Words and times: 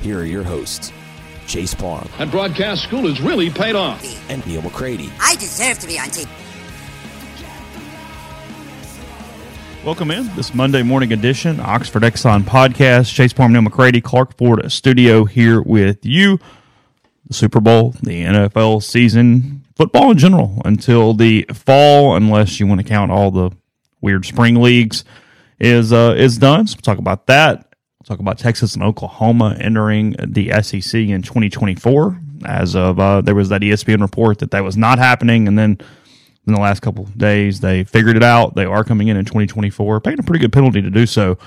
here 0.00 0.20
are 0.20 0.24
your 0.24 0.42
hosts, 0.42 0.92
Chase 1.46 1.74
Palm. 1.74 2.08
And 2.18 2.30
broadcast 2.30 2.82
school 2.82 3.06
has 3.08 3.20
really 3.20 3.50
paid 3.50 3.74
off. 3.74 4.02
and 4.30 4.44
Neal 4.46 4.62
McCready. 4.62 5.10
I 5.20 5.34
deserve 5.36 5.78
to 5.80 5.86
be 5.86 5.98
on 5.98 6.06
TV. 6.08 6.28
Welcome 9.84 10.10
in 10.10 10.26
this 10.36 10.54
Monday 10.54 10.82
morning 10.82 11.12
edition, 11.12 11.58
Oxford 11.58 12.02
Exxon 12.02 12.42
podcast. 12.42 13.12
Chase 13.14 13.32
Palm, 13.32 13.52
Neal 13.52 13.62
McCready, 13.62 14.00
Clark 14.00 14.36
Ford 14.36 14.70
Studio 14.70 15.24
here 15.24 15.62
with 15.62 16.04
you. 16.04 16.38
The 17.26 17.34
Super 17.34 17.60
Bowl, 17.60 17.94
the 18.02 18.24
NFL 18.24 18.82
season, 18.82 19.64
football 19.76 20.10
in 20.10 20.18
general 20.18 20.60
until 20.64 21.14
the 21.14 21.46
fall, 21.54 22.14
unless 22.16 22.58
you 22.60 22.66
want 22.66 22.80
to 22.80 22.86
count 22.86 23.10
all 23.10 23.30
the 23.30 23.50
weird 24.02 24.26
spring 24.26 24.56
leagues, 24.56 25.04
is 25.58 25.92
uh, 25.92 26.14
is 26.16 26.36
done. 26.38 26.66
So 26.66 26.74
we'll 26.76 26.82
talk 26.82 26.98
about 26.98 27.26
that. 27.28 27.69
Talk 28.10 28.18
about 28.18 28.38
Texas 28.38 28.74
and 28.74 28.82
Oklahoma 28.82 29.56
entering 29.60 30.16
the 30.18 30.50
SEC 30.62 31.00
in 31.00 31.22
2024. 31.22 32.20
As 32.44 32.74
of 32.74 32.98
uh, 32.98 33.20
there 33.20 33.36
was 33.36 33.50
that 33.50 33.60
ESPN 33.60 34.00
report 34.00 34.40
that 34.40 34.50
that 34.50 34.64
was 34.64 34.76
not 34.76 34.98
happening, 34.98 35.46
and 35.46 35.56
then 35.56 35.78
in 36.44 36.54
the 36.54 36.60
last 36.60 36.80
couple 36.80 37.04
days. 37.16 37.60
They 37.60 37.84
figured 37.84 38.16
it 38.16 38.24
out. 38.24 38.56
They 38.56 38.64
are 38.64 38.82
coming 38.82 39.06
in 39.06 39.16
in 39.16 39.24
2024, 39.24 40.00
paying 40.00 40.18
a 40.18 40.24
pretty 40.24 40.40
good 40.40 40.52
penalty 40.52 40.82
to 40.82 40.90
do 40.90 41.06
so. 41.06 41.38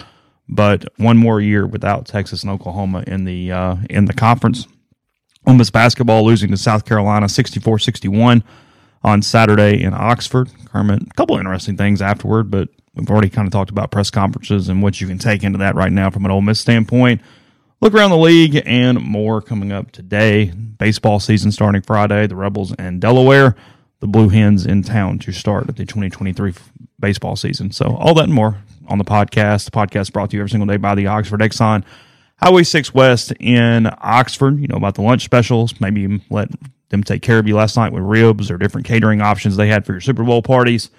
But 0.47 0.85
one 0.95 1.17
more 1.17 1.41
year 1.41 1.67
without 1.67 2.05
Texas 2.05 2.43
and 2.43 2.51
Oklahoma 2.53 3.03
in 3.07 3.25
the 3.25 3.51
uh, 3.51 3.75
in 3.89 4.05
the 4.05 4.13
conference. 4.13 4.65
Ole 5.45 5.55
Miss 5.55 5.69
basketball 5.69 6.23
losing 6.23 6.51
to 6.51 6.57
South 6.57 6.85
Carolina 6.85 7.25
64-61 7.25 8.41
on 9.03 9.21
Saturday 9.21 9.83
in 9.83 9.93
Oxford. 9.93 10.49
Kermit, 10.71 11.01
a 11.01 11.13
couple 11.15 11.37
interesting 11.37 11.75
things 11.75 12.01
afterward, 12.01 12.49
but 12.49 12.69
we've 12.95 13.09
already 13.09 13.29
kind 13.29 13.47
of 13.47 13.51
talked 13.51 13.69
about 13.69 13.91
press 13.91 14.09
conferences 14.09 14.69
and 14.69 14.81
what 14.81 14.99
you 15.01 15.07
can 15.07 15.17
take 15.17 15.43
into 15.43 15.59
that 15.59 15.75
right 15.75 15.91
now 15.91 16.09
from 16.09 16.25
an 16.25 16.31
Ole 16.31 16.41
Miss 16.41 16.59
standpoint. 16.59 17.21
Look 17.81 17.93
around 17.93 18.11
the 18.11 18.17
league 18.17 18.61
and 18.65 19.01
more 19.01 19.41
coming 19.41 19.71
up 19.71 19.91
today. 19.91 20.45
Baseball 20.45 21.19
season 21.19 21.51
starting 21.51 21.81
Friday. 21.81 22.27
The 22.27 22.35
Rebels 22.35 22.73
and 22.77 23.01
Delaware 23.01 23.55
the 24.03 24.07
Blue 24.07 24.27
Hens 24.27 24.65
in 24.65 24.83
town 24.83 25.17
to 25.19 25.31
start 25.31 25.65
the 25.65 25.85
2023 25.85 26.53
baseball 26.99 27.37
season. 27.37 27.71
So 27.71 27.95
all 27.95 28.13
that 28.15 28.25
and 28.25 28.33
more 28.33 28.57
on 28.89 28.97
the 28.97 29.05
podcast. 29.05 29.63
The 29.63 29.71
podcast 29.71 30.11
brought 30.11 30.31
to 30.31 30.35
you 30.35 30.41
every 30.41 30.49
single 30.49 30.67
day 30.67 30.75
by 30.75 30.93
the 30.93 31.07
Oxford 31.07 31.39
Exxon 31.39 31.85
Highway 32.35 32.63
6 32.63 32.93
West 32.93 33.31
in 33.39 33.89
Oxford. 34.01 34.59
You 34.59 34.67
know 34.67 34.75
about 34.75 34.95
the 34.95 35.03
lunch 35.03 35.23
specials. 35.23 35.79
Maybe 35.79 36.21
let 36.29 36.49
them 36.89 37.01
take 37.01 37.21
care 37.21 37.39
of 37.39 37.47
you 37.47 37.55
last 37.55 37.77
night 37.77 37.93
with 37.93 38.03
ribs 38.03 38.51
or 38.51 38.57
different 38.57 38.85
catering 38.85 39.21
options 39.21 39.55
they 39.55 39.69
had 39.69 39.85
for 39.85 39.93
your 39.93 40.01
Super 40.01 40.25
Bowl 40.25 40.41
parties. 40.41 40.89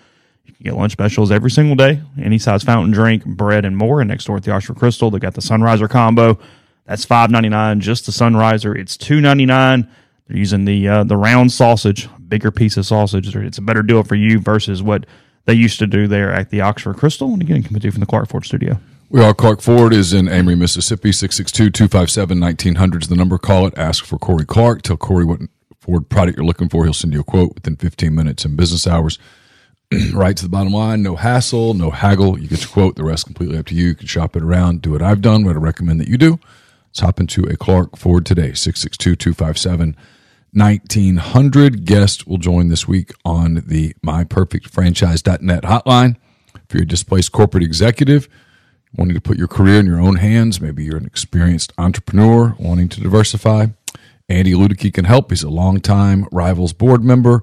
You 0.45 0.53
can 0.53 0.63
get 0.63 0.75
lunch 0.77 0.93
specials 0.93 1.31
every 1.31 1.51
single 1.51 1.77
day, 1.77 2.01
any 2.21 2.39
size 2.39 2.63
fountain 2.63 2.93
drink, 2.93 3.25
bread, 3.25 3.65
and 3.65 3.77
more. 3.77 4.01
And 4.01 4.09
next 4.09 4.27
door 4.27 4.37
at 4.37 4.43
the 4.43 4.53
Oxford 4.53 4.77
Krystal, 4.77 5.11
they've 5.11 5.21
got 5.21 5.35
the 5.35 5.41
Sunriser 5.41 5.89
combo. 5.89 6.39
That's 6.87 7.05
five 7.05 7.31
ninety 7.31 7.49
nine. 7.49 7.81
Just 7.81 8.07
the 8.07 8.13
Sunriser, 8.13 8.79
it's 8.79 8.97
two 8.97 9.21
ninety 9.21 9.47
nine. 9.47 9.89
They're 10.27 10.37
using 10.37 10.65
the 10.65 10.89
uh, 10.89 11.05
the 11.05 11.17
round 11.17 11.53
sausage, 11.53 12.09
bigger 12.29 12.51
piece 12.51 12.77
of 12.77 12.87
sausage. 12.87 13.35
It's 13.35 13.59
a 13.59 13.63
better 13.63 13.83
deal 13.83 14.03
for 14.03 14.15
you 14.15 14.39
versus 14.39 14.83
what 14.83 15.07
they 15.47 15.55
used 15.55 15.79
to 15.79 15.87
do 15.87 16.07
there 16.07 16.33
at 16.33 16.51
the 16.51 16.61
Oxford 16.61 16.97
Krystal. 16.97 17.33
And 17.33 17.43
again, 17.43 17.63
coming 17.63 17.81
to 17.81 17.87
you 17.87 17.93
from 17.93 18.01
the 18.01 18.07
Clark 18.07 18.29
Ford 18.29 18.45
Studio. 18.45 18.79
We 19.11 19.23
are 19.23 19.35
Clark 19.35 19.61
Ford 19.61 19.93
is 19.93 20.13
in 20.13 20.29
Amory, 20.29 20.57
Mississippi. 20.57 21.11
662-257-1900 21.11 23.03
is 23.03 23.09
the 23.09 23.15
number. 23.15 23.39
Call 23.39 23.67
it. 23.67 23.79
Ask 23.79 24.05
for 24.05 24.19
Corey 24.19 24.47
Clark. 24.47 24.83
Tell 24.83 24.97
Corey 24.97 25.25
what 25.25 25.41
Ford 25.79 26.09
product 26.09 26.37
you're 26.37 26.47
looking 26.47 26.69
for. 26.69 26.85
He'll 26.85 26.95
send 26.95 27.13
you 27.13 27.21
a 27.21 27.25
quote 27.25 27.55
within 27.55 27.77
15 27.77 28.15
minutes 28.15 28.45
in 28.45 28.57
business 28.57 28.87
hours. 28.87 29.19
right 30.13 30.37
to 30.37 30.43
the 30.43 30.49
bottom 30.49 30.73
line. 30.73 31.03
No 31.03 31.17
hassle, 31.17 31.75
no 31.75 31.91
haggle. 31.91 32.39
You 32.39 32.49
get 32.49 32.63
your 32.63 32.71
quote. 32.71 32.97
The 32.97 33.05
rest 33.05 33.27
completely 33.27 33.59
up 33.59 33.67
to 33.67 33.75
you. 33.75 33.89
You 33.89 33.95
can 33.95 34.07
shop 34.07 34.37
it 34.37 34.43
around. 34.43 34.83
Do 34.83 34.93
what 34.93 35.03
I've 35.03 35.21
done. 35.21 35.45
What 35.45 35.57
I 35.57 35.59
recommend 35.59 36.01
that 36.01 36.09
you 36.09 36.19
do. 36.19 36.39
Let's 36.89 37.01
hop 37.01 37.21
into 37.21 37.45
a 37.45 37.57
Clark 37.57 37.97
Ford 37.97 38.25
today. 38.25 38.51
662-257 38.51 39.95
1900 40.55 41.85
guest 41.85 42.29
will 42.29 42.39
join 42.39 42.69
this 42.69 42.87
week 42.87 43.13
on 43.25 43.65
the 43.67 43.93
myperfectfranchise.net 44.07 45.65
hotline. 45.65 46.17
If 46.55 46.73
you're 46.73 46.85
a 46.85 46.87
displaced 46.87 47.33
corporate 47.33 47.65
executive 47.65 48.29
wanting 48.97 49.15
to 49.15 49.21
put 49.21 49.37
your 49.37 49.49
career 49.49 49.81
in 49.81 49.87
your 49.87 50.01
own 50.01 50.17
hands, 50.17 50.61
maybe 50.61 50.85
you're 50.85 50.97
an 50.97 51.07
experienced 51.07 51.73
entrepreneur 51.77 52.55
wanting 52.61 52.89
to 52.91 53.01
diversify, 53.01 53.67
Andy 54.29 54.53
Ludicky 54.53 54.95
can 54.95 55.05
help. 55.05 55.31
He's 55.31 55.43
a 55.43 55.51
longtime 55.51 56.27
Rivals 56.31 56.73
board 56.73 57.03
member, 57.03 57.43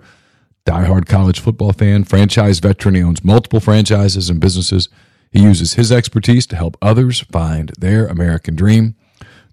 diehard 0.66 1.08
college 1.08 1.40
football 1.40 1.74
fan, 1.74 2.04
franchise 2.04 2.60
veteran. 2.60 2.96
He 2.96 3.04
owns 3.04 3.24
multiple 3.24 3.60
franchises 3.60 4.30
and 4.30 4.40
businesses. 4.40 4.90
He 5.32 5.42
uses 5.42 5.74
his 5.74 5.92
expertise 5.92 6.46
to 6.48 6.56
help 6.56 6.78
others 6.82 7.22
find 7.22 7.72
their 7.80 8.06
American 8.08 8.56
dream 8.56 8.96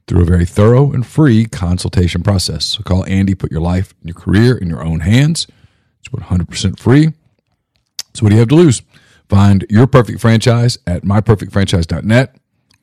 through 0.06 0.22
a 0.22 0.26
very 0.26 0.46
thorough 0.46 0.92
and 0.92 1.06
free 1.06 1.46
consultation 1.46 2.22
process. 2.22 2.64
So 2.64 2.82
call 2.82 3.04
Andy, 3.06 3.34
put 3.34 3.52
your 3.52 3.60
life 3.60 3.94
and 4.00 4.08
your 4.08 4.20
career 4.20 4.56
in 4.56 4.68
your 4.68 4.82
own 4.82 5.00
hands. 5.00 5.46
It's 6.00 6.08
100% 6.08 6.78
free. 6.78 7.12
So 8.14 8.24
what 8.24 8.30
do 8.30 8.34
you 8.34 8.40
have 8.40 8.48
to 8.48 8.54
lose? 8.54 8.82
Find 9.28 9.66
your 9.68 9.86
perfect 9.86 10.20
franchise 10.20 10.78
at 10.86 11.02
myperfectfranchise.net, 11.02 12.36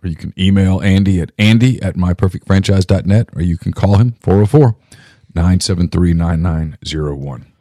or 0.03 0.07
you 0.07 0.15
can 0.15 0.33
email 0.37 0.81
Andy 0.81 1.19
at 1.19 1.31
andy 1.39 1.81
at 1.81 1.95
myperfectfranchise.net, 1.95 3.29
or 3.35 3.41
you 3.41 3.57
can 3.57 3.73
call 3.73 3.97
him 3.97 4.11
404 4.21 4.75
973 5.33 6.13
9901. 6.13 7.54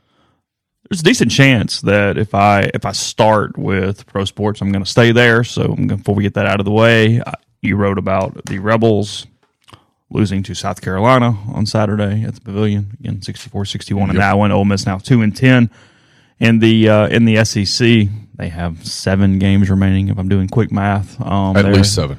There's 0.91 1.01
a 1.01 1.05
decent 1.05 1.31
chance 1.31 1.81
that 1.83 2.19
if 2.19 2.35
I 2.35 2.71
if 2.75 2.85
I 2.85 2.93
start 2.93 3.57
with 3.59 4.07
pro 4.07 4.25
sports, 4.25 4.61
I'm 4.61 4.71
going 4.71 4.85
to 4.85 4.91
stay 4.91 5.13
there. 5.13 5.43
So 5.45 5.69
gonna, 5.69 5.97
before 5.97 6.15
we 6.15 6.23
get 6.23 6.35
that 6.35 6.47
out 6.47 6.61
of 6.61 6.65
the 6.67 6.73
way, 6.73 7.21
I- 7.27 7.35
you 7.63 7.77
wrote 7.77 7.97
about 7.97 8.45
the 8.45 8.59
Rebels 8.59 9.27
losing 10.11 10.43
to 10.43 10.55
South 10.55 10.83
Carolina 10.83 11.37
on 11.53 11.65
Saturday 11.65 12.23
at 12.23 12.35
the 12.35 12.41
Pavilion 12.43 12.95
again, 13.01 13.21
64-61 13.21 14.11
in 14.11 14.17
that 14.17 14.37
one. 14.37 14.53
Ole 14.53 14.67
Miss 14.67 14.85
now 14.85 14.99
two 14.99 15.23
and 15.23 15.35
ten 15.35 15.71
in 16.39 16.59
the 16.59 16.89
uh, 16.91 17.07
in 17.09 17.25
the 17.25 17.43
SEC. 17.45 18.09
They 18.37 18.49
have 18.51 18.87
seven 18.87 19.39
games 19.39 19.71
remaining. 19.71 20.09
If 20.09 20.19
I'm 20.19 20.29
doing 20.29 20.49
quick 20.49 20.71
math, 20.71 21.19
um, 21.23 21.57
At 21.57 21.65
least 21.73 21.95
seven. 21.95 22.19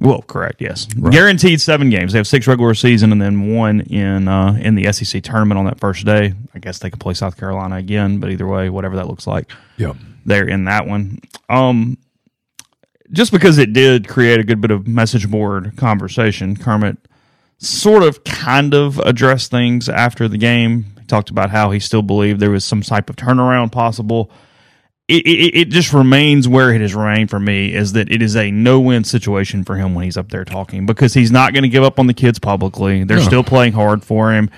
Well, 0.00 0.22
correct. 0.22 0.60
Yes, 0.62 0.86
guaranteed 0.86 1.60
seven 1.60 1.90
games. 1.90 2.12
They 2.12 2.18
have 2.18 2.26
six 2.26 2.46
regular 2.46 2.74
season 2.74 3.12
and 3.12 3.20
then 3.20 3.54
one 3.54 3.82
in 3.82 4.28
uh, 4.28 4.58
in 4.60 4.74
the 4.74 4.90
SEC 4.92 5.22
tournament 5.22 5.58
on 5.58 5.66
that 5.66 5.78
first 5.78 6.06
day. 6.06 6.32
I 6.54 6.58
guess 6.58 6.78
they 6.78 6.88
could 6.90 7.00
play 7.00 7.12
South 7.14 7.36
Carolina 7.36 7.76
again, 7.76 8.18
but 8.18 8.30
either 8.30 8.46
way, 8.46 8.70
whatever 8.70 8.96
that 8.96 9.08
looks 9.08 9.26
like, 9.26 9.50
Yeah. 9.76 9.92
they're 10.24 10.48
in 10.48 10.64
that 10.64 10.86
one. 10.86 11.18
Um, 11.50 11.98
just 13.12 13.32
because 13.32 13.58
it 13.58 13.72
did 13.72 14.08
create 14.08 14.40
a 14.40 14.44
good 14.44 14.60
bit 14.60 14.70
of 14.70 14.86
message 14.86 15.28
board 15.30 15.76
conversation, 15.76 16.56
Kermit 16.56 16.96
sort 17.58 18.02
of 18.02 18.24
kind 18.24 18.72
of 18.72 18.98
addressed 19.00 19.50
things 19.50 19.88
after 19.88 20.28
the 20.28 20.38
game. 20.38 20.86
He 20.98 21.04
talked 21.06 21.28
about 21.28 21.50
how 21.50 21.72
he 21.72 21.80
still 21.80 22.02
believed 22.02 22.40
there 22.40 22.50
was 22.50 22.64
some 22.64 22.80
type 22.82 23.10
of 23.10 23.16
turnaround 23.16 23.70
possible. 23.72 24.30
It, 25.10 25.26
it, 25.26 25.56
it 25.56 25.68
just 25.70 25.92
remains 25.92 26.46
where 26.48 26.72
it 26.72 26.80
has 26.80 26.94
remained 26.94 27.30
for 27.30 27.40
me 27.40 27.74
is 27.74 27.92
that 27.94 28.10
it 28.10 28.22
is 28.22 28.36
a 28.36 28.50
no 28.50 28.78
win 28.80 29.04
situation 29.04 29.64
for 29.64 29.76
him 29.76 29.94
when 29.94 30.04
he's 30.04 30.16
up 30.16 30.28
there 30.30 30.44
talking 30.44 30.86
because 30.86 31.14
he's 31.14 31.30
not 31.32 31.52
going 31.52 31.62
to 31.64 31.68
give 31.68 31.82
up 31.82 31.98
on 31.98 32.06
the 32.06 32.14
kids 32.14 32.38
publicly. 32.38 33.04
They're 33.04 33.18
No. 33.18 33.24
still 33.24 33.44
playing 33.44 33.72
hard 33.72 34.04
for 34.04 34.32
him. 34.32 34.50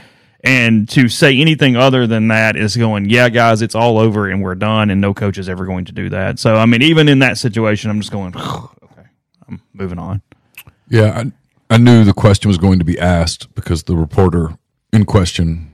And 0.44 0.88
to 0.90 1.08
say 1.08 1.36
anything 1.40 1.76
other 1.76 2.06
than 2.06 2.28
that 2.28 2.56
is 2.56 2.76
going, 2.76 3.08
yeah, 3.08 3.28
guys, 3.28 3.62
it's 3.62 3.76
all 3.76 3.98
over 3.98 4.28
and 4.28 4.42
we're 4.42 4.56
done, 4.56 4.90
and 4.90 5.00
no 5.00 5.14
coach 5.14 5.38
is 5.38 5.48
ever 5.48 5.64
going 5.66 5.84
to 5.84 5.92
do 5.92 6.08
that. 6.08 6.40
So, 6.40 6.56
I 6.56 6.66
mean, 6.66 6.82
even 6.82 7.08
in 7.08 7.20
that 7.20 7.38
situation, 7.38 7.90
I'm 7.90 8.00
just 8.00 8.10
going, 8.12 8.36
okay, 8.36 9.04
I'm 9.48 9.60
moving 9.72 10.00
on. 10.00 10.20
Yeah, 10.88 11.22
I, 11.70 11.74
I 11.74 11.78
knew 11.78 12.02
the 12.02 12.12
question 12.12 12.48
was 12.48 12.58
going 12.58 12.80
to 12.80 12.84
be 12.84 12.98
asked 12.98 13.54
because 13.54 13.84
the 13.84 13.94
reporter 13.96 14.58
in 14.92 15.04
question 15.04 15.70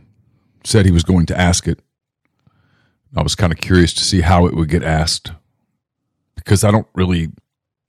said 0.64 0.84
he 0.84 0.92
was 0.92 1.02
going 1.02 1.24
to 1.26 1.40
ask 1.40 1.66
it. 1.66 1.80
I 3.16 3.22
was 3.22 3.34
kind 3.34 3.52
of 3.52 3.58
curious 3.58 3.92
to 3.94 4.04
see 4.04 4.20
how 4.20 4.46
it 4.46 4.54
would 4.54 4.68
get 4.68 4.82
asked 4.82 5.32
because 6.36 6.64
I 6.64 6.70
don't 6.70 6.86
really 6.94 7.28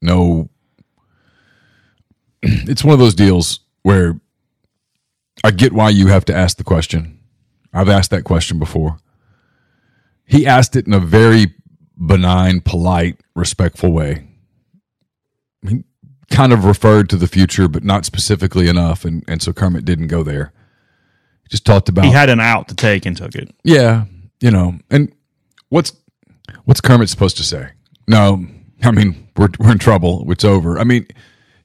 know. 0.02 0.50
It's 2.42 2.84
one 2.86 2.94
of 2.94 3.00
those 3.00 3.16
deals 3.16 3.60
where 3.84 4.20
I 5.44 5.52
get 5.52 5.74
why 5.74 5.90
you 5.90 6.08
have 6.08 6.26
to 6.26 6.36
ask 6.36 6.58
the 6.58 6.64
question. 6.64 7.20
I've 7.74 7.90
asked 7.90 8.12
that 8.12 8.24
question 8.24 8.60
before. 8.60 8.98
He 10.26 10.48
asked 10.48 10.76
it 10.76 10.88
in 10.88 10.94
a 10.94 11.00
very 11.00 11.54
benign, 11.98 12.62
polite, 12.62 13.20
respectful 13.36 13.92
way. 13.92 14.28
He 15.68 15.84
kind 16.30 16.54
of 16.54 16.64
referred 16.64 17.10
to 17.10 17.18
the 17.18 17.28
future, 17.28 17.68
but 17.68 17.84
not 17.84 18.06
specifically 18.06 18.70
enough, 18.70 19.04
and, 19.04 19.24
and 19.28 19.42
so 19.42 19.52
Kermit 19.52 19.84
didn't 19.86 20.08
go 20.08 20.24
there. 20.24 20.54
He 21.44 21.50
just 21.50 21.66
talked 21.66 21.90
about 21.90 22.06
He 22.06 22.12
had 22.12 22.30
an 22.30 22.40
out 22.40 22.68
to 22.70 22.76
take 22.76 23.06
and 23.06 23.18
took 23.18 23.36
it. 23.36 23.54
yeah, 23.64 24.06
you 24.40 24.52
know, 24.52 24.78
and 24.90 25.14
what's 25.70 25.94
what's 26.66 26.82
Kermit 26.82 27.10
supposed 27.10 27.38
to 27.38 27.44
say? 27.44 27.70
No, 28.08 28.46
I 28.84 28.92
mean 28.92 29.30
we're 29.38 29.50
we're 29.60 29.72
in 29.72 29.80
trouble. 29.80 30.30
It's 30.32 30.46
over. 30.46 30.80
I 30.80 30.84
mean, 30.84 31.08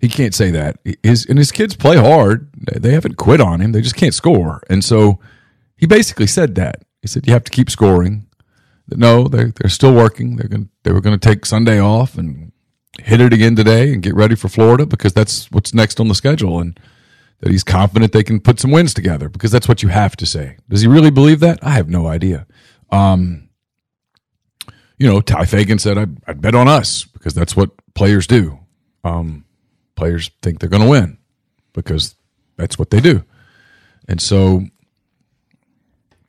he 0.00 0.08
can't 0.08 0.34
say 0.34 0.50
that. 0.50 0.78
His 1.02 1.26
and 1.26 1.38
his 1.38 1.52
kids 1.52 1.76
play 1.76 1.96
hard. 1.96 2.50
They 2.56 2.92
haven't 2.92 3.16
quit 3.16 3.40
on 3.40 3.60
him. 3.60 3.72
They 3.72 3.80
just 3.80 3.96
can't 3.96 4.14
score. 4.14 4.62
And 4.68 4.84
so 4.84 5.18
he 5.76 5.86
basically 5.86 6.26
said 6.26 6.54
that. 6.56 6.82
He 7.02 7.08
said 7.08 7.26
you 7.26 7.32
have 7.32 7.44
to 7.44 7.50
keep 7.50 7.70
scoring. 7.70 8.26
No, 8.88 9.28
they're 9.28 9.52
they're 9.60 9.70
still 9.70 9.94
working. 9.94 10.36
They're 10.36 10.48
going 10.48 10.68
they 10.82 10.92
were 10.92 11.00
going 11.00 11.18
to 11.18 11.28
take 11.28 11.46
Sunday 11.46 11.80
off 11.80 12.18
and 12.18 12.52
hit 13.00 13.20
it 13.20 13.32
again 13.32 13.56
today 13.56 13.92
and 13.92 14.02
get 14.02 14.14
ready 14.14 14.34
for 14.34 14.48
Florida 14.48 14.86
because 14.86 15.12
that's 15.12 15.50
what's 15.50 15.74
next 15.74 15.98
on 15.98 16.08
the 16.08 16.14
schedule 16.14 16.60
and 16.60 16.78
that 17.40 17.50
he's 17.50 17.64
confident 17.64 18.12
they 18.12 18.22
can 18.22 18.40
put 18.40 18.60
some 18.60 18.70
wins 18.70 18.94
together 18.94 19.28
because 19.28 19.50
that's 19.50 19.68
what 19.68 19.82
you 19.82 19.88
have 19.88 20.16
to 20.16 20.26
say. 20.26 20.56
Does 20.68 20.82
he 20.82 20.86
really 20.86 21.10
believe 21.10 21.40
that? 21.40 21.58
I 21.62 21.70
have 21.70 21.88
no 21.88 22.06
idea. 22.06 22.46
Um, 22.94 23.48
you 24.98 25.08
know, 25.08 25.20
Tye 25.20 25.44
Fagan 25.44 25.78
said, 25.78 25.98
I'd, 25.98 26.16
I'd 26.26 26.40
bet 26.40 26.54
on 26.54 26.68
us 26.68 27.04
because 27.04 27.34
that's 27.34 27.56
what 27.56 27.70
players 27.94 28.26
do. 28.26 28.58
Um, 29.02 29.44
players 29.96 30.30
think 30.42 30.60
they're 30.60 30.68
going 30.68 30.82
to 30.82 30.88
win 30.88 31.18
because 31.72 32.14
that's 32.56 32.78
what 32.78 32.90
they 32.90 33.00
do. 33.00 33.24
And 34.06 34.20
so, 34.20 34.64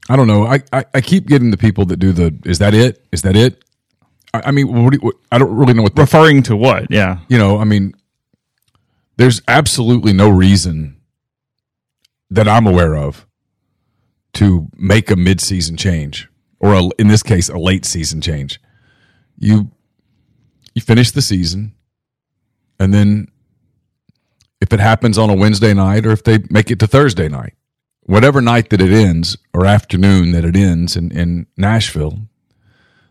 I 0.09 0.15
don't 0.15 0.27
know. 0.27 0.45
I, 0.45 0.61
I, 0.73 0.85
I 0.93 1.01
keep 1.01 1.27
getting 1.27 1.51
the 1.51 1.57
people 1.57 1.85
that 1.85 1.97
do 1.97 2.11
the, 2.11 2.35
is 2.45 2.59
that 2.59 2.73
it? 2.73 3.05
Is 3.11 3.21
that 3.21 3.35
it? 3.35 3.63
I, 4.33 4.43
I 4.45 4.51
mean, 4.51 4.83
what 4.83 4.91
do 4.91 4.99
you, 5.01 5.05
what, 5.05 5.15
I 5.31 5.37
don't 5.37 5.55
really 5.55 5.73
know 5.73 5.83
what 5.83 5.97
Referring 5.97 6.43
to 6.43 6.55
what? 6.55 6.87
Yeah. 6.89 7.19
you 7.27 7.37
know, 7.37 7.59
I 7.59 7.63
mean, 7.63 7.93
there's 9.17 9.41
absolutely 9.47 10.13
no 10.13 10.29
reason 10.29 10.99
that 12.29 12.47
I'm 12.47 12.65
aware 12.67 12.95
of 12.95 13.25
to 14.33 14.67
make 14.75 15.09
a 15.11 15.15
midseason 15.15 15.77
change, 15.77 16.27
or 16.65 16.73
a, 16.73 16.89
in 16.97 17.07
this 17.07 17.21
case, 17.21 17.47
a 17.47 17.59
late 17.59 17.85
season 17.85 18.21
change. 18.21 18.59
You 19.37 19.69
you 20.73 20.81
finish 20.81 21.11
the 21.11 21.21
season, 21.21 21.75
and 22.79 22.93
then 22.93 23.27
if 24.59 24.73
it 24.73 24.79
happens 24.79 25.17
on 25.17 25.29
a 25.29 25.35
Wednesday 25.35 25.73
night, 25.73 26.05
or 26.05 26.11
if 26.11 26.23
they 26.23 26.39
make 26.49 26.71
it 26.71 26.79
to 26.79 26.87
Thursday 26.87 27.29
night, 27.29 27.53
whatever 28.01 28.41
night 28.41 28.71
that 28.71 28.81
it 28.81 28.91
ends, 28.91 29.37
or 29.53 29.65
afternoon 29.65 30.31
that 30.31 30.43
it 30.43 30.55
ends 30.55 30.97
in, 30.97 31.11
in 31.11 31.45
Nashville, 31.55 32.27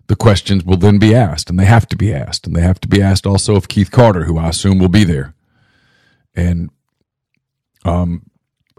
the 0.08 0.16
questions 0.16 0.64
will 0.64 0.76
then 0.76 0.98
be 0.98 1.14
asked, 1.14 1.48
and 1.48 1.58
they 1.58 1.64
have 1.64 1.86
to 1.88 1.96
be 1.96 2.12
asked, 2.12 2.46
and 2.46 2.56
they 2.56 2.60
have 2.60 2.80
to 2.80 2.88
be 2.88 3.00
asked 3.00 3.24
also 3.24 3.54
of 3.54 3.68
Keith 3.68 3.92
Carter, 3.92 4.24
who 4.24 4.36
I 4.36 4.48
assume 4.48 4.80
will 4.80 4.88
be 4.88 5.04
there. 5.04 5.32
And 6.34 6.70
um, 7.84 8.28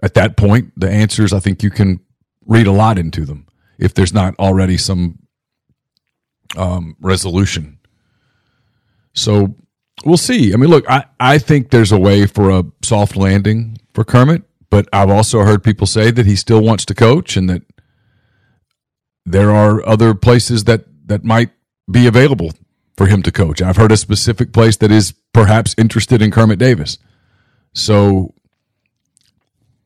at 0.03 0.15
that 0.15 0.35
point, 0.35 0.73
the 0.77 0.89
answers 0.89 1.31
I 1.31 1.39
think 1.39 1.63
you 1.63 1.69
can 1.69 2.01
read 2.45 2.67
a 2.67 2.73
lot 2.73 2.99
into 2.99 3.25
them 3.25 3.47
if 3.77 3.93
there's 3.93 4.13
not 4.13 4.37
already 4.39 4.77
some 4.77 5.19
um, 6.57 6.95
resolution. 6.99 7.79
So 9.13 9.55
we'll 10.03 10.17
see. 10.17 10.53
I 10.53 10.57
mean, 10.57 10.69
look, 10.69 10.89
I, 10.89 11.05
I 11.19 11.37
think 11.37 11.69
there's 11.69 11.91
a 11.91 11.99
way 11.99 12.25
for 12.27 12.49
a 12.49 12.63
soft 12.83 13.15
landing 13.15 13.77
for 13.93 14.03
Kermit, 14.03 14.43
but 14.69 14.87
I've 14.93 15.09
also 15.09 15.39
heard 15.39 15.63
people 15.63 15.87
say 15.87 16.11
that 16.11 16.25
he 16.25 16.35
still 16.35 16.61
wants 16.61 16.85
to 16.85 16.95
coach 16.95 17.37
and 17.37 17.49
that 17.49 17.63
there 19.25 19.51
are 19.51 19.85
other 19.87 20.13
places 20.13 20.65
that, 20.65 20.85
that 21.07 21.23
might 21.23 21.49
be 21.89 22.07
available 22.07 22.51
for 22.95 23.07
him 23.07 23.23
to 23.23 23.31
coach. 23.31 23.61
I've 23.61 23.77
heard 23.77 23.91
a 23.91 23.97
specific 23.97 24.53
place 24.53 24.77
that 24.77 24.91
is 24.91 25.13
perhaps 25.33 25.75
interested 25.77 26.21
in 26.21 26.31
Kermit 26.31 26.59
Davis. 26.59 26.97
So, 27.73 28.34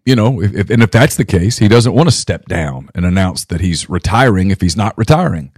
you 0.10 0.16
know, 0.16 0.42
if, 0.42 0.56
if 0.56 0.70
and 0.72 0.82
if 0.82 0.90
that's 0.90 1.16
the 1.18 1.24
case, 1.24 1.60
he 1.60 1.68
doesn't 1.68 1.94
want 1.94 2.10
to 2.10 2.16
step 2.16 2.46
down 2.46 2.90
and 2.96 3.06
announce 3.06 3.46
that 3.46 3.62
he's 3.62 3.88
retiring 3.88 4.50
if 4.50 4.60
he's 4.60 4.76
not 4.76 4.98
retiring. 4.98 5.52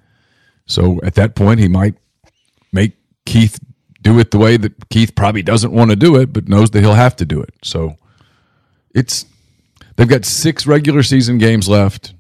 So 0.66 1.00
at 1.04 1.16
that 1.16 1.36
point, 1.36 1.62
he 1.62 1.70
might 1.70 1.96
make 2.74 2.98
Keith 3.26 3.60
do 4.02 4.20
it 4.20 4.32
the 4.32 4.38
way 4.38 4.58
that 4.58 4.90
Keith 4.90 5.16
probably 5.16 5.42
doesn't 5.42 5.72
want 5.72 5.92
to 5.92 5.96
do 5.96 6.18
it, 6.18 6.34
but 6.34 6.50
knows 6.50 6.72
that 6.72 6.82
he'll 6.82 6.96
have 6.96 7.16
to 7.16 7.26
do 7.26 7.42
it. 7.42 7.54
So 7.64 7.96
it's 8.94 9.26
they've 9.96 10.10
got 10.10 10.26
six 10.26 10.68
regular 10.68 11.02
season 11.02 11.38
games 11.38 11.70
left. 11.70 12.14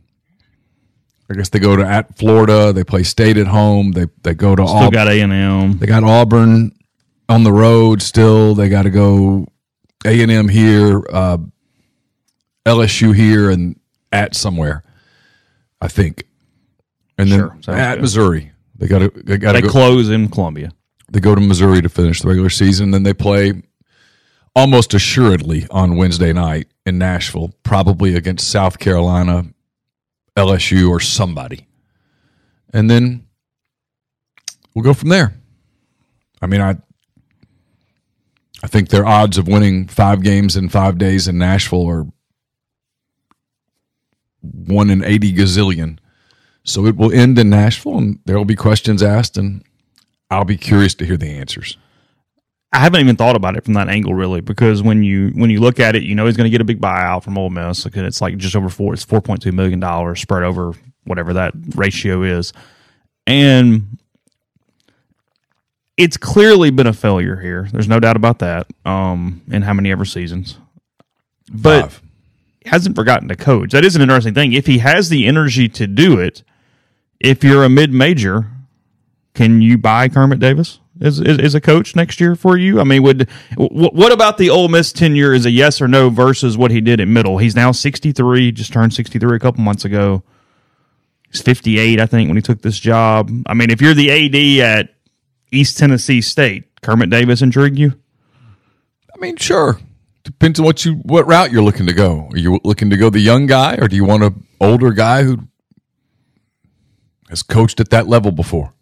I 1.29 1.33
guess 1.33 1.49
they 1.49 1.59
go 1.59 1.75
to 1.75 1.85
at 1.85 2.17
Florida. 2.17 2.71
They 2.71 2.85
play 2.85 3.03
State 3.03 3.35
at 3.35 3.47
home. 3.47 3.91
They 3.91 4.05
they 4.23 4.33
go 4.33 4.55
to 4.55 4.65
Still 4.65 4.77
Auburn. 4.77 4.91
got 4.91 5.07
A 5.09 5.19
and 5.19 5.33
M. 5.33 5.79
They 5.79 5.85
got 5.85 6.05
Auburn 6.05 6.71
on 7.27 7.43
the 7.43 7.51
road 7.51 8.01
still. 8.01 8.55
They 8.55 8.69
got 8.69 8.83
to 8.83 8.89
go 8.89 9.47
A 10.05 10.21
and 10.21 10.31
M 10.31 10.47
here, 10.47 11.03
uh, 11.11 11.37
LSU 12.65 13.15
here, 13.15 13.49
and 13.49 13.79
at 14.11 14.35
somewhere. 14.35 14.83
I 15.81 15.87
think, 15.87 16.25
and 17.17 17.31
then 17.31 17.39
Sure, 17.39 17.49
sounds 17.61 17.67
at 17.69 17.95
good. 17.95 18.01
Missouri. 18.01 18.51
They 18.77 18.87
got 18.87 18.99
to 18.99 19.09
they 19.23 19.37
got 19.37 19.53
to 19.53 19.61
They 19.61 19.67
go. 19.67 19.69
close 19.71 20.09
in 20.09 20.27
Columbia. 20.29 20.71
they 21.11 21.19
go 21.19 21.33
to 21.35 21.41
Missouri 21.41 21.81
to 21.81 21.89
finish 21.89 22.21
the 22.21 22.27
regular 22.27 22.49
season. 22.49 22.91
Then 22.91 23.03
they 23.03 23.13
play 23.13 23.61
almost 24.55 24.93
assuredly 24.93 25.65
on 25.71 25.95
Wednesday 25.97 26.33
night 26.33 26.67
in 26.85 26.97
Nashville, 26.97 27.53
probably 27.63 28.15
against 28.15 28.49
South 28.49 28.79
Carolina, 28.79 29.45
LSU, 30.35 30.89
or 30.89 30.99
somebody. 30.99 31.67
And 32.73 32.89
then 32.89 33.25
we'll 34.75 34.83
go 34.83 34.93
from 34.93 35.09
there. 35.09 35.33
I 36.41 36.47
mean, 36.47 36.61
I 36.61 36.75
I 38.63 38.67
think 38.67 38.89
their 38.89 39.05
odds 39.05 39.37
of 39.37 39.47
winning 39.47 39.87
five 39.87 40.21
games 40.21 40.55
in 40.55 40.69
five 40.69 40.97
days 40.97 41.27
in 41.27 41.37
Nashville 41.37 41.87
are 41.89 42.05
one 44.41 44.89
in 44.89 45.03
eighty 45.03 45.33
gazillion. 45.33 45.99
So 46.63 46.85
it 46.85 46.95
will 46.95 47.11
end 47.11 47.39
in 47.39 47.49
Nashville, 47.49 47.97
and 47.97 48.19
there 48.25 48.37
will 48.37 48.45
be 48.45 48.55
questions 48.55 49.01
asked, 49.01 49.37
and 49.37 49.63
I'll 50.29 50.45
be 50.45 50.57
curious 50.57 50.93
to 50.95 51.05
hear 51.05 51.17
the 51.17 51.29
answers. 51.29 51.77
I 52.73 52.79
haven't 52.79 53.01
even 53.01 53.15
thought 53.15 53.35
about 53.35 53.57
it 53.57 53.65
from 53.65 53.73
that 53.73 53.89
angle 53.89 54.13
really, 54.13 54.41
because 54.41 54.81
when 54.81 55.03
you 55.03 55.31
when 55.35 55.49
you 55.49 55.59
look 55.59 55.79
at 55.79 55.95
it, 55.95 56.03
you 56.03 56.15
know 56.15 56.25
he's 56.25 56.37
going 56.37 56.45
to 56.45 56.51
get 56.51 56.61
a 56.61 56.65
big 56.65 56.79
buyout 56.79 57.23
from 57.23 57.37
Ole 57.37 57.49
Miss. 57.49 57.83
Because 57.83 58.03
it's 58.03 58.21
like 58.21 58.37
just 58.37 58.55
over 58.55 58.69
four, 58.69 58.93
it's 58.93 59.03
four 59.03 59.21
point 59.21 59.41
two 59.41 59.51
million 59.51 59.79
dollars 59.79 60.21
spread 60.21 60.43
over 60.43 60.73
whatever 61.03 61.33
that 61.33 61.53
ratio 61.75 62.21
is, 62.23 62.53
and 63.27 63.97
it's 65.97 66.15
clearly 66.15 66.69
been 66.69 66.87
a 66.87 66.93
failure 66.93 67.35
here. 67.35 67.67
There's 67.71 67.89
no 67.89 67.99
doubt 67.99 68.15
about 68.15 68.39
that. 68.39 68.67
Um, 68.85 69.41
in 69.51 69.63
how 69.63 69.73
many 69.73 69.91
ever 69.91 70.05
seasons, 70.05 70.57
but 71.51 71.81
Five. 71.81 72.01
Hasn't 72.65 72.95
forgotten 72.95 73.27
to 73.29 73.35
coach. 73.35 73.71
That 73.71 73.85
is 73.85 73.95
an 73.95 74.01
interesting 74.01 74.33
thing. 74.33 74.53
If 74.53 74.67
he 74.67 74.79
has 74.79 75.09
the 75.09 75.25
energy 75.25 75.67
to 75.69 75.87
do 75.87 76.19
it, 76.19 76.43
if 77.19 77.43
you're 77.43 77.63
a 77.63 77.69
mid 77.69 77.91
major, 77.93 78.47
can 79.33 79.61
you 79.61 79.77
buy 79.77 80.09
Kermit 80.09 80.39
Davis 80.39 80.79
as, 80.99 81.19
as, 81.21 81.39
as 81.39 81.55
a 81.55 81.61
coach 81.61 81.95
next 81.95 82.19
year 82.19 82.35
for 82.35 82.57
you? 82.57 82.79
I 82.79 82.83
mean, 82.83 83.03
would 83.03 83.29
w- 83.55 83.89
what 83.91 84.11
about 84.11 84.37
the 84.37 84.49
Ole 84.49 84.67
Miss 84.67 84.91
tenure 84.91 85.33
is 85.33 85.45
a 85.45 85.51
yes 85.51 85.81
or 85.81 85.87
no 85.87 86.09
versus 86.09 86.57
what 86.57 86.71
he 86.71 86.81
did 86.81 86.99
at 86.99 87.07
middle? 87.07 87.37
He's 87.37 87.55
now 87.55 87.71
63, 87.71 88.51
just 88.51 88.73
turned 88.73 88.93
63 88.93 89.35
a 89.35 89.39
couple 89.39 89.63
months 89.63 89.85
ago. 89.85 90.23
He's 91.31 91.41
58, 91.41 91.99
I 91.99 92.05
think, 92.05 92.27
when 92.27 92.35
he 92.35 92.41
took 92.41 92.61
this 92.61 92.79
job. 92.79 93.31
I 93.45 93.53
mean, 93.53 93.69
if 93.69 93.81
you're 93.81 93.93
the 93.93 94.11
AD 94.11 94.65
at 94.65 94.93
East 95.51 95.77
Tennessee 95.77 96.21
State, 96.21 96.81
Kermit 96.81 97.09
Davis 97.09 97.41
intrigue 97.41 97.77
you? 97.77 97.93
I 99.13 99.17
mean, 99.19 99.37
sure. 99.37 99.79
Depends 100.23 100.59
on 100.59 100.65
what 100.65 100.85
you 100.85 100.93
what 101.03 101.25
route 101.25 101.51
you're 101.51 101.63
looking 101.63 101.87
to 101.87 101.93
go. 101.93 102.29
Are 102.31 102.37
you 102.37 102.59
looking 102.63 102.89
to 102.91 102.97
go 102.97 103.09
the 103.09 103.19
young 103.19 103.47
guy, 103.47 103.75
or 103.81 103.87
do 103.87 103.95
you 103.95 104.05
want 104.05 104.23
an 104.23 104.45
older 104.59 104.91
guy 104.91 105.23
who 105.23 105.39
has 107.29 107.41
coached 107.41 107.79
at 107.79 107.89
that 107.89 108.07
level 108.07 108.31
before? 108.31 108.73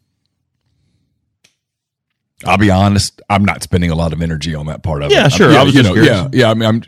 I'll 2.46 2.58
be 2.58 2.69
honest, 2.72 3.22
I'm 3.29 3.43
not 3.43 3.63
spending 3.63 3.89
a 3.91 3.96
lot 3.96 4.13
of 4.13 4.22
energy 4.22 4.55
on 4.55 4.65
that 4.67 4.81
part 4.84 5.01
of 5.01 5.12
it. 5.12 5.13
Yeah, 5.13 5.25
it. 5.27 5.31
sure. 5.34 5.50
I'm- 5.51 5.62
I 5.62 5.63
was 5.63 5.75
you 5.75 5.84
know, 5.84 5.93
curious. 5.93 6.13
yeah, 6.15 6.29
yeah. 6.31 6.50
I 6.50 6.53
mean, 6.53 6.67
I'm. 6.67 6.84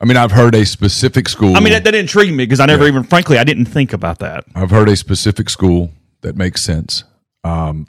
I 0.00 0.04
mean, 0.04 0.16
I've 0.16 0.32
heard 0.32 0.56
a 0.56 0.66
specific 0.66 1.28
school. 1.28 1.54
I 1.56 1.60
mean, 1.60 1.72
that, 1.74 1.84
that 1.84 1.94
intrigued 1.94 2.32
me 2.34 2.44
because 2.44 2.58
I 2.58 2.66
never 2.66 2.88
even, 2.88 3.04
frankly, 3.04 3.38
I 3.38 3.44
didn't 3.44 3.66
think 3.66 3.92
about 3.92 4.18
that. 4.18 4.44
I've 4.52 4.70
heard 4.70 4.88
a 4.88 4.96
specific 4.96 5.48
school 5.48 5.92
that 6.22 6.34
makes 6.36 6.60
sense. 6.60 7.04
Um, 7.44 7.86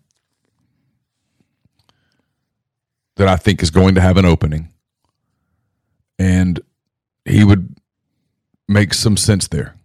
that 3.15 3.27
I 3.27 3.35
think 3.35 3.63
is 3.63 3.71
going 3.71 3.95
to 3.95 4.01
have 4.01 4.17
an 4.17 4.25
opening, 4.25 4.69
and 6.23 6.59
he 7.25 7.43
would 7.43 7.75
make 8.67 8.93
some 8.93 9.17
sense 9.17 9.47
there 9.49 9.75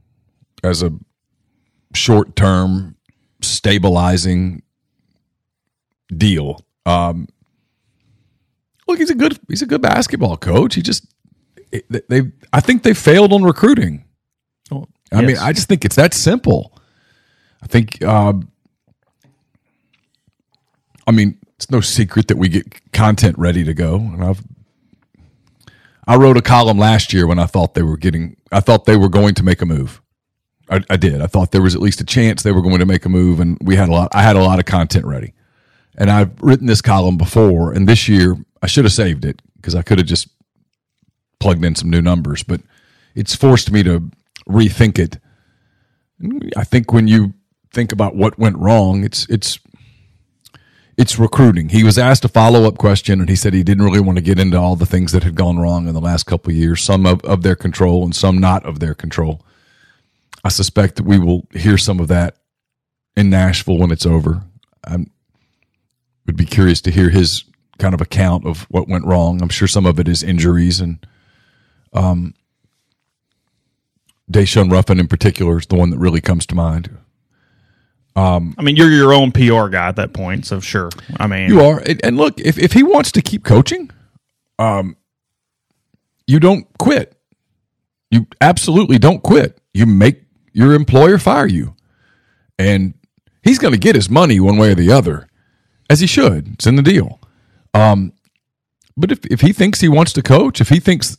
as 0.62 0.83
a 0.83 0.92
short 1.95 2.37
term 2.37 2.97
stabilizing 3.42 4.62
deal. 6.16 6.64
Um, 6.87 7.28
look, 8.87 8.99
he's 8.99 9.11
a 9.11 9.14
good 9.14 9.38
he's 9.49 9.62
a 9.62 9.66
good 9.66 9.83
basketball 9.83 10.37
coach. 10.37 10.75
He 10.75 10.83
just 10.83 11.07
they 11.71 12.23
I 12.52 12.61
think 12.61 12.83
they 12.83 12.95
failed 12.95 13.33
on 13.33 13.42
recruiting. 13.42 14.04
Oh, 14.71 14.87
I 15.12 15.23
mean. 15.23 15.38
I 15.38 15.52
just 15.52 15.68
think 15.68 15.85
it's 15.85 15.97
that 15.97 16.14
simple. 16.14 16.73
I 17.62 17.66
think, 17.66 18.02
uh, 18.02 18.35
I 21.07 21.11
mean, 21.11 21.38
it's 21.57 21.71
no 21.71 21.80
secret 21.80 22.28
that 22.28 22.38
we 22.38 22.49
get 22.49 22.92
content 22.92 23.37
ready 23.37 23.64
to 23.64 23.75
go. 23.75 23.97
And 23.97 24.23
I've, 24.23 24.42
I 26.09 26.17
wrote 26.17 26.38
a 26.38 26.43
column 26.43 26.79
last 26.79 27.12
year 27.12 27.27
when 27.27 27.38
I 27.38 27.45
thought 27.45 27.75
they 27.75 27.83
were 27.83 27.99
getting, 27.99 28.38
I 28.50 28.61
thought 28.61 28.87
they 28.87 28.97
were 28.97 29.11
going 29.11 29.35
to 29.35 29.43
make 29.43 29.61
a 29.61 29.67
move. 29.67 30.00
I, 30.71 30.81
I 30.88 30.97
did. 30.97 31.21
I 31.21 31.27
thought 31.27 31.53
there 31.53 31.61
was 31.61 31.75
at 31.75 31.83
least 31.83 32.00
a 32.00 32.05
chance 32.05 32.43
they 32.43 32.53
were 32.53 32.62
going 32.62 32.79
to 32.79 32.87
make 32.87 33.05
a 33.05 33.11
move, 33.11 33.41
and 33.41 33.59
we 33.61 33.77
had 33.77 33.91
a 33.91 33.93
lot. 33.93 34.09
I 34.12 34.23
had 34.23 34.35
a 34.35 34.43
lot 34.43 34.59
of 34.59 34.65
content 34.65 35.05
ready, 35.05 35.35
and 35.99 36.11
I've 36.11 36.33
written 36.43 36.67
this 36.67 36.81
column 36.81 37.19
before. 37.19 37.73
And 37.73 37.87
this 37.87 38.09
year, 38.09 38.37
I 38.62 38.67
should 38.67 38.85
have 38.85 38.93
saved 38.93 39.25
it 39.27 39.43
because 39.57 39.75
I 39.75 39.83
could 39.83 39.99
have 39.99 40.07
just 40.07 40.29
plugged 41.41 41.65
in 41.65 41.75
some 41.75 41.91
new 41.91 42.03
numbers, 42.03 42.43
but 42.43 42.62
it's 43.15 43.35
forced 43.35 43.71
me 43.71 43.83
to 43.83 44.11
rethink 44.49 44.99
it. 44.99 45.19
I 46.57 46.65
think 46.65 46.93
when 46.93 47.07
you 47.07 47.35
think 47.73 47.93
about 47.93 48.17
what 48.17 48.38
went 48.38 48.57
wrong, 48.57 49.05
it's 49.05 49.27
it's 49.29 49.59
it's 50.99 51.17
recruiting. 51.17 51.69
He 51.69 51.85
was 51.85 51.97
asked 51.97 52.25
a 52.25 52.28
follow 52.28 52.64
up 52.67 52.76
question, 52.76 53.21
and 53.21 53.28
he 53.28 53.37
said 53.37 53.55
he 53.55 53.62
didn't 53.62 53.85
really 53.85 54.00
want 54.00 54.19
to 54.19 54.23
get 54.23 54.40
into 54.40 54.59
all 54.59 54.75
the 54.75 54.85
things 54.85 55.12
that 55.12 55.23
had 55.23 55.37
gone 55.37 55.57
wrong 55.57 55.87
in 55.87 55.95
the 55.95 56.00
last 56.00 56.25
couple 56.25 56.50
of 56.50 56.57
years, 56.57 56.83
some 56.83 57.07
of, 57.07 57.25
of 57.25 57.43
their 57.43 57.55
control 57.55 58.02
and 58.02 58.14
some 58.14 58.38
not 58.38 58.67
of 58.67 58.81
their 58.81 58.95
control. 58.95 59.40
I 60.43 60.49
suspect 60.49 60.97
that 60.97 61.05
we 61.07 61.17
will 61.17 61.47
hear 61.55 61.78
some 61.78 62.00
of 62.00 62.09
that 62.09 62.38
in 63.17 63.31
Nashville 63.31 63.78
when 63.78 63.93
it's 63.93 64.07
over. 64.07 64.43
I 64.85 65.07
would 66.26 66.37
be 66.37 66.45
curious 66.45 66.81
to 66.81 66.90
hear 66.90 67.11
his 67.11 67.45
kind 67.78 67.95
of 67.95 68.00
account 68.00 68.45
of 68.45 68.62
what 68.62 68.88
went 68.88 69.05
wrong. 69.05 69.40
I'm 69.40 69.49
sure 69.49 69.69
some 69.69 69.87
of 69.87 70.00
it 70.00 70.09
is 70.09 70.25
injuries 70.25 70.81
and 70.81 71.07
um, 71.93 72.35
Daeshun 74.31 74.71
Ruffin 74.71 74.99
in 74.99 75.07
particular 75.07 75.59
is 75.59 75.67
the 75.67 75.76
one 75.76 75.90
that 75.90 75.99
really 75.99 76.21
comes 76.21 76.45
to 76.47 76.57
mind. 76.57 76.90
I 78.59 78.63
mean, 78.63 78.77
you're 78.77 78.91
your 78.91 79.13
own 79.13 79.33
PR 79.33 79.69
guy 79.69 79.89
at 79.89 79.97
that 79.97 80.13
point, 80.13 80.47
so 80.47 80.61
sure. 80.61 80.91
I 81.19 81.27
mean, 81.27 81.49
You 81.51 81.61
are, 81.61 81.79
and, 81.79 82.05
and 82.05 82.17
look, 82.17 82.41
if 82.41 82.59
if 82.59 82.73
he 82.73 82.83
wants 82.83 83.13
to 83.13 83.23
keep 83.23 83.45
coaching, 83.45 83.91
um, 84.59 84.97
you 86.27 86.41
don't 86.41 86.67
quit. 86.79 87.17
You 88.11 88.27
absolutely 88.41 88.99
don't 88.99 89.23
quit. 89.23 89.61
You 89.75 89.87
make 89.87 90.23
your 90.53 90.75
employer 90.75 91.19
fire 91.19 91.47
you, 91.47 91.77
and 92.59 92.95
he's 93.43 93.59
going 93.59 93.73
to 93.73 93.79
get 93.79 93.95
his 93.95 94.11
money 94.11 94.41
one 94.41 94.57
way 94.57 94.73
or 94.73 94.75
the 94.75 94.91
other, 94.91 95.29
as 95.89 96.01
he 96.01 96.07
should. 96.07 96.55
It's 96.55 96.67
in 96.67 96.77
the 96.77 96.83
deal. 96.83 97.21
Um, 97.75 98.13
but 98.97 99.13
if 99.13 99.25
if 99.27 99.43
he 99.43 99.53
thinks 99.53 99.81
he 99.81 99.89
wants 99.89 100.13
to 100.15 100.23
coach, 100.23 100.61
if 100.61 100.71
he 100.71 100.81
thinks, 100.81 101.17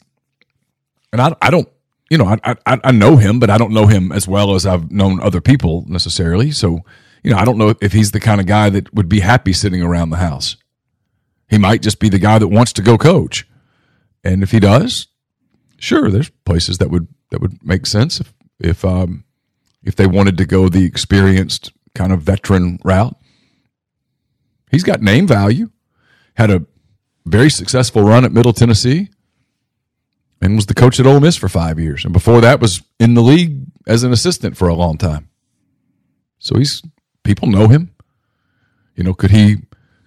and 1.13 1.22
I 1.22 1.36
I 1.41 1.50
don't, 1.50 1.70
you 2.09 2.17
know, 2.17 2.25
I 2.25 2.55
I 2.65 2.79
I 2.83 2.91
know 2.91 3.17
him, 3.17 3.39
but 3.39 3.49
I 3.49 3.57
don't 3.57 3.73
know 3.73 3.85
him 3.87 4.11
as 4.11 4.27
well 4.27 4.55
as 4.55 4.65
I've 4.65 4.91
known 4.91 5.21
other 5.21 5.41
people 5.41 5.85
necessarily. 5.87 6.51
So, 6.51 6.79
you 7.23 7.31
know, 7.31 7.37
I 7.37 7.45
don't 7.45 7.57
know 7.57 7.75
if 7.81 7.93
he's 7.93 8.11
the 8.11 8.19
kind 8.19 8.41
of 8.41 8.47
guy 8.47 8.69
that 8.69 8.93
would 8.93 9.07
be 9.07 9.19
happy 9.19 9.53
sitting 9.53 9.81
around 9.81 10.09
the 10.09 10.17
house. 10.17 10.57
He 11.49 11.57
might 11.57 11.81
just 11.81 11.99
be 11.99 12.09
the 12.09 12.19
guy 12.19 12.39
that 12.39 12.47
wants 12.47 12.73
to 12.73 12.81
go 12.81 12.97
coach. 12.97 13.47
And 14.23 14.43
if 14.43 14.51
he 14.51 14.59
does, 14.59 15.07
sure, 15.77 16.09
there's 16.09 16.29
places 16.45 16.79
that 16.79 16.89
would 16.89 17.07
that 17.31 17.41
would 17.41 17.63
make 17.63 17.85
sense 17.85 18.19
if 18.19 18.33
if 18.59 18.83
um 18.83 19.23
if 19.83 19.95
they 19.95 20.07
wanted 20.07 20.37
to 20.37 20.45
go 20.45 20.67
the 20.67 20.85
experienced 20.85 21.71
kind 21.93 22.11
of 22.11 22.21
veteran 22.21 22.79
route. 22.83 23.15
He's 24.71 24.83
got 24.83 25.01
name 25.01 25.27
value. 25.27 25.69
Had 26.35 26.51
a 26.51 26.65
very 27.25 27.49
successful 27.49 28.03
run 28.03 28.25
at 28.25 28.31
Middle 28.31 28.53
Tennessee 28.53 29.09
and 30.41 30.55
was 30.55 30.67
the 30.67 30.74
coach 30.74 31.00
at 31.00 31.05
Ole 31.05 31.19
Miss 31.19 31.36
for 31.36 31.50
5 31.50 31.79
years. 31.79 32.03
And 32.03 32.13
before 32.13 32.41
that 32.41 32.60
was 32.60 32.81
in 33.00 33.13
the 33.13 33.22
league 33.22 33.65
as 33.88 34.03
an 34.03 34.12
assistant 34.12 34.58
for 34.58 34.67
a 34.67 34.74
long 34.74 34.98
time. 34.98 35.29
So 36.39 36.58
he's 36.58 36.81
people 37.24 37.48
know 37.48 37.67
him. 37.67 37.93
You 38.96 39.03
know, 39.03 39.13
could 39.13 39.31
he 39.31 39.58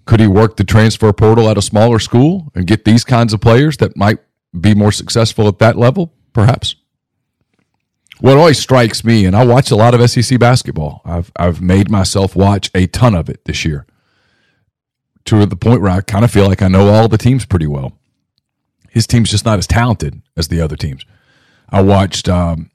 could 0.05 0.21
he 0.21 0.27
work 0.27 0.57
the 0.57 0.65
transfer 0.65 1.12
portal 1.12 1.49
at 1.49 1.59
a 1.59 1.62
smaller 1.62 1.99
school 1.99 2.51
and 2.55 2.67
get 2.67 2.85
these 2.85 3.05
kinds 3.05 3.33
of 3.33 3.41
players 3.41 3.77
that 3.79 3.97
might 3.97 4.19
be 4.59 4.75
more 4.75 4.93
successful 4.93 5.49
at 5.49 5.59
that 5.59 5.77
level? 5.77 6.12
Perhaps. 6.33 6.77
What 8.21 8.37
always 8.37 8.59
strikes 8.59 9.05
me, 9.05 9.25
and 9.25 9.35
I 9.35 9.45
watch 9.45 9.71
a 9.71 9.77
lot 9.77 9.95
of 9.95 10.11
SEC 10.11 10.39
basketball. 10.39 11.03
I've 11.05 11.33
I've 11.37 11.61
made 11.61 11.91
myself 11.91 12.37
watch 12.37 12.71
a 12.75 12.87
ton 12.87 13.15
of 13.15 13.29
it 13.29 13.45
this 13.45 13.65
year. 13.65 13.87
To 15.27 15.47
the 15.47 15.57
point 15.57 15.83
where 15.83 15.91
I 15.91 16.01
kind 16.01 16.25
of 16.25 16.31
feel 16.31 16.49
like 16.49 16.62
I 16.62 16.69
know 16.69 16.89
all 16.89 17.09
the 17.09 17.19
teams 17.19 17.47
pretty 17.47 17.67
well. 17.67 17.99
His 18.93 19.07
team's 19.07 19.31
just 19.31 19.47
not 19.47 19.59
as 19.59 19.67
talented 19.67 20.21
as 20.37 20.49
the 20.49 20.61
other 20.61 20.77
teams. 20.77 21.07
I 21.71 21.81
watched 21.81 22.29
um, 22.29 22.71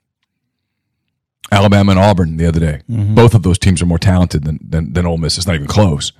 Alabama 1.52 1.92
and 1.92 2.00
Auburn 2.00 2.36
the 2.36 2.46
other 2.46 2.58
day. 2.58 2.82
Both 3.14 3.34
of 3.34 3.44
those 3.44 3.58
teams 3.58 3.80
are 3.80 3.86
more 3.86 4.00
talented 4.00 4.42
than 4.42 4.58
than, 4.60 4.92
than 4.92 5.06
Ole 5.06 5.18
Miss. 5.18 5.38
It's 5.38 5.46
not 5.46 5.54
even 5.54 5.68
close. 5.68 6.10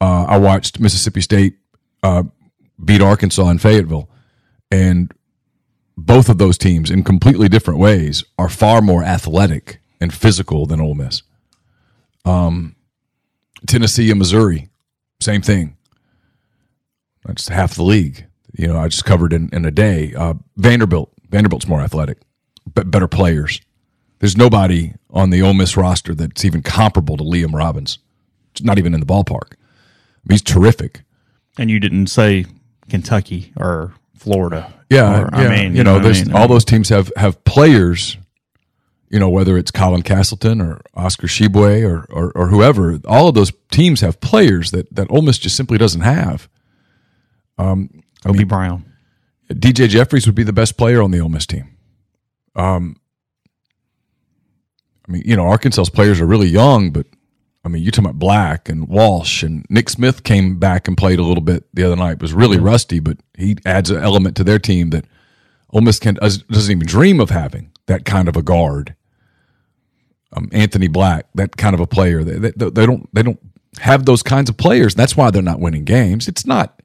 Uh, 0.00 0.24
I 0.24 0.38
watched 0.38 0.80
Mississippi 0.80 1.20
State 1.20 1.58
uh, 2.02 2.22
beat 2.82 3.02
Arkansas 3.02 3.48
in 3.50 3.58
Fayetteville, 3.58 4.08
and 4.70 5.12
both 5.96 6.28
of 6.30 6.38
those 6.38 6.56
teams, 6.58 6.90
in 6.90 7.04
completely 7.04 7.48
different 7.48 7.78
ways, 7.78 8.24
are 8.38 8.48
far 8.48 8.80
more 8.80 9.04
athletic 9.04 9.78
and 10.00 10.12
physical 10.12 10.64
than 10.66 10.80
Ole 10.80 10.94
Miss. 10.94 11.22
Um, 12.24 12.74
Tennessee 13.66 14.10
and 14.10 14.18
Missouri, 14.18 14.70
same 15.20 15.42
thing. 15.42 15.76
That's 17.26 17.48
half 17.48 17.74
the 17.74 17.82
league. 17.82 18.26
You 18.56 18.68
know, 18.68 18.78
I 18.78 18.88
just 18.88 19.04
covered 19.04 19.32
in, 19.32 19.48
in 19.52 19.64
a 19.64 19.70
day. 19.70 20.14
Uh, 20.14 20.34
Vanderbilt, 20.56 21.10
Vanderbilt's 21.28 21.66
more 21.66 21.80
athletic, 21.80 22.18
but 22.72 22.90
better 22.90 23.08
players. 23.08 23.60
There's 24.20 24.36
nobody 24.36 24.94
on 25.10 25.30
the 25.30 25.42
Ole 25.42 25.54
Miss 25.54 25.76
roster 25.76 26.14
that's 26.14 26.44
even 26.44 26.62
comparable 26.62 27.16
to 27.16 27.24
Liam 27.24 27.52
Robbins. 27.52 27.98
It's 28.52 28.62
not 28.62 28.78
even 28.78 28.94
in 28.94 29.00
the 29.00 29.06
ballpark. 29.06 29.54
He's 30.30 30.42
terrific. 30.42 31.02
and 31.58 31.70
you 31.70 31.78
didn't 31.80 32.06
say 32.06 32.46
Kentucky 32.88 33.52
or 33.56 33.92
Florida. 34.16 34.72
Yeah, 34.88 35.22
Or, 35.22 35.34
I 35.34 35.48
mean, 35.48 35.74
you 35.76 35.82
know, 35.82 35.94
what 35.94 36.06
I 36.06 36.12
mean? 36.12 36.32
all 36.32 36.46
those 36.48 36.64
teams 36.64 36.88
have 36.90 37.10
have 37.16 37.42
players. 37.44 38.16
You 39.10 39.20
know, 39.20 39.28
whether 39.28 39.56
it's 39.58 39.70
Colin 39.70 40.02
Castleton 40.02 40.60
or 40.60 40.80
Oscar 40.94 41.26
Tshiebwe 41.26 41.84
or, 41.88 42.04
or 42.10 42.32
or 42.32 42.48
whoever, 42.48 42.98
all 43.06 43.28
of 43.28 43.34
those 43.34 43.52
teams 43.70 44.00
have 44.00 44.20
players 44.20 44.70
that 44.70 44.94
that 44.94 45.10
Ole 45.10 45.22
Miss 45.22 45.38
just 45.38 45.56
simply 45.56 45.78
doesn't 45.78 46.00
have. 46.02 46.48
Kobe 48.24 48.44
Brown. 48.44 48.84
DJ 49.50 49.88
Jeffries 49.88 50.26
would 50.26 50.34
be 50.34 50.42
the 50.42 50.52
best 50.52 50.76
player 50.76 51.02
on 51.02 51.10
the 51.10 51.20
Ole 51.20 51.28
Miss 51.28 51.46
team. 51.46 51.76
Um, 52.56 52.96
I 55.06 55.12
mean, 55.12 55.22
you 55.24 55.36
know, 55.36 55.46
Arkansas's 55.46 55.90
players 55.90 56.20
are 56.20 56.26
really 56.26 56.48
young, 56.48 56.90
but 56.90 57.06
I 57.64 57.68
mean, 57.68 57.82
you're 57.82 57.92
talking 57.92 58.06
about 58.06 58.18
Black 58.18 58.68
and 58.68 58.88
Walsh 58.88 59.42
and 59.42 59.66
Nick 59.68 59.88
Smith 59.88 60.22
came 60.22 60.58
back 60.58 60.88
and 60.88 60.96
played 60.96 61.18
a 61.18 61.22
little 61.22 61.42
bit 61.42 61.64
the 61.74 61.84
other 61.84 61.96
night. 61.96 62.20
Was 62.20 62.32
really 62.32 62.58
rusty, 62.58 63.00
but 63.00 63.18
he 63.36 63.56
adds 63.64 63.90
an 63.90 64.02
element 64.02 64.36
to 64.36 64.44
their 64.44 64.58
team 64.58 64.90
that 64.90 65.04
Ole 65.70 65.82
Miss 65.82 65.98
can 65.98 66.14
doesn't 66.14 66.70
even 66.70 66.86
dream 66.86 67.20
of 67.20 67.30
having 67.30 67.72
that 67.86 68.04
kind 68.04 68.28
of 68.28 68.36
a 68.36 68.42
guard. 68.42 68.94
Um, 70.36 70.48
Anthony 70.52 70.88
Black, 70.88 71.26
that 71.34 71.56
kind 71.56 71.74
of 71.74 71.80
a 71.80 71.86
player. 71.86 72.24
They, 72.24 72.50
they, 72.50 72.70
they 72.70 72.86
don't 72.86 73.08
they 73.14 73.22
don't 73.22 73.40
have 73.80 74.04
those 74.04 74.22
kinds 74.22 74.50
of 74.50 74.56
players. 74.56 74.94
That's 74.94 75.16
why 75.16 75.30
they're 75.30 75.42
not 75.42 75.60
winning 75.60 75.84
games. 75.84 76.28
It's 76.28 76.46
not 76.46 76.80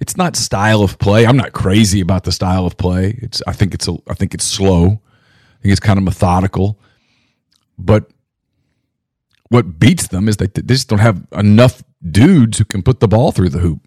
it's 0.00 0.16
not 0.16 0.34
style 0.34 0.82
of 0.82 0.98
play. 0.98 1.26
I'm 1.26 1.36
not 1.36 1.52
crazy 1.52 2.00
about 2.00 2.24
the 2.24 2.32
style 2.32 2.66
of 2.66 2.76
play. 2.76 3.18
It's 3.18 3.42
I 3.46 3.52
think 3.52 3.74
it's 3.74 3.86
a 3.86 3.96
I 4.08 4.14
think 4.14 4.34
it's 4.34 4.44
slow. 4.44 4.86
I 4.86 5.62
think 5.62 5.72
it's 5.72 5.80
kind 5.80 5.98
of 5.98 6.04
methodical. 6.04 6.78
But 7.78 8.10
what 9.50 9.78
beats 9.78 10.08
them 10.08 10.28
is 10.28 10.38
that 10.38 10.54
they 10.54 10.62
just 10.62 10.88
don't 10.88 11.00
have 11.00 11.26
enough 11.32 11.82
dudes 12.08 12.58
who 12.58 12.64
can 12.64 12.82
put 12.82 13.00
the 13.00 13.08
ball 13.08 13.30
through 13.30 13.50
the 13.50 13.58
hoop. 13.58 13.86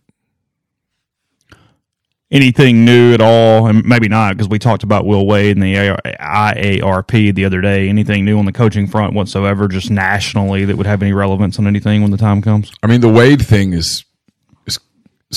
Anything 2.29 2.83
new 2.83 3.13
at 3.13 3.21
all? 3.21 3.67
And 3.67 3.85
maybe 3.85 4.07
not 4.07 4.35
because 4.35 4.49
we 4.49 4.57
talked 4.57 4.83
about 4.83 5.05
Will 5.05 5.25
Wade 5.25 5.55
and 5.55 5.63
the 5.63 5.75
IARP 6.19 7.35
the 7.35 7.45
other 7.45 7.61
day. 7.61 7.87
Anything 7.87 8.25
new 8.25 8.39
on 8.39 8.45
the 8.45 8.51
coaching 8.51 8.87
front 8.87 9.13
whatsoever, 9.13 9.67
just 9.67 9.91
nationally 9.91 10.65
that 10.65 10.75
would 10.75 10.87
have 10.87 11.03
any 11.03 11.13
relevance 11.13 11.59
on 11.59 11.67
anything 11.67 12.01
when 12.01 12.09
the 12.09 12.17
time 12.17 12.41
comes? 12.41 12.71
I 12.81 12.87
mean, 12.87 13.01
the 13.01 13.09
Wade 13.09 13.45
thing 13.45 13.73
is 13.73 14.03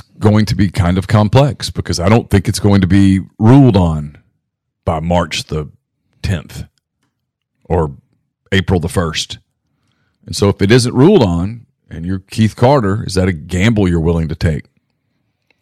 going 0.00 0.46
to 0.46 0.54
be 0.54 0.70
kind 0.70 0.98
of 0.98 1.08
complex 1.08 1.70
because 1.70 2.00
I 2.00 2.08
don't 2.08 2.30
think 2.30 2.48
it's 2.48 2.60
going 2.60 2.80
to 2.80 2.86
be 2.86 3.20
ruled 3.38 3.76
on 3.76 4.18
by 4.84 5.00
March 5.00 5.44
the 5.44 5.70
10th 6.22 6.68
or 7.64 7.96
April 8.52 8.80
the 8.80 8.88
1st. 8.88 9.38
And 10.26 10.34
so 10.34 10.48
if 10.48 10.60
it 10.60 10.70
isn't 10.70 10.94
ruled 10.94 11.22
on 11.22 11.66
and 11.88 12.04
you're 12.04 12.18
Keith 12.18 12.56
Carter, 12.56 13.04
is 13.04 13.14
that 13.14 13.28
a 13.28 13.32
gamble 13.32 13.88
you're 13.88 14.00
willing 14.00 14.28
to 14.28 14.34
take? 14.34 14.64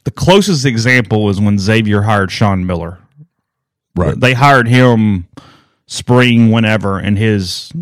The 0.04 0.10
closest 0.10 0.64
example 0.66 1.28
is 1.30 1.40
when 1.40 1.58
Xavier 1.58 2.02
hired 2.02 2.30
Sean 2.30 2.66
Miller. 2.66 2.98
Right. 3.96 4.18
They 4.18 4.34
hired 4.34 4.68
him 4.68 5.28
spring 5.86 6.50
whenever, 6.50 6.98
and 6.98 7.16
his 7.16 7.72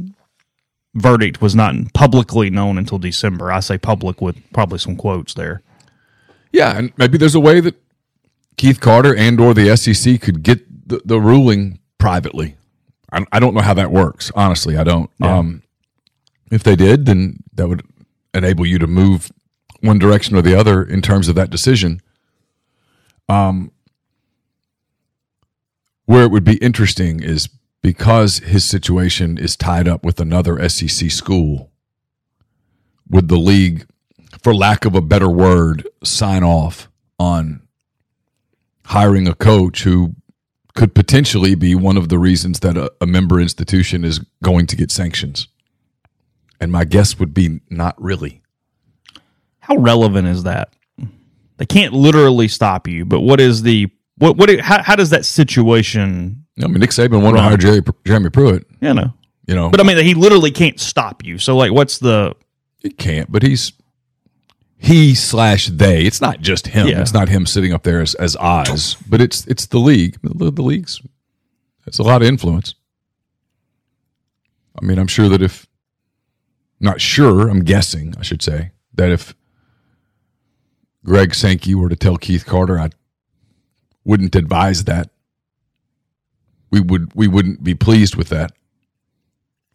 verdict 0.94 1.40
was 1.40 1.54
not 1.54 1.74
publicly 1.94 2.50
known 2.50 2.78
until 2.78 2.98
December. 2.98 3.50
I 3.50 3.60
say 3.60 3.78
public 3.78 4.20
with 4.20 4.36
probably 4.52 4.78
some 4.78 4.96
quotes 4.96 5.34
there. 5.34 5.62
Yeah, 6.52 6.76
and 6.76 6.92
maybe 6.96 7.18
there's 7.18 7.34
a 7.34 7.40
way 7.40 7.60
that 7.60 7.74
Keith 8.56 8.80
Carter 8.80 9.14
and 9.16 9.40
or 9.40 9.54
the 9.54 9.76
SEC 9.76 10.20
could 10.20 10.42
get 10.42 10.88
the, 10.88 11.00
the 11.04 11.20
ruling 11.20 11.78
privately. 11.98 12.56
I, 13.10 13.24
I 13.32 13.40
don't 13.40 13.54
know 13.54 13.62
how 13.62 13.74
that 13.74 13.90
works. 13.90 14.30
Honestly, 14.34 14.76
I 14.76 14.84
don't. 14.84 15.10
Um, 15.20 15.62
if 16.50 16.62
they 16.62 16.76
did, 16.76 17.06
then 17.06 17.42
that 17.54 17.68
would 17.68 17.82
enable 18.34 18.66
you 18.66 18.78
to 18.78 18.86
move 18.86 19.32
one 19.80 19.98
direction 19.98 20.36
or 20.36 20.42
the 20.42 20.54
other 20.58 20.82
in 20.82 21.02
terms 21.02 21.28
of 21.28 21.34
that 21.34 21.50
decision. 21.50 22.00
Um, 23.28 23.72
where 26.04 26.24
it 26.24 26.30
would 26.30 26.44
be 26.44 26.56
interesting 26.56 27.22
is 27.22 27.48
because 27.82 28.38
his 28.38 28.64
situation 28.64 29.38
is 29.38 29.56
tied 29.56 29.88
up 29.88 30.04
with 30.04 30.20
another 30.20 30.68
SEC 30.68 31.10
school. 31.10 31.70
Would 33.08 33.28
the 33.28 33.38
league, 33.38 33.86
for 34.42 34.54
lack 34.54 34.84
of 34.84 34.94
a 34.94 35.00
better 35.00 35.28
word, 35.28 35.86
sign 36.02 36.42
off 36.42 36.88
on 37.18 37.62
hiring 38.86 39.28
a 39.28 39.34
coach 39.34 39.82
who 39.84 40.14
could 40.74 40.94
potentially 40.94 41.54
be 41.54 41.74
one 41.74 41.96
of 41.96 42.08
the 42.08 42.18
reasons 42.18 42.60
that 42.60 42.76
a, 42.76 42.90
a 43.00 43.06
member 43.06 43.40
institution 43.40 44.04
is 44.04 44.20
going 44.42 44.66
to 44.66 44.76
get 44.76 44.90
sanctions? 44.90 45.48
And 46.60 46.72
my 46.72 46.84
guess 46.84 47.18
would 47.18 47.34
be 47.34 47.60
not 47.70 48.00
really. 48.00 48.42
How 49.60 49.76
relevant 49.76 50.28
is 50.28 50.44
that? 50.44 50.74
They 51.58 51.66
can't 51.66 51.92
literally 51.92 52.48
stop 52.48 52.88
you, 52.88 53.04
but 53.04 53.20
what 53.20 53.40
is 53.40 53.62
the 53.62 53.88
what 54.18 54.36
what 54.36 54.60
how, 54.60 54.82
how 54.82 54.96
does 54.96 55.10
that 55.10 55.24
situation 55.24 56.44
I 56.62 56.66
mean, 56.66 56.80
Nick 56.80 56.90
Saban 56.90 57.22
wanted 57.22 57.38
to 57.38 57.42
hire 57.42 57.56
Jerry, 57.56 57.82
Jeremy 58.04 58.30
Pruitt. 58.30 58.66
you 58.80 58.94
know 58.94 59.12
You 59.46 59.54
know, 59.54 59.70
but 59.70 59.80
i 59.80 59.84
mean 59.84 59.96
he 60.04 60.14
literally 60.14 60.50
can't 60.50 60.78
stop 60.80 61.24
you 61.24 61.38
so 61.38 61.56
like 61.56 61.72
what's 61.72 61.98
the 61.98 62.34
He 62.80 62.90
can't, 62.90 63.30
but 63.30 63.42
he's 63.42 63.72
he 64.82 65.14
slash 65.14 65.68
they. 65.68 66.02
It's 66.02 66.20
not 66.20 66.40
just 66.40 66.66
him. 66.66 66.88
Yeah. 66.88 67.00
It's 67.00 67.14
not 67.14 67.28
him 67.28 67.46
sitting 67.46 67.72
up 67.72 67.84
there 67.84 68.00
as, 68.00 68.16
as 68.16 68.34
Oz, 68.36 68.96
but 69.08 69.20
it's 69.20 69.46
it's 69.46 69.66
the 69.66 69.78
league. 69.78 70.18
The, 70.22 70.50
the 70.50 70.62
league's 70.62 71.00
it's 71.86 72.00
a 72.00 72.02
lot 72.02 72.20
of 72.20 72.26
influence. 72.26 72.74
I 74.80 74.84
mean, 74.84 74.98
I'm 74.98 75.06
sure 75.06 75.28
that 75.28 75.40
if 75.40 75.68
not 76.80 77.00
sure, 77.00 77.48
I'm 77.48 77.62
guessing, 77.62 78.14
I 78.18 78.22
should 78.22 78.42
say, 78.42 78.72
that 78.94 79.10
if 79.10 79.36
Greg 81.04 81.34
Sankey 81.34 81.76
were 81.76 81.88
to 81.88 81.96
tell 81.96 82.16
Keith 82.16 82.44
Carter, 82.44 82.78
I 82.78 82.90
wouldn't 84.04 84.34
advise 84.34 84.84
that. 84.84 85.10
We 86.72 86.80
would 86.80 87.12
we 87.14 87.28
wouldn't 87.28 87.62
be 87.62 87.76
pleased 87.76 88.16
with 88.16 88.30
that. 88.30 88.50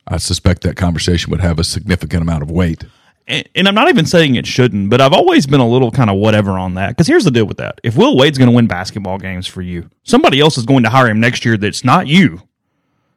I 0.05 0.17
suspect 0.17 0.63
that 0.63 0.75
conversation 0.75 1.31
would 1.31 1.41
have 1.41 1.59
a 1.59 1.63
significant 1.63 2.23
amount 2.23 2.43
of 2.43 2.51
weight. 2.51 2.83
And, 3.27 3.47
and 3.55 3.67
I'm 3.67 3.75
not 3.75 3.89
even 3.89 4.05
saying 4.05 4.35
it 4.35 4.47
shouldn't, 4.47 4.89
but 4.89 5.01
I've 5.01 5.13
always 5.13 5.45
been 5.45 5.59
a 5.59 5.67
little 5.67 5.91
kind 5.91 6.09
of 6.09 6.17
whatever 6.17 6.51
on 6.51 6.75
that. 6.75 6.89
Because 6.89 7.07
here's 7.07 7.23
the 7.23 7.31
deal 7.31 7.45
with 7.45 7.57
that: 7.57 7.79
if 7.83 7.95
Will 7.95 8.15
Wade's 8.15 8.37
going 8.37 8.49
to 8.49 8.55
win 8.55 8.67
basketball 8.67 9.17
games 9.17 9.47
for 9.47 9.61
you, 9.61 9.89
somebody 10.03 10.39
else 10.39 10.57
is 10.57 10.65
going 10.65 10.83
to 10.83 10.89
hire 10.89 11.07
him 11.07 11.19
next 11.19 11.45
year. 11.45 11.57
That's 11.57 11.83
not 11.83 12.07
you. 12.07 12.41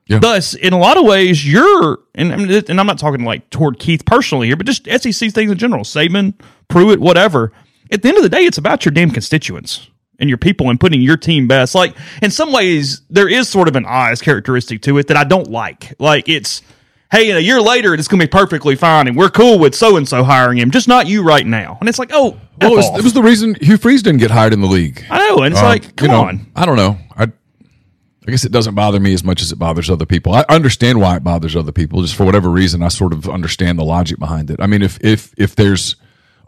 Yeah. 0.07 0.18
Thus, 0.18 0.55
in 0.55 0.73
a 0.73 0.79
lot 0.79 0.96
of 0.96 1.05
ways, 1.05 1.46
you're 1.46 2.01
and 2.16 2.33
and 2.33 2.51
and 2.51 2.81
I'm 2.81 2.87
not 2.87 2.99
talking 2.99 3.25
like 3.25 3.49
toward 3.51 3.79
Keith 3.79 4.05
personally 4.05 4.49
here, 4.49 4.57
but 4.57 4.66
just 4.66 4.87
SEC 4.87 5.33
things 5.33 5.53
in 5.53 5.57
general. 5.59 5.85
Saban, 5.85 6.35
Pruitt, 6.68 6.99
whatever. 6.99 7.53
At 7.92 8.03
the 8.03 8.09
end 8.09 8.16
of 8.16 8.25
the 8.25 8.29
day, 8.29 8.44
it's 8.44 8.59
about 8.59 8.85
your 8.85 8.92
damn 8.92 9.11
constituents 9.11 9.88
and 10.18 10.29
your 10.29 10.38
people 10.38 10.68
and 10.68 10.81
putting 10.81 11.01
your 11.01 11.16
team 11.16 11.46
best. 11.46 11.75
Like 11.75 11.96
in 12.23 12.31
some 12.31 12.53
ways, 12.53 13.03
there 13.09 13.29
is 13.29 13.49
sort 13.49 13.68
of 13.68 13.77
an 13.77 13.87
eyes 13.87 14.20
characteristic 14.20 14.83
to 14.83 14.99
it 14.99 15.07
that 15.09 15.16
I 15.16 15.25
don't 15.25 15.49
like. 15.49 15.94
Like 16.01 16.29
it's 16.29 16.62
hey, 17.11 17.31
in 17.31 17.37
a 17.37 17.40
year 17.40 17.61
later, 17.61 17.94
it's 17.94 18.09
going 18.09 18.20
to 18.20 18.27
be 18.27 18.31
perfectly 18.31 18.77
fine, 18.77 19.09
and 19.09 19.16
we're 19.16 19.31
cool 19.31 19.59
with 19.59 19.75
so 19.75 19.96
and 19.96 20.09
so 20.09 20.23
hiring 20.25 20.59
him, 20.59 20.70
just 20.70 20.88
not 20.88 21.07
you 21.07 21.23
right 21.23 21.46
now. 21.46 21.77
And 21.81 21.88
it's 21.88 21.99
like, 21.99 22.11
oh, 22.12 22.38
Well, 22.61 22.73
it 22.73 22.77
was, 22.77 22.99
it 22.99 23.05
was 23.05 23.12
the 23.12 23.23
reason 23.23 23.57
Hugh 23.61 23.77
Freeze 23.77 24.03
didn't 24.03 24.20
get 24.20 24.31
hired 24.31 24.53
in 24.53 24.61
the 24.61 24.66
league. 24.68 25.05
I 25.11 25.29
know, 25.29 25.42
and 25.42 25.53
it's 25.53 25.62
Uh, 25.62 25.66
like, 25.66 25.85
you 25.85 25.90
come 25.92 26.09
know, 26.09 26.23
on. 26.23 26.46
I 26.55 26.66
don't 26.66 26.77
know. 26.77 26.99
I, 27.16 27.25
I 27.25 28.31
guess 28.31 28.44
it 28.44 28.53
doesn't 28.53 28.75
bother 28.75 29.01
me 29.01 29.12
as 29.14 29.25
much 29.25 29.42
as 29.42 29.51
it 29.51 29.57
bothers 29.57 29.90
other 29.90 30.07
people. 30.07 30.33
I 30.35 30.44
understand 30.49 31.01
why 31.01 31.16
it 31.16 31.25
bothers 31.25 31.57
other 31.57 31.73
people. 31.73 32.03
Just 32.03 32.14
for 32.14 32.25
whatever 32.25 32.49
reason, 32.51 32.83
I 32.83 32.88
sort 32.88 33.12
of 33.12 33.29
understand 33.29 33.79
the 33.79 33.85
logic 33.85 34.18
behind 34.18 34.51
it. 34.51 34.61
I 34.61 34.66
mean, 34.66 34.83
if 34.83 34.99
if 35.03 35.33
if 35.37 35.57
there's 35.57 35.96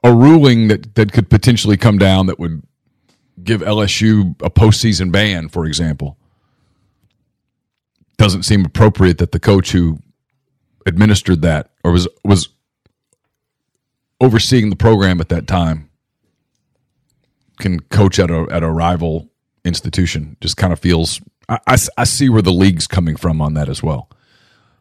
a 0.04 0.12
ruling 0.14 0.68
that 0.68 0.94
that 0.94 1.12
could 1.12 1.28
potentially 1.30 1.76
come 1.76 1.96
down 1.98 2.26
that 2.26 2.38
would 2.38 2.62
give 3.42 3.62
LSU 3.62 4.40
a 4.42 4.50
postseason 4.50 5.10
ban, 5.10 5.48
for 5.48 5.64
example, 5.66 6.18
doesn't 8.18 8.44
seem 8.44 8.64
appropriate 8.64 9.18
that 9.18 9.32
the 9.32 9.40
coach 9.40 9.72
who 9.72 9.98
administered 10.86 11.42
that 11.42 11.70
or 11.84 11.92
was 11.92 12.08
was 12.24 12.48
overseeing 14.20 14.70
the 14.70 14.76
program 14.76 15.20
at 15.20 15.28
that 15.28 15.46
time 15.46 15.88
can 17.58 17.80
coach 17.80 18.18
at 18.18 18.30
a 18.30 18.46
at 18.50 18.62
a 18.62 18.70
rival 18.70 19.28
institution 19.64 20.36
just 20.40 20.56
kind 20.56 20.72
of 20.72 20.78
feels 20.78 21.20
I, 21.48 21.58
I, 21.66 21.76
I 21.98 22.04
see 22.04 22.28
where 22.28 22.42
the 22.42 22.52
league's 22.52 22.86
coming 22.86 23.16
from 23.16 23.40
on 23.40 23.54
that 23.54 23.68
as 23.68 23.82
well 23.82 24.08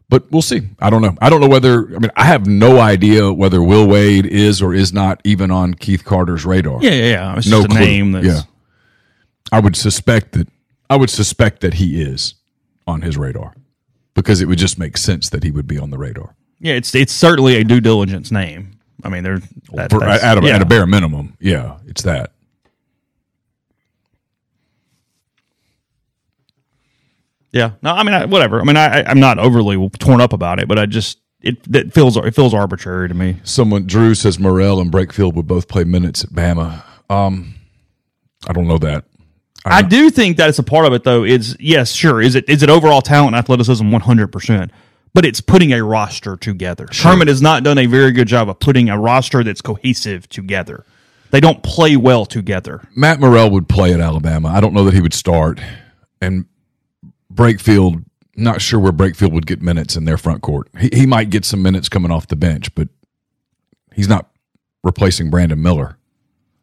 but 0.08 0.30
we'll 0.30 0.42
see 0.42 0.62
i 0.80 0.90
don't 0.90 1.02
know 1.02 1.14
i 1.20 1.28
don't 1.30 1.40
know 1.40 1.48
whether 1.48 1.86
i 1.94 1.98
mean 1.98 2.10
i 2.16 2.24
have 2.24 2.46
no 2.46 2.78
idea 2.80 3.32
whether 3.32 3.62
will 3.62 3.86
wade 3.86 4.26
is 4.26 4.60
or 4.62 4.74
is 4.74 4.92
not 4.92 5.20
even 5.24 5.50
on 5.50 5.74
keith 5.74 6.04
carter's 6.04 6.44
radar 6.44 6.82
Yeah, 6.82 6.90
yeah, 6.90 7.04
yeah. 7.12 7.36
It's 7.36 7.46
no 7.48 7.64
clue. 7.64 7.78
name 7.78 8.12
that's. 8.12 8.26
yeah 8.26 8.40
i 9.52 9.60
would 9.60 9.76
suspect 9.76 10.32
that 10.32 10.48
i 10.90 10.96
would 10.96 11.10
suspect 11.10 11.60
that 11.60 11.74
he 11.74 12.00
is 12.02 12.34
on 12.86 13.02
his 13.02 13.16
radar 13.16 13.54
because 14.14 14.40
it 14.40 14.46
would 14.46 14.58
just 14.58 14.78
make 14.78 14.96
sense 14.96 15.28
that 15.30 15.42
he 15.42 15.50
would 15.50 15.66
be 15.66 15.78
on 15.78 15.90
the 15.90 15.98
radar 15.98 16.34
Yeah, 16.60 16.74
it's 16.74 16.94
it's 16.94 17.12
certainly 17.12 17.56
a 17.56 17.64
due 17.64 17.80
diligence 17.80 18.30
name. 18.30 18.78
I 19.04 19.08
mean, 19.08 19.24
they're 19.24 19.40
that, 19.74 19.90
For- 19.90 20.04
at, 20.04 20.38
a, 20.38 20.46
yeah. 20.46 20.56
at 20.56 20.62
a 20.62 20.66
bare 20.66 20.86
minimum 20.86 21.36
yeah 21.40 21.78
it's 21.86 22.02
that 22.02 22.32
Yeah, 27.52 27.72
no, 27.82 27.90
I 27.90 28.02
mean, 28.02 28.14
I, 28.14 28.24
whatever. 28.24 28.60
I 28.60 28.64
mean, 28.64 28.76
I, 28.78 29.04
I'm 29.04 29.20
not 29.20 29.38
overly 29.38 29.88
torn 29.98 30.20
up 30.22 30.32
about 30.32 30.58
it, 30.58 30.68
but 30.68 30.78
I 30.78 30.86
just 30.86 31.18
it 31.42 31.58
it 31.74 31.92
feels 31.92 32.16
it 32.16 32.34
feels 32.34 32.54
arbitrary 32.54 33.08
to 33.08 33.14
me. 33.14 33.36
Someone 33.44 33.86
Drew 33.86 34.14
says 34.14 34.38
Murrell 34.38 34.80
and 34.80 34.90
Brakefield 34.90 35.34
would 35.34 35.46
both 35.46 35.68
play 35.68 35.84
minutes 35.84 36.24
at 36.24 36.30
Bama. 36.30 36.82
Um, 37.10 37.54
I 38.48 38.52
don't 38.54 38.66
know 38.66 38.78
that. 38.78 39.04
I 39.64 39.80
um, 39.80 39.88
do 39.88 40.10
think 40.10 40.36
that 40.38 40.48
it's 40.48 40.58
a 40.58 40.64
part 40.64 40.86
of 40.86 40.92
it, 40.92 41.04
though. 41.04 41.24
Is 41.24 41.56
yes, 41.60 41.92
sure. 41.92 42.20
Is 42.20 42.34
it 42.34 42.48
is 42.48 42.62
it 42.62 42.70
overall 42.70 43.02
talent 43.02 43.28
and 43.28 43.36
athleticism? 43.36 43.90
One 43.90 44.00
hundred 44.00 44.28
percent. 44.28 44.72
But 45.14 45.26
it's 45.26 45.42
putting 45.42 45.72
a 45.72 45.84
roster 45.84 46.36
together. 46.36 46.86
Kermit 46.86 47.28
has 47.28 47.42
not 47.42 47.62
done 47.62 47.76
a 47.76 47.84
very 47.84 48.12
good 48.12 48.28
job 48.28 48.48
of 48.48 48.58
putting 48.58 48.88
a 48.88 48.98
roster 48.98 49.44
that's 49.44 49.60
cohesive 49.60 50.26
together. 50.28 50.86
They 51.30 51.40
don't 51.40 51.62
play 51.62 51.96
well 51.96 52.24
together. 52.24 52.88
Matt 52.96 53.20
Murrell 53.20 53.50
would 53.50 53.68
play 53.68 53.92
at 53.92 54.00
Alabama. 54.00 54.48
I 54.48 54.60
don't 54.60 54.72
know 54.72 54.84
that 54.84 54.94
he 54.94 55.02
would 55.02 55.12
start. 55.12 55.60
And 56.20 56.46
Brakefield, 57.32 58.04
not 58.36 58.62
sure 58.62 58.80
where 58.80 58.92
Brakefield 58.92 59.32
would 59.32 59.46
get 59.46 59.60
minutes 59.60 59.96
in 59.96 60.06
their 60.06 60.16
front 60.16 60.40
court. 60.40 60.68
He, 60.78 60.88
he 60.92 61.06
might 61.06 61.28
get 61.28 61.44
some 61.44 61.62
minutes 61.62 61.90
coming 61.90 62.10
off 62.10 62.26
the 62.26 62.36
bench, 62.36 62.74
but 62.74 62.88
he's 63.94 64.08
not 64.08 64.30
replacing 64.82 65.30
Brandon 65.30 65.60
Miller. 65.60 65.98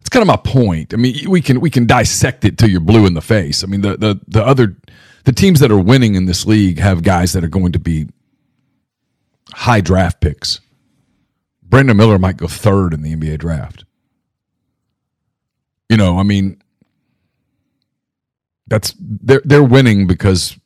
Kind 0.10 0.22
of 0.22 0.28
my 0.28 0.38
point. 0.38 0.94
I 0.94 0.98
mean, 0.98 1.30
we 1.30 1.42
can 1.42 1.60
we 1.60 1.70
can 1.70 1.86
dissect 1.86 2.44
it 2.44 2.58
till 2.58 2.70
you're 2.70 2.80
blue 2.80 3.06
in 3.06 3.14
the 3.14 3.22
face. 3.22 3.64
I 3.64 3.68
mean, 3.68 3.82
the 3.82 3.96
the 3.98 4.20
the 4.28 4.46
other 4.46 4.76
the 5.26 5.32
teams 5.32 5.60
that 5.60 5.72
are 5.72 5.80
winning 5.80 6.16
in 6.16 6.26
this 6.26 6.46
league 6.46 6.80
have 6.80 7.04
guys 7.04 7.34
that 7.34 7.44
are 7.44 7.50
going 7.50 7.72
to 7.74 7.80
be 7.80 8.08
high 9.52 9.82
draft 9.82 10.22
picks. 10.22 10.62
Brandon 11.64 11.96
Miller 11.96 12.18
might 12.18 12.38
go 12.38 12.48
third 12.48 12.94
in 12.94 13.04
the 13.04 13.16
NBA 13.16 13.38
draft. 13.38 13.86
You 15.88 15.98
know, 15.98 16.18
I 16.18 16.24
mean, 16.24 16.62
that's 18.68 18.96
they're 19.00 19.42
they're 19.46 19.64
winning 19.64 20.08
because 20.08 20.58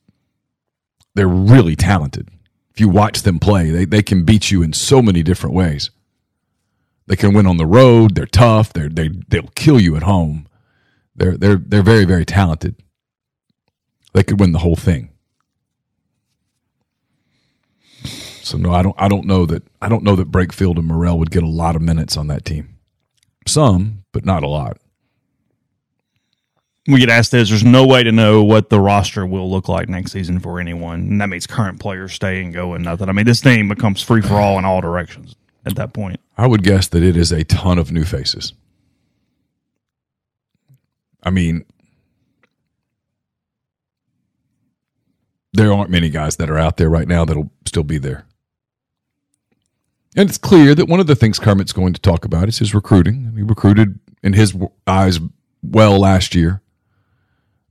they're 1.15 1.27
really 1.27 1.75
talented. 1.75 2.29
If 2.71 2.79
you 2.79 2.89
watch 2.89 3.21
them 3.21 3.39
play, 3.39 3.69
they 3.69 3.85
they 3.85 4.03
can 4.03 4.23
beat 4.23 4.51
you 4.51 4.63
in 4.63 4.73
so 4.73 5.01
many 5.01 5.23
different 5.23 5.55
ways. 5.55 5.89
They 7.07 7.15
can 7.17 7.33
win 7.33 7.47
on 7.47 7.57
the 7.57 7.65
road. 7.67 8.15
They're 8.15 8.25
tough. 8.25 8.73
They're 8.73 8.89
they 8.89 9.09
they'll 9.29 9.49
kill 9.55 9.79
you 9.81 9.95
at 9.97 10.03
home. 10.03 10.47
They're 11.15 11.37
they're 11.37 11.57
they're 11.57 11.83
very 11.83 12.05
very 12.05 12.25
talented. 12.25 12.75
They 14.13 14.23
could 14.23 14.39
win 14.39 14.53
the 14.53 14.59
whole 14.59 14.75
thing. 14.77 15.11
So 18.29 18.57
no, 18.57 18.73
I 18.73 18.83
don't 18.83 18.95
I 18.99 19.07
don't 19.09 19.25
know 19.27 19.45
that 19.47 19.63
I 19.81 19.89
don't 19.89 20.03
know 20.03 20.15
that 20.17 20.31
Brakefield 20.31 20.77
and 20.77 20.87
Murrell 20.87 21.19
would 21.19 21.31
get 21.31 21.43
a 21.43 21.49
lot 21.49 21.75
of 21.75 21.81
minutes 21.83 22.17
on 22.17 22.27
that 22.27 22.45
team. 22.45 22.77
Some, 23.47 24.05
but 24.13 24.25
not 24.25 24.43
a 24.43 24.49
lot. 24.49 24.77
we 26.87 26.99
get 26.99 27.09
asked 27.09 27.31
this, 27.31 27.49
there's 27.49 27.63
no 27.63 27.87
way 27.87 28.03
to 28.03 28.11
know 28.11 28.43
what 28.43 28.69
the 28.69 28.79
roster 28.79 29.25
will 29.25 29.49
look 29.49 29.69
like 29.69 29.87
next 29.87 30.11
season 30.11 30.39
for 30.39 30.59
anyone. 30.59 30.99
And 31.01 31.21
that 31.21 31.29
means 31.29 31.47
current 31.47 31.79
players 31.79 32.13
stay 32.13 32.43
and 32.43 32.53
go 32.53 32.73
and 32.73 32.83
nothing. 32.83 33.07
I 33.09 33.13
mean, 33.13 33.25
this 33.25 33.41
thing 33.41 33.69
becomes 33.69 34.01
free 34.01 34.21
for 34.21 34.35
all 34.35 34.59
in 34.59 34.65
all 34.65 34.81
directions 34.81 35.35
at 35.65 35.75
that 35.75 35.93
point. 35.93 36.19
I 36.37 36.47
would 36.47 36.63
guess 36.63 36.87
that 36.87 37.03
it 37.03 37.15
is 37.15 37.31
a 37.31 37.43
ton 37.43 37.77
of 37.77 37.91
new 37.91 38.03
faces. 38.03 38.53
I 41.21 41.29
mean, 41.29 41.65
there 45.53 45.71
aren't 45.71 45.91
many 45.91 46.09
guys 46.09 46.37
that 46.37 46.49
are 46.49 46.57
out 46.57 46.77
there 46.77 46.89
right 46.89 47.07
now 47.07 47.23
that'll 47.23 47.51
still 47.65 47.83
be 47.83 47.97
there. 47.97 48.25
And 50.15 50.29
it's 50.29 50.37
clear 50.37 50.75
that 50.75 50.87
one 50.87 50.99
of 50.99 51.07
the 51.07 51.15
things 51.15 51.39
Kermit's 51.39 51.73
going 51.73 51.93
to 51.93 52.01
talk 52.01 52.25
about 52.25 52.47
is 52.47 52.59
his 52.59 52.73
recruiting. 52.73 53.33
He 53.35 53.41
recruited, 53.41 53.99
in 54.21 54.33
his 54.33 54.55
eyes, 54.85 55.19
well 55.63 55.99
last 55.99 56.35
year. 56.35 56.61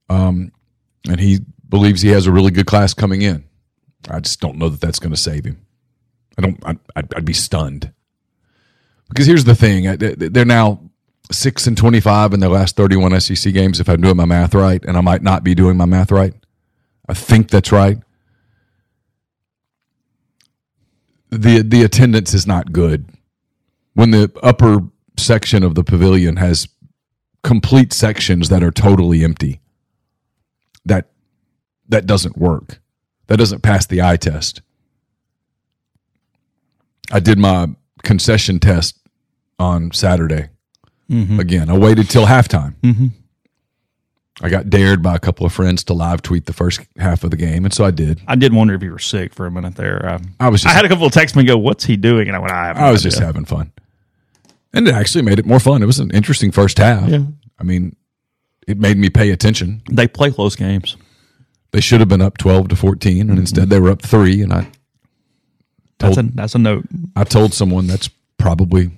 Um, 0.08 0.52
and 1.08 1.20
he 1.20 1.40
believes 1.68 2.02
he 2.02 2.10
has 2.10 2.26
a 2.26 2.32
really 2.32 2.50
good 2.50 2.66
class 2.66 2.94
coming 2.94 3.22
in. 3.22 3.44
I 4.08 4.20
just 4.20 4.40
don't 4.40 4.58
know 4.58 4.68
that 4.68 4.80
that's 4.80 4.98
going 4.98 5.14
to 5.14 5.20
save 5.20 5.44
him. 5.44 5.64
I 6.36 6.42
don't. 6.42 6.62
I'd, 6.96 7.14
I'd 7.14 7.24
be 7.24 7.32
stunned 7.32 7.92
because 9.12 9.26
here's 9.26 9.44
the 9.44 9.54
thing: 9.54 9.86
uh, 9.88 9.96
they're 9.98 10.44
now 10.44 10.80
six 11.30 11.66
and 11.66 11.76
twenty-five 11.76 12.32
in 12.34 12.40
their 12.40 12.50
last 12.50 12.76
thirty-one 12.76 13.18
SEC 13.20 13.52
games. 13.52 13.80
If 13.80 13.88
I'm 13.88 14.00
doing 14.00 14.16
my 14.16 14.24
math 14.26 14.54
right, 14.54 14.84
and 14.84 14.96
I 14.96 15.00
might 15.02 15.22
not 15.22 15.44
be 15.44 15.54
doing 15.54 15.76
my 15.76 15.86
math 15.86 16.12
right, 16.12 16.34
I 17.08 17.14
think 17.14 17.50
that's 17.50 17.72
right. 17.72 17.98
the 21.30 21.62
The 21.62 21.82
attendance 21.82 22.34
is 22.34 22.46
not 22.46 22.72
good 22.72 23.08
when 23.94 24.10
the 24.10 24.32
upper 24.42 24.80
section 25.18 25.62
of 25.62 25.74
the 25.74 25.84
pavilion 25.84 26.36
has 26.36 26.68
complete 27.44 27.92
sections 27.92 28.48
that 28.48 28.62
are 28.62 28.70
totally 28.70 29.24
empty 29.24 29.60
that 30.84 31.10
that 31.88 32.06
doesn't 32.06 32.36
work. 32.38 32.80
That 33.28 33.38
doesn't 33.38 33.62
pass 33.62 33.86
the 33.86 34.02
eye 34.02 34.16
test. 34.16 34.62
I 37.10 37.20
did 37.20 37.38
my 37.38 37.68
concession 38.02 38.58
test 38.58 38.98
on 39.62 39.92
Saturday. 39.92 40.48
Mm-hmm. 41.10 41.40
Again, 41.40 41.70
I 41.70 41.78
waited 41.78 42.10
till 42.10 42.26
halftime. 42.26 42.74
Mm-hmm. 42.82 43.06
I 44.40 44.48
got 44.48 44.70
dared 44.70 45.02
by 45.02 45.14
a 45.14 45.18
couple 45.18 45.46
of 45.46 45.52
friends 45.52 45.84
to 45.84 45.92
live 45.92 46.22
tweet 46.22 46.46
the 46.46 46.52
first 46.52 46.80
half 46.96 47.22
of 47.22 47.30
the 47.30 47.36
game, 47.36 47.64
and 47.64 47.72
so 47.72 47.84
I 47.84 47.90
did. 47.90 48.20
I 48.26 48.34
did 48.34 48.52
wonder 48.52 48.74
if 48.74 48.82
you 48.82 48.90
were 48.90 48.98
sick 48.98 49.34
for 49.34 49.46
a 49.46 49.50
minute 49.50 49.76
there. 49.76 50.18
I 50.40 50.48
was. 50.48 50.62
Just, 50.62 50.74
I 50.74 50.76
had 50.76 50.84
a 50.84 50.88
couple 50.88 51.06
of 51.06 51.12
texts 51.12 51.36
me 51.36 51.44
go, 51.44 51.58
"What's 51.58 51.84
he 51.84 51.96
doing?" 51.96 52.28
And 52.28 52.36
I 52.36 52.40
went, 52.40 52.50
"I, 52.50 52.70
I 52.72 52.90
was 52.90 53.02
idea. 53.02 53.10
just 53.10 53.22
having 53.22 53.44
fun," 53.44 53.70
and 54.72 54.88
it 54.88 54.94
actually 54.94 55.22
made 55.22 55.38
it 55.38 55.46
more 55.46 55.60
fun. 55.60 55.82
It 55.82 55.86
was 55.86 56.00
an 56.00 56.10
interesting 56.10 56.50
first 56.50 56.78
half. 56.78 57.08
Yeah. 57.08 57.24
I 57.58 57.62
mean, 57.62 57.94
it 58.66 58.78
made 58.78 58.96
me 58.96 59.10
pay 59.10 59.30
attention. 59.30 59.82
They 59.90 60.08
play 60.08 60.30
close 60.32 60.56
games. 60.56 60.96
They 61.72 61.80
should 61.80 62.00
have 62.00 62.08
been 62.08 62.22
up 62.22 62.38
twelve 62.38 62.68
to 62.68 62.76
fourteen, 62.76 63.28
and 63.30 63.38
instead 63.38 63.68
they 63.68 63.78
were 63.78 63.90
up 63.90 64.02
three. 64.02 64.42
And 64.42 64.52
I 64.52 64.62
told, 65.98 66.14
that's 66.14 66.16
a 66.16 66.22
that's 66.22 66.54
a 66.54 66.58
note. 66.58 66.84
I 67.14 67.24
told 67.24 67.52
someone 67.52 67.86
that's 67.86 68.08
probably 68.38 68.90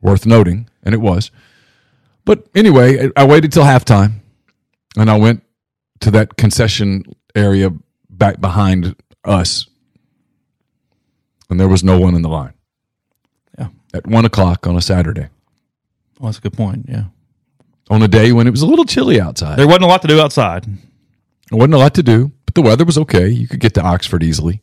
worth 0.00 0.26
noting, 0.26 0.68
and 0.82 0.94
it 0.94 1.00
was. 1.00 1.30
But 2.24 2.46
anyway, 2.54 3.10
I 3.16 3.24
waited 3.24 3.52
till 3.52 3.64
halftime, 3.64 4.20
and 4.96 5.10
I 5.10 5.16
went 5.16 5.42
to 6.00 6.10
that 6.12 6.36
concession 6.36 7.04
area 7.34 7.70
back 8.10 8.40
behind 8.40 8.94
us, 9.24 9.66
and 11.50 11.58
there 11.58 11.68
was 11.68 11.82
no 11.82 11.98
one 11.98 12.14
in 12.14 12.22
the 12.22 12.28
line. 12.28 12.54
Yeah, 13.58 13.68
at 13.94 14.06
one 14.06 14.24
o'clock 14.24 14.66
on 14.66 14.76
a 14.76 14.82
Saturday. 14.82 15.28
Well, 16.18 16.28
that's 16.28 16.38
a 16.38 16.42
good 16.42 16.54
point. 16.54 16.86
Yeah 16.88 17.04
on 17.90 18.02
a 18.02 18.08
day 18.08 18.32
when 18.32 18.46
it 18.46 18.50
was 18.50 18.62
a 18.62 18.66
little 18.66 18.84
chilly 18.84 19.20
outside. 19.20 19.58
There 19.58 19.66
wasn't 19.66 19.84
a 19.84 19.88
lot 19.88 20.02
to 20.02 20.08
do 20.08 20.20
outside. 20.20 20.64
There 20.64 21.58
wasn't 21.58 21.74
a 21.74 21.78
lot 21.78 21.94
to 21.94 22.02
do, 22.02 22.32
but 22.44 22.54
the 22.54 22.62
weather 22.62 22.84
was 22.84 22.98
okay. 22.98 23.28
You 23.28 23.48
could 23.48 23.60
get 23.60 23.74
to 23.74 23.82
Oxford 23.82 24.22
easily. 24.22 24.62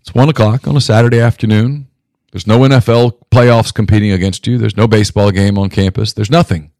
It's 0.00 0.14
one 0.14 0.28
o'clock 0.28 0.66
on 0.66 0.76
a 0.76 0.80
Saturday 0.80 1.20
afternoon. 1.20 1.88
There's 2.32 2.46
no 2.46 2.60
NFL 2.60 3.18
playoffs 3.30 3.72
competing 3.72 4.10
against 4.10 4.46
you. 4.46 4.58
There's 4.58 4.76
no 4.76 4.88
baseball 4.88 5.30
game 5.30 5.58
on 5.58 5.68
campus. 5.68 6.14
There's 6.14 6.30
nothing. 6.30 6.72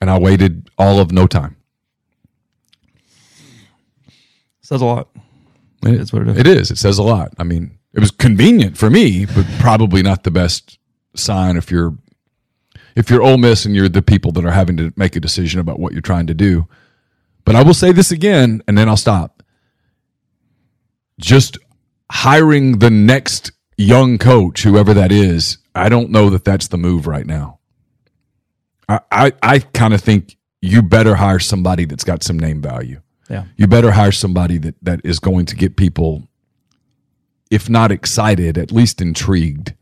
And 0.00 0.10
I 0.10 0.18
waited 0.18 0.68
all 0.76 0.98
of 0.98 1.12
no 1.12 1.26
time. 1.26 1.56
Says 4.60 4.82
a 4.82 4.84
lot. 4.84 5.08
It, 5.84 6.12
what 6.12 6.22
it 6.22 6.28
is. 6.28 6.38
It 6.38 6.46
is. 6.46 6.70
It 6.72 6.78
says 6.78 6.98
a 6.98 7.04
lot. 7.04 7.32
I 7.38 7.44
mean, 7.44 7.78
it 7.94 8.00
was 8.00 8.10
convenient 8.10 8.76
for 8.76 8.90
me, 8.90 9.24
but 9.26 9.46
probably 9.60 10.02
not 10.02 10.24
the 10.24 10.30
best 10.30 10.78
sign 11.14 11.56
if 11.56 11.70
you're 11.70 11.96
if 12.96 13.08
you're 13.10 13.22
Ole 13.22 13.38
Miss 13.38 13.64
and 13.64 13.76
you're 13.76 13.88
the 13.88 14.02
people 14.02 14.32
that 14.32 14.44
are 14.44 14.50
having 14.50 14.76
to 14.76 14.92
make 14.96 15.14
a 15.14 15.20
decision 15.20 15.60
about 15.60 15.78
what 15.78 15.92
you're 15.92 16.02
trying 16.02 16.26
to 16.26 16.34
do. 16.34 16.66
But 17.44 17.54
I 17.54 17.62
will 17.62 17.74
say 17.74 17.92
this 17.92 18.10
again, 18.10 18.60
and 18.66 18.76
then 18.76 18.88
I'll 18.88 18.96
stop. 18.96 19.42
Just 21.20 21.58
hiring 22.10 22.80
the 22.80 22.90
next 22.90 23.52
young 23.78 24.18
coach, 24.18 24.64
whoever 24.64 24.92
that 24.92 25.10
is, 25.10 25.56
I 25.74 25.88
don't 25.88 26.10
know 26.10 26.28
that 26.30 26.44
that's 26.44 26.68
the 26.68 26.76
move 26.76 27.06
right 27.06 27.24
now. 27.24 27.60
I, 28.88 29.00
I, 29.10 29.32
I 29.42 29.58
kind 29.60 29.94
of 29.94 30.02
think 30.02 30.36
you 30.60 30.82
better 30.82 31.14
hire 31.14 31.38
somebody 31.38 31.84
that's 31.86 32.04
got 32.04 32.22
some 32.22 32.38
name 32.38 32.60
value. 32.60 33.00
Yeah. 33.30 33.44
You 33.56 33.66
better 33.66 33.92
hire 33.92 34.12
somebody 34.12 34.58
that, 34.58 34.74
that 34.82 35.00
is 35.04 35.18
going 35.18 35.46
to 35.46 35.56
get 35.56 35.76
people, 35.76 36.28
if 37.50 37.70
not 37.70 37.92
excited, 37.92 38.58
at 38.58 38.72
least 38.72 39.00
intrigued. 39.00 39.74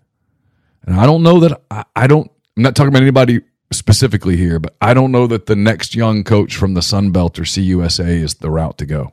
And 0.85 1.01
I 1.01 1.07
don't 1.07 1.23
know 1.23 1.41
that 1.41 1.61
I, 1.71 1.85
I 1.97 2.07
don't 2.07 2.31
I'm 2.57 2.63
not 2.63 2.75
talking 2.75 2.89
about 2.89 3.03
anybody 3.03 3.41
specifically 3.71 4.37
here, 4.37 4.59
but 4.59 4.77
I 4.81 4.95
don't 4.95 5.13
know 5.13 5.27
that 5.27 5.47
the 5.47 5.57
next 5.57 5.95
young 5.95 6.25
coach 6.25 6.57
from 6.57 6.75
the 6.75 6.83
Sun 6.83 7.11
Belt 7.11 7.39
or 7.39 7.43
CUSA 7.43 8.07
is 8.07 8.35
the 8.35 8.51
route 8.51 8.79
to 8.79 8.87
go. 8.87 9.13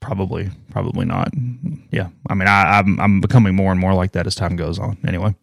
Probably 0.00 0.50
probably 0.70 1.04
not. 1.04 1.32
Yeah, 1.90 2.08
I 2.28 2.34
mean, 2.34 2.48
I, 2.48 2.78
I'm, 2.78 2.98
I'm 3.00 3.20
becoming 3.20 3.54
more 3.54 3.70
and 3.70 3.80
more 3.80 3.94
like 3.94 4.12
that 4.12 4.26
as 4.26 4.34
time 4.34 4.56
goes 4.56 4.78
on. 4.78 4.96
Anyway, 5.06 5.34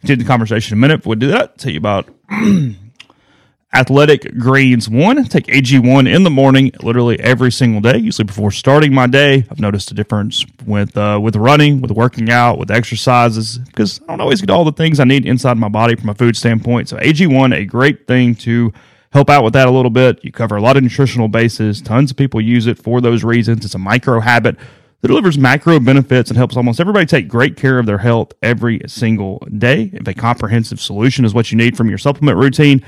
continue 0.00 0.24
the 0.24 0.28
conversation 0.28 0.74
in 0.74 0.78
a 0.78 0.86
minute. 0.86 1.04
We'll 1.04 1.18
do 1.18 1.28
that. 1.28 1.58
Tell 1.58 1.72
you 1.72 1.78
about 1.78 2.08
Athletic 3.72 4.36
Greens 4.38 4.88
One. 4.88 5.24
Take 5.24 5.46
AG1 5.46 6.12
in 6.12 6.22
the 6.24 6.30
morning, 6.30 6.72
literally 6.82 7.18
every 7.20 7.52
single 7.52 7.80
day. 7.80 7.98
Usually 7.98 8.24
before 8.24 8.50
starting 8.50 8.92
my 8.92 9.06
day, 9.06 9.44
I've 9.50 9.60
noticed 9.60 9.90
a 9.90 9.94
difference 9.94 10.44
with 10.66 10.96
uh, 10.96 11.18
with 11.22 11.36
running, 11.36 11.80
with 11.80 11.90
working 11.90 12.30
out, 12.30 12.58
with 12.58 12.70
exercises 12.70 13.58
because 13.58 14.00
I 14.02 14.12
don't 14.12 14.20
always 14.20 14.40
get 14.40 14.50
all 14.50 14.64
the 14.64 14.72
things 14.72 15.00
I 15.00 15.04
need 15.04 15.26
inside 15.26 15.56
my 15.56 15.68
body 15.68 15.96
from 15.96 16.08
a 16.08 16.14
food 16.14 16.36
standpoint. 16.36 16.88
So 16.88 16.96
AG1, 16.96 17.56
a 17.56 17.64
great 17.64 18.06
thing 18.06 18.34
to 18.36 18.72
help 19.12 19.30
out 19.30 19.44
with 19.44 19.52
that 19.54 19.68
a 19.68 19.70
little 19.70 19.90
bit. 19.90 20.24
You 20.24 20.32
cover 20.32 20.56
a 20.56 20.62
lot 20.62 20.76
of 20.76 20.82
nutritional 20.82 21.28
bases. 21.28 21.80
Tons 21.80 22.10
of 22.10 22.16
people 22.16 22.40
use 22.40 22.66
it 22.66 22.78
for 22.78 23.00
those 23.00 23.24
reasons. 23.24 23.64
It's 23.64 23.74
a 23.74 23.78
micro 23.78 24.20
habit 24.20 24.56
that 25.00 25.08
delivers 25.08 25.38
macro 25.38 25.80
benefits 25.80 26.30
and 26.30 26.36
helps 26.36 26.56
almost 26.56 26.80
everybody 26.80 27.06
take 27.06 27.28
great 27.28 27.56
care 27.56 27.78
of 27.78 27.86
their 27.86 27.98
health 27.98 28.32
every 28.42 28.80
single 28.86 29.38
day. 29.58 29.90
If 29.92 30.06
a 30.06 30.14
comprehensive 30.14 30.80
solution 30.80 31.24
is 31.24 31.34
what 31.34 31.50
you 31.50 31.56
need 31.56 31.76
from 31.76 31.88
your 31.88 31.98
supplement 31.98 32.38
routine 32.38 32.84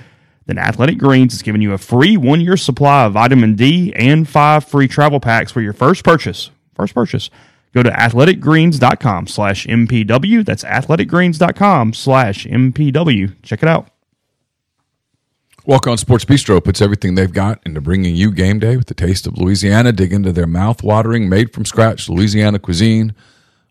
then 0.47 0.59
Athletic 0.59 0.99
Greens 0.99 1.35
is 1.35 1.43
giving 1.43 1.63
you 1.63 1.73
a 1.73 1.79
free 1.79 2.17
one 2.17 2.41
year 2.41 2.57
supply 2.57 3.05
of 3.05 3.13
vitamin 3.13 3.55
D 3.55 3.93
and 3.95 4.29
five 4.29 4.65
free 4.65 4.89
travel 4.89 5.21
packs 5.21 5.53
for 5.53 5.61
your 5.61 5.73
first 5.73 6.05
purchase. 6.05 6.51
First 6.75 6.95
purchase. 6.95 7.31
Go 7.73 7.83
to 7.83 7.91
athleticgreens.com 7.91 9.29
slash 9.29 9.67
MPW. 9.67 10.45
That's 10.45 10.65
athleticgreens.com 10.65 11.95
slash 11.95 12.47
MPW. 12.47 13.35
Check 13.43 13.63
it 13.63 13.69
out. 13.69 13.92
Walk 15.65 15.87
On 15.87 15.97
Sports 15.97 16.25
Bistreaux 16.25 16.63
puts 16.63 16.83
everything 16.83 17.15
they've 17.15 17.33
got 17.33 17.61
into 17.65 17.81
bringing 17.81 18.17
you 18.17 18.33
game 18.33 18.59
day 18.59 18.77
with 18.77 18.87
the 18.87 18.95
taste 18.95 19.29
of 19.29 19.39
Louisiana. 19.39 19.93
Dig 19.93 20.13
into 20.13 20.33
their 20.33 20.47
mouth-watering, 20.47 21.29
made 21.29 21.53
from 21.53 21.65
scratch 21.65 22.09
Louisiana 22.09 22.59
cuisine 22.59 23.15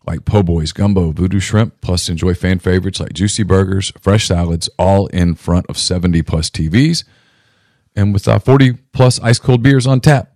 like 0.06 0.24
po' 0.24 0.42
boys, 0.42 0.72
gumbo, 0.72 1.12
voodoo 1.12 1.38
shrimp, 1.38 1.80
plus 1.80 2.08
enjoy 2.08 2.34
fan 2.34 2.58
favorites 2.58 2.98
like 2.98 3.12
juicy 3.12 3.42
burgers, 3.42 3.92
fresh 4.00 4.26
salads, 4.26 4.68
all 4.78 5.06
in 5.08 5.34
front 5.34 5.66
of 5.68 5.78
70 5.78 6.22
plus 6.22 6.50
TVs 6.50 7.04
and 7.94 8.12
with 8.12 8.26
uh, 8.26 8.38
40 8.38 8.74
plus 8.92 9.20
ice 9.20 9.38
cold 9.38 9.62
beers 9.62 9.86
on 9.86 10.00
tap. 10.00 10.28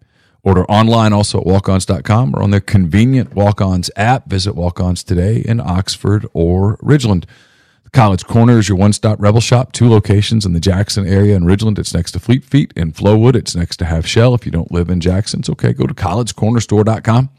Order 0.43 0.65
online 0.67 1.13
also 1.13 1.41
at 1.41 1.47
walkons.com 1.47 2.37
or 2.37 2.43
on 2.43 2.51
their 2.51 2.61
convenient 2.61 3.35
Walk 3.35 3.61
Ons 3.61 3.91
app. 3.97 4.29
Visit 4.29 4.55
Walk 4.55 4.79
Ons 4.79 5.03
today 5.03 5.39
in 5.39 5.59
Oxford 5.59 6.27
or 6.33 6.77
Ridgeland. 6.77 7.25
College 7.97 8.27
Corner 8.27 8.59
is 8.59 8.69
your 8.69 8.77
one 8.77 8.93
stop 8.93 9.19
rebel 9.19 9.41
shop, 9.41 9.73
two 9.73 9.89
locations 9.89 10.45
in 10.45 10.53
the 10.53 10.61
Jackson 10.61 11.07
area 11.07 11.35
in 11.35 11.45
Ridgeland. 11.45 11.79
It's 11.79 11.95
next 11.95 12.13
to 12.13 12.19
Fleet 12.19 12.45
Feet. 12.45 12.71
In 12.77 12.93
Flowood, 12.93 13.35
it's 13.35 13.57
next 13.57 13.79
to 13.79 13.87
Half 13.87 14.05
Shell. 14.05 14.35
If 14.35 14.45
you 14.45 14.53
don't 14.53 14.71
live 14.71 14.91
in 14.91 15.01
Jackson, 15.01 15.41
it's 15.41 15.49
okay. 15.49 15.73
Go 15.73 15.87
to 15.87 15.95
collegecornerstore.com. 15.95 17.31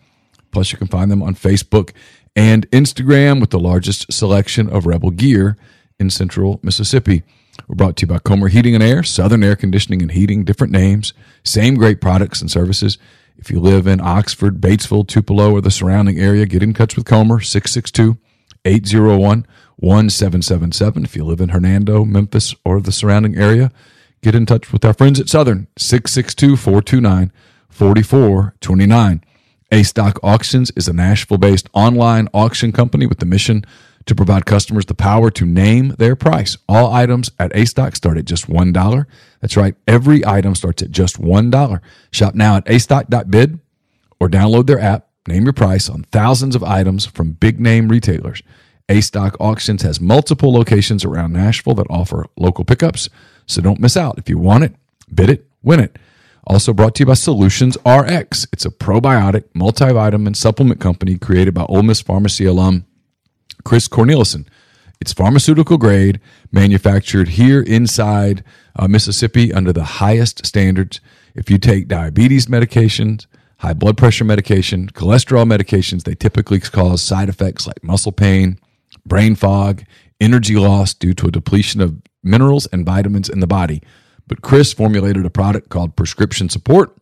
Plus, 0.49 0.71
you 0.71 0.79
can 0.79 0.87
find 0.87 1.11
them 1.11 1.21
on 1.21 1.35
Facebook 1.35 1.91
and 2.35 2.67
Instagram 2.71 3.39
with 3.39 3.51
the 3.51 3.59
largest 3.59 4.11
selection 4.11 4.67
of 4.67 4.87
Rebel 4.87 5.11
gear 5.11 5.57
in 5.99 6.09
central 6.09 6.59
Mississippi. 6.63 7.21
We're 7.67 7.75
brought 7.75 7.95
to 7.97 8.07
you 8.07 8.07
by 8.07 8.17
Comer 8.17 8.47
Heating 8.47 8.73
and 8.73 8.83
Air, 8.83 9.03
Southern 9.03 9.43
Air 9.43 9.55
Conditioning 9.55 10.01
and 10.01 10.09
Heating, 10.09 10.43
different 10.43 10.73
names, 10.73 11.13
same 11.43 11.75
great 11.75 12.01
products 12.01 12.41
and 12.41 12.49
services. 12.49 12.97
If 13.37 13.51
you 13.51 13.59
live 13.59 13.85
in 13.85 14.01
Oxford, 14.01 14.59
Batesville, 14.59 15.07
Tupelo, 15.07 15.51
or 15.51 15.61
the 15.61 15.69
surrounding 15.69 16.17
area, 16.17 16.47
get 16.47 16.63
in 16.63 16.73
touch 16.73 16.95
with 16.95 17.05
Comer, 17.05 17.41
662 17.41 18.17
801 18.65 19.45
1777. 19.77 21.03
If 21.03 21.15
you 21.15 21.23
live 21.23 21.41
in 21.41 21.49
Hernando, 21.49 22.03
Memphis, 22.03 22.55
or 22.65 22.81
the 22.81 22.91
surrounding 22.91 23.35
area, 23.35 23.71
get 24.21 24.35
in 24.35 24.45
touch 24.45 24.73
with 24.73 24.83
our 24.83 24.93
friends 24.93 25.19
at 25.19 25.29
Southern 25.29 25.67
662 25.77 26.57
429 26.57 27.31
4429. 27.69 29.23
A 29.71 29.83
Stock 29.83 30.19
Auctions 30.23 30.71
is 30.75 30.87
a 30.87 30.93
Nashville 30.93 31.37
based 31.37 31.69
online 31.73 32.27
auction 32.33 32.71
company 32.71 33.05
with 33.05 33.19
the 33.19 33.25
mission 33.25 33.65
to 34.05 34.15
provide 34.15 34.45
customers 34.45 34.85
the 34.85 34.93
power 34.93 35.29
to 35.29 35.45
name 35.45 35.89
their 35.99 36.15
price. 36.15 36.57
All 36.67 36.93
items 36.93 37.29
at 37.37 37.55
A 37.55 37.65
Stock 37.65 37.95
start 37.95 38.17
at 38.17 38.25
just 38.25 38.47
$1. 38.47 39.05
That's 39.41 39.57
right, 39.57 39.75
every 39.87 40.25
item 40.25 40.55
starts 40.55 40.81
at 40.81 40.91
just 40.91 41.21
$1. 41.21 41.81
Shop 42.11 42.33
now 42.33 42.55
at 42.55 42.67
astock.bid 42.67 43.59
or 44.19 44.29
download 44.29 44.65
their 44.65 44.79
app. 44.79 45.09
Name 45.27 45.43
your 45.43 45.53
price 45.53 45.89
on 45.89 46.03
thousands 46.03 46.55
of 46.55 46.63
items 46.63 47.05
from 47.05 47.33
big 47.33 47.59
name 47.59 47.89
retailers. 47.89 48.41
A 48.89 49.01
Stock 49.01 49.35
Auctions 49.39 49.81
has 49.81 49.99
multiple 49.99 50.53
locations 50.53 51.03
around 51.03 51.33
Nashville 51.33 51.75
that 51.75 51.87
offer 51.89 52.27
local 52.37 52.63
pickups, 52.63 53.09
so 53.45 53.61
don't 53.61 53.81
miss 53.81 53.97
out. 53.97 54.17
If 54.17 54.29
you 54.29 54.37
want 54.37 54.63
it, 54.63 54.75
bid 55.13 55.29
it, 55.29 55.45
win 55.61 55.81
it. 55.81 55.97
Also 56.45 56.71
brought 56.71 56.95
to 56.95 57.01
you 57.01 57.05
by 57.07 57.15
Solutions 57.15 57.77
RX. 57.85 58.47
It's 58.53 58.65
a 58.65 58.69
probiotic, 58.69 59.43
multivitamin 59.53 60.35
supplement 60.37 60.79
company 60.79 61.17
created 61.17 61.53
by 61.53 61.63
Ole 61.63 61.83
Miss 61.83 61.99
Pharmacy 61.99 62.45
alum 62.45 62.85
Chris 63.65 63.89
Cornelison. 63.89 64.47
It's 65.01 65.11
pharmaceutical 65.11 65.77
grade, 65.77 66.21
manufactured 66.53 67.29
here 67.29 67.61
inside 67.61 68.43
uh, 68.77 68.87
Mississippi 68.87 69.53
under 69.53 69.73
the 69.73 69.83
highest 69.83 70.45
standards. 70.45 71.01
If 71.35 71.49
you 71.49 71.57
take 71.57 71.89
diabetes 71.89 72.45
medications, 72.45 73.25
high 73.57 73.73
blood 73.73 73.97
pressure 73.97 74.23
medication, 74.23 74.87
cholesterol 74.87 75.45
medications, 75.45 76.03
they 76.03 76.15
typically 76.15 76.61
cause 76.61 77.03
side 77.03 77.27
effects 77.27 77.67
like 77.67 77.83
muscle 77.83 78.13
pain, 78.13 78.57
brain 79.07 79.35
fog, 79.35 79.83
energy 80.19 80.55
loss 80.55 80.93
due 80.93 81.13
to 81.13 81.27
a 81.27 81.31
depletion 81.31 81.81
of 81.81 82.01
minerals 82.23 82.65
and 82.67 82.85
vitamins 82.85 83.29
in 83.29 83.39
the 83.39 83.47
body. 83.47 83.81
But 84.27 84.41
Chris 84.41 84.73
formulated 84.73 85.25
a 85.25 85.29
product 85.29 85.69
called 85.69 85.95
Prescription 85.95 86.49
Support, 86.49 86.95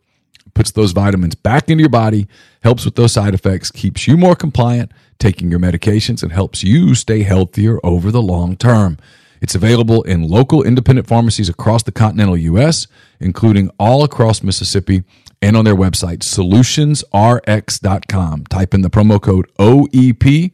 puts 0.54 0.70
those 0.70 0.92
vitamins 0.92 1.34
back 1.34 1.68
into 1.68 1.82
your 1.82 1.90
body, 1.90 2.28
helps 2.62 2.84
with 2.84 2.94
those 2.94 3.12
side 3.12 3.34
effects, 3.34 3.70
keeps 3.70 4.06
you 4.06 4.16
more 4.16 4.36
compliant 4.36 4.92
taking 5.18 5.50
your 5.50 5.60
medications, 5.60 6.22
and 6.22 6.32
helps 6.32 6.62
you 6.62 6.94
stay 6.94 7.22
healthier 7.22 7.78
over 7.84 8.10
the 8.10 8.22
long 8.22 8.56
term. 8.56 8.98
It's 9.40 9.54
available 9.54 10.02
in 10.02 10.28
local 10.28 10.62
independent 10.62 11.06
pharmacies 11.06 11.48
across 11.48 11.82
the 11.82 11.92
continental 11.92 12.36
U.S., 12.36 12.86
including 13.20 13.70
all 13.78 14.04
across 14.04 14.42
Mississippi, 14.42 15.04
and 15.42 15.56
on 15.56 15.64
their 15.64 15.76
website, 15.76 16.18
solutionsrx.com. 16.20 18.46
Type 18.46 18.74
in 18.74 18.82
the 18.82 18.90
promo 18.90 19.20
code 19.20 19.50
OEP 19.58 20.52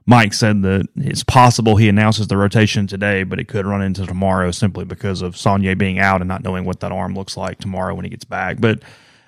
Mike 0.07 0.35
said 0.35 0.63
that 0.63 0.89
it's 0.97 1.23
possible 1.23 1.77
he 1.77 1.89
announces 1.89 2.27
the 2.27 2.37
rotation 2.37 2.87
today, 2.87 3.23
but 3.23 3.39
it 3.39 3.49
could 3.49 3.67
run 3.67 3.83
into 3.83 4.05
tomorrow 4.07 4.51
simply 4.51 4.85
because 4.85 5.23
of 5.23 5.35
Saunier 5.35 5.79
being 5.79 5.99
out 5.99 6.21
and 6.21 6.29
not 6.29 6.43
knowing 6.43 6.65
what 6.65 6.81
that 6.81 6.93
arm 6.93 7.15
looks 7.15 7.37
like 7.37 7.59
tomorrow 7.59 7.95
when 7.95 8.05
he 8.05 8.11
gets 8.11 8.25
back. 8.25 8.61
But 8.61 8.81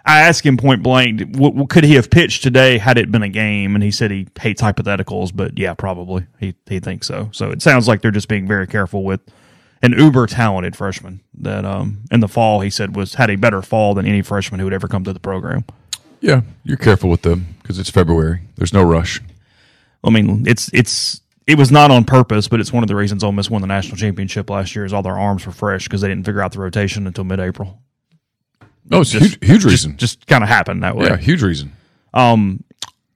I 0.05 0.21
asked 0.21 0.45
him 0.45 0.57
point 0.57 0.83
blank, 0.83 1.39
could 1.71 1.85
he 1.85 1.95
have 1.95 2.11
pitched 2.11 2.43
today 2.43 2.79
had 2.79 2.99
it 2.99 3.11
been 3.11 3.23
a 3.23 3.29
game? 3.29 3.75
And 3.75 3.83
he 3.83 3.91
said 3.91 4.11
he 4.11 4.27
hates 4.39 4.61
hypotheticals, 4.61 5.31
but 5.35 5.59
yeah, 5.59 5.75
probably 5.75 6.27
he 6.39 6.55
he 6.67 6.81
thinks 6.81 7.07
so. 7.07 7.31
So 7.33 7.51
it 7.51 7.63
sounds 7.63 7.89
like 7.89 8.03
they're 8.03 8.11
just 8.11 8.29
being 8.29 8.47
very 8.47 8.67
careful 8.67 9.05
with 9.05 9.21
an 9.83 9.93
uber 9.93 10.27
talented 10.27 10.75
freshman 10.75 11.21
that 11.39 11.65
um 11.65 12.01
in 12.11 12.21
the 12.21 12.29
fall 12.29 12.61
he 12.61 12.71
said 12.71 12.97
was 12.97 13.15
had 13.15 13.31
a 13.31 13.37
better 13.37 13.61
fall 13.61 13.95
than 13.95 14.07
any 14.07 14.23
freshman 14.23 14.59
who 14.59 14.65
would 14.67 14.73
ever 14.73 14.89
come 14.89 15.05
to 15.05 15.13
the 15.13 15.21
program. 15.21 15.65
Yeah, 16.21 16.43
you're 16.65 16.79
careful 16.79 17.11
with 17.11 17.23
them 17.23 17.55
because 17.63 17.79
it's 17.79 17.91
February. 17.91 18.41
There's 18.57 18.73
no 18.73 18.83
rush. 18.83 19.21
I 20.05 20.11
mean, 20.11 20.47
it's 20.47 20.71
it's 20.73 21.21
it 21.47 21.59
was 21.59 21.71
not 21.71 21.91
on 21.91 22.05
purpose, 22.05 22.49
but 22.49 22.61
it's 22.61 22.73
one 22.73 22.83
of 22.83 22.89
the 22.89 22.97
reasons 22.97 23.25
Ole 23.25 23.33
Miss 23.33 23.51
won 23.51 23.61
the 23.61 23.67
national 23.67 23.97
championship 23.97 24.51
last 24.51 24.75
year. 24.75 24.85
Is 24.85 24.93
all 24.93 25.03
their 25.03 25.19
arms 25.19 25.47
were 25.47 25.53
fresh 25.53 25.85
because 25.85 26.01
they 26.01 26.09
didn't 26.09 26.25
figure 26.25 26.43
out 26.43 26.53
the 26.53 26.61
rotation 26.61 27.07
until 27.07 27.25
mid-April. 27.25 27.81
Oh, 28.93 29.01
it's 29.01 29.11
just, 29.11 29.25
huge, 29.25 29.45
huge 29.45 29.65
reason. 29.65 29.97
Just, 29.97 30.19
just 30.19 30.27
kind 30.27 30.45
of 30.45 30.49
happened 30.49 30.83
that 30.83 30.95
way. 30.97 31.07
Yeah, 31.07 31.17
huge 31.17 31.43
reason. 31.43 31.73
Um, 32.13 32.63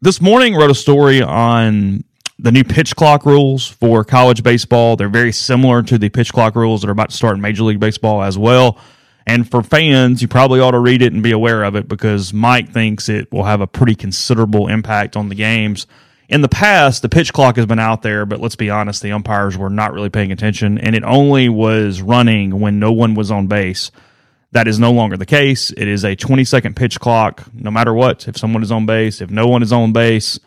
this 0.00 0.20
morning 0.20 0.54
wrote 0.54 0.70
a 0.70 0.74
story 0.74 1.20
on 1.22 2.04
the 2.38 2.52
new 2.52 2.64
pitch 2.64 2.96
clock 2.96 3.26
rules 3.26 3.66
for 3.66 4.04
college 4.04 4.42
baseball. 4.42 4.96
They're 4.96 5.08
very 5.08 5.32
similar 5.32 5.82
to 5.82 5.98
the 5.98 6.08
pitch 6.08 6.32
clock 6.32 6.54
rules 6.54 6.80
that 6.80 6.88
are 6.88 6.92
about 6.92 7.10
to 7.10 7.16
start 7.16 7.34
in 7.34 7.42
Major 7.42 7.64
League 7.64 7.80
Baseball 7.80 8.22
as 8.22 8.38
well. 8.38 8.78
And 9.26 9.50
for 9.50 9.62
fans, 9.62 10.22
you 10.22 10.28
probably 10.28 10.60
ought 10.60 10.70
to 10.70 10.78
read 10.78 11.02
it 11.02 11.12
and 11.12 11.22
be 11.22 11.32
aware 11.32 11.64
of 11.64 11.76
it 11.76 11.86
because 11.86 12.32
Mike 12.32 12.70
thinks 12.70 13.08
it 13.08 13.30
will 13.30 13.44
have 13.44 13.60
a 13.60 13.66
pretty 13.66 13.94
considerable 13.94 14.68
impact 14.68 15.16
on 15.16 15.28
the 15.28 15.34
games. 15.34 15.86
In 16.28 16.42
the 16.42 16.48
past, 16.48 17.00
the 17.00 17.08
pitch 17.08 17.32
clock 17.32 17.56
has 17.56 17.64
been 17.64 17.78
out 17.78 18.02
there, 18.02 18.26
but 18.26 18.38
let's 18.38 18.56
be 18.56 18.68
honest, 18.68 19.00
the 19.00 19.12
umpires 19.12 19.56
were 19.56 19.70
not 19.70 19.94
really 19.94 20.10
paying 20.10 20.30
attention, 20.30 20.76
and 20.76 20.94
it 20.94 21.02
only 21.02 21.48
was 21.48 22.02
running 22.02 22.60
when 22.60 22.78
no 22.78 22.92
one 22.92 23.14
was 23.14 23.30
on 23.30 23.46
base. 23.46 23.90
That 24.52 24.68
is 24.68 24.78
no 24.78 24.92
longer 24.92 25.16
the 25.16 25.26
case. 25.26 25.70
It 25.70 25.88
is 25.88 26.04
a 26.04 26.14
20 26.14 26.44
second 26.44 26.76
pitch 26.76 27.00
clock, 27.00 27.44
no 27.54 27.70
matter 27.70 27.94
what. 27.94 28.28
If 28.28 28.36
someone 28.36 28.62
is 28.62 28.70
on 28.70 28.84
base, 28.84 29.22
if 29.22 29.30
no 29.30 29.46
one 29.46 29.62
is 29.62 29.72
on 29.72 29.92
base, 29.94 30.38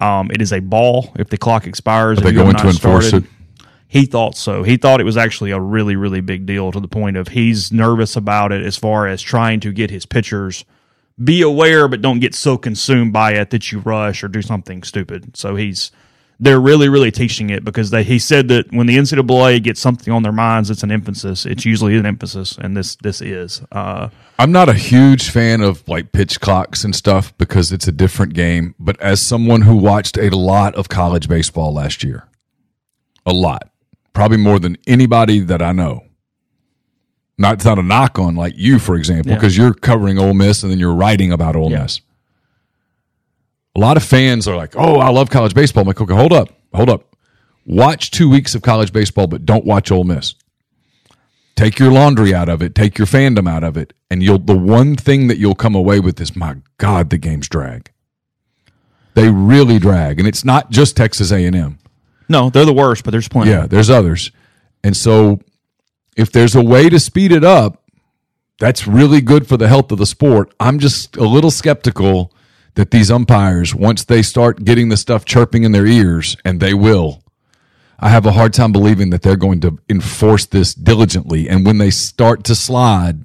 um, 0.00 0.30
it 0.30 0.42
is 0.42 0.52
a 0.52 0.60
ball. 0.60 1.12
If 1.16 1.30
the 1.30 1.38
clock 1.38 1.66
expires, 1.66 2.18
are 2.18 2.22
they 2.22 2.32
going 2.32 2.56
to 2.56 2.68
enforce 2.68 3.08
started, 3.08 3.26
it? 3.26 3.66
He 3.88 4.04
thought 4.04 4.36
so. 4.36 4.62
He 4.62 4.76
thought 4.76 5.00
it 5.00 5.04
was 5.04 5.16
actually 5.16 5.50
a 5.50 5.60
really, 5.60 5.96
really 5.96 6.20
big 6.20 6.44
deal 6.44 6.72
to 6.72 6.80
the 6.80 6.88
point 6.88 7.16
of 7.16 7.28
he's 7.28 7.72
nervous 7.72 8.16
about 8.16 8.52
it 8.52 8.64
as 8.64 8.76
far 8.76 9.06
as 9.06 9.22
trying 9.22 9.60
to 9.60 9.72
get 9.72 9.90
his 9.90 10.04
pitchers 10.04 10.64
be 11.22 11.42
aware, 11.42 11.88
but 11.88 12.00
don't 12.00 12.20
get 12.20 12.34
so 12.34 12.56
consumed 12.56 13.12
by 13.12 13.32
it 13.32 13.50
that 13.50 13.70
you 13.70 13.80
rush 13.80 14.24
or 14.24 14.28
do 14.28 14.42
something 14.42 14.82
stupid. 14.82 15.36
So 15.36 15.56
he's 15.56 15.92
they're 16.42 16.60
really, 16.60 16.88
really 16.88 17.10
teaching 17.10 17.50
it 17.50 17.64
because 17.64 17.90
they, 17.90 18.02
he 18.02 18.18
said 18.18 18.48
that 18.48 18.72
when 18.72 18.86
the 18.86 18.96
NCAA 18.96 19.62
gets 19.62 19.78
something 19.78 20.12
on 20.12 20.22
their 20.22 20.32
minds, 20.32 20.70
it's 20.70 20.82
an 20.82 20.90
emphasis. 20.90 21.44
It's 21.44 21.66
usually 21.66 21.98
an 21.98 22.06
emphasis, 22.06 22.56
and 22.56 22.74
this 22.74 22.96
this 22.96 23.20
is. 23.20 23.62
Uh, 23.70 24.08
I'm 24.38 24.50
not 24.50 24.70
a 24.70 24.74
huge 24.74 25.28
fan 25.28 25.60
of 25.60 25.86
like 25.86 26.12
pitch 26.12 26.40
clocks 26.40 26.82
and 26.82 26.96
stuff 26.96 27.36
because 27.36 27.72
it's 27.72 27.86
a 27.86 27.92
different 27.92 28.32
game. 28.32 28.74
But 28.78 28.98
as 29.00 29.20
someone 29.20 29.62
who 29.62 29.76
watched 29.76 30.16
a 30.16 30.30
lot 30.30 30.74
of 30.74 30.88
college 30.88 31.28
baseball 31.28 31.74
last 31.74 32.02
year, 32.02 32.26
a 33.26 33.34
lot, 33.34 33.70
probably 34.14 34.38
more 34.38 34.58
than 34.58 34.78
anybody 34.86 35.40
that 35.40 35.60
I 35.60 35.72
know. 35.72 36.04
Not 37.40 37.54
it's 37.54 37.64
not 37.64 37.78
a 37.78 37.82
knock 37.82 38.18
on 38.18 38.36
like 38.36 38.54
you, 38.56 38.78
for 38.78 38.94
example, 38.96 39.34
because 39.34 39.56
yeah. 39.56 39.64
you're 39.64 39.74
covering 39.74 40.18
Ole 40.18 40.34
Miss 40.34 40.62
and 40.62 40.70
then 40.70 40.78
you're 40.78 40.94
writing 40.94 41.32
about 41.32 41.56
Ole 41.56 41.70
yeah. 41.70 41.82
Miss 41.82 42.00
a 43.76 43.80
lot 43.80 43.96
of 43.96 44.02
fans 44.02 44.48
are 44.48 44.56
like, 44.56 44.74
"Oh, 44.76 44.96
I 44.96 45.10
love 45.10 45.30
college 45.30 45.54
baseball." 45.54 45.82
I'm 45.82 45.86
like, 45.86 46.00
"Okay, 46.00 46.14
hold 46.14 46.32
up, 46.32 46.50
hold 46.74 46.90
up. 46.90 47.14
Watch 47.66 48.10
two 48.10 48.28
weeks 48.28 48.54
of 48.54 48.62
college 48.62 48.92
baseball, 48.92 49.26
but 49.26 49.44
don't 49.44 49.64
watch 49.64 49.90
Ole 49.90 50.04
Miss. 50.04 50.34
Take 51.56 51.78
your 51.78 51.92
laundry 51.92 52.34
out 52.34 52.48
of 52.48 52.62
it, 52.62 52.74
take 52.74 52.96
your 52.98 53.06
fandom 53.06 53.48
out 53.48 53.62
of 53.62 53.76
it, 53.76 53.92
and 54.10 54.22
you'll. 54.22 54.38
The 54.38 54.56
one 54.56 54.96
thing 54.96 55.28
that 55.28 55.38
you'll 55.38 55.54
come 55.54 55.74
away 55.74 56.00
with 56.00 56.20
is, 56.20 56.34
my 56.34 56.56
God, 56.78 57.10
the 57.10 57.18
games 57.18 57.48
drag. 57.48 57.90
They 59.14 59.28
really 59.28 59.78
drag, 59.78 60.18
and 60.18 60.26
it's 60.26 60.44
not 60.44 60.70
just 60.70 60.96
Texas 60.96 61.32
A&M. 61.32 61.78
No, 62.28 62.48
they're 62.48 62.64
the 62.64 62.72
worst, 62.72 63.04
but 63.04 63.10
there's 63.10 63.28
plenty. 63.28 63.50
Yeah, 63.50 63.66
there's 63.66 63.90
others. 63.90 64.30
And 64.82 64.96
so 64.96 65.40
if 66.20 66.30
there's 66.30 66.54
a 66.54 66.62
way 66.62 66.88
to 66.88 67.00
speed 67.00 67.32
it 67.32 67.44
up, 67.44 67.82
that's 68.58 68.86
really 68.86 69.20
good 69.20 69.46
for 69.46 69.56
the 69.56 69.68
health 69.68 69.90
of 69.90 69.98
the 69.98 70.06
sport. 70.06 70.52
I'm 70.60 70.78
just 70.78 71.16
a 71.16 71.24
little 71.24 71.50
skeptical 71.50 72.32
that 72.74 72.90
these 72.90 73.10
umpires, 73.10 73.74
once 73.74 74.04
they 74.04 74.22
start 74.22 74.64
getting 74.64 74.90
the 74.90 74.96
stuff 74.96 75.24
chirping 75.24 75.64
in 75.64 75.72
their 75.72 75.86
ears, 75.86 76.36
and 76.44 76.60
they 76.60 76.74
will, 76.74 77.24
I 77.98 78.10
have 78.10 78.26
a 78.26 78.32
hard 78.32 78.52
time 78.52 78.72
believing 78.72 79.10
that 79.10 79.22
they're 79.22 79.36
going 79.36 79.60
to 79.60 79.78
enforce 79.88 80.46
this 80.46 80.74
diligently. 80.74 81.48
And 81.48 81.66
when 81.66 81.78
they 81.78 81.90
start 81.90 82.44
to 82.44 82.54
slide, 82.54 83.24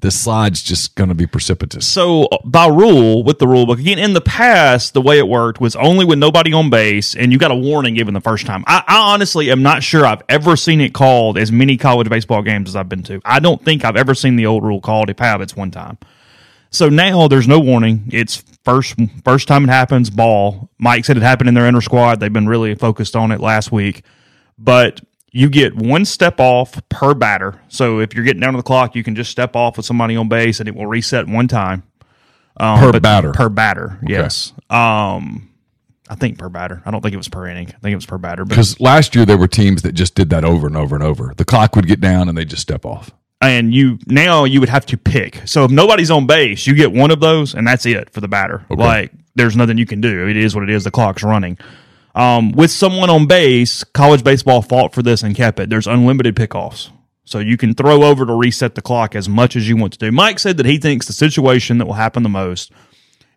the 0.00 0.10
slide's 0.10 0.62
just 0.62 0.94
going 0.94 1.08
to 1.08 1.14
be 1.14 1.26
precipitous. 1.26 1.86
So 1.86 2.28
by 2.44 2.68
rule, 2.68 3.24
with 3.24 3.38
the 3.38 3.48
rule 3.48 3.66
book 3.66 3.80
again, 3.80 3.98
in 3.98 4.12
the 4.12 4.20
past, 4.20 4.94
the 4.94 5.00
way 5.02 5.18
it 5.18 5.26
worked 5.26 5.60
was 5.60 5.74
only 5.76 6.04
with 6.04 6.18
nobody 6.18 6.52
on 6.52 6.70
base, 6.70 7.16
and 7.16 7.32
you 7.32 7.38
got 7.38 7.50
a 7.50 7.56
warning 7.56 7.94
given 7.94 8.14
the 8.14 8.20
first 8.20 8.46
time. 8.46 8.62
I, 8.66 8.84
I 8.86 9.12
honestly 9.12 9.50
am 9.50 9.62
not 9.62 9.82
sure 9.82 10.06
I've 10.06 10.22
ever 10.28 10.56
seen 10.56 10.80
it 10.80 10.94
called 10.94 11.36
as 11.36 11.50
many 11.50 11.76
college 11.76 12.08
baseball 12.08 12.42
games 12.42 12.68
as 12.68 12.76
I've 12.76 12.88
been 12.88 13.02
to. 13.04 13.20
I 13.24 13.40
don't 13.40 13.62
think 13.64 13.84
I've 13.84 13.96
ever 13.96 14.14
seen 14.14 14.36
the 14.36 14.46
old 14.46 14.62
rule 14.62 14.80
called. 14.80 15.10
If 15.10 15.20
I 15.20 15.36
one 15.54 15.70
time. 15.70 15.98
So 16.70 16.88
now 16.88 17.28
there's 17.28 17.48
no 17.48 17.58
warning. 17.58 18.08
It's 18.12 18.44
first 18.64 18.94
first 19.24 19.48
time 19.48 19.64
it 19.64 19.68
happens. 19.68 20.10
Ball. 20.10 20.70
Mike 20.78 21.04
said 21.04 21.16
it 21.16 21.22
happened 21.22 21.48
in 21.48 21.54
their 21.54 21.66
inner 21.66 21.80
squad. 21.80 22.20
They've 22.20 22.32
been 22.32 22.48
really 22.48 22.74
focused 22.74 23.16
on 23.16 23.32
it 23.32 23.40
last 23.40 23.72
week, 23.72 24.02
but 24.58 25.00
you 25.30 25.48
get 25.50 25.74
one 25.76 26.04
step 26.04 26.40
off 26.40 26.80
per 26.88 27.14
batter. 27.14 27.60
So 27.68 28.00
if 28.00 28.14
you're 28.14 28.24
getting 28.24 28.40
down 28.40 28.54
to 28.54 28.56
the 28.58 28.62
clock, 28.62 28.94
you 28.94 29.02
can 29.04 29.14
just 29.14 29.30
step 29.30 29.54
off 29.56 29.76
with 29.76 29.86
somebody 29.86 30.16
on 30.16 30.28
base 30.28 30.60
and 30.60 30.68
it 30.68 30.74
will 30.74 30.86
reset 30.86 31.26
one 31.28 31.48
time. 31.48 31.82
Um, 32.60 32.80
Per 32.80 32.98
batter. 33.00 33.32
Per 33.32 33.48
batter, 33.48 33.98
yes. 34.06 34.52
Um, 34.68 35.50
I 36.08 36.14
think 36.14 36.38
per 36.38 36.48
batter. 36.48 36.82
I 36.86 36.90
don't 36.90 37.02
think 37.02 37.14
it 37.14 37.18
was 37.18 37.28
per 37.28 37.46
inning. 37.46 37.68
I 37.68 37.78
think 37.78 37.92
it 37.92 37.96
was 37.96 38.06
per 38.06 38.18
batter. 38.18 38.44
Because 38.44 38.80
last 38.80 39.14
year 39.14 39.24
there 39.26 39.36
were 39.38 39.46
teams 39.46 39.82
that 39.82 39.92
just 39.92 40.14
did 40.14 40.30
that 40.30 40.44
over 40.44 40.66
and 40.66 40.76
over 40.76 40.94
and 40.96 41.04
over. 41.04 41.34
The 41.36 41.44
clock 41.44 41.76
would 41.76 41.86
get 41.86 42.00
down 42.00 42.28
and 42.28 42.36
they 42.36 42.44
just 42.44 42.62
step 42.62 42.84
off. 42.86 43.10
and 43.40 43.72
you 43.72 43.98
now 44.06 44.42
you 44.44 44.58
would 44.60 44.70
have 44.70 44.86
to 44.86 44.96
pick. 44.96 45.40
So 45.46 45.64
if 45.66 45.70
nobody's 45.70 46.10
on 46.10 46.26
base, 46.26 46.66
you 46.66 46.74
get 46.74 46.90
one 46.90 47.10
of 47.12 47.20
those, 47.20 47.54
and 47.54 47.64
that's 47.66 47.86
it 47.86 48.10
for 48.10 48.20
the 48.20 48.26
batter. 48.28 48.64
Like 48.70 49.12
there's 49.36 49.54
nothing 49.54 49.78
you 49.78 49.86
can 49.86 50.00
do. 50.00 50.26
It 50.26 50.36
is 50.36 50.54
what 50.54 50.64
it 50.64 50.70
is. 50.70 50.82
The 50.82 50.90
clock's 50.90 51.22
running. 51.22 51.58
Um, 52.14 52.52
with 52.52 52.70
someone 52.70 53.10
on 53.10 53.26
base, 53.26 53.84
college 53.84 54.24
baseball 54.24 54.62
fought 54.62 54.94
for 54.94 55.02
this 55.02 55.22
and 55.22 55.36
kept 55.36 55.60
it. 55.60 55.70
There's 55.70 55.86
unlimited 55.86 56.34
pickoffs. 56.34 56.90
So 57.24 57.40
you 57.40 57.56
can 57.58 57.74
throw 57.74 58.04
over 58.04 58.24
to 58.24 58.32
reset 58.32 58.74
the 58.74 58.80
clock 58.80 59.14
as 59.14 59.28
much 59.28 59.54
as 59.54 59.68
you 59.68 59.76
want 59.76 59.92
to 59.92 59.98
do. 59.98 60.10
Mike 60.10 60.38
said 60.38 60.56
that 60.56 60.66
he 60.66 60.78
thinks 60.78 61.06
the 61.06 61.12
situation 61.12 61.78
that 61.78 61.84
will 61.84 61.92
happen 61.92 62.22
the 62.22 62.28
most 62.28 62.72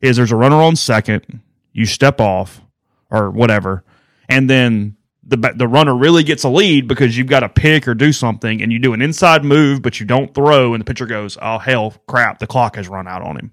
is 0.02 0.16
there's 0.16 0.32
a 0.32 0.38
runner 0.38 0.56
on 0.56 0.76
second, 0.78 1.42
you 1.74 1.86
step 1.86 2.22
off 2.22 2.62
or 3.10 3.30
whatever, 3.30 3.84
and 4.30 4.50
then 4.50 4.96
the 5.24 5.38
the 5.56 5.68
runner 5.68 5.96
really 5.96 6.24
gets 6.24 6.44
a 6.44 6.50
lead 6.50 6.88
because 6.88 7.18
you've 7.18 7.28
got 7.28 7.42
to 7.42 7.50
pick 7.50 7.88
or 7.88 7.94
do 7.94 8.12
something, 8.12 8.62
and 8.62 8.72
you 8.72 8.80
do 8.80 8.94
an 8.94 9.02
inside 9.02 9.44
move, 9.44 9.82
but 9.82 10.00
you 10.00 10.06
don't 10.06 10.34
throw, 10.34 10.74
and 10.74 10.82
the 10.82 10.86
pitcher 10.86 11.06
goes, 11.06 11.38
"Oh 11.42 11.58
hell, 11.58 11.94
crap! 12.08 12.40
The 12.40 12.48
clock 12.48 12.78
has 12.78 12.88
run 12.88 13.08
out 13.08 13.22
on 13.22 13.38
him." 13.38 13.52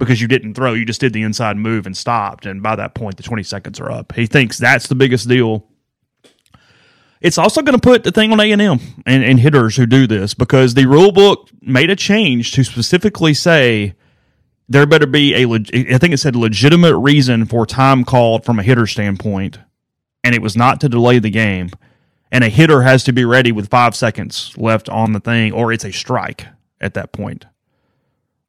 Because 0.00 0.20
you 0.20 0.26
didn't 0.26 0.54
throw, 0.54 0.72
you 0.72 0.84
just 0.84 1.00
did 1.00 1.12
the 1.12 1.22
inside 1.22 1.56
move 1.56 1.86
and 1.86 1.96
stopped, 1.96 2.46
and 2.46 2.62
by 2.62 2.74
that 2.74 2.94
point, 2.94 3.16
the 3.16 3.22
twenty 3.22 3.44
seconds 3.44 3.78
are 3.78 3.92
up. 3.92 4.12
He 4.14 4.26
thinks 4.26 4.58
that's 4.58 4.88
the 4.88 4.96
biggest 4.96 5.28
deal 5.28 5.70
it's 7.20 7.38
also 7.38 7.60
going 7.62 7.78
to 7.78 7.80
put 7.80 8.02
the 8.02 8.12
thing 8.12 8.32
on 8.32 8.40
A 8.40 8.50
and 8.50 8.80
and 9.06 9.40
hitters 9.40 9.76
who 9.76 9.86
do 9.86 10.06
this 10.06 10.34
because 10.34 10.74
the 10.74 10.86
rule 10.86 11.12
book 11.12 11.50
made 11.60 11.90
a 11.90 11.96
change 11.96 12.52
to 12.52 12.64
specifically 12.64 13.34
say 13.34 13.94
there 14.68 14.86
better 14.86 15.06
be 15.06 15.34
a. 15.34 15.44
I 15.44 15.98
think 15.98 16.14
it 16.14 16.18
said 16.18 16.34
legitimate 16.34 16.96
reason 16.96 17.44
for 17.44 17.66
time 17.66 18.04
called 18.04 18.44
from 18.44 18.58
a 18.58 18.62
hitter 18.62 18.86
standpoint, 18.86 19.58
and 20.24 20.34
it 20.34 20.40
was 20.40 20.56
not 20.56 20.80
to 20.80 20.88
delay 20.88 21.18
the 21.18 21.30
game. 21.30 21.70
And 22.32 22.44
a 22.44 22.48
hitter 22.48 22.82
has 22.82 23.02
to 23.04 23.12
be 23.12 23.24
ready 23.24 23.50
with 23.50 23.68
five 23.68 23.96
seconds 23.96 24.54
left 24.56 24.88
on 24.88 25.12
the 25.12 25.20
thing, 25.20 25.52
or 25.52 25.72
it's 25.72 25.84
a 25.84 25.92
strike 25.92 26.46
at 26.80 26.94
that 26.94 27.12
point 27.12 27.44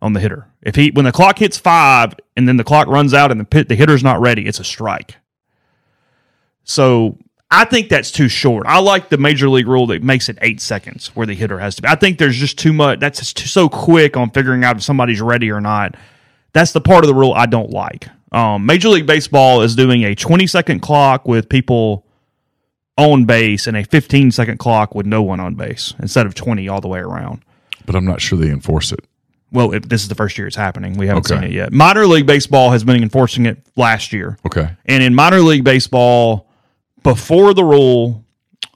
on 0.02 0.14
the 0.14 0.20
hitter. 0.20 0.48
If 0.62 0.76
he 0.76 0.92
when 0.92 1.06
the 1.06 1.12
clock 1.12 1.40
hits 1.40 1.58
five 1.58 2.16
and 2.36 2.48
then 2.48 2.58
the 2.58 2.64
clock 2.64 2.88
runs 2.88 3.14
out 3.14 3.32
and 3.32 3.40
the 3.40 3.46
pit 3.46 3.70
the 3.70 3.76
hitter's 3.76 4.04
not 4.04 4.20
ready, 4.20 4.48
it's 4.48 4.60
a 4.60 4.64
strike. 4.64 5.18
So 6.64 7.18
I 7.50 7.66
think 7.66 7.90
that's 7.90 8.12
too 8.12 8.30
short. 8.30 8.66
I 8.66 8.80
like 8.80 9.10
the 9.10 9.18
major 9.18 9.50
league 9.50 9.68
rule 9.68 9.88
that 9.88 10.02
makes 10.04 10.30
it 10.30 10.38
eight 10.42 10.62
seconds 10.62 11.08
where 11.16 11.28
the 11.28 11.34
hitter 11.34 11.60
has 11.60 11.76
to 11.76 11.82
be. 11.82 11.88
I 11.88 11.96
think 11.96 12.18
there's 12.18 12.38
just 12.38 12.58
too 12.58 12.72
much. 12.72 13.00
That's 13.00 13.20
just 13.20 13.38
too, 13.38 13.48
so 13.48 13.68
quick 13.68 14.16
on 14.16 14.32
figuring 14.32 14.64
out 14.64 14.78
if 14.78 14.84
somebody's 14.84 15.22
ready 15.22 15.52
or 15.52 15.60
not. 15.60 15.96
That's 16.54 16.72
the 16.72 16.82
part 16.82 17.04
of 17.04 17.08
the 17.08 17.14
rule 17.14 17.34
I 17.34 17.46
don't 17.46 17.70
like. 17.70 18.08
Um, 18.32 18.66
major 18.66 18.88
League 18.90 19.06
Baseball 19.06 19.62
is 19.62 19.76
doing 19.76 20.04
a 20.04 20.16
20 20.16 20.48
second 20.48 20.80
clock 20.80 21.28
with 21.28 21.50
people 21.50 22.06
on 22.98 23.26
base 23.26 23.68
and 23.68 23.76
a 23.76 23.84
15 23.84 24.32
second 24.32 24.58
clock 24.58 24.96
with 24.96 25.06
no 25.06 25.22
one 25.22 25.40
on 25.40 25.56
base 25.56 25.94
instead 26.00 26.26
of 26.26 26.34
20 26.34 26.68
all 26.70 26.80
the 26.80 26.88
way 26.88 27.00
around. 27.00 27.44
But 27.86 27.96
I'm 27.96 28.06
not 28.06 28.22
sure 28.22 28.38
they 28.38 28.50
enforce 28.50 28.92
it. 28.94 29.02
Well, 29.52 29.74
if 29.74 29.84
this 29.90 30.02
is 30.02 30.08
the 30.08 30.16
first 30.16 30.38
year 30.38 30.48
it's 30.48 30.56
happening. 30.56 30.96
We 30.98 31.08
haven't 31.08 31.30
Okay. 31.30 31.36
seen 31.42 31.44
it 31.50 31.52
yet. 31.54 31.74
Minor 31.74 32.06
League 32.08 32.26
Baseball 32.26 32.72
has 32.72 32.84
been 32.84 33.02
enforcing 33.04 33.46
it 33.46 33.58
last 33.76 34.14
year. 34.14 34.38
Okay. 34.46 34.70
And 34.86 35.04
in 35.04 35.14
minor 35.14 35.42
league 35.42 35.64
baseball, 35.64 36.48
before 37.04 37.54
the 37.54 37.64
rule, 37.64 38.24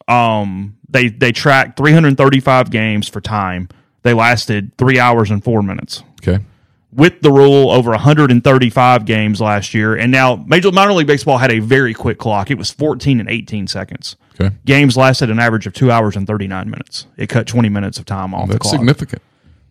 um, 0.07 0.75
they 0.89 1.07
they 1.09 1.31
tracked 1.31 1.77
335 1.77 2.69
games 2.71 3.07
for 3.07 3.21
time. 3.21 3.69
They 4.03 4.13
lasted 4.13 4.71
three 4.77 4.99
hours 4.99 5.31
and 5.31 5.43
four 5.43 5.63
minutes. 5.63 6.03
Okay. 6.21 6.43
With 6.91 7.21
the 7.21 7.31
rule, 7.31 7.71
over 7.71 7.91
135 7.91 9.05
games 9.05 9.41
last 9.41 9.73
year, 9.73 9.95
and 9.95 10.11
now 10.11 10.43
Major 10.47 10.71
Minor 10.71 10.93
League 10.93 11.07
Baseball 11.07 11.37
had 11.39 11.51
a 11.51 11.59
very 11.59 11.93
quick 11.93 12.17
clock. 12.19 12.49
It 12.51 12.57
was 12.57 12.71
14 12.71 13.19
and 13.19 13.29
18 13.29 13.67
seconds. 13.67 14.15
Okay. 14.39 14.55
Games 14.65 14.95
lasted 14.95 15.29
an 15.29 15.39
average 15.39 15.67
of 15.67 15.73
two 15.73 15.91
hours 15.91 16.15
and 16.15 16.25
39 16.27 16.69
minutes. 16.69 17.07
It 17.17 17.27
cut 17.27 17.47
20 17.47 17.67
minutes 17.69 17.97
of 17.97 18.05
time 18.05 18.33
off 18.33 18.47
the 18.47 18.53
That's 18.53 18.63
clock. 18.69 18.75
significant. 18.75 19.21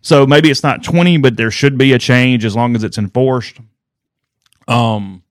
So 0.05 0.27
maybe 0.27 0.51
it's 0.51 0.61
not 0.61 0.83
20, 0.83 1.17
but 1.17 1.35
there 1.35 1.49
should 1.49 1.79
be 1.79 1.91
a 1.91 1.97
change 1.97 2.45
as 2.45 2.55
long 2.55 2.75
as 2.75 2.83
it's 2.83 2.99
enforced. 2.99 3.57
Um, 4.67 5.23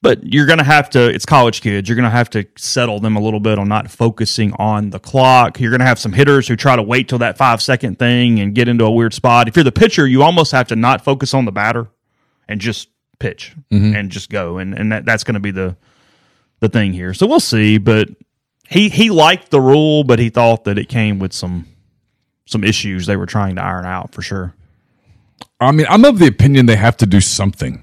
but 0.00 0.32
you're 0.32 0.46
going 0.46 0.60
to 0.60 0.64
have 0.64 0.88
to, 0.90 1.12
it's 1.12 1.26
college 1.26 1.60
kids. 1.60 1.88
You're 1.88 1.96
going 1.96 2.04
to 2.04 2.10
have 2.10 2.30
to 2.30 2.46
settle 2.56 3.00
them 3.00 3.16
a 3.16 3.20
little 3.20 3.40
bit 3.40 3.58
on 3.58 3.68
not 3.68 3.90
focusing 3.90 4.52
on 4.60 4.90
the 4.90 5.00
clock. 5.00 5.58
You're 5.58 5.72
going 5.72 5.80
to 5.80 5.86
have 5.86 5.98
some 5.98 6.12
hitters 6.12 6.46
who 6.46 6.54
try 6.54 6.76
to 6.76 6.84
wait 6.84 7.08
till 7.08 7.18
that 7.18 7.36
five 7.36 7.60
second 7.60 7.98
thing 7.98 8.38
and 8.38 8.54
get 8.54 8.68
into 8.68 8.84
a 8.84 8.90
weird 8.92 9.12
spot. 9.12 9.48
If 9.48 9.56
you're 9.56 9.64
the 9.64 9.72
pitcher, 9.72 10.06
you 10.06 10.22
almost 10.22 10.52
have 10.52 10.68
to 10.68 10.76
not 10.76 11.02
focus 11.02 11.34
on 11.34 11.44
the 11.44 11.50
batter 11.50 11.88
and 12.46 12.60
just 12.60 12.88
pitch 13.18 13.56
and 13.96 14.10
just 14.10 14.30
go. 14.30 14.58
And, 14.58 14.72
and 14.72 14.92
that, 14.92 15.04
that's 15.04 15.24
going 15.24 15.34
to 15.34 15.40
be 15.40 15.50
the, 15.50 15.76
the 16.60 16.68
thing 16.68 16.92
here. 16.92 17.12
So 17.12 17.26
we'll 17.26 17.40
see. 17.40 17.78
But 17.78 18.08
he, 18.68 18.88
he 18.88 19.10
liked 19.10 19.50
the 19.50 19.60
rule, 19.60 20.04
but 20.04 20.20
he 20.20 20.28
thought 20.28 20.62
that 20.62 20.78
it 20.78 20.88
came 20.88 21.18
with 21.18 21.32
some, 21.32 21.66
some 22.46 22.64
issues 22.64 23.06
they 23.06 23.16
were 23.16 23.26
trying 23.26 23.56
to 23.56 23.62
iron 23.62 23.84
out 23.84 24.12
for 24.14 24.22
sure. 24.22 24.54
I 25.60 25.72
mean, 25.72 25.86
I'm 25.90 26.04
of 26.04 26.18
the 26.18 26.26
opinion 26.26 26.66
they 26.66 26.76
have 26.76 26.96
to 26.98 27.06
do 27.06 27.20
something. 27.20 27.82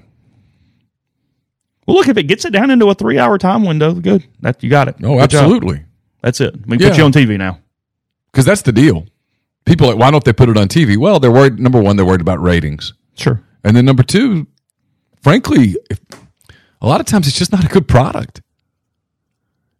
Well, 1.86 1.96
look, 1.96 2.08
if 2.08 2.16
it 2.16 2.24
gets 2.24 2.44
it 2.44 2.50
down 2.52 2.70
into 2.70 2.88
a 2.88 2.94
three 2.94 3.18
hour 3.18 3.36
time 3.38 3.64
window, 3.64 3.92
good. 3.94 4.24
That 4.40 4.62
you 4.62 4.70
got 4.70 4.88
it. 4.88 4.96
Oh, 5.02 5.18
Good 5.18 5.30
job. 5.30 5.42
absolutely. 5.44 5.84
That's 6.22 6.40
it. 6.40 6.54
We 6.66 6.78
Yeah. 6.78 6.88
put 6.88 6.98
you 6.98 7.04
on 7.04 7.12
TV 7.12 7.36
now. 7.36 7.58
Because 8.32 8.44
that's 8.46 8.62
the 8.62 8.72
deal. 8.72 9.06
People 9.66 9.86
are 9.86 9.90
like, 9.90 10.00
why 10.00 10.10
don't 10.10 10.24
they 10.24 10.32
put 10.32 10.48
it 10.48 10.56
on 10.56 10.68
TV? 10.68 10.96
Well, 10.96 11.20
they're 11.20 11.30
worried. 11.30 11.58
Number 11.58 11.80
one, 11.80 11.96
they're 11.96 12.06
worried 12.06 12.20
about 12.20 12.42
ratings. 12.42 12.92
Sure. 13.16 13.40
And 13.62 13.76
then 13.76 13.84
number 13.84 14.02
two, 14.02 14.46
frankly, 15.22 15.76
if, 15.90 16.00
a 16.80 16.86
lot 16.86 17.00
of 17.00 17.06
times 17.06 17.26
it's 17.28 17.38
just 17.38 17.52
not 17.52 17.64
a 17.64 17.68
good 17.68 17.86
product. 17.88 18.40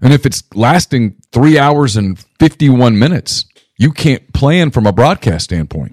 And 0.01 0.13
if 0.13 0.27
it's 0.27 0.43
lasting 0.55 1.17
three 1.33 1.59
hours 1.59 1.97
and 1.97 2.19
51 2.39 2.99
minutes, 2.99 3.47
you 3.77 3.93
can't 3.93 4.33
plan 4.33 4.71
from 4.71 4.87
a 4.87 4.93
broadcast 4.93 5.45
standpoint. 5.45 5.93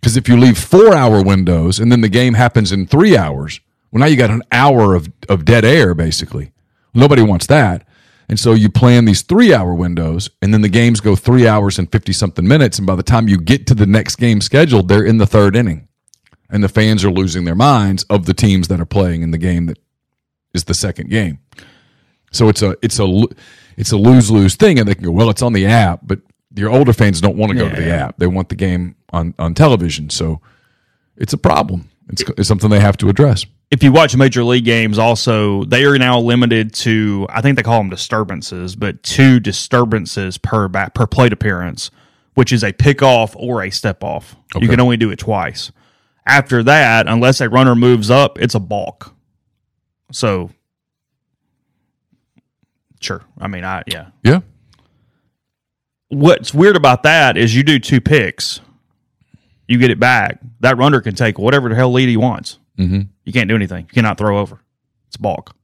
Because 0.00 0.16
if 0.16 0.28
you 0.28 0.36
leave 0.36 0.58
four 0.58 0.94
hour 0.94 1.22
windows 1.22 1.78
and 1.78 1.90
then 1.90 2.00
the 2.00 2.08
game 2.08 2.34
happens 2.34 2.72
in 2.72 2.86
three 2.86 3.16
hours, 3.16 3.60
well, 3.90 4.00
now 4.00 4.06
you 4.06 4.16
got 4.16 4.30
an 4.30 4.42
hour 4.52 4.94
of, 4.94 5.08
of 5.28 5.44
dead 5.44 5.64
air, 5.64 5.94
basically. 5.94 6.52
Nobody 6.94 7.22
wants 7.22 7.46
that. 7.46 7.86
And 8.28 8.38
so 8.38 8.52
you 8.52 8.68
plan 8.68 9.06
these 9.06 9.22
three 9.22 9.54
hour 9.54 9.72
windows, 9.74 10.28
and 10.42 10.52
then 10.52 10.60
the 10.60 10.68
games 10.68 11.00
go 11.00 11.16
three 11.16 11.48
hours 11.48 11.78
and 11.78 11.90
50 11.90 12.12
something 12.12 12.46
minutes. 12.46 12.78
And 12.78 12.86
by 12.86 12.94
the 12.94 13.02
time 13.02 13.26
you 13.26 13.38
get 13.38 13.66
to 13.68 13.74
the 13.74 13.86
next 13.86 14.16
game 14.16 14.42
scheduled, 14.42 14.88
they're 14.88 15.04
in 15.04 15.16
the 15.16 15.26
third 15.26 15.56
inning 15.56 15.88
and 16.50 16.62
the 16.62 16.68
fans 16.68 17.04
are 17.04 17.10
losing 17.10 17.44
their 17.44 17.54
minds 17.54 18.04
of 18.04 18.26
the 18.26 18.34
teams 18.34 18.68
that 18.68 18.80
are 18.80 18.86
playing 18.86 19.22
in 19.22 19.30
the 19.30 19.38
game 19.38 19.66
that 19.66 19.78
is 20.54 20.64
the 20.64 20.74
second 20.74 21.10
game. 21.10 21.38
So 22.32 22.48
it's 22.48 22.62
a 22.62 22.76
it's 22.82 22.98
a 22.98 23.26
it's 23.78 23.92
a 23.92 23.96
lose 23.96 24.28
lose 24.28 24.56
thing, 24.56 24.78
and 24.78 24.88
they 24.88 24.94
can 24.96 25.04
go, 25.04 25.12
well, 25.12 25.30
it's 25.30 25.40
on 25.40 25.52
the 25.52 25.64
app, 25.66 26.00
but 26.02 26.20
your 26.54 26.68
older 26.68 26.92
fans 26.92 27.20
don't 27.20 27.36
want 27.36 27.52
to 27.52 27.58
go 27.58 27.68
to 27.68 27.76
the 27.76 27.90
app; 27.90 28.18
they 28.18 28.26
want 28.26 28.48
the 28.48 28.56
game 28.56 28.96
on 29.12 29.34
on 29.38 29.54
television. 29.54 30.10
So 30.10 30.40
it's 31.16 31.32
a 31.32 31.38
problem. 31.38 31.88
It's, 32.08 32.24
it's 32.36 32.48
something 32.48 32.70
they 32.70 32.80
have 32.80 32.96
to 32.98 33.08
address. 33.08 33.46
If 33.70 33.82
you 33.82 33.92
watch 33.92 34.16
major 34.16 34.42
league 34.42 34.64
games, 34.64 34.98
also 34.98 35.64
they 35.64 35.84
are 35.84 35.96
now 35.96 36.18
limited 36.18 36.74
to 36.74 37.26
I 37.30 37.40
think 37.40 37.56
they 37.56 37.62
call 37.62 37.78
them 37.78 37.88
disturbances, 37.88 38.74
but 38.74 39.00
two 39.04 39.38
disturbances 39.38 40.38
per 40.38 40.66
bat 40.66 40.94
per 40.94 41.06
plate 41.06 41.32
appearance, 41.32 41.92
which 42.34 42.52
is 42.52 42.64
a 42.64 42.72
pickoff 42.72 43.36
or 43.36 43.62
a 43.62 43.70
step 43.70 44.02
off. 44.02 44.34
You 44.58 44.68
can 44.68 44.80
only 44.80 44.96
do 44.96 45.10
it 45.10 45.20
twice. 45.20 45.70
After 46.26 46.64
that, 46.64 47.06
unless 47.06 47.40
a 47.40 47.48
runner 47.48 47.76
moves 47.76 48.10
up, 48.10 48.40
it's 48.40 48.56
a 48.56 48.60
balk. 48.60 49.14
So 50.10 50.50
Sure. 53.00 53.22
I 53.40 53.46
mean, 53.48 53.64
I 53.64 53.82
yeah. 53.86 54.06
Yeah. 54.22 54.40
What's 56.08 56.54
weird 56.54 56.76
about 56.76 57.02
that 57.02 57.36
is 57.36 57.54
you 57.54 57.62
do 57.62 57.78
two 57.78 58.00
picks, 58.00 58.60
you 59.66 59.78
get 59.78 59.90
it 59.90 60.00
back. 60.00 60.40
That 60.60 60.78
runner 60.78 61.00
can 61.00 61.14
take 61.14 61.38
whatever 61.38 61.68
the 61.68 61.74
hell 61.74 61.92
lead 61.92 62.08
he 62.08 62.16
wants. 62.16 62.58
Mm-hmm. 62.78 63.02
You 63.24 63.32
can't 63.32 63.48
do 63.48 63.54
anything. 63.54 63.82
You 63.88 63.92
cannot 63.94 64.16
throw 64.18 64.38
over. 64.38 64.60
It's 65.08 65.16
balk. 65.16 65.54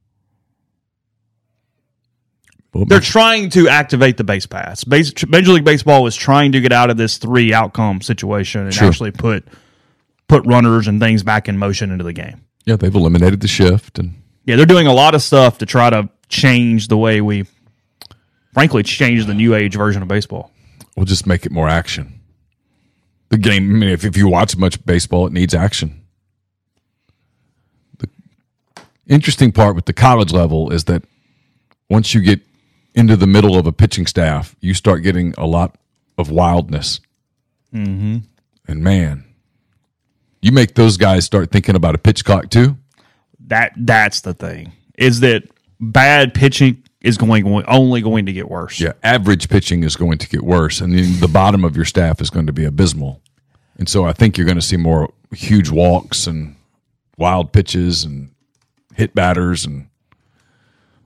Well, 2.73 2.85
They're 2.85 2.99
trying 2.99 3.49
to 3.51 3.69
activate 3.69 4.17
the 4.17 4.23
base 4.25 4.45
pass. 4.45 4.83
Base, 4.83 5.13
Major 5.27 5.53
League 5.53 5.63
Baseball 5.63 6.05
is 6.07 6.15
trying 6.15 6.51
to 6.51 6.59
get 6.61 6.73
out 6.73 6.89
of 6.89 6.97
this 6.97 7.17
three 7.17 7.53
outcome 7.53 8.01
situation 8.01 8.61
and 8.61 8.73
Sure. 8.73 8.87
actually 8.87 9.11
put 9.11 9.47
put 10.27 10.45
runners 10.45 10.87
and 10.87 10.99
things 10.99 11.23
back 11.23 11.47
in 11.47 11.57
motion 11.57 11.91
into 11.91 12.03
the 12.03 12.11
game. 12.13 12.41
yeah, 12.65 12.75
they've 12.75 12.93
eliminated 12.95 13.39
the 13.41 13.47
shift 13.47 13.97
and 13.99 14.13
Yeah, 14.45 14.55
they're 14.57 14.65
doing 14.65 14.87
a 14.87 14.93
lot 14.93 15.15
of 15.15 15.21
stuff 15.21 15.59
to 15.59 15.65
try 15.65 15.89
to 15.89 16.09
change 16.35 16.87
the 16.89 16.97
way 16.97 17.21
we, 17.21 17.45
frankly, 18.53 18.83
change 18.83 19.25
the 19.25 19.33
new 19.33 19.55
age 19.55 19.75
version 19.75 20.01
of 20.01 20.07
baseball. 20.07 20.51
we'll 20.95 21.05
just 21.05 21.25
make 21.25 21.45
it 21.45 21.51
more 21.51 21.69
action. 21.69 22.19
The 23.29 23.37
game, 23.37 23.69
I 23.69 23.79
mean, 23.79 23.89
if, 23.89 24.03
if 24.05 24.17
you 24.17 24.27
watch 24.27 24.55
much 24.57 24.83
baseball, 24.85 25.25
it 25.27 25.33
needs 25.33 25.53
action. 25.53 26.03
The 27.97 28.09
interesting 29.07 29.51
part 29.51 29.75
with 29.75 29.85
the 29.85 29.93
college 29.93 30.31
level 30.31 30.71
is 30.71 30.83
that 30.85 31.03
once 31.89 32.13
you 32.13 32.21
get 32.21 32.41
into 32.93 33.15
the 33.15 33.27
middle 33.27 33.57
of 33.57 33.65
a 33.65 33.71
pitching 33.71 34.05
staff, 34.05 34.55
you 34.59 34.73
start 34.73 35.03
getting 35.03 35.33
a 35.37 35.45
lot 35.45 35.75
of 36.17 36.29
wildness. 36.29 36.99
Mm-hmm. 37.73 38.17
And 38.67 38.83
man, 38.83 39.25
you 40.41 40.51
make 40.51 40.75
those 40.75 40.97
guys 40.97 41.25
start 41.25 41.51
thinking 41.51 41.75
about 41.75 41.95
a 41.95 41.97
pitch 41.97 42.23
clock 42.23 42.49
too. 42.49 42.77
That 43.47 43.73
that's 43.75 44.21
the 44.21 44.33
thing 44.33 44.71
is 44.97 45.19
that 45.19 45.43
bad 45.91 46.33
pitching 46.33 46.83
is 47.01 47.17
going 47.17 47.45
only 47.67 48.01
going 48.01 48.25
to 48.25 48.33
get 48.33 48.49
worse. 48.49 48.79
Yeah, 48.79 48.93
average 49.03 49.47
pitching 49.47 49.83
is 49.83 49.95
going 49.95 50.17
to 50.17 50.27
get 50.27 50.43
worse, 50.43 50.81
and 50.81 50.97
then 50.97 51.19
the 51.19 51.27
bottom 51.27 51.63
of 51.63 51.75
your 51.75 51.85
staff 51.85 52.19
is 52.19 52.29
going 52.29 52.47
to 52.47 52.53
be 52.53 52.65
abysmal. 52.65 53.21
And 53.77 53.87
so 53.87 54.05
I 54.05 54.13
think 54.13 54.37
you're 54.37 54.45
going 54.45 54.57
to 54.57 54.61
see 54.61 54.77
more 54.77 55.13
huge 55.31 55.69
walks 55.69 56.27
and 56.27 56.55
wild 57.17 57.51
pitches 57.51 58.03
and 58.03 58.31
hit 58.95 59.13
batters, 59.13 59.65
and 59.65 59.87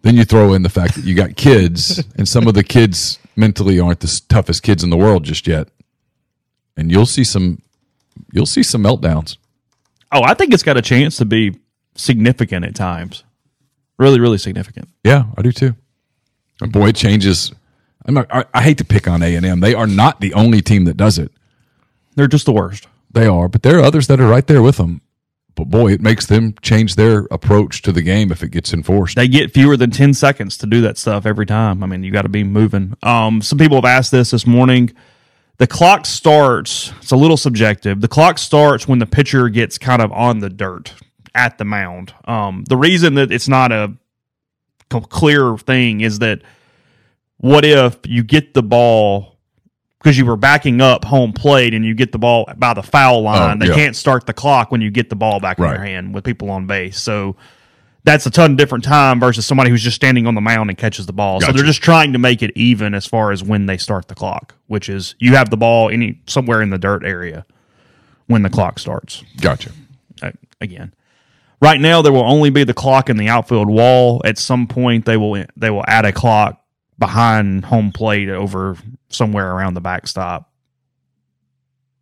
then 0.01 0.15
you 0.15 0.23
throw 0.23 0.53
in 0.53 0.63
the 0.63 0.69
fact 0.69 0.95
that 0.95 1.03
you 1.03 1.15
got 1.15 1.36
kids, 1.36 2.03
and 2.15 2.27
some 2.27 2.47
of 2.47 2.53
the 2.53 2.63
kids 2.63 3.19
mentally 3.36 3.80
aren't 3.80 3.99
the 3.99 4.21
toughest 4.30 4.63
kids 4.63 4.84
in 4.84 4.89
the 4.89 4.97
world 4.97 5.23
just 5.23 5.47
yet, 5.47 5.67
and 6.77 6.91
you'll 6.91 7.05
see 7.05 7.25
some, 7.25 7.61
you'll 8.32 8.45
see 8.45 8.63
some 8.63 8.84
meltdowns. 8.84 9.36
Oh, 10.11 10.23
I 10.23 10.34
think 10.34 10.53
it's 10.53 10.63
got 10.63 10.77
a 10.77 10.82
chance 10.82 11.17
to 11.17 11.25
be 11.25 11.59
significant 11.95 12.65
at 12.65 12.73
times. 12.73 13.23
Really, 14.00 14.20
really 14.20 14.38
significant. 14.38 14.88
Yeah, 15.04 15.26
I 15.38 15.41
do 15.41 15.52
too. 15.52 15.76
And 16.62 16.72
boy, 16.72 16.88
it 16.88 16.95
changes. 16.95 17.52
I'm 18.06 18.14
not, 18.14 18.34
I, 18.34 18.45
I 18.54 18.64
hate 18.64 18.78
to 18.80 18.86
pick 18.86 19.08
on 19.08 19.22
A 19.22 19.36
and 19.36 19.45
M. 19.45 19.60
They 19.60 19.76
are 19.76 19.86
not 19.86 20.22
the 20.22 20.34
only 20.34 20.62
team 20.62 20.86
that 20.86 20.97
does 20.97 21.20
it. 21.20 21.32
They're 22.16 22.28
just 22.28 22.45
the 22.45 22.54
worst. 22.54 22.88
They 23.12 23.28
are, 23.28 23.50
but 23.50 23.62
there 23.62 23.78
are 23.80 23.84
others 23.84 24.08
that 24.08 24.20
are 24.20 24.28
right 24.28 24.47
there 24.47 24.62
with 24.62 24.78
them. 24.78 25.02
But 25.56 25.66
boy, 25.66 25.91
it 25.91 26.00
makes 26.00 26.26
them 26.26 26.56
change 26.62 26.95
their 26.95 27.28
approach 27.32 27.82
to 27.82 27.91
the 27.91 28.02
game 28.02 28.32
if 28.32 28.41
it 28.41 28.52
gets 28.52 28.74
enforced. 28.74 29.18
They 29.18 29.28
get 29.28 29.54
fewer 29.54 29.76
than 29.76 29.91
10 29.91 30.14
seconds 30.14 30.58
to 30.60 30.66
do 30.66 30.80
that 30.82 30.97
stuff 30.97 31.26
every 31.26 31.45
time. 31.45 31.84
I 31.84 31.88
mean, 31.88 32.04
you 32.04 32.12
got 32.12 32.22
to 32.22 32.30
be 32.30 32.45
moving. 32.45 32.95
Um, 33.04 33.41
some 33.41 33.58
people 33.58 33.76
have 33.78 33.86
asked 33.86 34.12
this 34.12 34.32
this 34.32 34.47
morning. 34.47 34.93
The 35.58 35.68
clock 35.68 36.06
starts, 36.06 36.93
it's 37.02 37.12
a 37.12 37.18
little 37.18 37.36
subjective. 37.36 38.00
The 38.00 38.08
clock 38.08 38.38
starts 38.38 38.88
when 38.88 39.00
the 39.00 39.06
pitcher 39.06 39.50
gets 39.50 39.78
kind 39.78 40.02
of 40.02 40.14
on 40.14 40.39
the 40.39 40.50
dirt 40.50 40.93
at 41.36 41.57
the 41.57 41.65
mound. 41.65 42.13
Um, 42.25 42.63
the 42.67 42.77
reason 42.77 43.15
that 43.15 43.32
it's 43.32 43.47
not 43.47 43.71
a 43.71 43.93
clear 44.89 45.57
thing 45.57 46.01
is 46.01 46.19
that 46.19 46.41
what 47.38 47.63
if 47.63 47.97
you 48.05 48.23
get 48.23 48.53
the 48.53 48.63
ball 48.63 49.38
because 49.99 50.17
you 50.17 50.25
were 50.25 50.38
backing 50.38 50.82
up 50.82 51.03
home 51.03 51.34
plate 51.34 51.73
and 51.73 51.84
you 51.86 51.93
get 51.93 52.11
the 52.11 52.17
ball 52.17 52.49
by 52.57 52.73
the 52.73 52.84
foul 52.84 53.21
line? 53.21 53.57
Oh, 53.57 53.65
they 53.65 53.69
yeah. 53.69 53.75
can't 53.75 53.95
start 53.95 54.25
the 54.25 54.34
clock 54.34 54.71
when 54.71 54.82
you 54.82 54.91
get 54.91 55.09
the 55.09 55.15
ball 55.15 55.39
back 55.39 55.59
in 55.59 55.65
your 55.65 55.80
hand 55.80 56.13
with 56.13 56.23
people 56.23 56.49
on 56.51 56.67
base. 56.67 56.99
So 56.99 57.36
that's 58.03 58.25
a 58.25 58.32
ton 58.32 58.55
different 58.55 58.84
time 58.84 59.19
versus 59.19 59.45
somebody 59.45 59.69
who's 59.69 59.84
just 59.84 59.95
standing 59.95 60.25
on 60.25 60.36
the 60.36 60.41
mound 60.41 60.69
and 60.69 60.77
catches 60.77 61.05
the 61.05 61.13
ball. 61.13 61.41
So 61.41 61.51
they're 61.51 61.65
just 61.65 61.82
trying 61.82 62.13
to 62.13 62.19
make 62.19 62.41
it 62.41 62.51
even 62.55 62.93
as 62.93 63.05
far 63.05 63.32
as 63.32 63.43
when 63.43 63.65
they 63.65 63.77
start 63.77 64.07
the 64.07 64.15
clock, 64.15 64.55
which 64.67 64.89
is 64.89 65.15
you 65.19 65.36
have 65.36 65.49
the 65.49 65.57
ball 65.57 65.89
any 65.89 66.21
somewhere 66.25 66.61
in 66.61 66.69
the 66.69 66.77
dirt 66.77 67.03
area 67.03 67.45
when 68.27 68.41
the 68.41 68.49
clock 68.49 68.80
starts. 68.80 69.23
Gotcha. 69.41 69.71
Uh, 70.21 70.32
again, 70.61 70.93
right 71.62 71.80
now 71.80 72.01
there 72.01 72.12
will 72.12 72.30
only 72.30 72.49
be 72.49 72.64
the 72.64 72.74
clock 72.74 73.10
in 73.10 73.18
the 73.18 73.28
outfield 73.28 73.70
wall. 73.70 74.22
At 74.26 74.38
some 74.38 74.68
point 74.68 75.05
they 75.05 75.18
will 75.18 75.45
they 75.55 75.70
will 75.70 75.86
add 75.88 76.05
a 76.05 76.12
clock 76.12 76.62
behind 76.97 77.66
home 77.66 77.91
plate 77.91 78.30
over 78.30 78.78
somewhere 79.10 79.51
around 79.51 79.74
the 79.74 79.82
backstop. 79.82 80.51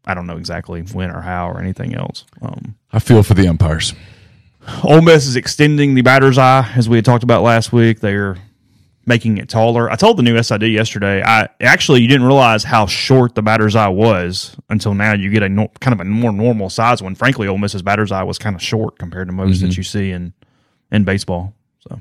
I 0.06 0.14
don't 0.14 0.26
know 0.26 0.38
exactly 0.38 0.82
when 0.82 1.12
or 1.12 1.22
how 1.22 1.50
or 1.50 1.60
anything 1.60 1.94
else. 1.94 2.24
Um, 2.42 2.76
I 2.94 3.00
feel 3.00 3.24
for 3.24 3.34
the 3.34 3.48
umpires. 3.48 3.94
Ole 4.84 5.02
Miss 5.02 5.28
is 5.28 5.36
extending 5.36 5.96
the 5.96 6.02
batter's 6.02 6.38
eye, 6.38 6.72
as 6.76 6.90
we 6.90 6.98
had 6.98 7.06
talked 7.06 7.24
about 7.24 7.44
last 7.44 7.72
week. 7.72 8.00
They're 8.00 8.38
making 9.08 9.38
it 9.38 9.48
taller. 9.48 9.90
I 9.90 9.96
told 9.96 10.18
the 10.18 10.24
new 10.24 10.42
SID 10.42 10.64
yesterday. 10.64 11.24
I 11.24 11.48
actually 11.62 12.02
you 12.02 12.08
didn't 12.08 12.28
realize 12.28 12.64
how 12.64 12.86
short 12.86 13.34
the 13.34 13.42
batter's 13.42 13.76
eye 13.76 13.88
was 13.88 14.56
until 14.70 14.94
now. 14.94 15.14
You 15.14 15.32
get 15.32 15.44
a 15.44 15.50
nor- 15.50 15.72
kind 15.80 15.94
of 15.94 16.02
a 16.02 16.06
more 16.06 16.32
normal 16.32 16.70
size 16.70 17.02
one. 17.02 17.16
Frankly, 17.16 17.48
Ole 17.48 17.58
Miss's 17.58 17.82
batter's 17.82 18.12
eye 18.12 18.24
was 18.24 18.38
kind 18.38 18.56
of 18.56 18.62
short 18.62 19.00
compared 19.00 19.30
to 19.30 19.34
most 19.34 19.62
that 19.62 19.68
mm-hmm. 19.68 19.80
you 19.80 19.84
see 19.84 20.12
in 20.12 20.34
in 20.92 21.06
baseball. 21.06 21.54
So 21.80 22.00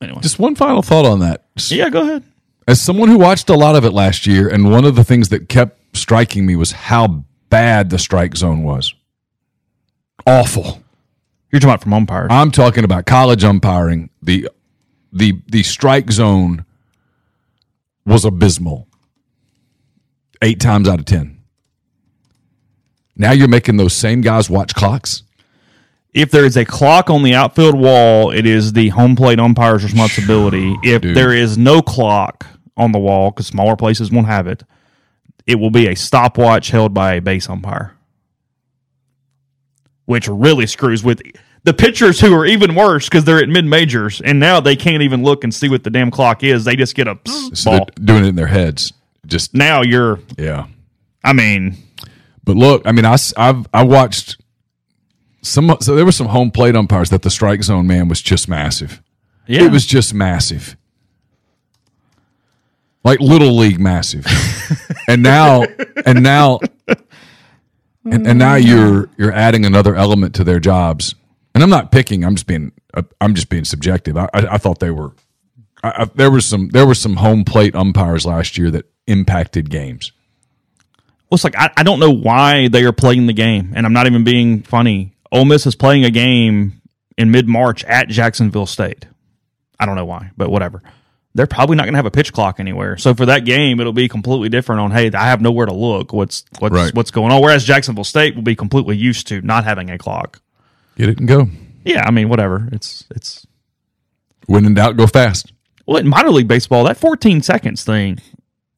anyway, 0.00 0.20
Just 0.22 0.38
one 0.38 0.54
final 0.54 0.80
thought 0.80 1.04
on 1.04 1.18
that. 1.18 1.44
yeah, 1.68 1.90
go 1.90 2.02
ahead. 2.02 2.22
As 2.68 2.80
someone 2.80 3.08
who 3.08 3.18
watched 3.18 3.50
a 3.50 3.56
lot 3.56 3.74
of 3.74 3.84
it 3.84 3.92
last 3.92 4.26
year, 4.26 4.48
and 4.48 4.70
one 4.70 4.84
of 4.84 4.94
the 4.94 5.02
things 5.02 5.28
that 5.30 5.48
kept 5.48 5.96
striking 5.96 6.46
me 6.46 6.54
was 6.54 6.70
how 6.72 7.24
bad 7.50 7.90
the 7.90 7.98
strike 7.98 8.36
zone 8.36 8.62
was. 8.62 8.94
Awful. 10.24 10.80
You're 11.50 11.58
talking 11.58 11.70
about 11.70 11.82
from 11.82 11.92
umpires. 11.94 12.28
I'm 12.30 12.52
talking 12.52 12.84
about 12.84 13.04
college 13.04 13.42
umpiring. 13.42 14.08
The 14.22 14.48
the 15.12 15.40
the 15.46 15.62
strike 15.62 16.10
zone 16.10 16.64
was 18.04 18.24
abysmal. 18.24 18.88
Eight 20.40 20.60
times 20.60 20.88
out 20.88 20.98
of 20.98 21.04
ten. 21.04 21.40
Now 23.14 23.32
you're 23.32 23.48
making 23.48 23.76
those 23.76 23.92
same 23.92 24.22
guys 24.22 24.48
watch 24.50 24.74
clocks. 24.74 25.22
if 26.14 26.30
there 26.30 26.44
is 26.44 26.56
a 26.56 26.64
clock 26.64 27.10
on 27.10 27.22
the 27.22 27.34
outfield 27.34 27.78
wall, 27.78 28.30
it 28.32 28.46
is 28.46 28.72
the 28.72 28.88
home 28.88 29.14
plate 29.16 29.38
umpire's 29.38 29.84
responsibility. 29.84 30.74
If 30.82 31.02
Dude. 31.02 31.16
there 31.16 31.32
is 31.32 31.56
no 31.56 31.80
clock 31.82 32.46
on 32.76 32.92
the 32.92 32.98
wall, 32.98 33.30
because 33.30 33.46
smaller 33.46 33.76
places 33.76 34.10
won't 34.10 34.26
have 34.26 34.46
it, 34.46 34.64
it 35.46 35.56
will 35.56 35.70
be 35.70 35.86
a 35.88 35.94
stopwatch 35.94 36.70
held 36.70 36.92
by 36.94 37.14
a 37.14 37.20
base 37.20 37.48
umpire, 37.48 37.96
which 40.06 40.26
really 40.28 40.66
screws 40.66 41.04
with 41.04 41.20
the 41.64 41.72
pitchers 41.72 42.20
who 42.20 42.34
are 42.34 42.44
even 42.46 42.74
worse 42.74 43.08
because 43.08 43.24
they're 43.24 43.38
at 43.42 43.48
mid 43.48 43.64
majors 43.64 44.20
and 44.20 44.40
now 44.40 44.58
they 44.60 44.74
can't 44.76 45.02
even 45.02 45.22
look 45.22 45.44
and 45.44 45.54
see 45.54 45.68
what 45.68 45.84
the 45.84 45.90
damn 45.90 46.10
clock 46.10 46.42
is. 46.42 46.64
They 46.64 46.74
just 46.76 46.94
get 46.94 47.06
a 47.06 47.18
So 47.54 47.70
ball. 47.78 47.88
doing 48.02 48.24
it 48.24 48.28
in 48.28 48.34
their 48.36 48.48
heads. 48.48 48.92
Just 49.26 49.54
Now 49.54 49.82
you're, 49.82 50.18
yeah. 50.36 50.66
I 51.24 51.32
mean, 51.32 51.76
But 52.44 52.56
look, 52.56 52.82
I 52.84 52.90
mean, 52.92 53.04
I 53.04 53.16
have 53.36 53.68
I 53.72 53.84
watched 53.84 54.38
some. 55.42 55.76
So 55.80 55.94
there 55.94 56.04
were 56.04 56.10
some 56.12 56.26
home 56.28 56.50
plate 56.50 56.74
umpires 56.74 57.10
that 57.10 57.22
the 57.22 57.30
strike 57.30 57.62
zone 57.62 57.86
man 57.86 58.08
was 58.08 58.20
just 58.20 58.48
massive. 58.48 59.00
yeah, 59.46 59.62
It 59.62 59.70
was 59.70 59.86
just 59.86 60.12
massive, 60.14 60.76
like 63.04 63.20
little 63.20 63.56
league 63.56 63.78
massive. 63.80 64.26
and 65.08 65.22
now, 65.22 65.62
and 66.04 66.22
now, 66.22 66.58
and, 68.04 68.26
and 68.26 68.38
now 68.38 68.54
you're 68.56 69.08
you're 69.16 69.32
adding 69.32 69.64
another 69.64 69.94
element 69.94 70.34
to 70.36 70.44
their 70.44 70.58
jobs. 70.60 71.14
And 71.54 71.62
I'm 71.62 71.70
not 71.70 71.92
picking. 71.92 72.24
I'm 72.24 72.34
just 72.34 72.46
being. 72.46 72.72
I'm 73.20 73.34
just 73.34 73.48
being 73.48 73.64
subjective. 73.64 74.16
I, 74.16 74.24
I, 74.32 74.46
I 74.52 74.58
thought 74.58 74.78
they 74.78 74.90
were. 74.90 75.14
I, 75.82 76.06
there 76.14 76.30
was 76.30 76.46
some. 76.46 76.68
There 76.68 76.86
were 76.86 76.94
some 76.94 77.16
home 77.16 77.44
plate 77.44 77.74
umpires 77.74 78.24
last 78.24 78.56
year 78.56 78.70
that 78.70 78.86
impacted 79.06 79.68
games. 79.70 80.12
Well, 81.30 81.36
it's 81.36 81.44
like 81.44 81.56
I, 81.56 81.70
I 81.76 81.82
don't 81.82 81.98
know 82.00 82.10
why 82.10 82.68
they 82.68 82.84
are 82.84 82.92
playing 82.92 83.26
the 83.26 83.32
game, 83.32 83.72
and 83.74 83.84
I'm 83.86 83.92
not 83.92 84.06
even 84.06 84.24
being 84.24 84.62
funny. 84.62 85.14
Ole 85.30 85.44
Miss 85.44 85.66
is 85.66 85.74
playing 85.74 86.04
a 86.04 86.10
game 86.10 86.80
in 87.18 87.30
mid 87.30 87.48
March 87.48 87.84
at 87.84 88.08
Jacksonville 88.08 88.66
State. 88.66 89.06
I 89.80 89.86
don't 89.86 89.96
know 89.96 90.04
why, 90.04 90.30
but 90.36 90.50
whatever. 90.50 90.82
They're 91.34 91.46
probably 91.46 91.76
not 91.76 91.84
going 91.84 91.94
to 91.94 91.98
have 91.98 92.04
a 92.06 92.10
pitch 92.10 92.34
clock 92.34 92.60
anywhere. 92.60 92.98
So 92.98 93.14
for 93.14 93.24
that 93.24 93.46
game, 93.46 93.80
it'll 93.80 93.94
be 93.94 94.06
completely 94.06 94.50
different. 94.50 94.82
On 94.82 94.90
hey, 94.90 95.10
I 95.12 95.24
have 95.28 95.40
nowhere 95.40 95.64
to 95.64 95.72
look. 95.72 96.12
What's 96.12 96.44
what's 96.58 96.74
Right. 96.74 96.94
what's 96.94 97.10
going 97.10 97.32
on? 97.32 97.40
Whereas 97.40 97.64
Jacksonville 97.64 98.04
State 98.04 98.34
will 98.34 98.42
be 98.42 98.54
completely 98.54 98.96
used 98.96 99.26
to 99.28 99.40
not 99.40 99.64
having 99.64 99.90
a 99.90 99.96
clock. 99.96 100.40
Get 100.96 101.08
it 101.08 101.18
and 101.18 101.28
go. 101.28 101.48
Yeah, 101.84 102.04
I 102.06 102.10
mean 102.10 102.28
whatever. 102.28 102.68
It's 102.72 103.04
it's 103.14 103.46
When 104.46 104.64
in 104.64 104.74
doubt, 104.74 104.96
go 104.96 105.06
fast. 105.06 105.52
well 105.86 105.96
in 105.98 106.08
minor 106.08 106.30
league 106.30 106.48
baseball 106.48 106.84
that 106.84 106.96
14 106.96 107.42
seconds 107.42 107.82
thing 107.84 108.18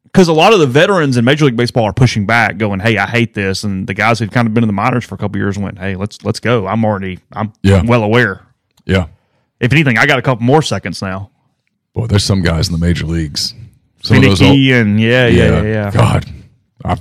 because 0.05 0.29
a 0.29 0.33
lot 0.33 0.53
of 0.53 0.61
the 0.61 0.67
veterans 0.67 1.17
in 1.17 1.25
major 1.25 1.45
league 1.45 1.57
baseball 1.57 1.85
are 1.85 1.93
pushing 1.93 2.25
back 2.25 2.57
going 2.57 2.81
hey 2.81 2.97
i 2.97 3.07
hate 3.07 3.35
this 3.35 3.63
and 3.65 3.87
the 3.87 3.93
guys 3.95 4.19
who've 4.19 4.31
kind 4.31 4.47
of 4.49 4.55
been 4.55 4.63
in 4.65 4.69
the 4.69 4.73
minors 4.73 5.05
for 5.05 5.15
a 5.15 5.19
couple 5.19 5.37
years 5.39 5.59
went 5.59 5.79
hey 5.79 5.97
let's 5.97 6.25
let's 6.25 6.41
go 6.41 6.67
i'm 6.67 6.83
already 6.85 7.19
i'm 7.33 7.53
Yeah. 7.63 7.83
well 7.85 8.03
aware 8.05 8.41
Yeah. 8.87 9.07
if 9.61 9.73
anything 9.73 9.99
i 9.99 10.07
got 10.07 10.19
a 10.19 10.23
couple 10.23 10.45
more 10.45 10.63
seconds 10.63 11.03
now 11.03 11.31
Boy, 11.95 12.07
there's 12.07 12.25
some 12.25 12.41
guys 12.43 12.69
in 12.69 12.73
the 12.73 12.79
major 12.85 13.07
leagues. 13.07 13.55
Some 14.03 14.17
of 14.17 14.23
those 14.25 14.39
Finicky 14.41 14.73
old- 14.75 14.81
and 14.87 15.01
yeah, 15.01 15.27
yeah, 15.29 15.63
yeah, 15.63 15.63
yeah. 15.63 15.91
God, 15.93 16.27
I 16.85 16.97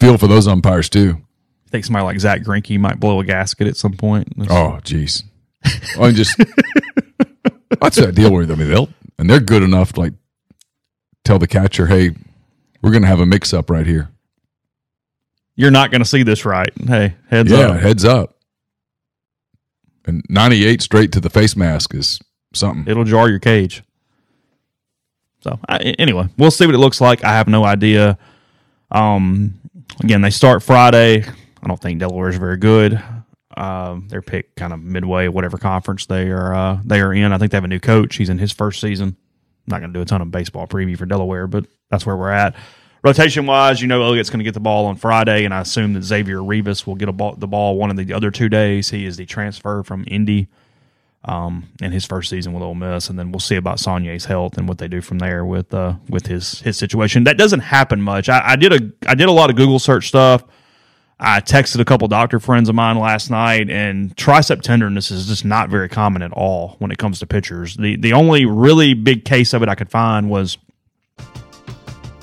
feel 0.00 0.16
for 0.16 0.26
those 0.26 0.46
umpires 0.48 0.88
too. 0.88 1.18
I 1.68 1.70
think 1.70 1.84
somebody 1.84 2.04
like 2.04 2.18
Zack 2.18 2.42
Greinke 2.42 2.78
might 2.78 2.98
blow 2.98 3.20
a 3.20 3.24
gasket 3.24 3.66
at 3.66 3.76
some 3.76 3.92
point. 3.92 4.32
Oh, 4.48 4.80
jeez. 4.82 5.22
I'm 6.00 6.14
just 6.14 6.34
that's 7.80 7.96
that 7.96 8.14
deal 8.14 8.32
where 8.32 8.44
I 8.44 8.54
mean 8.54 8.68
they'll 8.68 8.88
and 9.18 9.28
they're 9.28 9.40
good 9.40 9.62
enough 9.62 9.92
to 9.94 10.00
like 10.00 10.14
tell 11.24 11.38
the 11.38 11.46
catcher, 11.46 11.86
hey, 11.86 12.12
we're 12.80 12.92
gonna 12.92 13.06
have 13.06 13.20
a 13.20 13.26
mix 13.26 13.52
up 13.52 13.68
right 13.68 13.86
here. 13.86 14.08
You're 15.56 15.72
not 15.72 15.90
going 15.90 16.00
to 16.00 16.08
see 16.08 16.22
this 16.22 16.44
right. 16.44 16.70
Hey, 16.86 17.16
heads 17.28 17.50
yeah, 17.50 17.58
up. 17.58 17.74
Yeah, 17.74 17.80
heads 17.80 18.04
up. 18.04 18.36
And 20.06 20.22
98 20.28 20.80
straight 20.80 21.10
to 21.12 21.20
the 21.20 21.28
face 21.28 21.56
mask 21.56 21.96
is 21.96 22.20
something. 22.54 22.88
It'll 22.88 23.02
jar 23.02 23.28
your 23.28 23.40
cage. 23.40 23.82
So 25.40 25.58
I, 25.68 25.78
anyway, 25.98 26.28
we'll 26.38 26.52
see 26.52 26.64
what 26.64 26.76
it 26.76 26.78
looks 26.78 27.00
like. 27.00 27.24
I 27.24 27.30
have 27.30 27.48
no 27.48 27.64
idea. 27.64 28.16
Um, 28.92 29.58
again, 30.00 30.22
they 30.22 30.30
start 30.30 30.62
Friday. 30.62 31.24
I 31.62 31.68
don't 31.68 31.80
think 31.80 32.00
Delaware 32.00 32.28
is 32.28 32.36
very 32.36 32.56
good. 32.56 33.02
Um, 33.56 34.06
they're 34.08 34.22
picked 34.22 34.56
kind 34.56 34.72
of 34.72 34.80
midway, 34.80 35.28
whatever 35.28 35.58
conference 35.58 36.06
they 36.06 36.30
are 36.30 36.54
uh, 36.54 36.78
they 36.84 37.00
are 37.00 37.12
in. 37.12 37.32
I 37.32 37.38
think 37.38 37.50
they 37.50 37.56
have 37.56 37.64
a 37.64 37.68
new 37.68 37.80
coach. 37.80 38.16
He's 38.16 38.28
in 38.28 38.38
his 38.38 38.52
first 38.52 38.80
season. 38.80 39.08
I'm 39.08 39.16
not 39.66 39.80
going 39.80 39.92
to 39.92 39.98
do 39.98 40.02
a 40.02 40.06
ton 40.06 40.22
of 40.22 40.30
baseball 40.30 40.66
preview 40.66 40.96
for 40.96 41.06
Delaware, 41.06 41.46
but 41.46 41.66
that's 41.90 42.06
where 42.06 42.16
we're 42.16 42.30
at. 42.30 42.54
Rotation 43.02 43.46
wise, 43.46 43.80
you 43.80 43.86
know 43.86 44.02
Elliott's 44.02 44.28
going 44.28 44.40
to 44.40 44.44
get 44.44 44.54
the 44.54 44.60
ball 44.60 44.86
on 44.86 44.96
Friday, 44.96 45.44
and 45.44 45.54
I 45.54 45.60
assume 45.60 45.92
that 45.92 46.02
Xavier 46.02 46.42
Rivas 46.42 46.86
will 46.86 46.96
get 46.96 47.14
ball, 47.16 47.34
the 47.36 47.46
ball 47.46 47.76
one 47.76 47.90
of 47.90 47.96
the 47.96 48.12
other 48.12 48.30
two 48.30 48.48
days. 48.48 48.90
He 48.90 49.06
is 49.06 49.16
the 49.16 49.24
transfer 49.24 49.82
from 49.84 50.04
Indy 50.08 50.48
um, 51.24 51.68
in 51.80 51.92
his 51.92 52.04
first 52.04 52.30
season 52.30 52.52
with 52.52 52.62
Ole 52.62 52.74
Miss, 52.74 53.08
and 53.08 53.18
then 53.18 53.30
we'll 53.30 53.40
see 53.40 53.56
about 53.56 53.78
Sonier's 53.78 54.24
health 54.24 54.58
and 54.58 54.68
what 54.68 54.78
they 54.78 54.88
do 54.88 55.00
from 55.00 55.18
there 55.18 55.44
with 55.44 55.72
uh, 55.72 55.94
with 56.08 56.26
his 56.26 56.60
his 56.60 56.76
situation. 56.76 57.24
That 57.24 57.38
doesn't 57.38 57.60
happen 57.60 58.00
much. 58.00 58.28
I, 58.28 58.52
I 58.52 58.56
did 58.56 58.72
a 58.72 59.08
I 59.08 59.14
did 59.14 59.28
a 59.28 59.32
lot 59.32 59.50
of 59.50 59.56
Google 59.56 59.78
search 59.78 60.08
stuff. 60.08 60.44
I 61.20 61.40
texted 61.40 61.80
a 61.80 61.84
couple 61.84 62.06
doctor 62.06 62.38
friends 62.38 62.68
of 62.68 62.76
mine 62.76 62.96
last 62.96 63.28
night, 63.28 63.68
and 63.70 64.14
tricep 64.16 64.62
tenderness 64.62 65.10
is 65.10 65.26
just 65.26 65.44
not 65.44 65.68
very 65.68 65.88
common 65.88 66.22
at 66.22 66.32
all 66.32 66.76
when 66.78 66.92
it 66.92 66.98
comes 66.98 67.18
to 67.18 67.26
pitchers. 67.26 67.76
The 67.76 67.96
the 67.96 68.12
only 68.12 68.46
really 68.46 68.94
big 68.94 69.24
case 69.24 69.52
of 69.52 69.62
it 69.62 69.68
I 69.68 69.74
could 69.74 69.90
find 69.90 70.30
was 70.30 70.58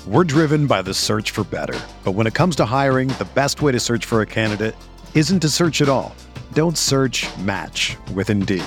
We're 0.06 0.24
driven 0.24 0.66
by 0.66 0.80
the 0.80 0.94
search 0.94 1.30
for 1.30 1.44
better. 1.44 1.78
But 2.04 2.12
when 2.12 2.26
it 2.26 2.32
comes 2.32 2.56
to 2.56 2.64
hiring, 2.64 3.08
the 3.08 3.28
best 3.34 3.60
way 3.60 3.72
to 3.72 3.80
search 3.80 4.06
for 4.06 4.22
a 4.22 4.26
candidate 4.26 4.74
isn't 5.14 5.40
to 5.40 5.48
search 5.50 5.82
at 5.82 5.88
all. 5.90 6.14
Don't 6.52 6.78
search 6.78 7.26
match 7.38 7.96
with 8.14 8.30
Indeed. 8.30 8.64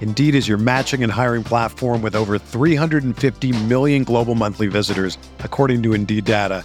Indeed 0.00 0.34
is 0.34 0.46
your 0.48 0.58
matching 0.58 1.02
and 1.02 1.12
hiring 1.12 1.42
platform 1.42 2.00
with 2.02 2.14
over 2.14 2.38
350 2.38 3.64
million 3.64 4.04
global 4.04 4.34
monthly 4.34 4.68
visitors, 4.68 5.18
according 5.40 5.82
to 5.82 5.92
Indeed 5.94 6.24
data, 6.24 6.64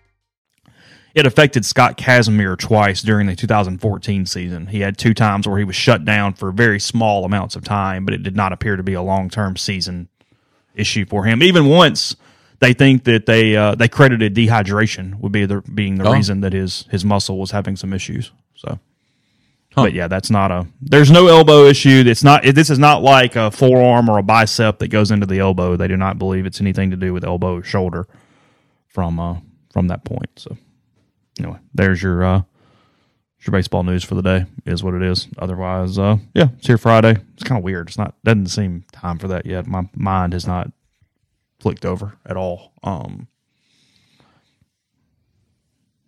It 1.13 1.25
affected 1.25 1.65
Scott 1.65 1.97
Kazmir 1.97 2.57
twice 2.57 3.01
during 3.01 3.27
the 3.27 3.35
2014 3.35 4.25
season. 4.25 4.67
He 4.67 4.79
had 4.79 4.97
two 4.97 5.13
times 5.13 5.47
where 5.47 5.57
he 5.57 5.65
was 5.65 5.75
shut 5.75 6.05
down 6.05 6.33
for 6.33 6.51
very 6.51 6.79
small 6.79 7.25
amounts 7.25 7.55
of 7.57 7.63
time, 7.65 8.05
but 8.05 8.13
it 8.13 8.23
did 8.23 8.35
not 8.35 8.53
appear 8.53 8.77
to 8.77 8.83
be 8.83 8.93
a 8.93 9.01
long 9.01 9.29
term 9.29 9.57
season 9.57 10.07
issue 10.73 11.05
for 11.05 11.25
him. 11.25 11.43
Even 11.43 11.65
once, 11.67 12.15
they 12.59 12.71
think 12.73 13.03
that 13.03 13.25
they 13.25 13.57
uh, 13.57 13.75
they 13.75 13.89
credited 13.89 14.33
dehydration 14.35 15.19
would 15.19 15.33
be 15.33 15.45
the 15.45 15.61
being 15.61 15.95
the 15.95 16.07
Oh. 16.07 16.13
reason 16.13 16.41
that 16.41 16.53
his 16.53 16.85
his 16.89 17.03
muscle 17.03 17.37
was 17.39 17.51
having 17.51 17.75
some 17.75 17.91
issues. 17.93 18.31
So. 18.55 18.79
But 19.75 19.93
yeah, 19.93 20.07
that's 20.09 20.29
not 20.29 20.51
a. 20.51 20.67
There's 20.81 21.09
no 21.11 21.27
elbow 21.27 21.63
issue. 21.65 22.03
It's 22.05 22.23
not. 22.25 22.43
This 22.43 22.69
is 22.69 22.77
not 22.77 23.01
like 23.03 23.37
a 23.37 23.51
forearm 23.51 24.09
or 24.09 24.17
a 24.17 24.23
bicep 24.23 24.79
that 24.79 24.89
goes 24.89 25.11
into 25.11 25.25
the 25.25 25.39
elbow. 25.39 25.77
They 25.77 25.87
do 25.87 25.95
not 25.95 26.19
believe 26.19 26.45
it's 26.45 26.59
anything 26.59 26.91
to 26.91 26.97
do 26.97 27.13
with 27.13 27.23
elbow 27.23 27.55
or 27.55 27.63
shoulder 27.63 28.05
from 28.89 29.17
uh 29.19 29.37
from 29.71 29.87
that 29.87 30.03
point. 30.03 30.29
So 30.35 30.57
anyway, 31.41 31.59
there's 31.73 32.01
your 32.01 32.23
uh 32.23 32.41
your 33.45 33.51
baseball 33.51 33.83
news 33.83 34.03
for 34.03 34.13
the 34.15 34.21
day 34.21 34.45
is 34.65 34.83
what 34.83 34.93
it 34.93 35.01
is. 35.01 35.27
Otherwise, 35.37 35.97
uh 35.97 36.17
yeah, 36.33 36.49
it's 36.57 36.67
here 36.67 36.77
Friday. 36.77 37.17
It's 37.33 37.43
kind 37.43 37.57
of 37.57 37.63
weird. 37.63 37.87
It's 37.87 37.97
not 37.97 38.15
doesn't 38.23 38.47
seem 38.47 38.85
time 38.91 39.17
for 39.17 39.27
that 39.29 39.45
yet. 39.45 39.67
My 39.67 39.89
mind 39.95 40.33
has 40.33 40.45
not 40.45 40.71
flicked 41.59 41.85
over 41.85 42.17
at 42.25 42.37
all. 42.37 42.73
Um 42.83 43.27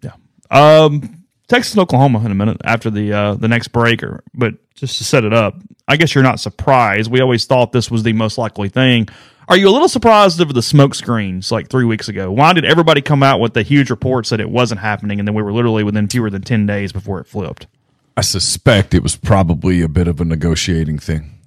yeah. 0.02 0.14
Um 0.52 1.26
Texas 1.48 1.74
and 1.74 1.82
Oklahoma 1.82 2.24
in 2.24 2.32
a 2.32 2.36
minute 2.36 2.58
after 2.64 2.90
the 2.90 3.12
uh 3.14 3.34
the 3.36 3.48
next 3.48 3.70
break 3.70 4.04
or 4.04 4.24
but 4.34 4.54
just 4.76 4.98
to 4.98 5.04
set 5.04 5.24
it 5.24 5.34
up, 5.34 5.56
I 5.88 5.98
guess 5.98 6.16
you're 6.16 6.24
not 6.24 6.40
surprised. 6.40 7.12
We 7.12 7.22
always 7.22 7.46
thought 7.46 7.72
this 7.72 7.92
was 7.92 8.04
the 8.04 8.14
most 8.14 8.38
likely 8.38 8.70
thing. 8.70 9.08
Are 9.48 9.58
you 9.58 9.68
a 9.68 9.72
little 9.72 9.89
surprised 9.89 10.39
over 10.39 10.54
the 10.54 10.62
smoke 10.62 10.96
screens 10.96 11.52
like 11.52 11.70
three 11.70 11.86
weeks 11.86 12.08
ago? 12.08 12.32
Why 12.32 12.54
did 12.54 12.66
everybody 12.66 13.02
come 13.02 13.24
out 13.24 13.39
with 13.39 13.54
the 13.54 13.62
huge 13.62 13.89
reports 13.89 14.30
that 14.30 14.39
it 14.39 14.50
wasn't 14.50 14.80
happening 14.82 15.20
and 15.20 15.28
then 15.28 15.36
we 15.36 15.41
were 15.41 15.52
literally 15.52 15.84
within 15.84 16.08
fewer 16.08 16.30
than 16.30 16.41
10 16.41 16.66
days 16.66 16.91
before 16.91 17.20
it 17.20 17.28
flipped? 17.28 17.68
I 18.16 18.22
suspect 18.22 18.94
it 18.94 19.04
was 19.04 19.16
probably 19.16 19.82
a 19.82 19.89
bit 19.89 20.08
of 20.08 20.22
a 20.22 20.26
negotiating 20.26 21.00
thing 21.00 21.39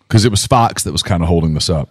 because 0.00 0.24
it 0.24 0.30
was 0.30 0.46
Fox 0.46 0.82
that 0.82 0.92
was 0.92 1.02
kind 1.02 1.22
of 1.22 1.28
holding 1.28 1.54
this 1.54 1.70
up. 1.70 1.88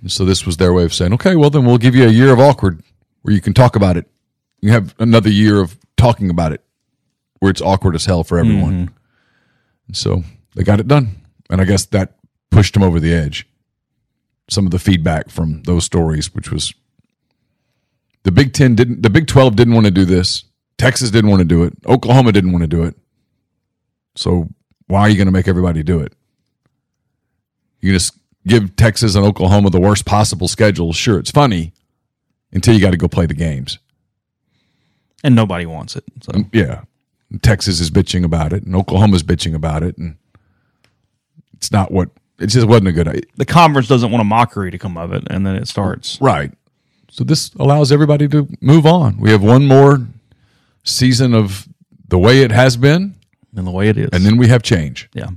And 0.00 0.10
so 0.10 0.24
this 0.24 0.46
was 0.46 0.56
their 0.56 0.72
way 0.72 0.84
of 0.84 0.94
saying, 0.94 1.12
okay, 1.14 1.34
well, 1.34 1.50
then 1.50 1.64
we'll 1.64 1.78
give 1.78 1.94
you 1.94 2.06
a 2.06 2.10
year 2.10 2.32
of 2.32 2.40
awkward 2.40 2.82
where 3.22 3.34
you 3.34 3.40
can 3.40 3.54
talk 3.54 3.76
about 3.76 3.96
it. 3.96 4.06
You 4.60 4.70
have 4.70 4.94
another 4.98 5.30
year 5.30 5.60
of 5.60 5.78
talking 5.96 6.30
about 6.30 6.52
it 6.52 6.62
where 7.40 7.50
it's 7.50 7.60
awkward 7.60 7.94
as 7.94 8.06
hell 8.06 8.24
for 8.24 8.38
everyone. 8.38 8.86
Mm-hmm. 8.86 8.94
And 9.88 9.96
so 9.96 10.22
they 10.54 10.62
got 10.62 10.80
it 10.80 10.88
done. 10.88 11.16
And 11.50 11.60
I 11.60 11.64
guess 11.64 11.84
that 11.86 12.16
pushed 12.50 12.74
them 12.74 12.82
over 12.82 13.00
the 13.00 13.12
edge. 13.12 13.46
Some 14.48 14.66
of 14.66 14.70
the 14.70 14.78
feedback 14.78 15.30
from 15.30 15.62
those 15.62 15.84
stories, 15.84 16.34
which 16.34 16.50
was 16.50 16.74
the 18.22 18.32
Big 18.32 18.52
Ten 18.52 18.74
didn't, 18.74 19.02
the 19.02 19.10
Big 19.10 19.26
Twelve 19.26 19.56
didn't 19.56 19.74
want 19.74 19.86
to 19.86 19.90
do 19.90 20.04
this. 20.04 20.44
Texas 20.78 21.10
didn't 21.10 21.30
want 21.30 21.40
to 21.40 21.44
do 21.44 21.62
it. 21.62 21.72
Oklahoma 21.86 22.32
didn't 22.32 22.52
want 22.52 22.62
to 22.62 22.68
do 22.68 22.82
it. 22.82 22.96
So 24.16 24.48
why 24.86 25.00
are 25.00 25.08
you 25.08 25.16
going 25.16 25.26
to 25.26 25.32
make 25.32 25.48
everybody 25.48 25.82
do 25.82 26.00
it? 26.00 26.12
You 27.80 27.92
just 27.92 28.18
give 28.46 28.76
Texas 28.76 29.14
and 29.14 29.24
Oklahoma 29.24 29.70
the 29.70 29.80
worst 29.80 30.04
possible 30.04 30.48
schedule. 30.48 30.92
Sure, 30.92 31.18
it's 31.18 31.30
funny 31.30 31.72
until 32.52 32.74
you 32.74 32.80
got 32.80 32.90
to 32.90 32.96
go 32.96 33.08
play 33.08 33.26
the 33.26 33.34
games. 33.34 33.78
And 35.22 35.34
nobody 35.34 35.66
wants 35.66 35.96
it. 35.96 36.04
So. 36.22 36.32
Um, 36.34 36.50
yeah. 36.52 36.82
Texas 37.42 37.80
is 37.80 37.90
bitching 37.90 38.24
about 38.24 38.52
it, 38.52 38.64
and 38.64 38.76
Oklahoma's 38.76 39.22
bitching 39.22 39.54
about 39.54 39.82
it, 39.82 39.98
and 39.98 40.16
it's 41.54 41.72
not 41.72 41.90
what 41.90 42.10
it 42.38 42.46
just 42.48 42.66
wasn't 42.66 42.88
a 42.88 42.92
good 42.92 43.08
idea. 43.08 43.22
The 43.36 43.44
conference 43.44 43.88
doesn't 43.88 44.10
want 44.10 44.20
a 44.20 44.24
mockery 44.24 44.70
to 44.70 44.78
come 44.78 44.96
of 44.96 45.12
it, 45.12 45.24
and 45.30 45.46
then 45.46 45.56
it 45.56 45.68
starts. 45.68 46.18
Right. 46.20 46.52
So 47.10 47.22
this 47.24 47.52
allows 47.54 47.92
everybody 47.92 48.26
to 48.28 48.48
move 48.60 48.86
on. 48.86 49.18
We 49.18 49.30
have 49.30 49.42
one 49.42 49.66
more 49.66 50.06
season 50.82 51.32
of 51.34 51.68
the 52.08 52.18
way 52.18 52.42
it 52.42 52.50
has 52.50 52.76
been, 52.76 53.14
And 53.56 53.66
the 53.66 53.70
way 53.70 53.88
it 53.88 53.96
is. 53.96 54.10
and 54.12 54.24
then 54.24 54.36
we 54.36 54.48
have 54.48 54.62
change, 54.62 55.08
yeah. 55.14 55.28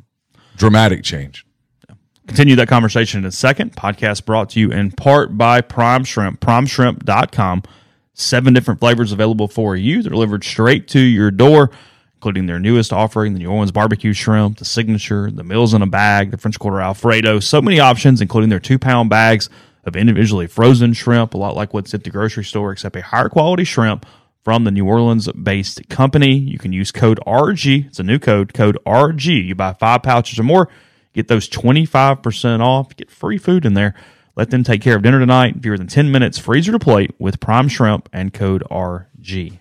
dramatic 0.57 1.03
change. 1.03 1.45
Continue 2.27 2.57
that 2.57 2.67
conversation 2.67 3.19
in 3.19 3.25
a 3.25 3.31
second. 3.31 3.73
Podcast 3.75 4.25
brought 4.25 4.49
to 4.49 4.59
you 4.59 4.69
in 4.71 4.91
part 4.91 5.37
by 5.37 5.61
Prime 5.61 6.03
Shrimp, 6.03 6.41
primeshrimp.com. 6.41 7.63
Seven 8.13 8.53
different 8.53 8.79
flavors 8.81 9.11
available 9.13 9.47
for 9.47 9.75
you. 9.77 10.01
They're 10.01 10.09
delivered 10.09 10.43
straight 10.43 10.87
to 10.89 10.99
your 10.99 11.31
door, 11.31 11.69
including 12.17 12.47
their 12.47 12.59
newest 12.59 12.91
offering, 12.91 13.33
the 13.33 13.39
New 13.39 13.51
Orleans 13.51 13.71
barbecue 13.71 14.11
shrimp, 14.11 14.57
the 14.57 14.65
signature, 14.65 15.29
the 15.29 15.43
meals 15.43 15.75
in 15.75 15.83
a 15.83 15.87
bag, 15.87 16.31
the 16.31 16.37
French 16.37 16.57
quarter 16.57 16.81
Alfredo. 16.81 17.39
So 17.39 17.61
many 17.61 17.79
options, 17.79 18.21
including 18.21 18.49
their 18.49 18.59
two 18.59 18.79
pound 18.79 19.11
bags 19.11 19.49
of 19.83 19.95
individually 19.95 20.47
frozen 20.47 20.93
shrimp, 20.93 21.35
a 21.35 21.37
lot 21.37 21.55
like 21.55 21.75
what's 21.75 21.93
at 21.93 22.03
the 22.03 22.09
grocery 22.09 22.43
store, 22.43 22.71
except 22.71 22.95
a 22.95 23.03
higher 23.03 23.29
quality 23.29 23.63
shrimp 23.63 24.03
from 24.43 24.63
the 24.63 24.71
New 24.71 24.85
Orleans 24.85 25.31
based 25.31 25.87
company. 25.89 26.35
You 26.35 26.57
can 26.57 26.73
use 26.73 26.91
code 26.91 27.19
RG. 27.27 27.85
It's 27.85 27.99
a 27.99 28.03
new 28.03 28.17
code, 28.17 28.51
code 28.51 28.79
RG. 28.83 29.45
You 29.45 29.53
buy 29.53 29.73
five 29.73 30.01
pouches 30.01 30.39
or 30.39 30.43
more, 30.43 30.69
get 31.13 31.27
those 31.27 31.47
25% 31.47 32.61
off, 32.61 32.95
get 32.95 33.11
free 33.11 33.37
food 33.37 33.63
in 33.63 33.75
there. 33.75 33.93
Let 34.35 34.49
them 34.49 34.63
take 34.63 34.81
care 34.81 34.95
of 34.95 35.03
dinner 35.03 35.19
tonight. 35.19 35.61
Fewer 35.61 35.77
than 35.77 35.87
10 35.87 36.11
minutes, 36.11 36.39
freezer 36.39 36.71
to 36.71 36.79
plate 36.79 37.11
with 37.19 37.39
prime 37.39 37.67
shrimp 37.67 38.09
and 38.11 38.33
code 38.33 38.63
RG. 38.71 39.59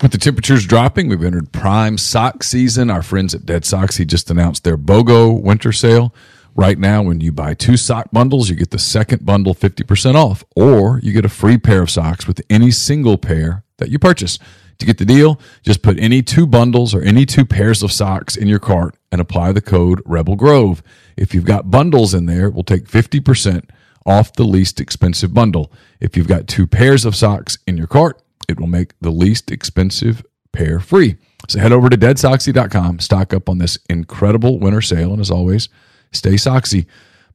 With 0.00 0.12
the 0.12 0.18
temperatures 0.18 0.64
dropping, 0.64 1.08
we've 1.08 1.24
entered 1.24 1.50
prime 1.50 1.98
sock 1.98 2.44
season. 2.44 2.88
Our 2.88 3.02
friends 3.02 3.34
at 3.34 3.40
DeadSoxy 3.40 4.06
just 4.06 4.30
announced 4.30 4.62
their 4.62 4.78
BOGO 4.78 5.42
winter 5.42 5.72
sale. 5.72 6.14
Right 6.54 6.78
now, 6.78 7.02
when 7.02 7.20
you 7.20 7.32
buy 7.32 7.54
two 7.54 7.76
sock 7.76 8.12
bundles, 8.12 8.48
you 8.48 8.54
get 8.54 8.70
the 8.70 8.78
second 8.78 9.26
bundle 9.26 9.56
50% 9.56 10.14
off, 10.14 10.44
or 10.54 11.00
you 11.02 11.12
get 11.12 11.24
a 11.24 11.28
free 11.28 11.58
pair 11.58 11.82
of 11.82 11.90
socks 11.90 12.28
with 12.28 12.40
any 12.48 12.70
single 12.70 13.18
pair 13.18 13.64
that 13.78 13.90
you 13.90 13.98
purchase. 13.98 14.38
To 14.78 14.86
get 14.86 14.98
the 14.98 15.04
deal, 15.04 15.40
just 15.64 15.82
put 15.82 15.98
any 15.98 16.22
two 16.22 16.46
bundles 16.46 16.94
or 16.94 17.02
any 17.02 17.26
two 17.26 17.44
pairs 17.44 17.82
of 17.82 17.90
socks 17.90 18.36
in 18.36 18.46
your 18.46 18.60
cart 18.60 18.94
and 19.10 19.20
apply 19.20 19.50
the 19.50 19.60
code 19.60 20.00
Rebel 20.06 20.36
Grove. 20.36 20.80
If 21.16 21.34
you've 21.34 21.44
got 21.44 21.72
bundles 21.72 22.14
in 22.14 22.26
there, 22.26 22.50
we'll 22.50 22.62
take 22.62 22.84
50% 22.88 23.68
off 24.06 24.32
the 24.32 24.44
least 24.44 24.80
expensive 24.80 25.34
bundle. 25.34 25.72
If 25.98 26.16
you've 26.16 26.28
got 26.28 26.46
two 26.46 26.68
pairs 26.68 27.04
of 27.04 27.16
socks 27.16 27.58
in 27.66 27.76
your 27.76 27.88
cart, 27.88 28.22
it 28.48 28.58
will 28.58 28.66
make 28.66 28.98
the 29.00 29.10
least 29.10 29.50
expensive 29.50 30.24
pair 30.52 30.80
free. 30.80 31.16
So 31.48 31.60
head 31.60 31.72
over 31.72 31.88
to 31.88 31.96
deadsoxy.com, 31.96 32.98
stock 32.98 33.32
up 33.32 33.48
on 33.48 33.58
this 33.58 33.78
incredible 33.88 34.58
winter 34.58 34.82
sale, 34.82 35.12
and 35.12 35.20
as 35.20 35.30
always, 35.30 35.68
stay 36.12 36.34
soxy. 36.34 36.86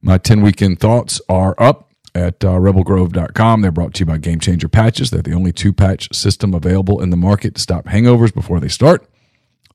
My 0.02 0.18
10 0.18 0.42
weekend 0.42 0.80
thoughts 0.80 1.20
are 1.28 1.54
up 1.58 1.90
at 2.14 2.44
uh, 2.44 2.52
rebelgrove.com. 2.52 3.62
They're 3.62 3.72
brought 3.72 3.94
to 3.94 4.00
you 4.00 4.06
by 4.06 4.18
Game 4.18 4.38
Changer 4.38 4.68
Patches. 4.68 5.10
They're 5.10 5.22
the 5.22 5.32
only 5.32 5.52
two 5.52 5.72
patch 5.72 6.14
system 6.14 6.54
available 6.54 7.00
in 7.00 7.10
the 7.10 7.16
market 7.16 7.54
to 7.56 7.60
stop 7.60 7.86
hangovers 7.86 8.32
before 8.32 8.60
they 8.60 8.68
start. 8.68 9.08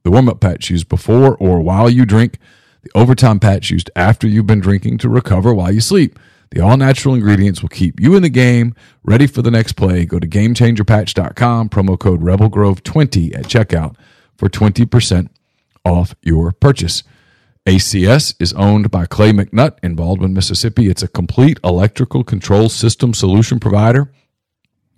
The 0.04 0.12
warm 0.12 0.30
up 0.30 0.40
patch 0.40 0.70
used 0.70 0.88
before 0.88 1.36
or 1.38 1.60
while 1.60 1.90
you 1.90 2.06
drink. 2.06 2.38
The 2.84 2.92
overtime 2.96 3.40
patch 3.40 3.72
used 3.72 3.92
after 3.96 4.28
you've 4.28 4.48
been 4.48 4.62
drinking 4.62 5.00
to 5.00 5.10
recover 5.10 5.54
while 5.54 5.72
you 5.72 5.82
sleep. 5.82 6.18
The 6.52 6.62
all 6.62 6.78
natural 6.78 7.14
ingredients 7.14 7.62
will 7.62 7.70
keep 7.70 8.00
you 8.00 8.16
in 8.16 8.24
the 8.24 8.30
game, 8.30 8.74
ready 9.04 9.28
for 9.28 9.42
the 9.42 9.52
next 9.52 9.74
play. 9.74 10.06
Go 10.06 10.20
to 10.20 10.28
gamechangerpatch.com, 10.28 11.70
promo 11.70 12.00
code 12.00 12.22
RebelGrove20 12.22 13.36
at 13.36 13.46
checkout 13.46 13.96
for 14.36 14.50
20% 14.50 15.30
off 15.86 16.16
your 16.24 16.52
purchase. 16.52 17.04
ACS 17.68 18.34
is 18.40 18.54
owned 18.54 18.90
by 18.90 19.06
Clay 19.06 19.32
McNutt 19.32 19.78
in 19.84 19.94
Baldwin, 19.94 20.34
Mississippi. 20.34 20.88
It's 20.88 21.04
a 21.04 21.08
complete 21.08 21.60
electrical 21.64 22.24
control 22.24 22.68
system 22.68 23.14
solution 23.14 23.60
provider 23.60 24.12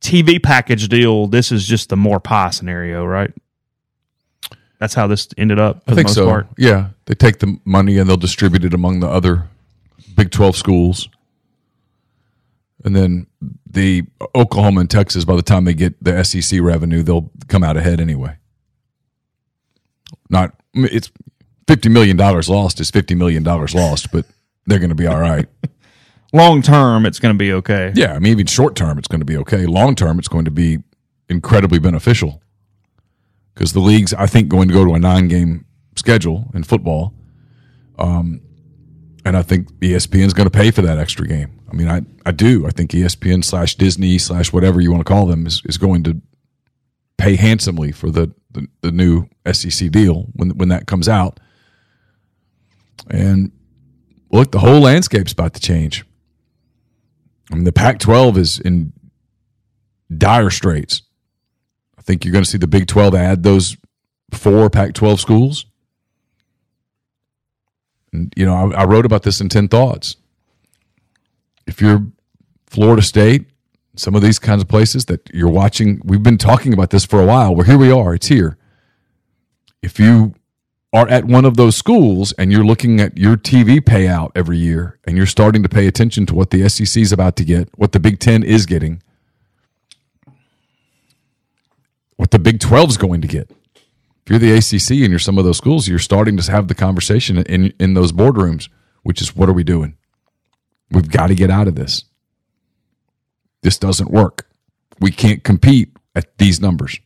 TV 0.00 0.40
package 0.40 0.88
deal. 0.88 1.26
This 1.26 1.50
is 1.50 1.66
just 1.66 1.88
the 1.88 1.96
more 1.96 2.20
pie 2.20 2.50
scenario, 2.50 3.04
right? 3.04 3.32
That's 4.78 4.94
how 4.94 5.08
this 5.08 5.28
ended 5.36 5.58
up. 5.58 5.84
For 5.84 5.92
I 5.92 5.94
think 5.94 6.08
the 6.08 6.10
most 6.10 6.14
so. 6.14 6.26
part. 6.26 6.46
Yeah. 6.56 6.90
They 7.06 7.14
take 7.14 7.40
the 7.40 7.58
money 7.64 7.98
and 7.98 8.08
they'll 8.08 8.16
distribute 8.16 8.64
it 8.64 8.74
among 8.74 9.00
the 9.00 9.08
other 9.08 9.48
Big 10.14 10.30
12 10.30 10.56
schools. 10.56 11.08
And 12.84 12.94
then 12.94 13.26
the 13.68 14.04
Oklahoma 14.34 14.82
and 14.82 14.90
Texas, 14.90 15.24
by 15.24 15.34
the 15.34 15.42
time 15.42 15.64
they 15.64 15.74
get 15.74 16.02
the 16.02 16.22
SEC 16.22 16.60
revenue, 16.60 17.02
they'll 17.02 17.30
come 17.48 17.64
out 17.64 17.76
ahead 17.76 18.00
anyway. 18.00 18.36
Not, 20.30 20.54
it's 20.74 21.10
$50 21.66 21.90
million 21.90 22.16
lost 22.16 22.78
is 22.78 22.90
$50 22.92 23.16
million 23.16 23.42
lost, 23.42 24.12
but 24.12 24.26
they're 24.66 24.78
going 24.78 24.90
to 24.90 24.94
be 24.96 25.06
all 25.06 25.20
right. 25.20 25.46
Long 26.32 26.60
term, 26.60 27.06
it's 27.06 27.18
going 27.18 27.34
to 27.34 27.38
be 27.38 27.52
okay. 27.52 27.92
Yeah. 27.94 28.14
I 28.14 28.18
mean, 28.18 28.32
even 28.32 28.46
short 28.46 28.74
term, 28.76 28.98
it's 28.98 29.08
going 29.08 29.20
to 29.20 29.26
be 29.26 29.36
okay. 29.38 29.66
Long 29.66 29.94
term, 29.94 30.18
it's 30.18 30.28
going 30.28 30.44
to 30.44 30.50
be 30.50 30.78
incredibly 31.28 31.78
beneficial 31.78 32.42
because 33.54 33.72
the 33.72 33.80
league's, 33.80 34.12
I 34.12 34.26
think, 34.26 34.48
going 34.48 34.68
to 34.68 34.74
go 34.74 34.84
to 34.84 34.94
a 34.94 34.98
nine 34.98 35.28
game 35.28 35.64
schedule 35.96 36.50
in 36.54 36.62
football. 36.62 37.14
Um, 37.98 38.42
and 39.24 39.36
I 39.36 39.42
think 39.42 39.72
ESPN 39.80 40.26
is 40.26 40.34
going 40.34 40.48
to 40.48 40.56
pay 40.56 40.70
for 40.70 40.82
that 40.82 40.98
extra 40.98 41.26
game. 41.26 41.58
I 41.70 41.74
mean, 41.74 41.88
I, 41.88 42.02
I 42.24 42.32
do. 42.32 42.66
I 42.66 42.70
think 42.70 42.90
ESPN 42.90 43.44
slash 43.44 43.74
Disney 43.74 44.18
slash 44.18 44.52
whatever 44.52 44.80
you 44.80 44.90
want 44.90 45.00
to 45.00 45.10
call 45.10 45.26
them 45.26 45.46
is, 45.46 45.62
is 45.64 45.78
going 45.78 46.04
to 46.04 46.20
pay 47.18 47.36
handsomely 47.36 47.92
for 47.92 48.10
the, 48.10 48.32
the, 48.50 48.68
the 48.82 48.92
new 48.92 49.26
SEC 49.50 49.90
deal 49.90 50.26
when 50.34 50.50
when 50.50 50.68
that 50.68 50.86
comes 50.86 51.08
out. 51.08 51.40
And 53.10 53.52
look, 54.30 54.52
the 54.52 54.58
whole 54.58 54.80
landscape's 54.80 55.32
about 55.32 55.54
to 55.54 55.60
change. 55.60 56.04
I 57.50 57.54
mean, 57.54 57.64
the 57.64 57.72
Pac-12 57.72 58.36
is 58.36 58.58
in 58.58 58.92
dire 60.16 60.50
straits. 60.50 61.02
I 61.98 62.02
think 62.02 62.24
you're 62.24 62.32
going 62.32 62.44
to 62.44 62.50
see 62.50 62.58
the 62.58 62.66
Big 62.66 62.86
12 62.86 63.14
add 63.14 63.42
those 63.42 63.76
four 64.32 64.68
Pac-12 64.70 65.18
schools. 65.18 65.66
And, 68.12 68.32
you 68.36 68.46
know, 68.46 68.54
I, 68.72 68.82
I 68.82 68.84
wrote 68.84 69.06
about 69.06 69.22
this 69.22 69.40
in 69.40 69.48
10 69.48 69.68
Thoughts. 69.68 70.16
If 71.66 71.80
you're 71.80 72.06
Florida 72.66 73.02
State, 73.02 73.46
some 73.96 74.14
of 74.14 74.22
these 74.22 74.38
kinds 74.38 74.62
of 74.62 74.68
places 74.68 75.06
that 75.06 75.28
you're 75.32 75.50
watching, 75.50 76.00
we've 76.04 76.22
been 76.22 76.38
talking 76.38 76.72
about 76.72 76.90
this 76.90 77.04
for 77.04 77.20
a 77.20 77.26
while. 77.26 77.54
Well, 77.54 77.66
here 77.66 77.78
we 77.78 77.90
are, 77.90 78.14
it's 78.14 78.28
here. 78.28 78.56
If 79.82 79.98
you 79.98 80.34
are 80.92 81.08
at 81.08 81.24
one 81.24 81.44
of 81.44 81.56
those 81.56 81.76
schools 81.76 82.32
and 82.32 82.52
you're 82.52 82.64
looking 82.64 83.00
at 83.00 83.18
your 83.18 83.36
TV 83.36 83.80
payout 83.80 84.30
every 84.34 84.56
year 84.56 84.98
and 85.04 85.16
you're 85.16 85.26
starting 85.26 85.62
to 85.62 85.68
pay 85.68 85.86
attention 85.86 86.26
to 86.26 86.34
what 86.34 86.50
the 86.50 86.68
SEC 86.68 87.00
is 87.00 87.12
about 87.12 87.36
to 87.36 87.44
get, 87.44 87.68
what 87.76 87.92
the 87.92 88.00
Big 88.00 88.18
Ten 88.18 88.42
is 88.42 88.66
getting, 88.66 89.02
what 92.16 92.30
the 92.30 92.38
Big 92.38 92.60
12 92.60 92.90
is 92.90 92.96
going 92.96 93.20
to 93.20 93.28
get. 93.28 93.50
If 93.50 94.30
you're 94.30 94.38
the 94.38 94.52
ACC 94.52 95.02
and 95.02 95.10
you're 95.10 95.18
some 95.18 95.38
of 95.38 95.44
those 95.44 95.58
schools, 95.58 95.86
you're 95.86 95.98
starting 95.98 96.36
to 96.36 96.50
have 96.50 96.68
the 96.68 96.74
conversation 96.74 97.38
in, 97.38 97.72
in 97.78 97.94
those 97.94 98.10
boardrooms, 98.10 98.68
which 99.02 99.20
is 99.20 99.36
what 99.36 99.48
are 99.48 99.52
we 99.52 99.64
doing? 99.64 99.96
We've 100.90 101.10
got 101.10 101.28
to 101.28 101.34
get 101.34 101.50
out 101.50 101.68
of 101.68 101.74
this. 101.74 102.04
This 103.62 103.78
doesn't 103.78 104.10
work. 104.10 104.48
We 105.00 105.10
can't 105.10 105.44
compete 105.44 105.96
at 106.14 106.38
these 106.38 106.60
numbers. 106.60 106.98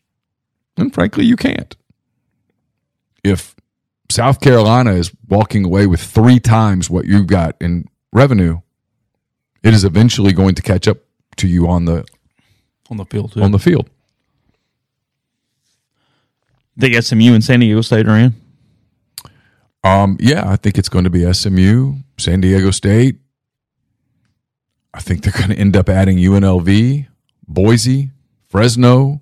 And 0.76 0.95
frankly, 0.95 1.24
you 1.24 1.37
can't. 1.37 1.76
If 3.22 3.55
South 4.11 4.40
Carolina 4.40 4.92
is 4.92 5.12
walking 5.28 5.64
away 5.64 5.86
with 5.86 6.00
three 6.02 6.40
times 6.40 6.90
what 6.90 7.06
you've 7.06 7.26
got 7.26 7.56
in 7.61 7.86
revenue, 8.12 8.61
it 9.62 9.72
is 9.72 9.84
eventually 9.84 10.32
going 10.32 10.54
to 10.56 10.62
catch 10.62 10.88
up 10.88 10.98
to 11.36 11.46
you 11.46 11.68
on 11.68 11.84
the 11.84 12.04
on 12.90 12.96
the 12.96 13.04
field 13.04 13.32
too. 13.32 13.42
on 13.42 13.52
the 13.52 13.58
field. 13.58 13.88
the 16.76 17.00
SMU 17.00 17.34
and 17.34 17.44
San 17.44 17.61
Diego 17.61 17.82
State 17.82 18.08
are 18.08 18.16
in. 18.16 18.34
Um, 19.84 20.16
yeah, 20.20 20.48
I 20.48 20.56
think 20.56 20.78
it's 20.78 20.88
going 20.88 21.04
to 21.04 21.11
be 21.11 21.30
SMU, 21.32 21.96
San 22.18 22.40
Diego 22.40 22.70
State. 22.70 23.16
I 24.92 25.00
think 25.00 25.22
they're 25.22 25.32
going 25.32 25.50
to 25.50 25.56
end 25.56 25.76
up 25.76 25.88
adding 25.88 26.18
UNLV, 26.18 27.06
Boise, 27.46 28.11
Fresno. 28.48 29.20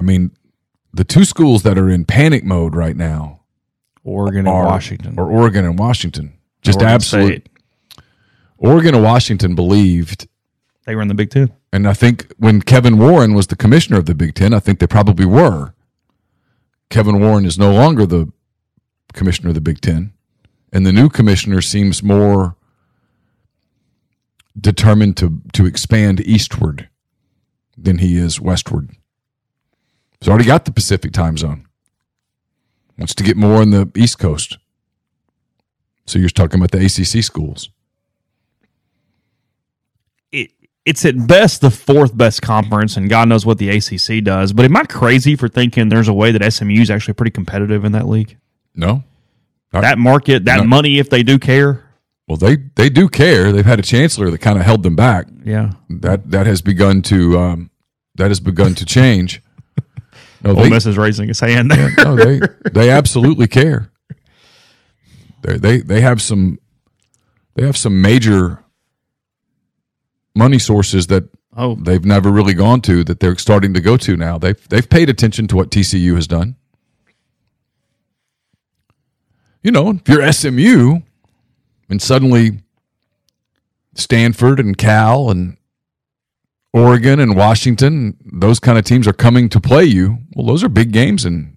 I 0.00 0.02
mean, 0.02 0.32
the 0.98 1.04
two 1.04 1.24
schools 1.24 1.62
that 1.62 1.78
are 1.78 1.88
in 1.88 2.04
panic 2.04 2.42
mode 2.42 2.74
right 2.74 2.96
now 2.96 3.38
Oregon 4.02 4.40
and 4.40 4.48
are 4.48 4.64
Washington. 4.64 5.16
or 5.16 5.30
Oregon 5.30 5.64
and 5.64 5.78
Washington. 5.78 6.32
Just 6.60 6.78
Oregon 6.78 6.94
absolute. 6.94 7.48
State. 7.94 8.04
Oregon 8.56 8.96
and 8.96 9.04
Washington 9.04 9.54
believed, 9.54 10.26
They 10.86 10.96
were 10.96 11.02
in 11.02 11.06
the 11.06 11.14
Big 11.14 11.30
Ten. 11.30 11.52
and 11.72 11.86
I 11.86 11.92
think 11.92 12.32
when 12.38 12.62
Kevin 12.62 12.98
Warren 12.98 13.34
was 13.34 13.46
the 13.46 13.54
commissioner 13.54 13.96
of 13.98 14.06
the 14.06 14.14
Big 14.16 14.34
Ten, 14.34 14.52
I 14.52 14.58
think 14.58 14.80
they 14.80 14.88
probably 14.88 15.24
were. 15.24 15.72
Kevin 16.90 17.20
Warren 17.20 17.44
is 17.44 17.60
no 17.60 17.72
longer 17.72 18.04
the 18.04 18.32
commissioner 19.12 19.50
of 19.50 19.54
the 19.54 19.60
Big 19.60 19.80
Ten, 19.80 20.12
and 20.72 20.84
the 20.84 20.92
new 20.92 21.08
commissioner 21.08 21.60
seems 21.60 22.02
more 22.02 22.56
determined 24.60 25.16
to 25.18 25.40
to 25.52 25.64
expand 25.64 26.20
eastward 26.22 26.88
than 27.76 27.98
he 27.98 28.16
is 28.16 28.40
westward. 28.40 28.90
He's 30.20 30.28
already 30.28 30.44
got 30.44 30.64
the 30.64 30.72
Pacific 30.72 31.12
time 31.12 31.36
zone. 31.36 31.66
Wants 32.96 33.14
to 33.14 33.22
get 33.22 33.36
more 33.36 33.62
in 33.62 33.70
the 33.70 33.90
East 33.96 34.18
Coast. 34.18 34.58
So 36.06 36.18
you're 36.18 36.28
talking 36.28 36.58
about 36.58 36.70
the 36.72 36.84
ACC 36.84 37.22
schools. 37.22 37.70
it, 40.32 40.50
it's 40.84 41.04
at 41.04 41.26
best 41.26 41.60
the 41.60 41.70
fourth 41.70 42.16
best 42.16 42.42
conference, 42.42 42.96
and 42.96 43.08
God 43.10 43.28
knows 43.28 43.44
what 43.46 43.58
the 43.58 43.68
ACC 43.70 44.24
does. 44.24 44.52
But 44.52 44.64
am 44.64 44.76
I 44.76 44.84
crazy 44.84 45.36
for 45.36 45.48
thinking 45.48 45.88
there's 45.90 46.08
a 46.08 46.14
way 46.14 46.32
that 46.32 46.52
SMU 46.52 46.80
is 46.80 46.90
actually 46.90 47.14
pretty 47.14 47.30
competitive 47.30 47.84
in 47.84 47.92
that 47.92 48.08
league? 48.08 48.36
No, 48.74 49.04
That 49.72 49.98
market, 49.98 50.44
that 50.46 50.58
No. 50.60 50.64
money, 50.64 50.98
if 50.98 51.10
they 51.10 51.22
do 51.22 51.38
care. 51.38 51.84
Well, 52.26 52.36
they 52.38 52.56
they 52.74 52.88
do 52.90 53.08
care. 53.08 53.52
They've 53.52 53.64
had 53.66 53.78
a 53.78 53.82
chancellor 53.82 54.30
that 54.30 54.38
kind 54.38 54.58
of 54.58 54.64
held 54.64 54.82
them 54.82 54.96
back. 54.96 55.26
Yeah. 55.44 55.72
That 55.88 56.30
that 56.30 56.46
has 56.46 56.60
begun 56.62 57.00
to 57.02 57.38
um, 57.38 57.70
that 58.16 58.28
has 58.28 58.40
begun 58.40 58.74
to 58.76 58.84
change. 58.84 59.42
No, 60.42 60.56
Ole 60.56 60.70
Miss 60.70 60.86
is 60.86 60.96
raising 60.96 61.28
his 61.28 61.40
hand 61.40 61.70
there. 61.70 61.90
no, 61.98 62.16
they 62.16 62.40
they 62.72 62.90
absolutely 62.90 63.48
care. 63.48 63.90
They 65.42 65.58
they 65.58 65.78
they 65.80 66.00
have 66.00 66.22
some 66.22 66.58
they 67.54 67.64
have 67.66 67.76
some 67.76 68.00
major 68.00 68.64
money 70.34 70.58
sources 70.58 71.08
that 71.08 71.24
Oh, 71.60 71.74
they've 71.74 72.04
never 72.04 72.30
really 72.30 72.54
gone 72.54 72.80
to 72.82 73.02
that 73.02 73.18
they're 73.18 73.36
starting 73.36 73.74
to 73.74 73.80
go 73.80 73.96
to 73.96 74.16
now. 74.16 74.38
They've 74.38 74.68
they've 74.68 74.88
paid 74.88 75.10
attention 75.10 75.48
to 75.48 75.56
what 75.56 75.72
TCU 75.72 76.14
has 76.14 76.28
done. 76.28 76.54
You 79.60 79.72
know, 79.72 79.90
if 79.90 80.08
you're 80.08 80.32
SMU 80.32 81.00
and 81.90 82.00
suddenly 82.00 82.60
Stanford 83.94 84.60
and 84.60 84.78
Cal 84.78 85.30
and 85.30 85.56
Oregon 86.78 87.20
and 87.20 87.36
Washington, 87.36 88.16
those 88.24 88.60
kind 88.60 88.78
of 88.78 88.84
teams 88.84 89.06
are 89.08 89.12
coming 89.12 89.48
to 89.50 89.60
play 89.60 89.84
you. 89.84 90.18
Well, 90.34 90.46
those 90.46 90.62
are 90.64 90.68
big 90.68 90.92
games 90.92 91.24
in 91.24 91.56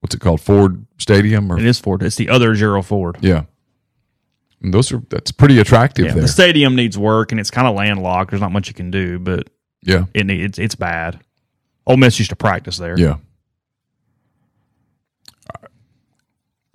what's 0.00 0.14
it 0.14 0.20
called, 0.20 0.40
Ford 0.40 0.86
Stadium, 0.98 1.50
or 1.52 1.58
it 1.58 1.64
is 1.64 1.78
Ford. 1.78 2.02
It's 2.02 2.16
the 2.16 2.28
other 2.28 2.54
Gerald 2.54 2.86
Ford. 2.86 3.18
yeah. 3.20 3.44
And 4.60 4.74
those 4.74 4.90
are 4.92 5.00
that's 5.08 5.30
pretty 5.30 5.60
attractive 5.60 6.06
Yeah, 6.06 6.12
there. 6.14 6.22
the 6.22 6.28
stadium 6.28 6.74
needs 6.74 6.98
work, 6.98 7.30
and 7.30 7.40
it's 7.40 7.50
kind 7.50 7.68
of 7.68 7.76
landlocked. 7.76 8.30
There's 8.30 8.40
not 8.40 8.50
much 8.50 8.66
you 8.66 8.74
can 8.74 8.90
do, 8.90 9.18
but 9.20 9.48
yeah, 9.82 10.06
it 10.14 10.28
it's 10.28 10.58
it's 10.58 10.74
bad. 10.74 11.20
Ole 11.86 11.96
Miss 11.96 12.18
used 12.18 12.30
to 12.30 12.36
practice 12.36 12.76
there. 12.76 12.98
yeah. 12.98 13.16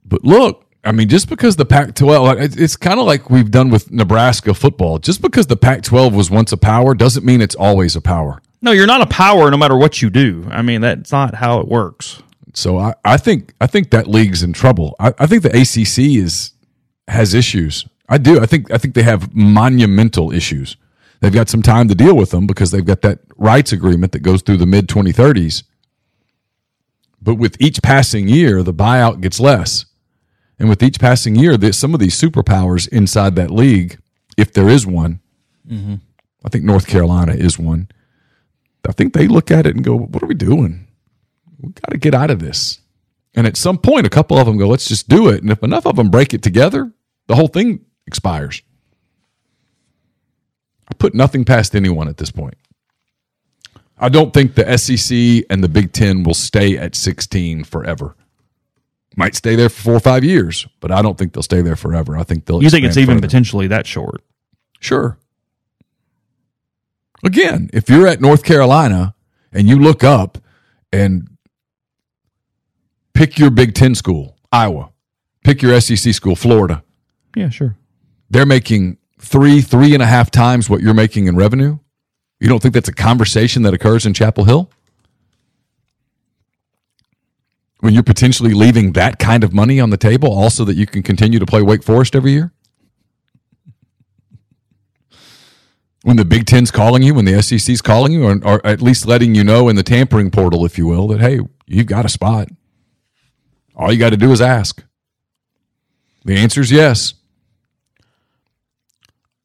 But 0.06 0.24
look, 0.24 0.66
I 0.86 0.92
mean, 0.92 1.08
just 1.08 1.30
because 1.30 1.56
the 1.56 1.66
Pac-12, 1.66 2.42
it- 2.42 2.60
it's 2.60 2.76
kind 2.76 3.00
of 3.00 3.06
like 3.06 3.30
we've 3.30 3.50
done 3.52 3.70
with 3.70 3.92
Nebraska 3.92 4.54
football. 4.54 5.00
Just 5.00 5.22
because 5.22 5.48
the 5.48 5.56
Pac-12 5.56 6.14
was 6.14 6.30
once 6.30 6.52
a 6.52 6.58
power 6.58 6.94
doesn't 6.94 7.26
mean 7.26 7.40
it's 7.42 7.56
always 7.56 7.96
a 7.96 8.02
power. 8.02 8.42
No, 8.62 8.72
you're 8.72 8.88
not 8.88 9.02
a 9.02 9.06
power 9.06 9.50
no 9.52 9.58
matter 9.58 9.76
what 9.78 10.02
you 10.02 10.10
do. 10.10 10.48
I 10.52 10.62
mean, 10.62 10.82
that's 10.82 11.12
not 11.12 11.36
how 11.36 11.60
it 11.60 11.68
works. 11.68 12.22
So 12.54 12.78
I, 12.78 12.94
I 13.04 13.18
think 13.18 13.54
I 13.60 13.68
think 13.68 13.90
that 13.92 14.08
league's 14.08 14.44
in 14.44 14.54
trouble. 14.54 14.96
I, 15.00 15.14
I 15.18 15.26
think 15.26 15.42
the 15.44 15.50
ACC 15.50 16.18
is 16.24 16.52
has 17.08 17.34
issues. 17.34 17.86
I 18.08 18.18
do. 18.20 18.40
I 18.40 18.46
think 18.46 18.72
I 18.72 18.78
think 18.78 18.94
they 18.94 19.04
have 19.04 19.34
monumental 19.34 20.32
issues. 20.32 20.78
They've 21.20 21.34
got 21.34 21.50
some 21.50 21.62
time 21.64 21.88
to 21.88 21.96
deal 21.96 22.16
with 22.16 22.30
them 22.32 22.46
because 22.46 22.72
they've 22.72 22.86
got 22.86 23.02
that 23.02 23.20
rights 23.38 23.72
agreement 23.72 24.12
that 24.12 24.20
goes 24.20 24.42
through 24.42 24.58
the 24.58 24.66
mid 24.66 24.88
2030s. 24.88 25.64
But 27.22 27.36
with 27.36 27.56
each 27.60 27.82
passing 27.82 28.28
year, 28.28 28.62
the 28.64 28.74
buyout 28.74 29.22
gets 29.22 29.40
less. 29.40 29.86
And 30.60 30.70
with 30.70 30.84
each 30.84 31.00
passing 31.00 31.36
year, 31.36 31.58
there's 31.58 31.78
some 31.78 31.94
of 31.94 32.00
these 32.00 32.20
superpowers 32.20 32.88
inside 32.90 33.36
that 33.36 33.52
league, 33.52 34.00
if 34.38 34.54
there 34.54 34.70
is 34.70 34.86
one, 34.86 35.20
I 36.46 36.50
think 36.50 36.64
North 36.64 36.88
Carolina 36.88 37.34
is 37.34 37.58
one. 37.58 37.88
I 38.88 38.92
think 38.92 39.14
they 39.14 39.28
look 39.28 39.50
at 39.50 39.66
it 39.66 39.76
and 39.76 39.84
go, 39.84 39.98
"What 39.98 40.22
are 40.22 40.28
we 40.28 40.36
doing? 40.36 40.88
We 41.60 41.70
got 41.70 41.92
to 41.92 41.98
get 41.98 42.14
out 42.14 42.30
of 42.30 42.40
this." 42.40 42.80
And 43.34 43.48
at 43.48 43.58
some 43.58 43.78
point, 43.78 44.06
a 44.06 44.10
couple 44.10 44.38
of 44.38 44.46
them 44.46 44.58
go, 44.58 44.68
"Let's 44.68 44.88
just 44.88 45.08
do 45.08 45.30
it." 45.30 45.42
And 45.42 45.52
if 45.52 45.64
enough 45.64 45.86
of 45.86 45.96
them 45.96 46.10
break 46.12 46.34
it 46.34 46.44
together, 46.44 46.92
the 47.28 47.36
whole 47.36 47.48
thing 47.48 47.82
expires. 48.06 48.62
I 50.90 50.94
put 50.96 51.16
nothing 51.16 51.46
past 51.46 51.76
anyone 51.76 52.10
at 52.10 52.18
this 52.18 52.32
point. 52.32 52.56
I 53.98 54.10
don't 54.10 54.34
think 54.34 54.56
the 54.56 54.70
SEC 54.78 55.46
and 55.50 55.64
the 55.64 55.70
Big 55.70 55.94
Ten 55.94 56.24
will 56.24 56.34
stay 56.34 56.78
at 56.78 56.94
16 56.94 57.64
forever. 57.64 58.16
Might 59.16 59.36
stay 59.36 59.56
there 59.56 59.70
for 59.70 59.82
four 59.82 59.94
or 59.94 60.00
five 60.00 60.24
years, 60.24 60.66
but 60.80 60.92
I 60.92 61.02
don't 61.04 61.18
think 61.18 61.34
they'll 61.34 61.44
stay 61.44 61.62
there 61.62 61.76
forever. 61.76 62.18
I 62.18 62.24
think 62.24 62.46
they'll. 62.46 62.64
You 62.64 62.70
think 62.70 62.86
it's 62.86 62.98
even 62.98 63.18
further. 63.18 63.28
potentially 63.28 63.68
that 63.68 63.86
short? 63.86 64.24
Sure. 64.80 65.18
Again, 67.24 67.70
if 67.74 67.90
you're 67.90 68.08
at 68.08 68.20
North 68.22 68.44
Carolina 68.44 69.16
and 69.52 69.68
you 69.70 69.78
look 69.80 70.04
up 70.04 70.38
and 70.92 71.30
pick 73.14 73.38
your 73.40 73.50
Big 73.50 73.74
Ten 73.76 73.96
school, 73.96 74.36
Iowa, 74.52 74.90
pick 75.44 75.62
your 75.62 75.80
SEC 75.80 76.14
school, 76.14 76.36
Florida, 76.36 76.84
Yeah, 77.36 77.50
sure. 77.50 77.78
they're 78.30 78.46
making 78.46 78.98
three, 79.20 79.62
three 79.62 79.94
and 79.94 80.04
a 80.04 80.06
half 80.06 80.32
times 80.32 80.70
what 80.70 80.82
you're 80.82 80.94
making 80.94 81.28
in 81.28 81.36
revenue. 81.38 81.78
You 82.42 82.50
don't 82.50 82.62
think 82.62 82.74
that's 82.74 82.90
a 82.90 82.94
conversation 82.94 83.62
that 83.64 83.74
occurs 83.74 84.06
in 84.06 84.14
Chapel 84.14 84.44
Hill? 84.44 84.70
When 87.84 87.94
you're 87.94 88.04
potentially 88.04 88.54
leaving 88.54 88.94
that 88.94 89.20
kind 89.20 89.44
of 89.44 89.54
money 89.54 89.80
on 89.82 89.90
the 89.90 89.98
table, 89.98 90.32
also 90.32 90.64
that 90.64 90.76
you 90.76 90.86
can 90.86 91.04
continue 91.04 91.38
to 91.38 91.46
play 91.46 91.62
Wake 91.62 91.84
Forest 91.84 92.16
every 92.16 92.32
year? 92.32 92.54
when 96.04 96.18
the 96.18 96.26
Big 96.26 96.46
Ten's 96.46 96.70
calling 96.70 97.02
you, 97.02 97.14
when 97.14 97.26
the 97.26 97.42
SEC's 97.42 97.82
calling 97.82 98.12
you, 98.12 98.26
or, 98.26 98.38
or 98.44 98.66
at 98.66 98.82
least 98.82 99.08
letting 99.08 99.34
you 99.36 99.44
know 99.44 99.70
in 99.70 99.78
the 99.78 99.84
tampering 99.84 100.30
portal, 100.30 100.66
if 100.66 100.78
you 100.78 100.86
will, 100.86 101.08
that 101.08 101.22
hey, 101.22 101.40
you've 101.66 101.88
got 101.88 102.06
a 102.06 102.10
spot. 102.10 102.50
All 103.76 103.92
you 103.92 103.98
got 103.98 104.10
to 104.10 104.18
do 104.18 104.32
is 104.32 104.42
ask. 104.42 104.84
The 106.26 106.36
answer 106.36 106.62
is 106.62 106.72
yes. 106.72 107.14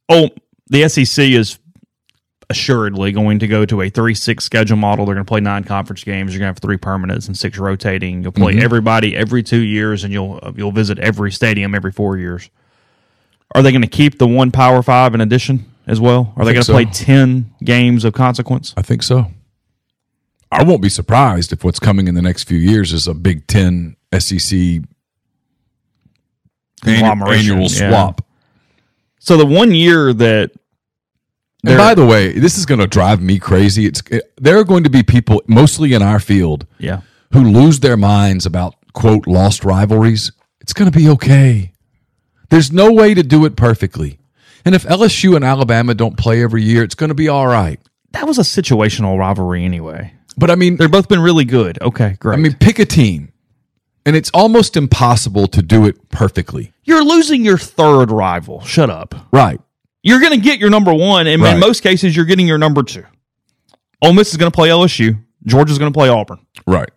Oh, 0.09 0.31
the 0.67 0.89
SEC 0.89 1.25
is 1.27 1.59
assuredly 2.51 3.13
going 3.13 3.39
to 3.39 3.47
go 3.47 3.65
to 3.65 3.83
a 3.83 3.91
three-six 3.91 4.45
schedule 4.45 4.77
model. 4.77 5.05
They're 5.05 5.15
going 5.15 5.25
to 5.25 5.29
play 5.29 5.41
nine 5.41 5.65
conference 5.65 6.03
games. 6.05 6.33
You're 6.33 6.41
going 6.41 6.55
to 6.55 6.55
have 6.55 6.59
three 6.59 6.79
permanents 6.79 7.27
and 7.27 7.37
six 7.37 7.59
rotating. 7.59 8.23
You'll 8.23 8.33
play 8.33 8.55
mm-hmm. 8.55 8.63
everybody 8.63 9.17
every 9.17 9.43
two 9.43 9.61
years, 9.61 10.05
and 10.05 10.13
you'll 10.13 10.41
you'll 10.57 10.73
visit 10.73 10.99
every 10.99 11.31
stadium 11.33 11.75
every 11.75 11.93
four 11.93 12.17
years. 12.17 12.49
Are 13.55 13.63
they 13.63 13.73
going 13.73 13.83
to 13.83 13.89
keep 13.89 14.19
the 14.19 14.27
one 14.27 14.51
Power 14.51 14.83
Five 14.83 15.15
in 15.15 15.21
addition 15.21 15.71
as 15.87 16.01
well? 16.01 16.33
Are 16.37 16.45
they 16.45 16.53
going 16.53 16.65
to 16.65 16.73
play 16.73 16.85
ten 16.87 17.53
games 17.63 18.05
of 18.05 18.15
consequence? 18.15 18.75
I 18.77 18.83
think 18.83 19.03
so. 19.03 19.27
I 20.51 20.65
won't 20.65 20.81
be 20.81 20.89
surprised 20.89 21.53
if 21.53 21.63
what's 21.63 21.79
coming 21.79 22.09
in 22.09 22.15
the 22.15 22.23
next 22.23 22.45
few 22.45 22.59
years 22.59 22.93
is 22.93 23.07
a 23.07 23.15
Big 23.15 23.47
Ten 23.47 23.97
SEC 24.19 24.81
annual 26.87 27.67
yeah. 27.67 27.91
swap. 27.91 28.25
So 29.19 29.37
the 29.37 29.47
one 29.47 29.75
year 29.75 30.13
that 30.15 30.53
And 31.67 31.77
by 31.77 31.95
the 31.95 32.07
way, 32.07 32.33
this 32.33 32.57
is 32.57 32.67
going 32.67 32.81
to 32.81 32.87
drive 32.87 33.21
me 33.21 33.39
crazy. 33.39 33.87
It's 33.87 34.01
it, 34.11 34.33
there 34.41 34.59
are 34.59 34.65
going 34.65 34.85
to 34.85 34.91
be 34.91 35.03
people, 35.03 35.43
mostly 35.49 35.93
in 35.93 36.03
our 36.03 36.21
field, 36.21 36.67
yeah, 36.79 37.01
who 37.33 37.43
lose 37.43 37.81
their 37.81 37.97
minds 37.97 38.47
about 38.47 38.75
quote 38.93 39.27
lost 39.27 39.65
rivalries. 39.65 40.31
It's 40.61 40.73
going 40.73 40.91
to 40.91 40.97
be 40.97 41.09
okay. 41.11 41.73
There's 42.51 42.71
no 42.73 42.93
way 42.93 43.13
to 43.15 43.23
do 43.23 43.45
it 43.45 43.57
perfectly. 43.57 44.19
And 44.65 44.75
if 44.75 44.85
LSU 44.85 45.35
and 45.37 45.45
Alabama 45.45 45.95
don't 45.95 46.17
play 46.17 46.43
every 46.43 46.63
year, 46.63 46.83
it's 46.83 46.95
going 46.95 47.09
to 47.09 47.15
be 47.15 47.29
all 47.29 47.47
right. 47.47 47.81
that 48.13 48.27
was 48.27 48.39
a 48.39 48.43
situational 48.43 49.19
rivalry 49.19 49.65
anyway. 49.65 50.13
But 50.37 50.51
I 50.51 50.55
mean, 50.55 50.77
They've 50.77 50.91
both 50.91 51.09
been 51.09 51.21
really 51.21 51.45
good. 51.45 51.81
Okay, 51.83 52.17
great. 52.21 52.35
I 52.35 52.37
mean, 52.41 52.55
pick 52.55 52.79
a 52.79 52.85
team, 52.85 53.33
and 54.07 54.15
it's 54.15 54.31
almost 54.33 54.77
impossible 54.77 55.47
to 55.49 55.63
do 55.63 55.87
it 55.87 56.09
perfectly. 56.11 56.73
you're 56.85 57.05
losing 57.05 57.45
your 57.45 57.59
third 57.59 58.11
rival. 58.11 58.63
Shut 58.65 58.89
up. 58.91 59.15
Right. 59.33 59.61
You're 60.03 60.21
going 60.21 60.33
to 60.33 60.41
get 60.41 60.59
your 60.61 60.71
number 60.71 60.93
one, 60.95 61.27
and 61.27 61.43
Right. 61.43 61.55
in 61.55 61.61
most 61.61 61.83
cases, 61.83 62.15
you're 62.17 62.25
getting 62.25 62.47
your 62.47 62.59
number 62.59 62.83
two. 62.83 63.05
Ole 64.03 64.13
Miss 64.13 64.31
is 64.31 64.37
going 64.37 64.51
to 64.51 64.55
play 64.55 64.69
LSU. 64.69 65.19
Georgia's 65.45 65.79
going 65.79 65.93
to 65.93 65.97
play 65.97 66.09
Auburn. 66.09 66.39
Right. 66.67 66.89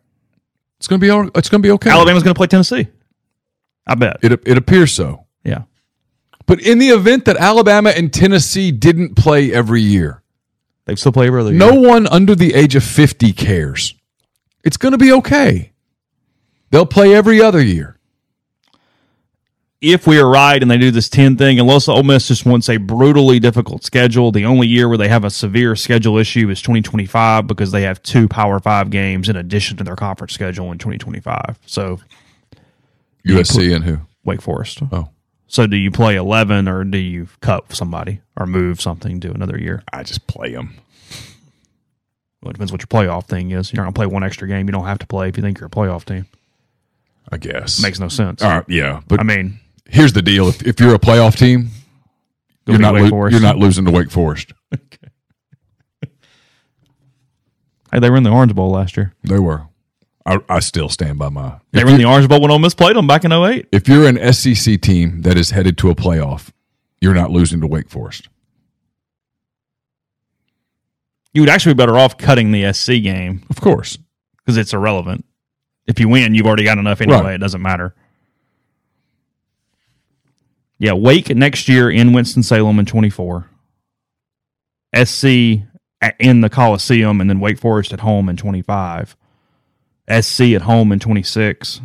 It's 0.78 0.88
going 0.88 1.00
to 1.00 1.06
be. 1.06 1.10
all- 1.10 1.30
It's 1.36 1.50
going 1.50 1.62
to 1.62 1.68
be 1.68 1.72
okay. 1.72 1.90
Alabama's 1.90 2.24
going 2.24 2.34
to 2.34 2.38
play 2.38 2.48
Tennessee. 2.48 2.88
I 3.88 3.96
bet. 3.96 4.18
It 4.22 4.32
it 4.46 4.58
appears 4.58 4.94
so. 4.94 5.26
yeah. 5.44 5.64
But 6.48 6.60
in 6.62 6.80
the 6.80 6.90
event 6.90 7.26
that 7.26 7.38
Alabama 7.38 7.92
and 7.92 8.12
Tennessee 8.14 8.72
didn't 8.72 9.16
play 9.16 9.54
every 9.54 9.82
year, 9.82 10.22
They 10.86 10.96
still 10.96 11.12
play 11.12 11.28
every 11.28 11.40
other 11.42 11.52
year. 11.52 11.60
no 11.60 11.72
year. 11.80 11.90
one 11.90 12.08
under 12.08 12.36
the 12.36 12.54
age 12.54 12.76
of 12.76 12.84
50 12.84 13.32
cares. 13.34 13.96
It's 14.64 14.76
going 14.78 14.92
to 14.92 14.98
be 14.98 15.12
okay. 15.14 15.72
They'll 16.72 16.86
play 16.86 17.14
every 17.16 17.42
other 17.42 17.62
year. 17.62 17.98
If 19.82 20.06
we 20.06 20.20
are 20.20 20.30
right 20.30 20.62
and 20.62 20.70
they 20.70 20.78
do 20.78 20.92
this 20.92 21.10
10 21.10 21.38
thing, 21.38 21.60
unless 21.60 21.88
Ole 21.88 22.04
Miss 22.04 22.28
just 22.28 22.46
wants 22.46 22.70
a 22.70 22.78
brutally 22.78 23.40
difficult 23.40 23.84
schedule, 23.84 24.32
the 24.32 24.46
only 24.46 24.68
year 24.68 24.88
where 24.88 24.98
they 24.98 25.08
have 25.08 25.24
a 25.24 25.32
severe 25.32 25.76
schedule 25.76 26.20
issue 26.20 26.48
is 26.52 26.62
2025 26.62 27.48
because 27.48 27.72
they 27.72 27.82
have 27.82 28.02
two 28.04 28.28
Power 28.28 28.60
Five 28.60 28.92
games 28.92 29.28
in 29.28 29.36
addition 29.36 29.78
to 29.78 29.84
their 29.84 29.96
conference 29.96 30.34
schedule 30.34 30.72
in 30.72 30.78
2025. 30.78 31.58
So, 31.66 32.00
USC 33.28 33.74
and 33.76 33.84
who? 33.84 34.02
Wake 34.24 34.42
Forest. 34.44 34.84
Oh, 34.92 35.10
So, 35.48 35.66
do 35.66 35.78
you 35.78 35.90
play 35.90 36.16
11 36.16 36.68
or 36.68 36.84
do 36.84 37.00
you 37.00 37.28
cut 37.42 37.74
somebody 37.74 38.22
or 38.38 38.46
move 38.46 38.80
something 38.80 39.20
to 39.22 39.32
another 39.32 39.58
year? 39.58 39.82
I 39.92 40.04
just 40.04 40.28
play 40.28 40.54
them. 40.54 40.76
Well, 42.44 42.52
it 42.52 42.54
depends 42.54 42.72
what 42.72 42.82
your 42.82 42.88
playoff 42.88 43.26
thing 43.28 43.50
is. 43.50 43.74
You're 43.74 43.78
not 43.78 43.86
going 43.86 43.94
to 43.94 43.98
play 43.98 44.06
one 44.06 44.24
extra 44.24 44.48
game 44.48 44.68
you 44.68 44.72
don't 44.74 44.86
have 44.86 45.00
to 45.00 45.08
play 45.08 45.30
if 45.30 45.38
you 45.38 45.44
think 45.44 45.60
you're 45.60 45.68
a 45.68 45.72
playoff 45.72 46.06
team. 46.06 46.28
I 47.32 47.38
guess. 47.38 47.82
Makes 47.82 48.00
no 48.00 48.10
sense. 48.10 48.44
All 48.44 48.50
right, 48.50 48.66
yeah. 48.68 49.02
But 49.08 49.20
I 49.20 49.24
mean, 49.24 49.60
here's 49.90 50.14
the 50.14 50.22
deal: 50.22 50.48
if, 50.48 50.62
if 50.66 50.80
you're 50.80 50.96
a 50.96 51.00
playoff 51.00 51.38
team, 51.38 51.70
go 52.66 52.74
you're 52.74 52.80
not 52.82 52.94
lo- 52.96 53.28
you're 53.28 53.40
not 53.42 53.58
losing 53.58 53.86
to 53.86 53.92
Wake 53.92 54.12
Forest. 54.12 54.54
Hey, 57.92 58.00
they 58.00 58.10
were 58.10 58.16
in 58.16 58.24
the 58.24 58.30
Orange 58.30 58.56
Bowl 58.56 58.72
last 58.72 58.96
year. 58.96 59.14
They 59.24 59.38
were. 59.40 59.64
I, 60.26 60.40
I 60.48 60.60
still 60.62 60.88
stand 60.88 61.20
by 61.20 61.28
my. 61.30 61.60
They 61.72 61.84
were 61.84 61.90
in 61.90 61.98
the 61.98 62.06
Orange 62.06 62.30
Bowl 62.30 62.40
when 62.40 62.50
Ole 62.52 62.60
Miss 62.60 62.74
played 62.74 62.96
them 62.96 63.06
back 63.08 63.26
in 63.26 63.34
08. 63.34 63.68
if 63.74 63.90
you're 63.90 64.08
an 64.08 64.32
SEC 64.34 64.80
team 64.80 65.24
that 65.24 65.38
is 65.38 65.50
headed 65.50 65.78
to 65.80 65.90
a 65.90 65.96
playoff, 65.96 66.52
you're 67.02 67.14
not 67.14 67.32
losing 67.32 67.60
to 67.60 67.68
Wake 67.68 67.90
Forest. 67.90 68.30
You 71.34 71.42
would 71.42 71.50
actually 71.50 71.74
be 71.74 71.80
better 71.80 71.98
off 71.98 72.18
cutting 72.18 72.52
the 72.52 72.72
SC 72.74 72.92
game 73.04 73.44
Of 73.50 73.60
course. 73.60 73.98
because 74.38 74.58
it's 74.58 74.74
irrelevant. 74.74 75.26
If 75.88 76.00
you 76.00 76.08
win, 76.08 76.36
you've 76.36 76.46
already 76.48 76.64
got 76.64 76.78
enough 76.78 77.02
anyway. 77.02 77.20
Right. 77.20 77.34
It 77.36 77.40
doesn't 77.40 77.62
matter. 77.62 77.96
Yeah, 80.82 80.94
Wake 80.94 81.30
next 81.36 81.70
year 81.70 81.92
in 81.92 82.12
Winston-Salem 82.12 82.80
in 82.80 82.88
24. 82.88 83.48
SC 84.96 85.26
in 86.20 86.42
the 86.42 86.50
Coliseum 86.50 87.22
and 87.22 87.30
then 87.30 87.40
Wake 87.40 87.60
Forest 87.60 87.94
at 87.94 88.00
home 88.00 88.28
in 88.28 88.36
25. 88.36 89.16
SC 90.22 90.42
at 90.42 90.64
home 90.64 90.92
in 90.92 90.98
26. 90.98 91.82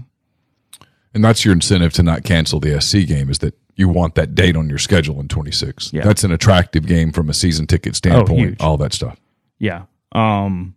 And 1.13 1.23
that's 1.23 1.45
your 1.45 1.53
incentive 1.53 1.93
to 1.93 2.03
not 2.03 2.25
cancel 2.25 2.59
the 2.59 2.81
SC 2.81 3.07
game 3.07 3.29
is 3.29 3.41
that 3.41 3.55
you 3.75 3.91
want 3.91 4.15
that 4.15 4.35
date 4.35 4.57
on 4.57 4.71
your 4.71 4.79
schedule 4.79 5.21
in 5.21 5.29
26. 5.29 5.93
Yeah. 5.93 6.03
That's 6.03 6.25
an 6.25 6.33
attractive 6.33 6.87
game 6.87 7.13
from 7.13 7.29
a 7.29 7.35
season 7.35 7.67
ticket 7.67 7.97
standpoint, 7.97 8.41
huge. 8.41 8.61
all 8.63 8.79
that 8.79 8.95
stuff. 8.95 9.21
Yeah. 9.59 9.83
Um, 10.13 10.75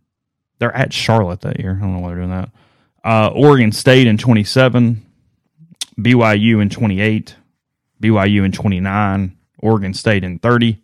they're 0.57 0.75
at 0.75 0.91
Charlotte 0.91 1.39
that 1.41 1.57
year. 1.61 1.77
I 1.77 1.85
don't 1.85 1.93
know 1.93 1.99
why 2.01 2.09
they're 2.09 2.17
doing 2.17 2.31
that. 2.31 2.49
Uh, 3.01 3.29
Oregon 3.33 3.71
State 3.71 4.07
in 4.07 4.17
27, 4.17 5.05
BYU 5.97 6.61
in 6.61 6.69
28, 6.69 7.35
BYU 8.01 8.43
in 8.45 8.51
29, 8.51 9.37
Oregon 9.59 9.93
State 9.93 10.23
in 10.23 10.39
30, 10.39 10.81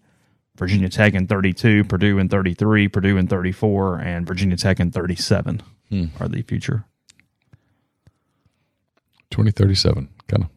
Virginia 0.57 0.89
Tech 0.89 1.13
in 1.13 1.27
32, 1.27 1.83
Purdue 1.85 2.17
in 2.19 2.29
33, 2.29 2.87
Purdue 2.87 3.17
in 3.17 3.27
34, 3.27 3.99
and 3.99 4.27
Virginia 4.27 4.57
Tech 4.57 4.79
in 4.79 4.91
37 4.91 5.61
hmm. 5.89 6.05
are 6.19 6.27
the 6.27 6.41
future. 6.41 6.85
2037, 9.31 10.09
kind 10.27 10.43
of. 10.43 10.49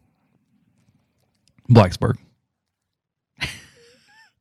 Blacksburg. 1.74 2.16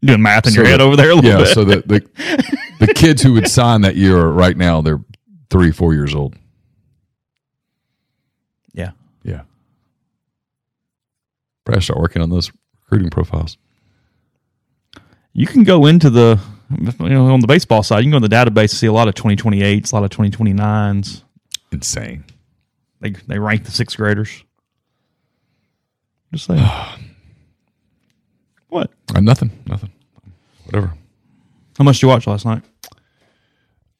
Doing 0.01 0.21
math 0.21 0.47
in 0.47 0.53
your 0.53 0.65
So 0.65 0.71
head 0.71 0.79
the- 0.79 0.83
over 0.83 0.95
there 0.95 1.09
a 1.11 1.15
little 1.15 1.29
Yeah, 1.29 1.37
bit. 1.39 1.47
so 1.53 1.63
the, 1.63 1.77
the 1.85 2.87
the 2.87 2.93
kids 2.93 3.21
who 3.23 3.33
would 3.33 3.47
sign 3.49 3.81
that 3.81 3.95
year 3.95 4.27
right 4.27 4.55
now 4.55 4.81
they're 4.81 5.01
three, 5.49 5.71
four 5.71 5.93
years 5.93 6.13
old. 6.13 6.35
yeah. 8.73 8.91
Yeah. 9.23 9.41
Probably 11.67 11.81
start 11.81 11.99
working 11.99 12.21
on 12.21 12.29
those 12.29 12.49
recruiting 12.85 13.09
profiles. 13.09 13.57
You 15.33 15.45
can 15.45 15.65
go 15.65 15.85
into 15.85 16.09
the, 16.09 16.39
you 16.71 17.09
know, 17.09 17.25
on 17.25 17.41
the 17.41 17.47
baseball 17.47 17.83
side, 17.83 17.97
you 17.97 18.03
can 18.05 18.11
go 18.11 18.15
in 18.15 18.23
the 18.23 18.33
database 18.33 18.59
and 18.59 18.71
see 18.71 18.87
a 18.87 18.93
lot 18.93 19.09
of 19.09 19.15
2028s, 19.15 19.91
a 19.91 19.95
lot 19.95 20.05
of 20.05 20.09
2029s. 20.11 21.23
Insane. 21.73 22.23
They 23.01 23.09
they 23.09 23.37
rank 23.37 23.65
the 23.65 23.71
sixth 23.71 23.97
graders. 23.97 24.45
Just 26.31 26.45
saying. 26.45 26.65
what? 28.69 28.89
Uh, 29.13 29.19
nothing. 29.19 29.51
Nothing. 29.67 29.91
Whatever. 30.63 30.93
How 31.77 31.83
much 31.83 31.97
did 31.97 32.03
you 32.03 32.07
watch 32.07 32.27
last 32.27 32.45
night? 32.45 32.63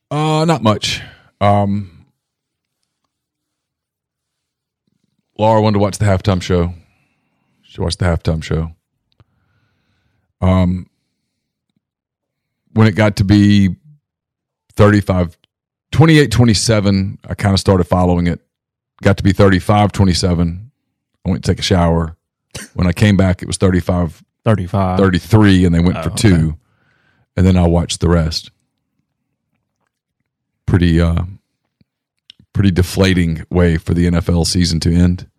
Uh, 0.09 0.45
not 0.45 0.63
much. 0.63 1.01
Um, 1.41 2.05
Laura 5.38 5.61
wanted 5.61 5.74
to 5.74 5.80
watch 5.80 5.97
the 5.97 6.05
halftime 6.05 6.41
show. 6.41 6.74
She 7.68 7.82
watched 7.82 7.99
the 7.99 8.05
halftime 8.05 8.41
show. 8.41 8.72
Um, 10.41 10.89
when 12.74 12.88
it 12.88 12.95
got 12.95 13.18
to 13.18 13.24
be 13.24 13.76
35, 14.76 15.38
28 15.91 16.32
27, 16.32 17.20
I 17.28 17.34
kind 17.36 17.53
of 17.53 17.59
started 17.59 17.84
following 17.86 18.28
it. 18.28 18.39
Got 19.01 19.18
to 19.18 19.24
be 19.24 19.34
35 19.34 19.91
27. 19.91 20.72
I 21.26 21.30
went 21.30 21.43
to 21.43 21.51
take 21.51 21.59
a 21.59 21.63
shower. 21.63 22.15
When 22.74 22.88
I 22.88 22.93
came 22.93 23.18
back, 23.18 23.41
it 23.41 23.47
was 23.47 23.57
35 23.57 24.24
35. 24.43 24.97
33 24.97 25.65
and 25.65 25.76
they 25.76 25.80
went 25.82 26.01
for 26.03 26.09
two. 26.11 26.34
okay. 26.34 26.55
and 27.36 27.45
then 27.45 27.57
i 27.57 27.68
watched 27.68 27.99
the 27.99 28.07
rest 28.07 28.49
pretty 30.65 31.01
uh 31.01 31.24
pretty 32.53 32.72
deflating 32.72 33.43
way 33.49 33.76
for 33.78 33.93
the 33.93 34.05
nfl 34.09 34.47
season 34.47 34.80
to 34.80 34.89
end 34.93 35.30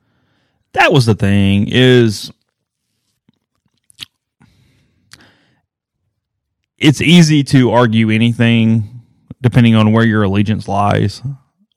That 0.73 0.93
was 0.93 1.07
the 1.07 1.14
thing 1.14 1.69
is 1.69 2.31
it's 6.79 7.01
easy 7.01 7.43
to 7.45 7.71
argue 7.73 8.11
anything 8.11 9.03
depending 9.41 9.75
on 9.75 9.93
where 9.93 10.05
your 10.05 10.23
allegiance 10.25 10.69
lies 10.69 11.23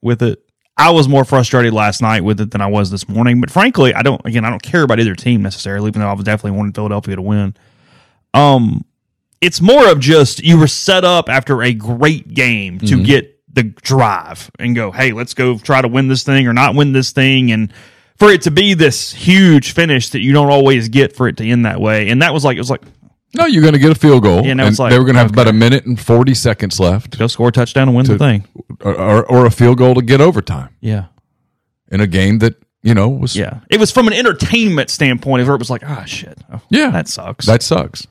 with 0.02 0.22
it. 0.22 0.40
I 0.78 0.90
was 0.92 1.08
more 1.08 1.26
frustrated 1.26 1.74
last 1.74 2.02
night 2.02 2.24
with 2.24 2.40
it 2.42 2.52
than 2.52 2.62
I 2.62 2.68
was 2.68 2.90
this 2.90 3.08
morning, 3.08 3.40
but 3.40 3.52
frankly, 3.52 3.94
I 3.94 4.02
don't 4.02 4.22
again, 4.26 4.46
I 4.46 4.50
don't 4.50 4.62
care 4.62 4.84
about 4.84 5.00
either 5.00 5.16
team 5.16 5.42
necessarily, 5.42 5.88
even 5.90 6.02
though 6.02 6.08
I 6.08 6.14
was 6.14 6.24
definitely 6.26 6.58
wanting 6.58 6.74
Philadelphia 6.74 7.16
to 7.16 7.22
win. 7.22 7.56
Um 8.34 8.86
it's 9.42 9.60
more 9.62 9.88
of 9.90 10.00
just 10.00 10.44
you 10.44 10.60
were 10.60 10.68
set 10.68 11.04
up 11.04 11.28
after 11.30 11.64
a 11.64 11.74
great 11.74 12.34
game 12.34 12.78
to 12.80 12.86
Mm-hmm. 12.86 13.04
get 13.04 13.40
the 13.54 13.64
drive 13.64 14.50
and 14.60 14.76
go, 14.76 14.92
hey, 14.92 15.12
let's 15.12 15.34
go 15.34 15.58
try 15.58 15.82
to 15.82 15.88
win 15.88 16.08
this 16.08 16.24
thing 16.24 16.48
or 16.48 16.54
not 16.54 16.74
win 16.76 16.94
this 16.94 17.12
thing. 17.12 17.52
And 17.52 17.74
for 18.22 18.30
it 18.30 18.44
to 18.44 18.52
be 18.52 18.76
this 18.76 19.12
huge 19.12 19.72
finish 19.72 20.10
that 20.10 20.20
you 20.20 20.32
don't 20.32 20.52
always 20.52 20.90
get 20.90 21.16
for 21.16 21.28
it 21.28 21.38
to 21.38 21.44
end 21.44 21.66
that 21.66 21.82
way. 21.82 22.08
And 22.10 22.22
that 22.22 22.36
was 22.36 22.46
like, 22.46 22.56
it 22.56 22.60
was 22.60 22.70
like, 22.70 22.84
No, 23.34 23.48
you're 23.48 23.64
going 23.64 23.74
to 23.74 23.80
get 23.80 23.90
a 23.92 23.96
field 23.96 24.22
goal. 24.22 24.44
Know, 24.44 24.64
and 24.64 24.78
like, 24.78 24.92
they 24.92 25.00
were 25.00 25.06
going 25.06 25.16
to 25.16 25.22
have 25.22 25.32
okay. 25.32 25.42
about 25.42 25.48
a 25.48 25.54
minute 25.54 25.88
and 25.88 26.00
40 26.00 26.36
seconds 26.36 26.80
left, 26.80 27.18
go 27.18 27.26
score 27.26 27.48
a 27.48 27.52
touchdown 27.52 27.88
and 27.88 27.98
win 27.98 28.06
the 28.06 28.20
thing. 28.20 28.48
or, 28.82 29.26
or, 29.26 29.48
a 29.48 29.50
field 29.50 29.80
goal 29.80 29.96
to 29.96 30.04
get 30.04 30.22
overtime 30.22 30.70
Yeah. 30.82 31.06
in 31.92 32.00
a 32.00 32.06
game 32.06 32.38
that 32.40 32.62
you 32.84 32.94
know 32.94 33.10
was 33.10 33.36
Yeah. 33.36 33.62
It 33.72 33.80
was 33.80 33.90
from 33.90 34.06
an 34.06 34.14
entertainment 34.14 34.92
standpoint 34.92 35.44
where 35.48 35.56
it 35.56 35.60
was 35.60 35.72
like, 35.72 35.82
ah, 35.84 36.04
shit. 36.06 36.38
Oh, 36.54 36.62
Yeah. 36.70 36.92
That 36.92 37.08
sucks. 37.08 37.48
That 37.48 37.64
sucks. 37.64 38.06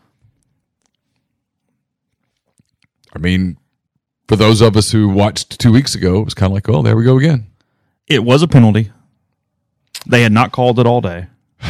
I 3.15 3.21
mean, 3.21 3.59
for 4.27 4.35
those 4.35 4.61
of 4.61 4.77
us 4.77 4.91
who 4.91 5.09
watched 5.09 5.61
two 5.61 5.71
weeks 5.71 5.95
ago, 5.95 6.21
it 6.21 6.25
was 6.25 6.35
kind 6.35 6.51
of 6.51 6.55
like, 6.55 6.69
oh, 6.69 6.83
there 6.83 6.97
we 6.97 7.05
go 7.05 7.17
again. 7.17 7.47
it 8.09 8.25
was 8.25 8.43
a 8.43 8.49
penalty. 8.49 8.91
They 10.07 10.23
had 10.23 10.33
not 10.33 10.53
called 10.53 10.79
it 10.79 10.87
all 10.87 11.01
day. 11.01 11.27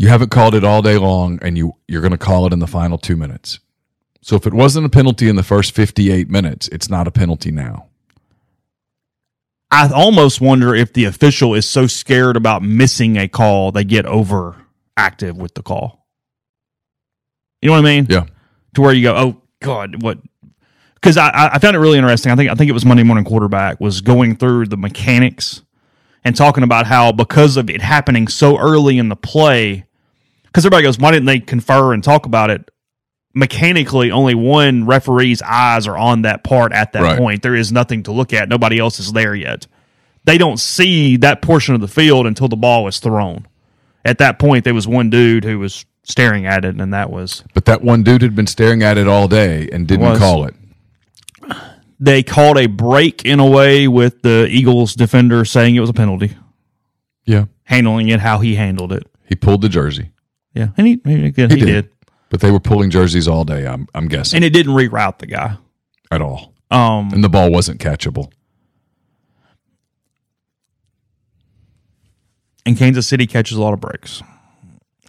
You 0.00 0.06
haven't 0.06 0.30
called 0.30 0.54
it 0.54 0.62
all 0.62 0.80
day 0.80 0.96
long, 0.96 1.40
and 1.42 1.58
you 1.58 1.74
you're 1.88 2.02
going 2.02 2.12
to 2.12 2.18
call 2.18 2.46
it 2.46 2.52
in 2.52 2.60
the 2.60 2.68
final 2.68 2.98
two 2.98 3.16
minutes. 3.16 3.58
So 4.22 4.36
if 4.36 4.46
it 4.46 4.54
wasn't 4.54 4.86
a 4.86 4.88
penalty 4.88 5.28
in 5.28 5.34
the 5.34 5.42
first 5.42 5.74
58 5.74 6.30
minutes, 6.30 6.68
it's 6.68 6.88
not 6.88 7.08
a 7.08 7.10
penalty 7.10 7.50
now. 7.50 7.88
I 9.72 9.90
almost 9.92 10.40
wonder 10.40 10.72
if 10.74 10.92
the 10.92 11.04
official 11.04 11.54
is 11.54 11.68
so 11.68 11.88
scared 11.88 12.36
about 12.36 12.62
missing 12.62 13.16
a 13.16 13.26
call, 13.26 13.72
they 13.72 13.82
get 13.82 14.06
overactive 14.06 15.34
with 15.34 15.54
the 15.54 15.62
call. 15.62 16.06
You 17.60 17.68
know 17.68 17.72
what 17.72 17.80
I 17.80 17.82
mean? 17.82 18.06
Yeah. 18.08 18.26
To 18.74 18.82
where 18.82 18.92
you 18.92 19.02
go, 19.02 19.16
oh 19.16 19.42
God, 19.60 20.00
what? 20.02 20.18
Because 20.94 21.16
I, 21.16 21.28
I 21.28 21.54
I 21.54 21.58
found 21.58 21.74
it 21.74 21.80
really 21.80 21.98
interesting. 21.98 22.30
I 22.30 22.36
think 22.36 22.50
I 22.50 22.54
think 22.54 22.70
it 22.70 22.72
was 22.72 22.84
Monday 22.84 23.02
Morning 23.02 23.24
Quarterback 23.24 23.80
was 23.80 24.00
going 24.00 24.36
through 24.36 24.66
the 24.66 24.76
mechanics 24.76 25.62
and 26.28 26.36
talking 26.36 26.62
about 26.62 26.86
how 26.86 27.10
because 27.10 27.56
of 27.56 27.70
it 27.70 27.80
happening 27.80 28.28
so 28.28 28.58
early 28.58 28.98
in 28.98 29.08
the 29.08 29.16
play, 29.16 29.86
because 30.44 30.66
everybody 30.66 30.82
goes, 30.84 30.98
why 30.98 31.10
didn't 31.10 31.24
they 31.24 31.40
confer 31.40 31.94
and 31.94 32.04
talk 32.04 32.26
about 32.26 32.50
it? 32.50 32.70
Mechanically, 33.34 34.10
only 34.10 34.34
one 34.34 34.84
referee's 34.84 35.40
eyes 35.40 35.86
are 35.86 35.96
on 35.96 36.22
that 36.22 36.44
part 36.44 36.72
at 36.72 36.92
that 36.92 37.02
Right. 37.02 37.16
point. 37.18 37.40
There 37.42 37.54
is 37.54 37.72
nothing 37.72 38.02
to 38.02 38.12
look 38.12 38.34
at. 38.34 38.50
Nobody 38.50 38.78
else 38.78 39.00
is 39.00 39.12
there 39.14 39.34
yet. 39.34 39.66
They 40.24 40.36
don't 40.36 40.60
see 40.60 41.16
that 41.16 41.40
portion 41.40 41.74
of 41.74 41.80
the 41.80 41.88
field 41.88 42.26
until 42.26 42.48
the 42.48 42.56
ball 42.56 42.86
is 42.88 42.98
thrown. 42.98 43.46
At 44.04 44.18
that 44.18 44.38
point, 44.38 44.64
there 44.64 44.74
was 44.74 44.86
one 44.86 45.08
dude 45.08 45.44
who 45.44 45.58
was 45.58 45.86
staring 46.02 46.44
at 46.44 46.66
it, 46.66 46.78
and 46.78 46.92
that 46.92 47.08
was 47.10 47.42
But 47.54 47.64
that 47.64 47.82
one 47.82 48.02
dude 48.02 48.20
had 48.20 48.34
been 48.36 48.46
staring 48.46 48.82
at 48.82 48.98
it 48.98 49.08
all 49.08 49.28
day 49.28 49.66
and 49.72 49.86
didn't 49.86 50.04
Was. 50.10 50.18
call 50.18 50.44
it. 50.44 50.54
They 52.00 52.22
called 52.22 52.58
a 52.58 52.66
break 52.66 53.24
in 53.24 53.40
a 53.40 53.46
way 53.46 53.88
with 53.88 54.22
the 54.22 54.46
Eagles 54.50 54.94
defender 54.94 55.44
saying 55.44 55.74
it 55.74 55.80
was 55.80 55.90
a 55.90 55.94
penalty, 55.94 56.36
Yeah. 57.24 57.46
handling 57.64 58.08
it 58.08 58.20
how 58.20 58.38
he 58.38 58.54
handled 58.54 58.92
it. 58.92 59.06
He 59.28 59.34
pulled 59.34 59.62
the 59.62 59.68
jersey. 59.68 60.12
Yeah, 60.54 60.68
and 60.76 60.86
he 60.86 61.00
he, 61.04 61.26
again, 61.26 61.50
he, 61.50 61.56
did. 61.56 61.66
did. 61.66 61.88
But 62.30 62.40
they 62.40 62.50
were 62.50 62.60
pulling 62.60 62.90
jerseys 62.90 63.26
all 63.28 63.44
day, 63.44 63.66
I'm, 63.66 63.86
I'm 63.94 64.08
guessing, 64.08 64.36
and 64.38 64.44
it 64.44 64.50
didn't 64.50 64.72
reroute 64.74 65.18
the 65.18 65.26
guy. 65.26 65.56
at 66.10 66.20
all. 66.22 66.54
Um, 66.70 67.10
And 67.12 67.22
the 67.24 67.28
ball 67.28 67.50
wasn't 67.50 67.80
catchable. 67.80 68.30
and 72.66 72.76
Kansas 72.76 73.06
City 73.06 73.26
catches 73.26 73.56
a 73.56 73.60
lot 73.62 73.72
of 73.72 73.80
breaks. 73.80 74.22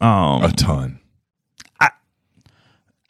Um, 0.02 0.44
a 0.44 0.52
ton. 0.52 0.99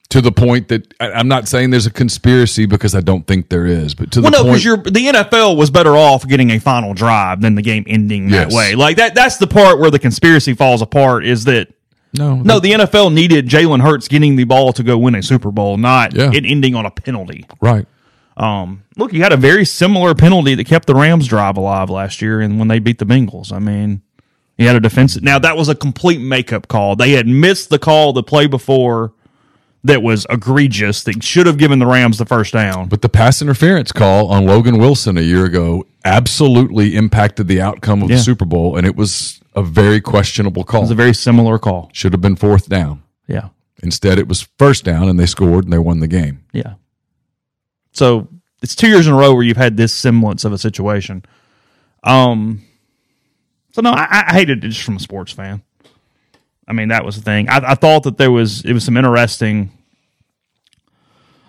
To 0.09 0.21
the 0.21 0.31
point 0.31 0.69
that 0.69 0.91
I, 0.99 1.11
I'm 1.11 1.27
not 1.27 1.47
saying 1.47 1.69
there's 1.69 1.85
a 1.85 1.91
conspiracy 1.91 2.65
because 2.65 2.95
I 2.95 3.01
don't 3.01 3.27
think 3.27 3.49
there 3.49 3.65
is, 3.67 3.93
but 3.93 4.11
to 4.13 4.21
well, 4.21 4.31
the 4.31 4.37
no, 4.37 4.43
point 4.43 4.63
because 4.63 4.93
the 4.93 5.07
NFL 5.07 5.55
was 5.57 5.69
better 5.69 5.95
off 5.95 6.27
getting 6.27 6.49
a 6.51 6.59
final 6.59 6.93
drive 6.93 7.41
than 7.41 7.55
the 7.55 7.61
game 7.61 7.83
ending 7.87 8.29
that 8.29 8.51
way. 8.51 8.75
Like 8.75 8.97
that. 8.97 9.13
That's 9.15 9.37
the 9.37 9.47
part 9.47 9.79
where 9.79 9.91
the 9.91 9.99
conspiracy 9.99 10.53
falls 10.55 10.81
apart. 10.81 11.25
Is 11.25 11.43
that 11.45 11.71
no, 12.13 12.37
no? 12.37 12.59
The 12.59 12.71
NFL 12.71 13.13
needed 13.13 13.47
Jalen 13.47 13.81
Hurts 13.81 14.07
getting 14.07 14.35
the 14.35 14.45
ball 14.45 14.73
to 14.73 14.81
go 14.83 14.97
win 14.97 15.13
a 15.13 15.21
Super 15.21 15.51
Bowl, 15.51 15.77
not 15.77 16.15
Yeah. 16.15 16.31
it 16.33 16.43
ending 16.43 16.73
on 16.73 16.85
a 16.87 16.91
penalty. 16.91 17.45
right. 17.61 17.85
Um, 18.35 18.83
look, 18.95 19.11
you 19.11 19.21
had 19.21 19.33
a 19.33 19.37
very 19.37 19.65
similar 19.65 20.15
penalty 20.15 20.55
that 20.55 20.63
kept 20.65 20.87
the 20.87 20.95
Rams 20.95 21.27
drive 21.27 21.57
alive 21.57 21.89
last 21.89 22.21
year, 22.21 22.39
and 22.39 22.57
when 22.57 22.69
they 22.69 22.79
beat 22.79 22.97
the 22.97 23.05
Bengals, 23.05 23.51
I 23.51 23.59
mean, 23.59 24.01
you 24.57 24.65
had 24.65 24.77
a 24.77 24.79
defensive. 24.79 25.23
Now 25.23 25.39
that 25.39 25.57
was 25.57 25.67
a 25.67 25.75
complete 25.75 26.21
makeup 26.21 26.69
call. 26.69 26.95
They 26.95 27.11
had 27.11 27.27
missed 27.27 27.69
the 27.69 27.77
call 27.77 28.13
the 28.13 28.23
play 28.23 28.47
before 28.47 29.11
that 29.83 30.01
was 30.03 30.25
egregious. 30.29 31.03
That 31.03 31.23
should 31.23 31.45
have 31.47 31.57
given 31.57 31.79
the 31.79 31.85
Rams 31.85 32.17
the 32.17 32.25
first 32.25 32.53
down. 32.53 32.89
But 32.89 33.01
the 33.01 33.09
pass 33.09 33.41
interference 33.41 33.91
call 33.91 34.27
on 34.27 34.45
Logan 34.45 34.77
Wilson 34.77 35.17
a 35.17 35.21
year 35.21 35.45
ago 35.45 35.85
absolutely 36.05 36.95
impacted 36.95 37.47
the 37.47 37.61
outcome 37.61 38.01
of 38.03 38.09
Yeah. 38.09 38.17
the 38.17 38.21
Super 38.23 38.45
Bowl, 38.45 38.75
and 38.77 38.85
it 38.85 38.95
was 38.95 39.39
a 39.55 39.61
very 39.63 39.99
questionable 40.01 40.63
call. 40.63 40.81
It 40.81 40.83
was 40.85 40.91
a 40.91 40.95
very 40.95 41.13
similar 41.13 41.57
call. 41.59 41.89
Should 41.93 42.13
have 42.13 42.21
been 42.21 42.35
fourth 42.35 42.67
down. 42.69 43.03
Yeah, 43.27 43.49
Instead, 43.83 44.17
it 44.19 44.27
was 44.27 44.47
first 44.57 44.83
down, 44.83 45.07
and 45.07 45.19
they 45.19 45.25
scored 45.25 45.63
and 45.63 45.71
they 45.73 45.77
won 45.77 45.99
the 45.99 46.07
game. 46.07 46.43
yeah. 46.53 46.73
So 47.91 48.27
it's 48.61 48.75
two 48.75 48.87
years 48.87 49.07
in 49.07 49.13
a 49.13 49.17
row 49.17 49.33
where 49.33 49.43
you've 49.43 49.57
had 49.57 49.77
this 49.77 49.93
semblance 49.93 50.45
of 50.45 50.51
a 50.53 50.57
situation. 50.57 51.23
Um. 52.03 52.61
So 53.71 53.81
no, 53.81 53.91
I, 53.91 54.25
I 54.27 54.33
hated 54.33 54.63
it 54.63 54.69
just 54.69 54.81
from 54.83 54.95
a 54.97 54.99
sports 54.99 55.31
fan. 55.31 55.61
I 56.69 56.73
mean, 56.73 56.89
that 56.89 57.03
was 57.03 57.15
the 57.15 57.21
thing. 57.21 57.49
I, 57.49 57.71
I 57.71 57.75
thought 57.75 58.03
that 58.03 58.17
there 58.17 58.31
was 58.31 58.63
it 58.63 58.73
was 58.73 58.83
some 58.83 58.95
interesting, 58.95 59.71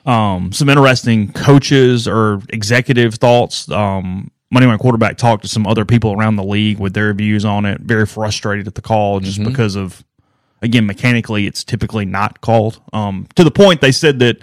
um, 0.07 0.53
some 0.53 0.69
interesting 0.69 1.33
coaches 1.33 2.09
or 2.09 2.41
executive 2.49 3.17
thoughts. 3.17 3.71
Um, 3.71 4.31
Monday 4.51 4.67
Morning 4.67 4.81
Quarterback 4.81 5.17
talked 5.17 5.43
to 5.43 5.49
some 5.49 5.67
other 5.67 5.85
people 5.85 6.13
around 6.13 6.37
the 6.37 6.45
league 6.45 6.79
with 6.81 6.95
their 6.95 7.13
views 7.13 7.45
on 7.45 7.67
it. 7.67 7.83
Very 7.83 8.07
frustrated 8.07 8.67
at 8.67 8.75
the 8.75 8.83
call 8.83 9.21
just 9.21 9.45
because 9.45 9.77
of, 9.77 10.03
again, 10.61 10.87
mechanically, 10.87 11.47
it's 11.47 11.63
typically 11.63 12.05
not 12.05 12.41
called. 12.41 12.81
Um, 12.93 13.29
to 13.37 13.45
the 13.45 13.53
point 13.53 13.81
they 13.81 13.93
said 13.93 14.19
that 14.19 14.39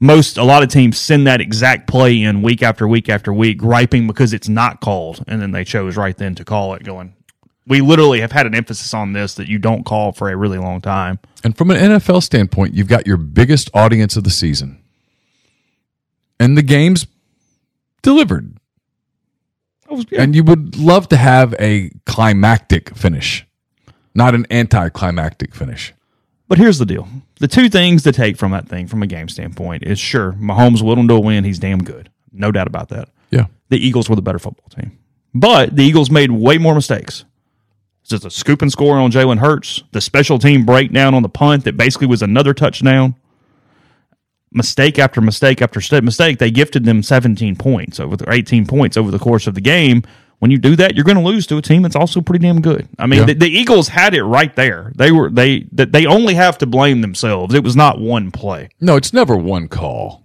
most 0.00 0.38
a 0.38 0.42
lot 0.42 0.62
of 0.62 0.70
teams 0.70 0.98
send 0.98 1.26
that 1.26 1.40
exact 1.40 1.86
play 1.86 2.20
in 2.20 2.42
week 2.42 2.62
after 2.62 2.88
week 2.88 3.08
after 3.08 3.32
week, 3.32 3.58
griping 3.58 4.06
because 4.06 4.32
it's 4.32 4.48
not 4.48 4.80
called, 4.80 5.22
and 5.28 5.40
then 5.40 5.52
they 5.52 5.64
chose 5.64 5.96
right 5.96 6.16
then 6.16 6.34
to 6.34 6.44
call 6.44 6.74
it, 6.74 6.82
going. 6.82 7.14
We 7.66 7.80
literally 7.80 8.20
have 8.20 8.32
had 8.32 8.46
an 8.46 8.54
emphasis 8.54 8.92
on 8.92 9.12
this 9.12 9.34
that 9.34 9.48
you 9.48 9.58
don't 9.58 9.84
call 9.84 10.12
for 10.12 10.30
a 10.30 10.36
really 10.36 10.58
long 10.58 10.80
time. 10.80 11.18
And 11.42 11.56
from 11.56 11.70
an 11.70 11.78
NFL 11.78 12.22
standpoint, 12.22 12.74
you've 12.74 12.88
got 12.88 13.06
your 13.06 13.16
biggest 13.16 13.70
audience 13.72 14.16
of 14.16 14.24
the 14.24 14.30
season. 14.30 14.82
And 16.38 16.58
the 16.58 16.62
game's 16.62 17.06
delivered. 18.02 18.58
And 20.16 20.34
you 20.34 20.44
would 20.44 20.76
love 20.76 21.08
to 21.08 21.16
have 21.16 21.54
a 21.58 21.90
climactic 22.06 22.96
finish, 22.96 23.46
not 24.14 24.34
an 24.34 24.46
anticlimactic 24.50 25.54
finish. 25.54 25.94
But 26.48 26.58
here's 26.58 26.78
the 26.78 26.86
deal: 26.86 27.08
the 27.38 27.48
two 27.48 27.68
things 27.68 28.02
to 28.02 28.12
take 28.12 28.36
from 28.36 28.50
that 28.52 28.68
thing, 28.68 28.86
from 28.86 29.02
a 29.02 29.06
game 29.06 29.28
standpoint, 29.28 29.84
is 29.84 29.98
sure 29.98 30.32
Mahomes 30.32 30.82
will 30.82 30.96
to 30.96 31.20
win. 31.20 31.44
He's 31.44 31.58
damn 31.58 31.82
good, 31.82 32.10
no 32.32 32.50
doubt 32.50 32.66
about 32.66 32.88
that. 32.90 33.08
Yeah. 33.30 33.46
The 33.68 33.78
Eagles 33.78 34.08
were 34.08 34.16
the 34.16 34.22
better 34.22 34.38
football 34.38 34.68
team, 34.68 34.98
but 35.32 35.74
the 35.76 35.84
Eagles 35.84 36.10
made 36.10 36.30
way 36.30 36.58
more 36.58 36.74
mistakes. 36.74 37.24
It's 38.04 38.10
just 38.10 38.26
a 38.26 38.30
scoop 38.30 38.60
and 38.60 38.70
score 38.70 38.98
on 38.98 39.10
Jalen 39.10 39.38
Hurts, 39.38 39.82
the 39.92 40.00
special 40.02 40.38
team 40.38 40.66
breakdown 40.66 41.14
on 41.14 41.22
the 41.22 41.28
punt 41.30 41.64
that 41.64 41.78
basically 41.78 42.06
was 42.06 42.20
another 42.20 42.52
touchdown. 42.52 43.14
Mistake 44.52 44.98
after 44.98 45.22
mistake 45.22 45.62
after 45.62 45.80
mistake, 46.02 46.38
they 46.38 46.50
gifted 46.50 46.84
them 46.84 47.02
17 47.02 47.56
points 47.56 47.98
over 47.98 48.14
the 48.16 48.30
18 48.30 48.66
points 48.66 48.98
over 48.98 49.10
the 49.10 49.18
course 49.18 49.46
of 49.46 49.54
the 49.54 49.60
game. 49.62 50.02
When 50.38 50.50
you 50.50 50.58
do 50.58 50.76
that, 50.76 50.94
you're 50.94 51.04
going 51.04 51.16
to 51.16 51.22
lose 51.24 51.46
to 51.46 51.56
a 51.56 51.62
team 51.62 51.80
that's 51.80 51.96
also 51.96 52.20
pretty 52.20 52.42
damn 52.46 52.60
good. 52.60 52.86
I 52.98 53.06
mean, 53.06 53.20
Yeah. 53.20 53.26
the, 53.26 53.34
the 53.34 53.48
Eagles 53.48 53.88
had 53.88 54.12
it 54.14 54.22
right 54.22 54.54
there. 54.54 54.92
They 54.96 55.10
were 55.10 55.30
they 55.30 55.66
that 55.72 55.90
they 55.92 56.04
only 56.04 56.34
have 56.34 56.58
to 56.58 56.66
blame 56.66 57.00
themselves. 57.00 57.54
It 57.54 57.64
was 57.64 57.74
not 57.74 58.00
one 58.00 58.30
play, 58.30 58.68
No, 58.82 58.96
it's 58.96 59.14
never 59.14 59.34
one 59.34 59.66
call 59.66 60.22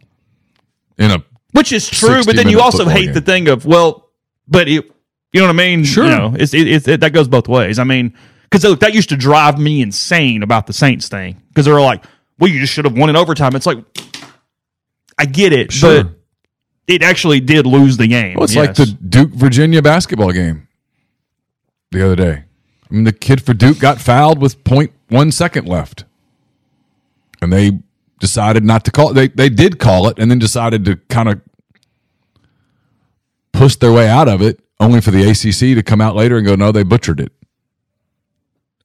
in 0.98 1.12
a 1.12 1.24
which 1.54 1.72
is 1.72 1.90
true. 1.90 2.24
But 2.26 2.36
then 2.36 2.50
you 2.50 2.60
also 2.60 2.90
hate 2.90 3.06
game. 3.06 3.14
the 3.14 3.22
thing 3.22 3.48
of 3.48 3.66
well, 3.66 4.10
but 4.50 4.68
it, 4.68 4.92
you 5.34 5.42
know 5.42 5.48
what 5.48 5.54
I 5.54 5.58
mean? 5.58 5.84
Sure. 5.84 6.06
You 6.06 6.10
know, 6.10 6.36
it's 6.38 6.54
it, 6.54 6.68
it's 6.68 6.88
it, 6.88 7.02
that 7.02 7.14
goes 7.14 7.28
both 7.28 7.48
ways. 7.48 7.80
I 7.80 7.84
mean, 7.84 8.14
because 8.44 8.64
look, 8.64 8.80
that 8.80 8.94
used 8.94 9.10
to 9.10 9.18
drive 9.18 9.60
me 9.60 9.82
insane 9.82 10.44
about 10.44 10.68
the 10.68 10.74
Saints 10.74 11.08
thing 11.08 11.42
because 11.50 11.66
they 11.66 11.72
were 11.72 11.82
like, 11.82 12.04
well, 12.40 12.50
you 12.50 12.60
just 12.60 12.74
should 12.74 12.86
have 12.86 12.98
won 12.98 13.10
in 13.10 13.16
overtime. 13.16 13.56
It's 13.56 13.66
like, 13.66 13.78
I 15.18 15.26
get 15.26 15.54
it, 15.54 15.72
Sure. 15.72 16.04
but 16.04 16.14
it 16.88 17.04
actually 17.04 17.40
did 17.42 17.68
lose 17.68 17.98
the 17.98 18.08
game. 18.08 18.36
Well, 18.36 18.46
it's 18.46 18.56
yes. 18.56 18.68
like 18.68 18.76
the 18.76 18.98
Duke 19.08 19.32
Virginia 19.32 19.82
basketball 19.82 20.32
game 20.32 20.68
the 21.92 22.04
other 22.04 22.16
day. 22.16 22.44
I 22.90 22.94
mean, 22.94 23.04
the 23.04 23.12
kid 23.12 23.44
for 23.44 23.54
Duke 23.54 23.80
got 23.80 24.00
fouled 24.00 24.40
with 24.40 24.64
0.1 24.64 25.34
second 25.34 25.68
left. 25.68 26.06
And 27.42 27.54
they 27.54 27.80
decided 28.20 28.64
not 28.64 28.84
to 28.86 28.92
call 28.92 29.12
it. 29.12 29.14
They, 29.14 29.28
they 29.28 29.50
did 29.50 29.80
call 29.80 30.08
it 30.08 30.18
and 30.18 30.32
then 30.32 30.40
decided 30.40 30.86
to 30.86 30.96
kind 30.96 31.30
of 31.30 31.42
push 33.54 33.76
their 33.76 33.92
way 33.92 34.08
out 34.10 34.28
of 34.28 34.42
it, 34.42 34.60
only 34.80 35.02
for 35.02 35.12
the 35.12 35.30
ACC 35.30 35.76
to 35.76 35.84
come 35.84 36.02
out 36.02 36.16
later 36.16 36.38
and 36.38 36.46
go, 36.48 36.56
no, 36.56 36.72
they 36.72 36.84
butchered 36.84 37.20
it. 37.20 37.32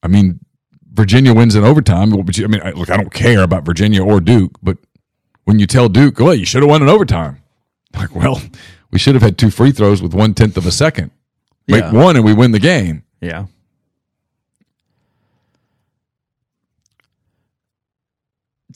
I 0.02 0.08
mean, 0.08 0.40
Virginia 0.92 1.32
wins 1.34 1.54
in 1.54 1.64
overtime, 1.64 2.10
but 2.10 2.36
you, 2.36 2.44
I 2.44 2.48
mean, 2.48 2.60
I, 2.62 2.70
look, 2.72 2.90
I 2.90 2.96
don't 2.96 3.12
care 3.12 3.42
about 3.42 3.64
Virginia 3.64 4.04
or 4.04 4.20
Duke, 4.20 4.52
but 4.62 4.76
when 5.44 5.58
you 5.58 5.66
tell 5.66 5.88
Duke, 5.88 6.18
well, 6.18 6.34
you 6.34 6.44
should 6.44 6.62
have 6.62 6.70
won 6.70 6.82
in 6.82 6.88
overtime. 6.88 7.40
Like, 7.96 8.12
well, 8.12 8.42
we 8.90 8.98
should 8.98 9.14
have 9.14 9.22
had 9.22 9.38
two 9.38 9.50
free 9.50 9.70
throws 9.70 10.02
with 10.02 10.14
one 10.14 10.34
tenth 10.34 10.56
of 10.56 10.66
a 10.66 10.72
second. 10.72 11.12
Make 11.68 11.84
Yeah. 11.84 11.92
one 11.92 12.16
and 12.16 12.24
we 12.24 12.34
win 12.34 12.50
the 12.50 12.58
game. 12.58 13.04
Yeah. 13.20 13.46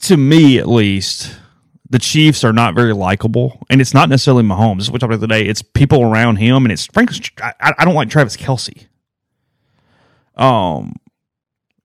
To 0.03 0.15
me, 0.17 0.57
at 0.57 0.67
least, 0.69 1.35
the 1.89 1.99
Chiefs 1.99 2.43
are 2.43 2.53
not 2.53 2.75
very 2.75 2.93
likable, 2.93 3.61
and 3.69 3.81
it's 3.81 3.93
not 3.93 4.09
necessarily 4.09 4.43
Mahomes. 4.43 4.77
This 4.77 4.85
is 4.85 4.91
what 4.91 4.93
we 4.95 4.99
talked 5.07 5.13
about 5.13 5.27
today. 5.27 5.47
It's 5.47 5.61
people 5.61 6.03
around 6.03 6.37
him, 6.37 6.65
and 6.65 6.71
it's 6.71 6.85
frankly, 6.87 7.19
I, 7.41 7.73
I 7.79 7.85
don't 7.85 7.95
like 7.95 8.09
Travis 8.09 8.37
Kelce. 8.37 8.85
Um, 10.35 10.95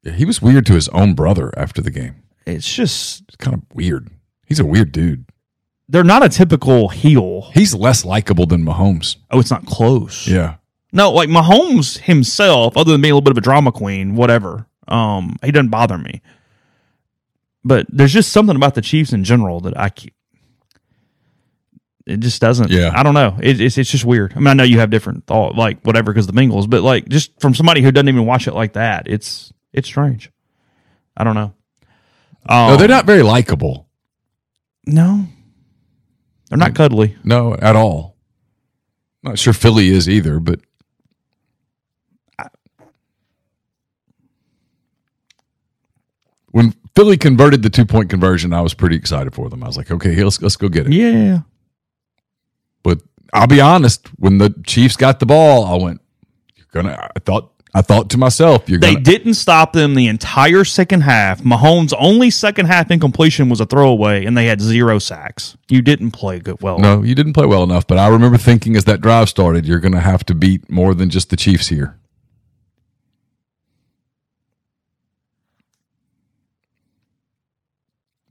Yeah, 0.02 0.12
he 0.12 0.24
was 0.24 0.40
weird 0.42 0.66
to 0.66 0.74
his 0.74 0.88
own 0.90 1.14
brother 1.14 1.52
after 1.56 1.80
the 1.82 1.90
game. 1.90 2.16
it's 2.46 2.72
just 2.72 3.22
It's 3.28 3.36
kind 3.36 3.54
of 3.54 3.62
weird. 3.74 4.10
He's 4.46 4.60
a 4.60 4.64
weird 4.64 4.92
dude. 4.92 5.24
they're 5.88 6.04
not 6.04 6.22
a 6.24 6.28
typical 6.28 6.88
heel. 6.88 7.50
He's 7.54 7.74
less 7.74 8.04
likable 8.04 8.46
than 8.46 8.64
Mahomes. 8.64 9.16
Oh, 9.30 9.40
it's 9.40 9.50
not 9.50 9.66
close. 9.66 10.28
Yeah. 10.28 10.56
No, 10.92 11.10
like 11.10 11.28
Mahomes 11.28 11.98
himself, 11.98 12.76
other 12.76 12.92
than 12.92 13.00
being 13.00 13.12
a 13.12 13.14
little 13.14 13.24
bit 13.24 13.32
of 13.32 13.38
a 13.38 13.40
drama 13.40 13.72
queen, 13.72 14.14
whatever. 14.14 14.66
Um, 14.86 15.36
he 15.42 15.50
doesn't 15.50 15.70
bother 15.70 15.98
me. 15.98 16.20
But 17.64 17.86
there's 17.88 18.12
just 18.12 18.30
something 18.32 18.56
about 18.56 18.74
the 18.74 18.82
Chiefs 18.82 19.12
in 19.12 19.24
general 19.24 19.60
that 19.60 19.78
I 19.78 19.88
keep. 19.88 20.14
It 22.06 22.20
just 22.20 22.40
doesn't. 22.40 22.70
Yeah. 22.70 22.92
I 22.94 23.02
don't 23.02 23.14
know. 23.14 23.38
It, 23.42 23.60
it's 23.60 23.78
it's 23.78 23.90
just 23.90 24.04
weird. 24.04 24.34
I 24.36 24.38
mean, 24.38 24.48
I 24.48 24.52
know 24.52 24.62
you 24.64 24.78
have 24.80 24.90
different 24.90 25.26
thought, 25.26 25.54
like 25.54 25.80
whatever, 25.82 26.12
because 26.12 26.26
the 26.26 26.34
Bengals, 26.34 26.68
but 26.68 26.82
like 26.82 27.08
just 27.08 27.40
from 27.40 27.54
somebody 27.54 27.80
who 27.80 27.90
doesn't 27.90 28.08
even 28.08 28.26
watch 28.26 28.46
it 28.46 28.52
like 28.52 28.74
that, 28.74 29.08
it's 29.08 29.52
it's 29.72 29.88
strange. 29.88 30.30
I 31.16 31.24
don't 31.24 31.34
know. 31.34 31.54
Um, 32.46 32.68
No, 32.72 32.76
they're 32.76 32.88
not 32.88 33.06
very 33.06 33.22
likable. 33.22 33.88
No, 34.86 35.26
they're 36.50 36.58
not 36.58 36.74
cuddly. 36.74 37.16
No, 37.24 37.54
at 37.54 37.74
all. 37.74 38.16
Not 39.22 39.38
sure 39.38 39.54
Philly 39.54 39.88
is 39.88 40.06
either, 40.06 40.38
but 40.40 40.60
when 46.50 46.74
Philly 46.96 47.16
converted 47.16 47.62
the 47.62 47.70
two 47.70 47.84
point 47.84 48.08
conversion, 48.10 48.52
I 48.52 48.60
was 48.60 48.74
pretty 48.74 48.96
excited 48.96 49.34
for 49.34 49.48
them. 49.50 49.62
I 49.64 49.66
was 49.66 49.76
like, 49.76 49.90
okay, 49.90 50.22
let's 50.22 50.40
let's 50.40 50.56
go 50.56 50.68
get 50.68 50.86
it. 50.86 50.92
Yeah. 50.92 51.40
But 52.82 53.00
I'll 53.32 53.46
be 53.48 53.60
honest, 53.60 54.08
when 54.18 54.38
the 54.38 54.54
Chiefs 54.66 54.96
got 54.96 55.18
the 55.20 55.26
ball, 55.26 55.64
I 55.64 55.82
went, 55.82 56.00
"You're 56.56 56.66
gonna." 56.72 57.10
I 57.16 57.18
thought 57.18 57.50
I 57.76 57.82
thought 57.82 58.10
to 58.10 58.18
myself, 58.18 58.68
"You're 58.68 58.78
They 58.78 58.92
gonna." 58.92 59.04
didn't 59.04 59.34
stop 59.34 59.72
them 59.72 59.96
the 59.96 60.06
entire 60.06 60.64
second 60.64 61.00
half. 61.00 61.42
Mahomes' 61.42 61.92
only 61.98 62.30
second 62.30 62.66
half 62.66 62.92
incompletion 62.92 63.48
was 63.48 63.60
a 63.60 63.66
throwaway, 63.66 64.24
and 64.24 64.38
they 64.38 64.46
had 64.46 64.60
zero 64.60 65.00
sacks. 65.00 65.56
You 65.68 65.82
didn't 65.82 66.12
play 66.12 66.38
good 66.38 66.62
well. 66.62 66.78
no, 66.78 67.02
you 67.02 67.16
didn't 67.16 67.32
play 67.32 67.46
well 67.46 67.64
enough. 67.64 67.88
But 67.88 67.98
I 67.98 68.06
remember 68.06 68.38
thinking 68.38 68.76
as 68.76 68.84
that 68.84 69.00
drive 69.00 69.28
started, 69.28 69.66
you're 69.66 69.80
going 69.80 69.94
to 69.94 70.00
have 70.00 70.24
to 70.26 70.34
beat 70.34 70.70
more 70.70 70.94
than 70.94 71.10
just 71.10 71.30
the 71.30 71.36
Chiefs 71.36 71.66
here. 71.68 71.98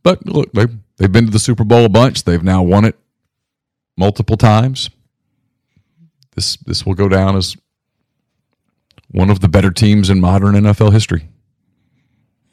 But 0.04 0.26
look, 0.26 0.51
they 0.54 0.68
they've 0.97 1.12
been 1.12 1.26
to 1.26 1.32
the 1.32 1.39
Super 1.39 1.64
Bowl 1.64 1.86
a 1.86 1.89
bunch. 1.89 2.24
They've 2.24 2.43
now 2.43 2.62
won 2.62 2.86
it 2.86 2.97
multiple 3.97 4.38
times. 4.38 4.89
This 6.36 6.58
this 6.58 6.86
will 6.86 6.95
go 6.95 7.08
down 7.08 7.36
as 7.36 7.56
one 9.10 9.30
of 9.30 9.39
the 9.39 9.47
better 9.47 9.72
teams 9.72 10.10
in 10.10 10.20
modern 10.20 10.56
NFL 10.56 10.91
history. 10.91 11.30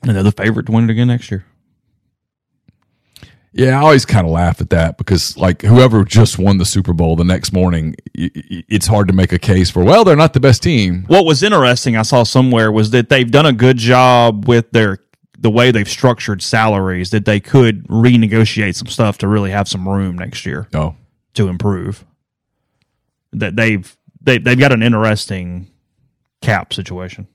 And 0.02 0.14
they're 0.14 0.22
the 0.22 0.32
favorite 0.32 0.66
to 0.66 0.72
win 0.72 0.84
it 0.84 0.90
again 0.90 1.08
next 1.08 1.30
year. 1.30 1.44
Yeah, 3.52 3.78
I 3.78 3.82
always 3.82 4.06
kind 4.06 4.26
of 4.26 4.32
laugh 4.32 4.60
at 4.60 4.70
that 4.70 4.96
because, 4.96 5.36
like, 5.36 5.62
whoever 5.62 6.04
just 6.04 6.38
won 6.38 6.58
the 6.58 6.64
Super 6.64 6.92
Bowl 6.92 7.16
the 7.16 7.24
next 7.24 7.52
morning, 7.52 7.96
it's 8.14 8.86
hard 8.86 9.08
to 9.08 9.14
make 9.14 9.32
a 9.32 9.40
case 9.40 9.70
for, 9.70 9.82
well, 9.82 10.04
they're 10.04 10.14
not 10.14 10.34
the 10.34 10.40
best 10.40 10.62
team. 10.62 11.04
What 11.08 11.24
was 11.24 11.42
interesting, 11.42 11.96
I 11.96 12.02
saw 12.02 12.22
somewhere, 12.22 12.70
was 12.70 12.90
that 12.90 13.08
they've 13.08 13.28
done 13.28 13.46
a 13.46 13.52
good 13.52 13.76
job 13.76 14.46
with 14.46 14.70
their 14.70 14.98
the 15.40 15.50
way 15.50 15.70
they've 15.70 15.88
structured 15.88 16.42
salaries. 16.42 17.10
That 17.10 17.24
they 17.24 17.40
could 17.40 17.86
renegotiate 17.88 18.74
some 18.76 18.86
stuff 18.88 19.18
to 19.18 19.28
really 19.28 19.50
have 19.50 19.66
some 19.68 19.88
room 19.88 20.16
next 20.18 20.44
year 20.46 20.68
No. 20.72 20.96
to 21.34 21.48
improve. 21.48 22.04
That 23.32 23.56
they've 23.56 23.96
they 24.20 24.38
they've 24.38 24.58
got 24.58 24.72
an 24.72 24.82
interesting 24.82 25.68
cap 26.42 26.72
situation. 26.72 27.26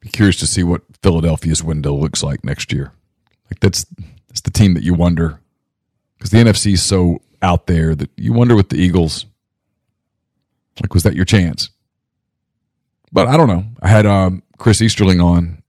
Be 0.00 0.08
curious 0.10 0.36
to 0.38 0.46
see 0.46 0.62
what 0.62 0.82
Philadelphia's 1.02 1.62
window 1.64 1.94
looks 1.94 2.22
like 2.22 2.44
next 2.44 2.72
year. 2.72 2.92
Like, 3.50 3.60
that's, 3.60 3.86
that's 4.28 4.42
the 4.42 4.50
team 4.50 4.74
that 4.74 4.82
you 4.82 4.92
wonder 4.94 5.40
because 6.18 6.30
the 6.30 6.38
NFC 6.38 6.74
is 6.74 6.82
so 6.82 7.22
out 7.40 7.66
there 7.66 7.94
that 7.94 8.10
you 8.16 8.32
wonder 8.32 8.54
with 8.54 8.68
the 8.68 8.76
Eagles, 8.76 9.24
like, 10.82 10.92
was 10.92 11.04
that 11.04 11.14
your 11.14 11.24
chance? 11.24 11.70
But 13.12 13.28
I 13.28 13.36
don't 13.36 13.48
know. 13.48 13.64
I 13.80 13.88
had 13.88 14.04
um, 14.06 14.42
Chris 14.58 14.82
Easterling 14.82 15.20
on 15.20 15.62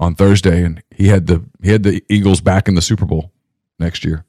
on 0.00 0.14
Thursday, 0.14 0.64
and 0.64 0.82
he 0.90 1.08
had 1.08 1.28
the 1.28 1.44
he 1.62 1.70
had 1.70 1.84
the 1.84 2.02
Eagles 2.08 2.40
back 2.40 2.66
in 2.66 2.74
the 2.74 2.82
Super 2.82 3.04
Bowl 3.04 3.30
next 3.78 4.04
year. 4.04 4.24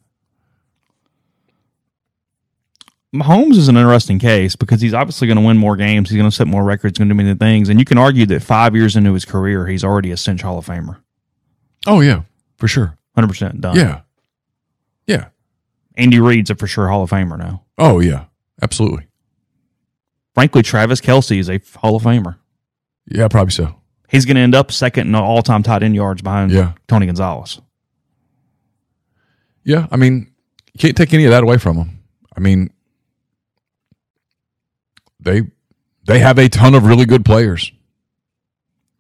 Mahomes 3.16 3.58
is 3.58 3.68
an 3.68 3.76
interesting 3.76 4.20
case 4.20 4.56
because 4.56 4.80
he's 4.80 4.94
obviously 4.94 5.28
going 5.28 5.38
to 5.38 5.44
win 5.46 5.58
more 5.58 5.76
games. 5.76 6.10
He's 6.10 6.18
going 6.18 6.30
to 6.30 6.36
set 6.36 6.48
more 6.48 6.64
records, 6.64 6.98
going 6.98 7.10
to 7.10 7.14
do 7.14 7.18
many 7.18 7.36
things. 7.36 7.68
And 7.68 7.78
you 7.78 7.84
can 7.84 7.98
argue 7.98 8.26
that 8.28 8.42
five 8.42 8.74
years 8.74 8.96
into 8.96 9.14
his 9.14 9.26
career, 9.26 9.68
he's 9.68 9.84
already 9.84 10.12
a 10.12 10.18
cinch 10.18 10.44
Hall 10.44 10.58
of 10.58 10.66
Famer. 10.66 11.02
Oh 11.88 12.02
yeah, 12.02 12.22
for 12.58 12.68
sure. 12.68 12.98
100% 13.18 13.60
done. 13.60 13.76
Yeah, 13.76 14.02
yeah. 15.08 15.30
Andy 15.96 16.20
Reid's 16.20 16.50
a 16.50 16.56
for 16.56 16.68
sure 16.68 16.88
Hall 16.88 17.04
of 17.04 17.10
Famer 17.10 17.38
now. 17.38 17.64
Oh 17.78 18.00
yeah, 18.00 18.26
absolutely. 18.62 19.08
Frankly, 20.34 20.62
Travis 20.62 21.02
Kelce 21.02 21.38
is 21.38 21.50
a 21.50 21.60
Hall 21.80 21.98
of 21.98 22.04
Famer. 22.04 22.38
Yeah, 23.08 23.28
probably 23.28 23.52
so. 23.52 23.81
He's 24.12 24.26
going 24.26 24.36
to 24.36 24.42
end 24.42 24.54
up 24.56 24.72
second 24.72 25.08
in 25.08 25.16
all 25.16 25.42
time 25.42 25.64
tight 25.64 25.84
end 25.84 25.96
yards 25.96 26.22
behind 26.22 26.52
Yeah. 26.52 26.74
Tony 26.88 27.06
Gonzalez. 27.06 27.62
Yeah, 29.64 29.88
I 29.92 29.96
mean, 29.96 30.32
you 30.74 30.80
can't 30.80 30.98
take 30.98 31.14
any 31.14 31.24
of 31.26 31.32
that 31.32 31.44
away 31.44 31.58
from 31.58 31.78
him. 31.78 32.00
I 32.36 32.40
mean, 32.42 32.72
they 35.20 35.44
they 36.06 36.20
have 36.20 36.38
a 36.40 36.50
ton 36.50 36.74
of 36.76 36.86
really 36.86 37.06
good 37.06 37.24
players. 37.24 37.72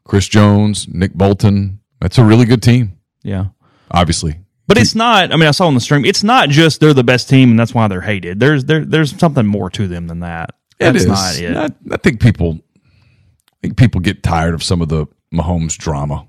Chris 0.03 0.27
Jones, 0.27 0.88
Nick 0.88 1.14
Bolton. 1.14 1.80
That's 1.99 2.18
a 2.18 2.23
really 2.23 2.45
good 2.45 2.61
team. 2.61 2.98
Yeah. 3.23 3.48
Obviously, 3.91 4.38
But 4.68 4.77
it's 4.77 4.95
not. 4.95 5.34
I 5.34 5.36
mean, 5.36 5.48
I 5.48 5.52
saw 5.52 5.68
on 5.68 5.73
the 5.73 5.81
stream. 5.81 6.06
It's 6.06 6.23
not 6.23 6.49
just 6.49 6.80
they're 6.80 6.94
the 6.94 7.03
best 7.03 7.27
team 7.27 7.49
and 7.52 7.60
that's 7.60 7.73
why 7.73 7.88
they're 7.90 7.99
hated. 8.02 8.40
There's 8.40 8.64
there 8.65 8.86
there's 8.86 9.18
something 9.19 9.45
more 9.45 9.69
to 9.72 9.88
them 9.88 10.07
than 10.07 10.22
that. 10.22 10.52
It 10.80 10.94
That's 10.94 11.03
is. 11.03 11.07
not 11.07 11.40
it. 11.40 11.57
I, 11.57 11.94
I 11.94 11.98
think 11.98 12.22
people, 12.22 12.60
think 13.62 13.78
people 13.78 14.02
get 14.02 14.24
tired 14.24 14.54
of 14.54 14.64
some 14.64 14.82
of 14.82 14.90
the 14.90 15.08
Mahomes 15.34 15.78
drama. 15.78 16.28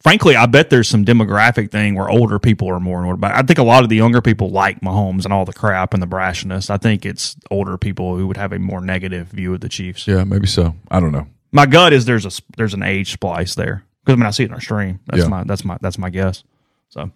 Frankly, 0.00 0.36
I 0.36 0.44
bet 0.44 0.68
there's 0.68 0.86
some 0.88 1.02
demographic 1.04 1.70
thing 1.70 1.94
where 1.94 2.10
older 2.10 2.38
people 2.38 2.68
are 2.68 2.78
more 2.78 3.00
annoyed 3.02 3.14
about. 3.14 3.30
it. 3.32 3.38
I 3.38 3.42
think 3.42 3.58
a 3.58 3.62
lot 3.62 3.84
of 3.84 3.88
the 3.88 3.96
younger 3.96 4.20
people 4.20 4.50
like 4.50 4.80
Mahomes 4.82 5.24
and 5.24 5.32
all 5.32 5.46
the 5.46 5.54
crap 5.54 5.94
and 5.94 6.02
the 6.02 6.06
brashness. 6.06 6.68
I 6.68 6.76
think 6.76 7.06
it's 7.06 7.36
older 7.50 7.78
people 7.78 8.16
who 8.16 8.26
would 8.26 8.36
have 8.36 8.52
a 8.52 8.58
more 8.58 8.82
negative 8.82 9.28
view 9.28 9.54
of 9.54 9.60
the 9.60 9.68
Chiefs. 9.70 10.06
Yeah, 10.06 10.24
maybe 10.24 10.46
so. 10.46 10.74
I 10.90 11.00
don't 11.00 11.12
know. 11.12 11.26
My 11.52 11.64
gut 11.64 11.94
is 11.94 12.04
there's 12.04 12.26
a 12.26 12.42
there's 12.58 12.74
an 12.74 12.82
age 12.82 13.12
splice 13.12 13.54
there 13.54 13.84
because 14.04 14.14
I 14.14 14.16
mean 14.16 14.26
I 14.26 14.30
see 14.30 14.42
it 14.42 14.46
in 14.48 14.52
our 14.54 14.60
stream. 14.60 15.00
That's 15.06 15.22
Yeah. 15.22 15.28
my 15.28 15.44
that's 15.44 15.64
my 15.64 15.78
that's 15.80 15.96
my 15.96 16.10
guess. 16.10 16.44
So, 16.90 17.10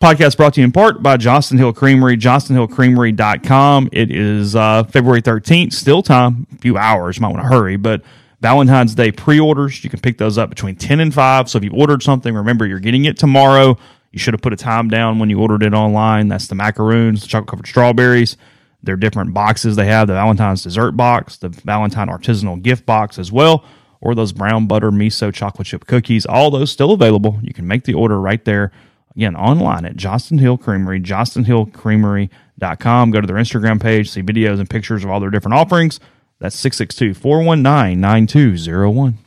podcast 0.00 0.38
brought 0.38 0.54
to 0.54 0.60
you 0.60 0.64
in 0.64 0.72
part 0.72 1.02
by 1.02 1.18
Johnston 1.18 1.58
Hill 1.58 1.74
Creamery, 1.74 2.16
johnstonhillcreamery.com. 2.16 3.90
It 3.92 4.10
is 4.10 4.56
uh, 4.56 4.84
February 4.84 5.20
13th, 5.20 5.72
still 5.72 6.02
time, 6.02 6.46
a 6.54 6.58
few 6.58 6.78
hours. 6.78 7.20
Might 7.20 7.28
want 7.28 7.42
to 7.42 7.48
hurry, 7.48 7.76
but 7.76 8.02
Valentine's 8.40 8.94
Day 8.94 9.12
pre 9.12 9.40
orders, 9.40 9.82
you 9.82 9.90
can 9.90 10.00
pick 10.00 10.18
those 10.18 10.38
up 10.38 10.50
between 10.50 10.76
10 10.76 11.00
and 11.00 11.12
5. 11.12 11.50
So, 11.50 11.58
if 11.58 11.64
you've 11.64 11.74
ordered 11.74 12.02
something, 12.02 12.34
remember 12.34 12.66
you're 12.66 12.80
getting 12.80 13.06
it 13.06 13.18
tomorrow. 13.18 13.78
You 14.12 14.18
should 14.18 14.34
have 14.34 14.42
put 14.42 14.52
a 14.52 14.56
time 14.56 14.88
down 14.88 15.18
when 15.18 15.30
you 15.30 15.40
ordered 15.40 15.62
it 15.62 15.74
online. 15.74 16.28
That's 16.28 16.46
the 16.46 16.54
macaroons, 16.54 17.22
the 17.22 17.28
chocolate 17.28 17.50
covered 17.50 17.66
strawberries. 17.66 18.36
They're 18.82 18.96
different 18.96 19.34
boxes 19.34 19.76
they 19.76 19.86
have 19.86 20.06
the 20.06 20.14
Valentine's 20.14 20.62
dessert 20.62 20.92
box, 20.92 21.38
the 21.38 21.48
Valentine 21.48 22.08
artisanal 22.08 22.62
gift 22.62 22.86
box 22.86 23.18
as 23.18 23.32
well, 23.32 23.64
or 24.00 24.14
those 24.14 24.32
brown 24.32 24.66
butter 24.66 24.90
miso 24.90 25.34
chocolate 25.34 25.66
chip 25.66 25.86
cookies. 25.86 26.24
All 26.24 26.50
those 26.50 26.70
still 26.70 26.92
available. 26.92 27.38
You 27.42 27.52
can 27.52 27.66
make 27.66 27.84
the 27.84 27.94
order 27.94 28.20
right 28.20 28.44
there. 28.44 28.70
Again, 29.16 29.34
online 29.34 29.84
at 29.86 29.96
Johnston 29.96 30.38
Hill 30.38 30.58
Creamery, 30.58 31.00
johnstonhillcreamery.com. 31.00 33.10
Go 33.10 33.20
to 33.20 33.26
their 33.26 33.36
Instagram 33.36 33.80
page, 33.80 34.10
see 34.10 34.22
videos 34.22 34.60
and 34.60 34.70
pictures 34.70 35.02
of 35.04 35.10
all 35.10 35.20
their 35.20 35.30
different 35.30 35.54
offerings. 35.54 36.00
That's 36.38 36.56
662 36.56 37.14
419 37.14 38.00
9201. 38.00 39.18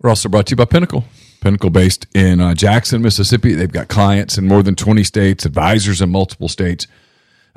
We're 0.00 0.10
also 0.10 0.28
brought 0.28 0.46
to 0.46 0.52
you 0.52 0.56
by 0.56 0.64
Pinnacle. 0.64 1.04
Pinnacle, 1.40 1.70
based 1.70 2.06
in 2.14 2.40
uh, 2.40 2.54
Jackson, 2.54 3.02
Mississippi. 3.02 3.54
They've 3.54 3.70
got 3.70 3.88
clients 3.88 4.38
in 4.38 4.46
more 4.46 4.62
than 4.62 4.74
20 4.74 5.04
states, 5.04 5.44
advisors 5.44 6.00
in 6.00 6.10
multiple 6.10 6.48
states. 6.48 6.86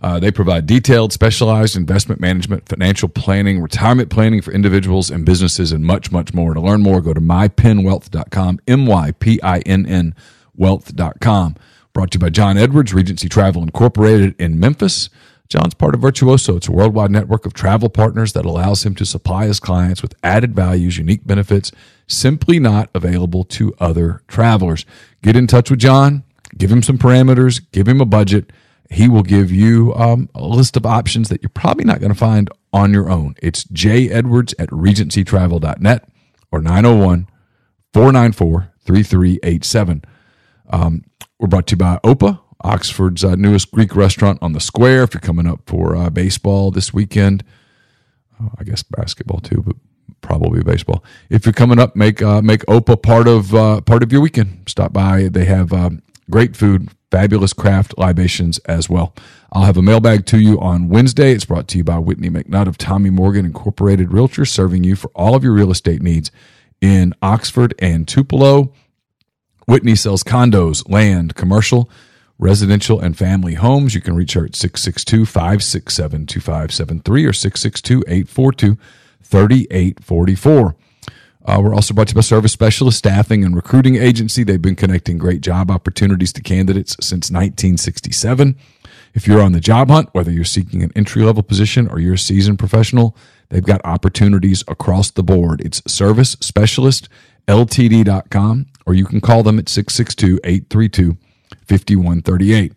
Uh, 0.01 0.19
they 0.19 0.31
provide 0.31 0.65
detailed, 0.65 1.11
specialized 1.11 1.76
investment 1.76 2.22
management, 2.22 2.69
financial 2.69 3.10
planning, 3.10 3.61
retirement 3.61 4.10
planning 4.10 4.41
for 4.41 4.51
individuals 4.51 5.10
and 5.10 5.26
businesses, 5.26 5.72
and 5.72 5.84
much, 5.84 6.11
much 6.11 6.34
more. 6.34 6.53
To 6.53 6.61
learn 6.61 6.81
more, 6.81 7.01
go 7.01 7.14
to 7.14 7.19
mypinnwealth.com, 7.19 8.60
M 8.68 8.85
Y 8.85 9.11
P 9.19 9.41
I 9.41 9.60
N 9.60 9.85
N 9.85 10.15
wealth.com. 10.56 11.56
Brought 11.93 12.11
to 12.11 12.15
you 12.18 12.19
by 12.19 12.30
John 12.30 12.57
Edwards, 12.57 12.93
Regency 12.93 13.27
Travel 13.27 13.64
Incorporated 13.64 14.35
in 14.39 14.60
Memphis. 14.60 15.10
John's 15.49 15.73
part 15.73 15.95
of 15.95 16.01
Virtuoso. 16.01 16.57
It's 16.57 16.67
a 16.67 16.71
worldwide 16.71 17.11
network 17.11 17.45
of 17.45 17.53
travel 17.53 17.89
partners 17.89 18.34
that 18.34 18.45
allows 18.45 18.85
him 18.85 18.95
to 18.95 19.05
supply 19.05 19.47
his 19.47 19.59
clients 19.59 20.01
with 20.01 20.13
added 20.23 20.55
values, 20.55 20.97
unique 20.97 21.26
benefits, 21.26 21.71
simply 22.07 22.59
not 22.59 22.89
available 22.93 23.43
to 23.45 23.73
other 23.80 24.21
travelers. 24.27 24.85
Get 25.23 25.35
in 25.35 25.47
touch 25.47 25.69
with 25.69 25.80
John, 25.80 26.23
give 26.57 26.71
him 26.71 26.84
some 26.84 26.97
parameters, 26.97 27.61
give 27.71 27.88
him 27.88 27.99
a 27.99 28.05
budget 28.05 28.51
he 28.89 29.07
will 29.07 29.23
give 29.23 29.51
you 29.51 29.93
um, 29.95 30.30
a 30.34 30.43
list 30.43 30.76
of 30.76 30.85
options 30.85 31.30
that 31.30 31.41
you're 31.43 31.49
probably 31.49 31.85
not 31.85 31.99
going 31.99 32.11
to 32.11 32.17
find 32.17 32.49
on 32.73 32.91
your 32.91 33.09
own. 33.09 33.35
It's 33.41 33.63
J 33.65 34.09
Edwards 34.09 34.55
at 34.57 34.69
regencytravel.net 34.69 36.09
or 36.51 36.61
901 36.61 37.27
494 37.93 38.71
3387. 38.84 40.03
Um, 40.71 41.03
we're 41.39 41.47
brought 41.47 41.67
to 41.67 41.73
you 41.73 41.77
by 41.77 41.99
Opa, 42.03 42.39
Oxford's 42.61 43.23
uh, 43.23 43.36
newest 43.36 43.72
Greek 43.72 43.95
restaurant 43.95 44.40
on 44.41 44.53
the 44.53 44.60
square. 44.60 45.03
If 45.03 45.14
you're 45.14 45.22
coming 45.22 45.48
up 45.48 45.61
for 45.65 45.95
uh, 45.95 46.10
baseball 46.10 46.72
this 46.72 46.94
weekend, 46.94 47.44
uh, 48.40 48.49
I 48.57 48.64
guess 48.64 48.84
basketball 48.84 49.40
too, 49.40 49.64
but 49.65 49.76
probably 50.22 50.61
baseball. 50.64 51.03
If 51.30 51.45
you're 51.45 51.53
coming 51.53 51.80
up, 51.80 51.95
make 51.95 52.22
uh, 52.22 52.41
make 52.41 52.61
Opa 52.61 53.02
part 53.02 53.27
of 53.27 53.53
uh, 53.56 53.81
part 53.81 54.03
of 54.03 54.11
your 54.11 54.22
weekend. 54.22 54.64
Stop 54.68 54.94
by. 54.94 55.30
They 55.30 55.45
have 55.45 55.72
um, 55.72 56.02
great 56.30 56.56
food, 56.56 56.90
fabulous 57.11 57.53
craft 57.53 57.98
libations 57.98 58.57
as 58.60 58.90
well. 58.90 59.14
I'll 59.52 59.64
have 59.64 59.77
a 59.77 59.81
mailbag 59.81 60.26
to 60.27 60.40
you 60.40 60.60
on 60.60 60.90
Wednesday. 60.90 61.31
It's 61.31 61.45
brought 61.45 61.68
to 61.69 61.77
you 61.77 61.84
by 61.84 61.98
Whitney 61.98 62.30
McNutt 62.30 62.68
of 62.68 62.77
Tommy 62.77 63.10
Morgan 63.10 63.45
Incorporated 63.45 64.10
Realtors, 64.10 64.49
serving 64.49 64.84
you 64.84 64.95
for 64.95 65.10
all 65.15 65.36
of 65.36 65.44
your 65.44 65.53
real 65.53 65.72
estate 65.72 66.02
needs 66.02 66.31
in 66.81 67.14
Oxford 67.22 67.73
and 67.80 68.07
Tupelo. 68.07 68.73
Whitney 69.68 69.95
sells 69.95 70.23
condos, 70.23 70.90
land, 70.90 71.36
commercial, 71.36 71.90
residential, 72.40 72.99
and 72.99 73.18
family 73.18 73.56
homes. 73.56 73.94
You 73.94 74.02
can 74.02 74.16
reach 74.16 74.34
her 74.34 74.45
at 74.45 74.56
662 74.56 75.26
567 75.26 76.26
2573 76.26 77.26
or 77.26 77.34
662 77.34 78.03
842 78.07 78.78
3844. 79.22 80.76
Uh, 81.45 81.61
we're 81.61 81.74
also 81.74 81.94
brought 81.94 82.07
to 82.07 82.11
you 82.11 82.16
by 82.16 82.22
Service 82.22 82.52
Specialist 82.52 82.98
Staffing 82.98 83.44
and 83.44 83.56
Recruiting 83.56 83.95
Agency. 83.95 84.44
They've 84.44 84.61
been 84.61 84.76
connecting 84.76 85.18
great 85.18 85.41
job 85.41 85.72
opportunities 85.72 86.34
to 86.34 86.41
candidates 86.41 86.95
since 86.99 87.30
1967. 87.32 88.56
If 89.14 89.28
you're 89.28 89.41
on 89.41 89.53
the 89.53 89.60
job 89.60 89.90
hunt, 89.90 90.10
whether 90.14 90.32
you're 90.32 90.44
seeking 90.44 90.84
an 90.84 90.91
entry 90.95 91.24
level 91.24 91.41
position 91.41 91.88
or 91.88 91.99
you're 91.99 92.16
a 92.16 92.20
seasoned 92.20 92.60
professional, 92.60 93.16
they've 93.49 93.64
got 93.64 93.82
opportunities 93.84 94.64
across 94.68 95.11
the 95.11 95.24
board. 95.24 95.61
It's 95.61 95.82
Service 95.91 96.38
Specialist 96.41 97.10
LTD.com, 97.48 98.68
or 98.86 98.94
you 98.94 99.06
can 99.06 99.22
call 99.22 99.41
them 99.41 99.57
at 99.57 99.70
662 99.70 100.40
832 100.44 101.18
5138. 101.69 102.73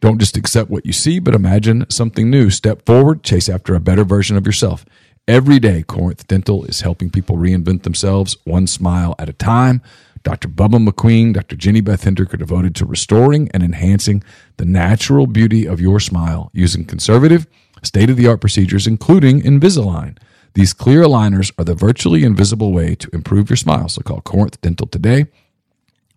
Don't 0.00 0.18
just 0.18 0.36
accept 0.36 0.70
what 0.70 0.84
you 0.84 0.92
see, 0.92 1.20
but 1.20 1.34
imagine 1.34 1.86
something 1.88 2.28
new. 2.28 2.50
Step 2.50 2.84
forward, 2.84 3.22
chase 3.22 3.48
after 3.48 3.74
a 3.74 3.80
better 3.80 4.02
version 4.02 4.36
of 4.36 4.46
yourself. 4.46 4.84
Every 5.28 5.60
day, 5.60 5.84
Corinth 5.84 6.26
Dental 6.26 6.64
is 6.64 6.80
helping 6.80 7.10
people 7.10 7.36
reinvent 7.36 7.84
themselves 7.84 8.36
one 8.44 8.66
smile 8.66 9.14
at 9.20 9.28
a 9.28 9.32
time. 9.32 9.80
Dr. 10.24 10.48
Bubba 10.48 10.84
McQueen, 10.84 11.32
Dr. 11.34 11.54
Jenny 11.54 11.80
Beth 11.80 12.02
Hendrick 12.02 12.34
are 12.34 12.38
devoted 12.38 12.74
to 12.76 12.86
restoring 12.86 13.48
and 13.52 13.62
enhancing 13.62 14.24
the 14.56 14.64
natural 14.64 15.28
beauty 15.28 15.66
of 15.66 15.80
your 15.80 16.00
smile 16.00 16.50
using 16.52 16.84
conservative, 16.84 17.46
state 17.84 18.10
of 18.10 18.16
the 18.16 18.26
art 18.26 18.40
procedures, 18.40 18.86
including 18.86 19.42
Invisalign. 19.42 20.18
These 20.54 20.72
clear 20.72 21.02
aligners 21.02 21.52
are 21.58 21.64
the 21.64 21.74
virtually 21.74 22.24
invisible 22.24 22.72
way 22.72 22.94
to 22.96 23.10
improve 23.12 23.50
your 23.50 23.56
smile. 23.56 23.88
So 23.88 24.02
call 24.02 24.20
Corinth 24.20 24.60
Dental 24.60 24.86
today 24.86 25.26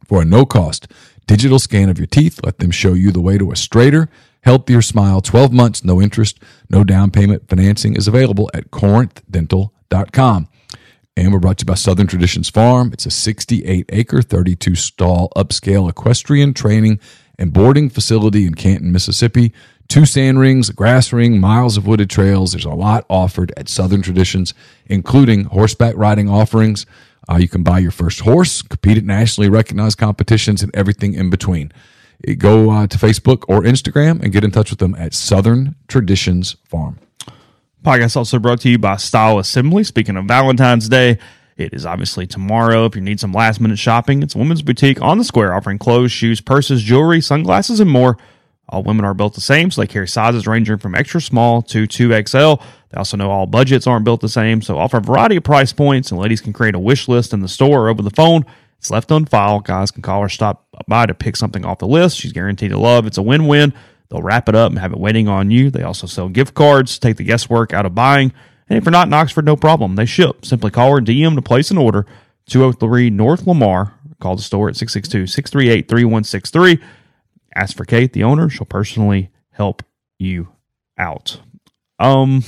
for 0.07 0.21
a 0.21 0.25
no 0.25 0.45
cost 0.45 0.87
digital 1.27 1.59
scan 1.59 1.89
of 1.89 1.97
your 1.97 2.07
teeth. 2.07 2.39
Let 2.43 2.59
them 2.59 2.71
show 2.71 2.93
you 2.93 3.11
the 3.11 3.21
way 3.21 3.37
to 3.37 3.51
a 3.51 3.55
straighter, 3.55 4.09
healthier 4.41 4.81
smile. 4.81 5.21
12 5.21 5.51
months, 5.51 5.83
no 5.83 6.01
interest, 6.01 6.39
no 6.69 6.83
down 6.83 7.11
payment 7.11 7.47
financing 7.47 7.95
is 7.95 8.07
available 8.07 8.49
at 8.53 8.71
corinthdental.com. 8.71 10.47
And 11.17 11.31
we're 11.31 11.39
brought 11.39 11.59
to 11.59 11.63
you 11.63 11.67
by 11.67 11.75
Southern 11.75 12.07
Traditions 12.07 12.49
Farm. 12.49 12.91
It's 12.91 13.05
a 13.05 13.11
68 13.11 13.85
acre, 13.89 14.21
32 14.21 14.75
stall 14.75 15.31
upscale 15.35 15.89
equestrian 15.89 16.53
training 16.53 16.99
and 17.39 17.53
boarding 17.53 17.89
facility 17.89 18.45
in 18.45 18.55
Canton, 18.55 18.91
Mississippi. 18.91 19.53
Two 19.87 20.05
sand 20.05 20.39
rings, 20.39 20.67
a 20.67 20.73
grass 20.73 21.13
ring, 21.13 21.39
miles 21.39 21.77
of 21.77 21.85
wooded 21.85 22.09
trails. 22.09 22.51
There's 22.51 22.65
a 22.65 22.71
lot 22.71 23.05
offered 23.09 23.53
at 23.55 23.69
Southern 23.69 24.01
Traditions, 24.01 24.53
including 24.87 25.45
horseback 25.45 25.95
riding 25.95 26.27
offerings. 26.27 26.85
Uh, 27.29 27.37
you 27.37 27.47
can 27.47 27.63
buy 27.63 27.79
your 27.79 27.91
first 27.91 28.21
horse, 28.21 28.61
compete 28.61 28.97
at 28.97 29.03
nationally 29.03 29.49
recognized 29.49 29.97
competitions, 29.97 30.61
and 30.61 30.73
everything 30.75 31.13
in 31.13 31.29
between. 31.29 31.71
Go 32.37 32.71
uh, 32.71 32.87
to 32.87 32.97
Facebook 32.97 33.43
or 33.47 33.61
Instagram 33.61 34.21
and 34.21 34.31
get 34.31 34.43
in 34.43 34.51
touch 34.51 34.69
with 34.69 34.79
them 34.79 34.95
at 34.95 35.13
Southern 35.13 35.75
Traditions 35.87 36.55
Farm. 36.65 36.99
Podcast 37.83 38.15
also 38.15 38.39
brought 38.39 38.61
to 38.61 38.69
you 38.69 38.79
by 38.79 38.95
Style 38.95 39.37
Assembly. 39.37 39.83
Speaking 39.83 40.17
of 40.17 40.25
Valentine's 40.25 40.89
Day, 40.89 41.19
it 41.55 41.73
is 41.73 41.85
obviously 41.85 42.25
tomorrow. 42.25 42.85
If 42.85 42.95
you 42.95 43.01
need 43.01 43.19
some 43.19 43.31
last 43.31 43.61
minute 43.61 43.77
shopping, 43.77 44.23
it's 44.23 44.33
a 44.33 44.37
women's 44.37 44.61
boutique 44.61 45.01
on 45.01 45.17
the 45.17 45.23
square 45.23 45.53
offering 45.53 45.77
clothes, 45.77 46.11
shoes, 46.11 46.41
purses, 46.41 46.81
jewelry, 46.81 47.21
sunglasses, 47.21 47.79
and 47.79 47.89
more. 47.89 48.17
All 48.67 48.81
women 48.81 49.05
are 49.05 49.13
built 49.13 49.35
the 49.35 49.41
same, 49.41 49.69
so 49.69 49.81
they 49.81 49.87
carry 49.87 50.07
sizes 50.07 50.47
ranging 50.47 50.79
from 50.79 50.95
extra 50.95 51.21
small 51.21 51.61
to 51.63 51.85
2XL. 51.85 52.61
They 52.95 52.99
also 52.99 53.17
know 53.17 53.29
all 53.29 53.45
budgets 53.45 53.87
aren't 53.87 54.05
built 54.05 54.21
the 54.21 54.29
same, 54.29 54.61
so 54.61 54.77
offer 54.77 54.97
a 54.97 55.01
variety 55.01 55.35
of 55.35 55.43
price 55.43 55.73
points, 55.73 56.11
and 56.11 56.19
ladies 56.19 56.39
can 56.39 56.53
create 56.53 56.75
a 56.75 56.79
wish 56.79 57.09
list 57.09 57.33
in 57.33 57.41
the 57.41 57.49
store 57.49 57.81
or 57.81 57.89
over 57.89 58.01
the 58.01 58.09
phone. 58.09 58.45
It's 58.77 58.89
left 58.89 59.11
on 59.11 59.25
file. 59.25 59.59
Guys 59.59 59.91
can 59.91 60.01
call 60.01 60.21
or 60.21 60.29
stop 60.29 60.65
by 60.87 61.05
to 61.05 61.13
pick 61.13 61.35
something 61.35 61.65
off 61.65 61.79
the 61.79 61.87
list. 61.89 62.17
She's 62.17 62.31
guaranteed 62.31 62.71
to 62.71 62.79
love. 62.79 63.05
It's 63.05 63.17
a 63.17 63.21
win 63.21 63.47
win. 63.47 63.73
They'll 64.07 64.21
wrap 64.21 64.47
it 64.47 64.55
up 64.55 64.71
and 64.71 64.79
have 64.79 64.93
it 64.93 64.97
waiting 64.97 65.27
on 65.27 65.51
you. 65.51 65.69
They 65.69 65.83
also 65.83 66.07
sell 66.07 66.29
gift 66.29 66.53
cards, 66.53 66.97
take 66.97 67.17
the 67.17 67.25
guesswork 67.25 67.73
out 67.73 67.85
of 67.85 67.93
buying. 67.93 68.31
And 68.69 68.77
if 68.77 68.85
you're 68.85 68.93
not 68.93 69.07
in 69.07 69.13
Oxford, 69.13 69.43
no 69.43 69.57
problem. 69.57 69.97
They 69.97 70.05
ship. 70.05 70.45
Simply 70.45 70.71
call 70.71 70.91
or 70.91 71.01
DM 71.01 71.35
to 71.35 71.41
place 71.41 71.71
an 71.71 71.77
order. 71.77 72.05
203 72.47 73.09
North 73.09 73.45
Lamar. 73.45 73.93
Call 74.21 74.37
the 74.37 74.41
store 74.41 74.69
at 74.69 74.77
662 74.77 75.27
638 75.27 75.89
3163. 75.89 76.79
Ask 77.53 77.75
for 77.75 77.83
Kate, 77.83 78.13
the 78.13 78.23
owner. 78.23 78.49
She'll 78.49 78.65
personally 78.65 79.31
help 79.51 79.83
you 80.17 80.47
out. 80.97 81.41
Um, 81.99 82.43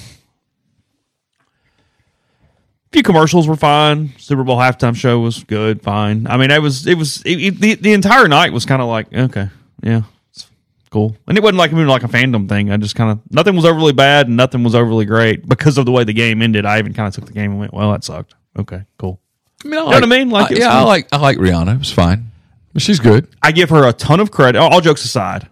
few 2.92 3.04
commercials 3.04 3.48
were 3.48 3.56
fine. 3.56 4.14
Super 4.18 4.44
Bowl 4.44 4.58
halftime 4.58 4.96
show 4.96 5.20
was 5.20 5.44
good, 5.44 5.82
fine. 5.82 6.28
I 6.28 6.38
mean, 6.38 6.52
it 6.52 6.62
was 6.62 6.88
it 6.88 6.98
was 6.98 7.22
it, 7.24 7.36
it, 7.42 7.60
the 7.60 7.76
the 7.76 7.94
entire 7.94 8.28
night 8.28 8.54
was 8.54 8.66
kind 8.66 8.82
of 8.82 8.88
like 8.88 9.14
okay, 9.14 9.50
yeah, 9.84 10.04
it's 10.32 10.48
cool. 10.90 11.16
And 11.28 11.38
it 11.38 11.42
wasn't 11.44 11.58
like 11.58 11.72
even 11.72 11.88
like 11.88 12.04
a 12.04 12.08
fandom 12.08 12.48
thing. 12.48 12.72
I 12.72 12.78
just 12.78 12.96
kind 12.96 13.12
of 13.12 13.20
nothing 13.32 13.56
was 13.56 13.66
overly 13.66 13.94
bad 13.94 14.28
and 14.28 14.38
nothing 14.38 14.64
was 14.64 14.76
overly 14.76 15.06
great 15.06 15.48
because 15.48 15.78
of 15.78 15.86
the 15.86 15.92
way 15.92 16.04
the 16.04 16.14
game 16.14 16.42
ended. 16.42 16.66
I 16.66 16.80
even 16.80 16.94
kind 16.94 17.08
of 17.08 17.14
took 17.16 17.26
the 17.26 17.34
game 17.34 17.52
and 17.52 17.60
went, 17.60 17.74
well, 17.74 17.92
that 17.92 18.04
sucked. 18.04 18.36
Okay, 18.58 18.84
cool. 18.98 19.20
I 19.64 19.68
mean, 19.68 19.74
I 19.80 19.82
You 19.82 19.86
know 19.86 19.92
what 19.92 20.04
I 20.04 20.06
mean? 20.08 20.30
Like, 20.30 20.46
I- 20.46 20.48
it 20.48 20.52
was 20.52 20.60
yeah, 20.60 20.74
I 20.80 20.82
like 20.84 21.08
I 21.12 21.18
like 21.18 21.38
Rihanna. 21.38 21.76
It 21.76 21.80
was 21.80 21.92
fine. 21.92 22.32
She's 22.78 23.00
good. 23.00 23.28
I 23.42 23.52
give 23.54 23.72
her 23.72 23.88
a 23.88 23.94
ton 23.94 24.20
of 24.20 24.30
credit. 24.30 24.60
All 24.60 24.82
jokes 24.82 25.04
aside, 25.04 25.48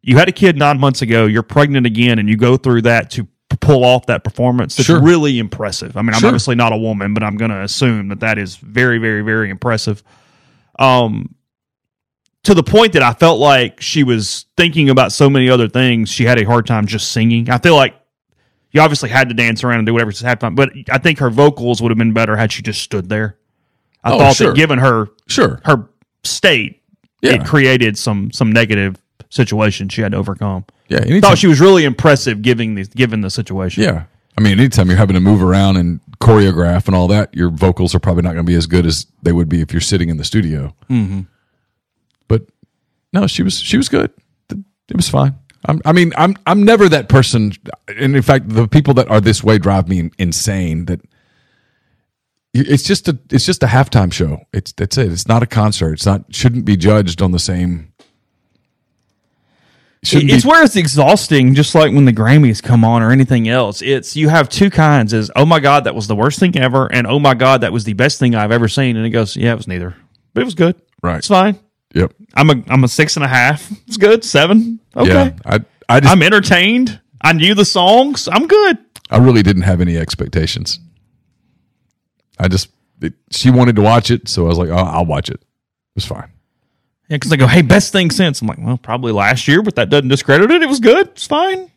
you 0.00 0.16
had 0.16 0.28
a 0.28 0.32
kid 0.32 0.56
nine 0.56 0.78
months 0.78 1.02
ago. 1.02 1.26
You're 1.26 1.42
pregnant 1.42 1.86
again, 1.86 2.20
and 2.20 2.28
you 2.28 2.36
go 2.36 2.56
through 2.56 2.82
that 2.82 3.10
to 3.10 3.26
pull 3.60 3.84
off 3.84 4.06
that 4.06 4.24
performance. 4.24 4.76
That's 4.76 4.86
Sure. 4.86 5.00
really 5.02 5.38
impressive. 5.38 5.96
I 5.96 6.02
mean, 6.02 6.14
I'm 6.14 6.20
Sure. 6.20 6.28
obviously 6.28 6.54
not 6.54 6.72
a 6.72 6.76
woman, 6.76 7.14
but 7.14 7.22
I'm 7.22 7.36
going 7.36 7.50
to 7.50 7.62
assume 7.62 8.08
that 8.08 8.20
that 8.20 8.38
is 8.38 8.56
very, 8.56 8.98
very, 8.98 9.22
very 9.22 9.50
impressive. 9.50 10.02
Um, 10.78 11.34
to 12.44 12.54
the 12.54 12.62
point 12.62 12.92
that 12.94 13.02
I 13.02 13.12
felt 13.12 13.40
like 13.40 13.80
she 13.80 14.04
was 14.04 14.46
thinking 14.56 14.88
about 14.90 15.12
so 15.12 15.28
many 15.28 15.50
other 15.50 15.68
things. 15.68 16.08
She 16.08 16.24
had 16.24 16.38
a 16.40 16.44
hard 16.44 16.66
time 16.66 16.86
just 16.86 17.10
singing. 17.10 17.50
I 17.50 17.58
feel 17.58 17.74
like 17.76 17.94
you 18.70 18.80
obviously 18.80 19.08
had 19.10 19.28
to 19.28 19.34
dance 19.34 19.64
around 19.64 19.78
and 19.78 19.86
do 19.86 19.92
whatever 19.92 20.10
it's 20.10 20.22
halftime, 20.22 20.54
but 20.54 20.70
I 20.90 20.98
think 20.98 21.18
her 21.18 21.30
vocals 21.30 21.82
would 21.82 21.90
have 21.90 21.98
been 21.98 22.12
better 22.12 22.36
had 22.36 22.52
she 22.52 22.62
just 22.62 22.80
stood 22.82 23.08
there. 23.08 23.36
I 24.04 24.12
Oh, 24.12 24.18
thought 24.18 24.36
sure. 24.36 24.46
that 24.48 24.56
given 24.56 24.78
her 24.78 25.08
Sure. 25.26 25.60
her 25.64 25.88
state, 26.22 26.80
Yeah. 27.22 27.32
it 27.32 27.44
created 27.44 27.98
some 27.98 28.30
some 28.30 28.52
negative 28.52 28.96
situation 29.30 29.88
she 29.88 30.00
had 30.02 30.12
to 30.12 30.18
overcome. 30.18 30.64
Yeah. 30.88 30.98
I 30.98 31.02
Anytime, 31.02 31.20
thought 31.22 31.38
she 31.38 31.46
was 31.46 31.60
really 31.60 31.84
impressive 31.84 32.42
given 32.42 32.74
the 32.74 32.84
given 32.84 33.20
the 33.20 33.30
situation. 33.30 33.82
yeah. 33.82 34.04
I 34.36 34.40
mean, 34.40 34.58
anytime 34.60 34.86
you're 34.86 34.96
having 34.96 35.14
to 35.14 35.20
move 35.20 35.42
around 35.42 35.78
and 35.78 35.98
choreograph 36.20 36.86
and 36.86 36.94
all 36.94 37.08
that, 37.08 37.34
your 37.34 37.50
vocals 37.50 37.92
are 37.94 37.98
probably 37.98 38.22
not 38.22 38.34
going 38.34 38.46
to 38.46 38.50
be 38.50 38.54
as 38.54 38.66
good 38.66 38.86
as 38.86 39.06
they 39.20 39.32
would 39.32 39.48
be 39.48 39.60
if 39.60 39.72
you're 39.72 39.80
sitting 39.80 40.10
in 40.10 40.16
the 40.16 40.22
studio. 40.24 40.72
Mm-hmm. 40.88 41.22
But 42.28 42.42
no, 43.12 43.26
she 43.26 43.42
was 43.42 43.58
she 43.58 43.76
was 43.76 43.88
good. 43.88 44.12
It 44.50 44.96
was 44.96 45.08
fine. 45.08 45.34
I'm, 45.64 45.82
I 45.84 45.92
mean, 45.92 46.12
I'm 46.16 46.36
I'm 46.46 46.62
never 46.62 46.88
that 46.88 47.08
person, 47.08 47.52
and 47.88 48.14
in 48.14 48.22
fact, 48.22 48.48
the 48.48 48.68
people 48.68 48.94
that 48.94 49.10
are 49.10 49.20
this 49.20 49.42
way 49.42 49.58
drive 49.58 49.88
me 49.88 50.10
insane. 50.18 50.84
That 50.86 51.00
it's 52.54 52.84
just 52.84 53.08
a 53.08 53.18
it's 53.30 53.44
just 53.44 53.62
a 53.62 53.66
halftime 53.66 54.12
show. 54.12 54.42
It's 54.52 54.72
that's 54.72 54.96
it. 54.96 55.10
It's 55.12 55.26
not 55.28 55.42
a 55.42 55.46
concert. 55.46 55.94
It's 55.94 56.06
not 56.06 56.32
shouldn't 56.34 56.64
be 56.64 56.76
judged 56.76 57.20
on 57.20 57.32
the 57.32 57.38
same. 57.40 57.92
Shouldn't 60.02 60.30
it's 60.30 60.44
be, 60.44 60.48
where 60.48 60.64
it's 60.64 60.76
exhausting, 60.76 61.54
just 61.54 61.74
like 61.74 61.92
when 61.92 62.04
the 62.04 62.12
Grammys 62.12 62.62
come 62.62 62.84
on 62.84 63.02
or 63.02 63.10
anything 63.10 63.48
else. 63.48 63.82
It's 63.82 64.16
you 64.16 64.28
have 64.28 64.48
two 64.48 64.70
kinds: 64.70 65.12
is 65.12 65.30
oh 65.34 65.44
my 65.44 65.60
god, 65.60 65.84
that 65.84 65.94
was 65.94 66.06
the 66.06 66.16
worst 66.16 66.38
thing 66.38 66.56
ever, 66.56 66.86
and 66.92 67.06
oh 67.06 67.18
my 67.18 67.34
god, 67.34 67.62
that 67.62 67.72
was 67.72 67.84
the 67.84 67.94
best 67.94 68.18
thing 68.18 68.34
I've 68.34 68.52
ever 68.52 68.68
seen. 68.68 68.96
And 68.96 69.04
it 69.04 69.10
goes, 69.10 69.36
yeah, 69.36 69.52
it 69.52 69.56
was 69.56 69.68
neither, 69.68 69.96
but 70.34 70.42
it 70.42 70.44
was 70.44 70.54
good. 70.54 70.80
Right. 71.02 71.18
it's 71.18 71.28
fine. 71.28 71.58
Yep. 71.94 72.12
I'm 72.34 72.50
a 72.50 72.62
I'm 72.68 72.84
a 72.84 72.88
six 72.88 73.16
and 73.16 73.24
a 73.24 73.28
half. 73.28 73.70
It's 73.86 73.96
good. 73.96 74.24
Seven. 74.24 74.80
Okay. 74.96 75.08
Yeah. 75.10 75.32
I 75.44 75.60
I 75.88 76.00
just 76.00 76.12
I'm 76.12 76.22
entertained. 76.22 77.00
I 77.20 77.32
knew 77.32 77.54
the 77.54 77.64
songs. 77.64 78.28
I'm 78.30 78.46
good. 78.46 78.78
I 79.10 79.18
really 79.18 79.42
didn't 79.42 79.62
have 79.62 79.80
any 79.80 79.96
expectations. 79.96 80.80
I 82.38 82.48
just 82.48 82.68
it, 83.00 83.14
she 83.30 83.50
wanted 83.50 83.76
to 83.76 83.82
watch 83.82 84.10
it, 84.10 84.28
so 84.28 84.44
I 84.44 84.48
was 84.48 84.58
like, 84.58 84.68
oh, 84.68 84.76
I'll 84.76 85.06
watch 85.06 85.28
it. 85.28 85.40
It 85.40 85.94
was 85.94 86.04
fine. 86.04 86.30
Yeah, 87.08 87.16
because 87.16 87.30
they 87.30 87.36
go, 87.38 87.46
hey, 87.46 87.62
best 87.62 87.92
thing 87.92 88.10
since. 88.10 88.42
I'm 88.42 88.48
like, 88.48 88.58
well, 88.58 88.76
probably 88.76 89.12
last 89.12 89.48
year, 89.48 89.62
but 89.62 89.76
that 89.76 89.88
doesn't 89.88 90.08
discredit 90.08 90.50
it. 90.50 90.62
It 90.62 90.68
was 90.68 90.80
good. 90.80 91.08
It's 91.08 91.26
fine. 91.26 91.70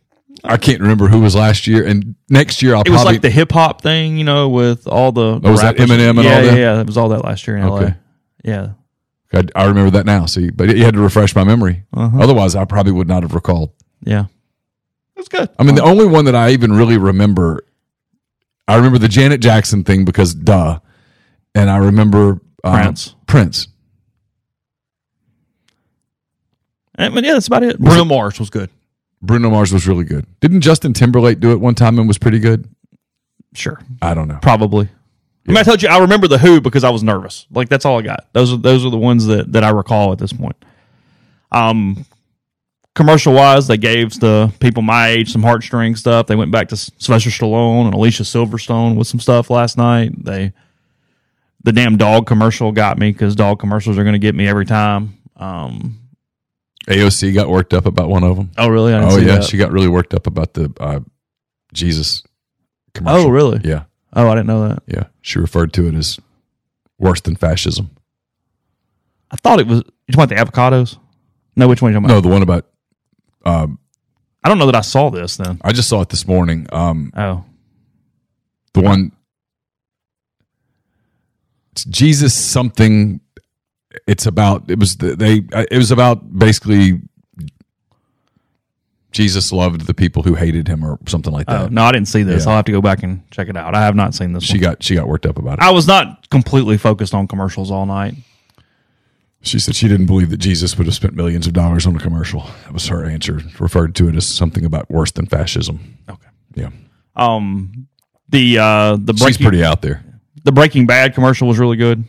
I 0.44 0.58
can't 0.58 0.82
remember 0.82 1.08
who 1.08 1.22
was 1.22 1.36
last 1.36 1.68
year, 1.68 1.86
and 1.86 2.16
next 2.30 2.62
year 2.62 2.74
I'll 2.76 2.82
It 2.82 2.90
was 2.90 3.02
probably 3.02 3.14
like 3.14 3.22
the 3.22 3.30
hip 3.30 3.52
hop 3.52 3.82
thing, 3.82 4.18
you 4.18 4.24
know, 4.24 4.50
with 4.50 4.88
all 4.88 5.12
the, 5.12 5.40
the 5.40 5.48
Oh, 5.48 5.52
was 5.52 5.62
that. 5.62 5.76
Eminem 5.76 6.10
and 6.12 6.24
yeah, 6.24 6.36
all 6.36 6.42
that? 6.42 6.46
Yeah, 6.46 6.56
yeah, 6.56 6.82
it 6.82 6.88
was 6.88 6.98
all 6.98 7.10
that 7.10 7.24
last 7.24 7.48
year 7.48 7.58
in 7.58 7.68
LA. 7.68 7.78
Okay. 7.78 7.94
Yeah. 8.44 8.70
I, 9.34 9.44
I 9.56 9.66
remember 9.66 9.92
that 9.92 10.06
now. 10.06 10.26
See, 10.26 10.50
but 10.50 10.76
you 10.76 10.84
had 10.84 10.94
to 10.96 11.00
refresh 11.00 11.36
my 11.36 11.44
memory. 11.44 11.84
Otherwise, 11.96 12.56
I 12.56 12.66
probably 12.66 12.92
would 12.92 13.08
not 13.08 13.24
have 13.24 13.34
recalled. 13.34 13.72
Yeah. 14.04 14.26
It 15.16 15.20
was 15.20 15.28
good. 15.30 15.50
I 15.60 15.64
mean, 15.64 15.76
the 15.76 15.84
only 15.84 16.06
one 16.06 16.26
that 16.26 16.36
I 16.36 16.50
even 16.52 16.74
really 16.74 16.98
remember, 16.98 17.64
I 18.68 18.76
remember 18.76 18.98
the 18.98 19.08
Janet 19.08 19.40
Jackson 19.42 19.84
thing 19.84 20.04
because 20.04 20.34
duh, 20.34 20.80
and 21.54 21.70
I 21.70 21.78
remember 21.78 22.42
um, 22.64 22.74
Prince. 22.74 23.16
Prince. 23.28 23.68
I 27.06 27.10
mean, 27.10 27.24
yeah, 27.24 27.34
that's 27.34 27.48
about 27.48 27.64
it. 27.64 27.80
Bruno 27.80 28.06
Mars 28.06 28.40
was 28.40 28.50
good. 28.50 28.70
Bruno 29.22 29.50
Mars 29.50 29.72
was 29.72 29.88
really 29.88 30.04
good. 30.04 30.26
Didn't 30.40 30.62
Justin 30.62 30.94
Timberlake 30.94 31.40
do 31.40 31.52
it 31.52 31.60
one 31.60 31.76
time 31.76 32.00
and 32.00 32.08
was 32.08 32.18
pretty 32.18 32.40
good? 32.40 32.68
Sure. 33.54 33.80
I 34.02 34.12
I 34.12 34.14
don't 34.14 34.28
know. 34.28 34.40
Probably. 34.42 34.90
I 35.48 35.52
mean, 35.52 35.58
I 35.58 35.64
told 35.64 35.82
you 35.82 35.90
I 35.90 36.00
remember 36.00 36.28
the 36.28 36.38
Who 36.38 36.62
because 36.62 36.84
I 36.84 36.90
was 36.90 37.04
nervous. 37.04 37.48
Like 37.52 37.70
that's 37.70 37.86
all 37.86 38.00
I 38.00 38.04
got. 38.04 38.28
Those 38.34 38.54
are 38.54 38.58
those 38.58 38.86
are 38.86 38.90
the 38.90 38.98
ones 38.98 39.26
that 39.28 39.52
that 39.54 39.64
I 39.64 39.70
recall 39.70 40.12
at 40.12 40.20
this 40.20 40.34
point. 40.34 40.56
Um, 41.52 42.06
commercial 42.96 43.34
wise, 43.34 43.68
they 43.68 43.78
gave 43.78 44.20
the 44.20 44.54
people 44.60 44.82
my 44.82 45.08
age 45.10 45.32
some 45.32 45.42
heartstring 45.42 45.98
stuff. 45.98 46.28
They 46.28 46.36
went 46.36 46.52
back 46.52 46.70
to 46.70 46.78
Sylvester 46.78 47.30
Stallone 47.30 47.86
and 47.86 47.94
Alicia 47.94 48.24
Silverstone 48.24 48.96
with 48.96 49.08
some 49.08 49.20
stuff 49.20 49.50
last 49.50 49.78
night. 49.78 50.12
They 50.24 50.54
the 51.64 51.72
damn 51.72 51.98
dog 51.98 52.28
commercial 52.28 52.72
got 52.72 52.98
me 52.98 53.12
because 53.12 53.36
dog 53.36 53.60
commercials 53.60 53.98
are 53.98 54.04
going 54.04 54.14
to 54.14 54.20
get 54.20 54.36
me 54.36 54.48
every 54.48 54.66
time. 54.66 55.18
Um, 55.36 56.00
AOC 56.88 57.34
got 57.34 57.48
worked 57.50 57.74
up 57.74 57.86
about 57.86 58.10
one 58.10 58.24
of 58.24 58.36
them. 58.38 58.52
oh 58.58 58.68
really? 58.68 58.94
I 58.94 59.00
didn't 59.00 59.14
Oh 59.14 59.18
yeah, 59.18 59.36
that. 59.36 59.44
she 59.44 59.58
got 59.58 59.72
really 59.72 59.88
worked 59.88 60.14
up 60.14 60.26
about 60.28 60.54
the 60.54 60.74
uh, 60.80 61.00
Jesus 61.74 62.24
commercial. 62.94 63.28
Oh 63.28 63.30
really? 63.30 63.62
Yeah, 63.64 63.84
Oh, 64.14 64.28
I 64.28 64.36
didn't 64.36 64.48
know 64.48 64.68
that. 64.68 64.84
yeah. 64.88 65.04
She 65.22 65.40
referred 65.40 65.74
to 65.74 65.88
it 65.88 65.94
as 65.96 66.20
worse 67.00 67.22
than 67.22 67.36
fascism. 67.36 67.92
I 69.30 69.36
thought 69.38 69.60
it 69.60 69.68
was. 69.68 69.80
You 70.08 70.14
talking 70.14 70.36
about 70.38 70.52
the 70.52 70.52
avocados? 70.52 70.98
No, 71.56 71.68
which 71.68 71.82
one 71.82 71.92
are 71.92 71.94
you 71.94 72.00
talking 72.00 72.06
about? 72.10 72.16
No, 72.16 72.22
the 72.22 72.28
one 72.30 72.42
about. 72.42 72.66
Um, 73.46 73.80
I 74.44 74.50
don't 74.50 74.58
know 74.58 74.66
that 74.66 74.76
I 74.76 74.82
saw 74.82 75.10
this 75.10 75.38
then. 75.38 75.60
I 75.64 75.72
just 75.72 75.88
saw 75.88 76.02
it 76.02 76.10
this 76.10 76.28
morning. 76.28 76.66
Um, 76.74 77.12
Oh, 77.16 77.46
the 78.74 78.82
one. 78.82 79.12
It's 81.72 81.86
Jesus 81.86 82.34
something. 82.34 83.22
It's 84.12 84.26
about. 84.26 84.70
It 84.70 84.78
was 84.80 84.98
the, 84.98 85.16
they. 85.16 85.44
uh, 85.54 85.66
It 85.72 85.78
was 85.78 85.92
about 85.92 86.18
basically. 86.38 87.00
Jesus 89.12 89.52
loved 89.52 89.88
the 89.88 89.94
people 89.94 90.24
who 90.24 90.36
hated 90.36 90.70
him, 90.70 90.86
or 90.86 90.98
something 91.06 91.34
like 91.34 91.46
Oh, 91.50 91.64
that. 91.64 91.72
no, 91.72 91.84
I 91.84 91.92
didn't 91.92 92.08
see 92.08 92.24
this. 92.24 92.46
Yeah. 92.46 92.52
I'll 92.52 92.56
have 92.56 92.66
to 92.66 92.72
go 92.72 92.82
back 92.82 93.04
and 93.04 93.30
check 93.30 93.50
it 93.50 93.58
out. 93.58 93.76
I 93.76 93.82
have 93.82 93.94
not 93.96 94.16
seen 94.16 94.32
this. 94.32 94.44
She 94.44 94.54
one. 94.54 94.62
got 94.62 94.84
she 94.84 94.96
got 94.96 95.08
worked 95.08 95.26
up 95.26 95.38
about 95.38 95.60
it. 95.60 95.64
I 95.64 95.72
was 95.72 95.86
not 95.86 96.30
completely 96.30 96.78
focused 96.78 97.14
on 97.14 97.28
commercials 97.28 97.72
all 97.72 97.86
night. 97.86 98.16
She 99.42 99.60
said 99.60 99.76
she 99.76 99.88
didn't 99.90 100.06
believe 100.06 100.30
that 100.30 100.38
Jesus 100.38 100.78
would 100.78 100.88
have 100.88 100.94
spent 100.96 101.14
millions 101.16 101.46
of 101.48 101.52
dollars 101.54 101.86
on 101.88 101.96
a 101.96 102.00
commercial. 102.00 102.42
That 102.64 102.74
was 102.74 102.88
her 102.88 103.04
answer. 103.06 103.42
Referred 103.60 103.96
to 103.96 104.08
it 104.08 104.16
as 104.16 104.26
something 104.26 104.64
about 104.64 104.90
worse 104.90 105.12
than 105.12 105.26
fascism. 105.26 105.98
Okay. 106.08 106.28
Yeah, 106.56 106.70
Um, 107.16 107.88
the 108.30 108.60
uh, 108.60 108.96
the 108.98 109.14
she's 109.14 109.22
breaking 109.24 109.44
pretty 109.46 109.64
out 109.64 109.82
there. 109.82 110.04
the 110.44 110.52
Breaking 110.54 110.86
Bad 110.86 111.16
commercial 111.16 111.48
was 111.50 111.60
really 111.60 111.78
good. 111.78 112.04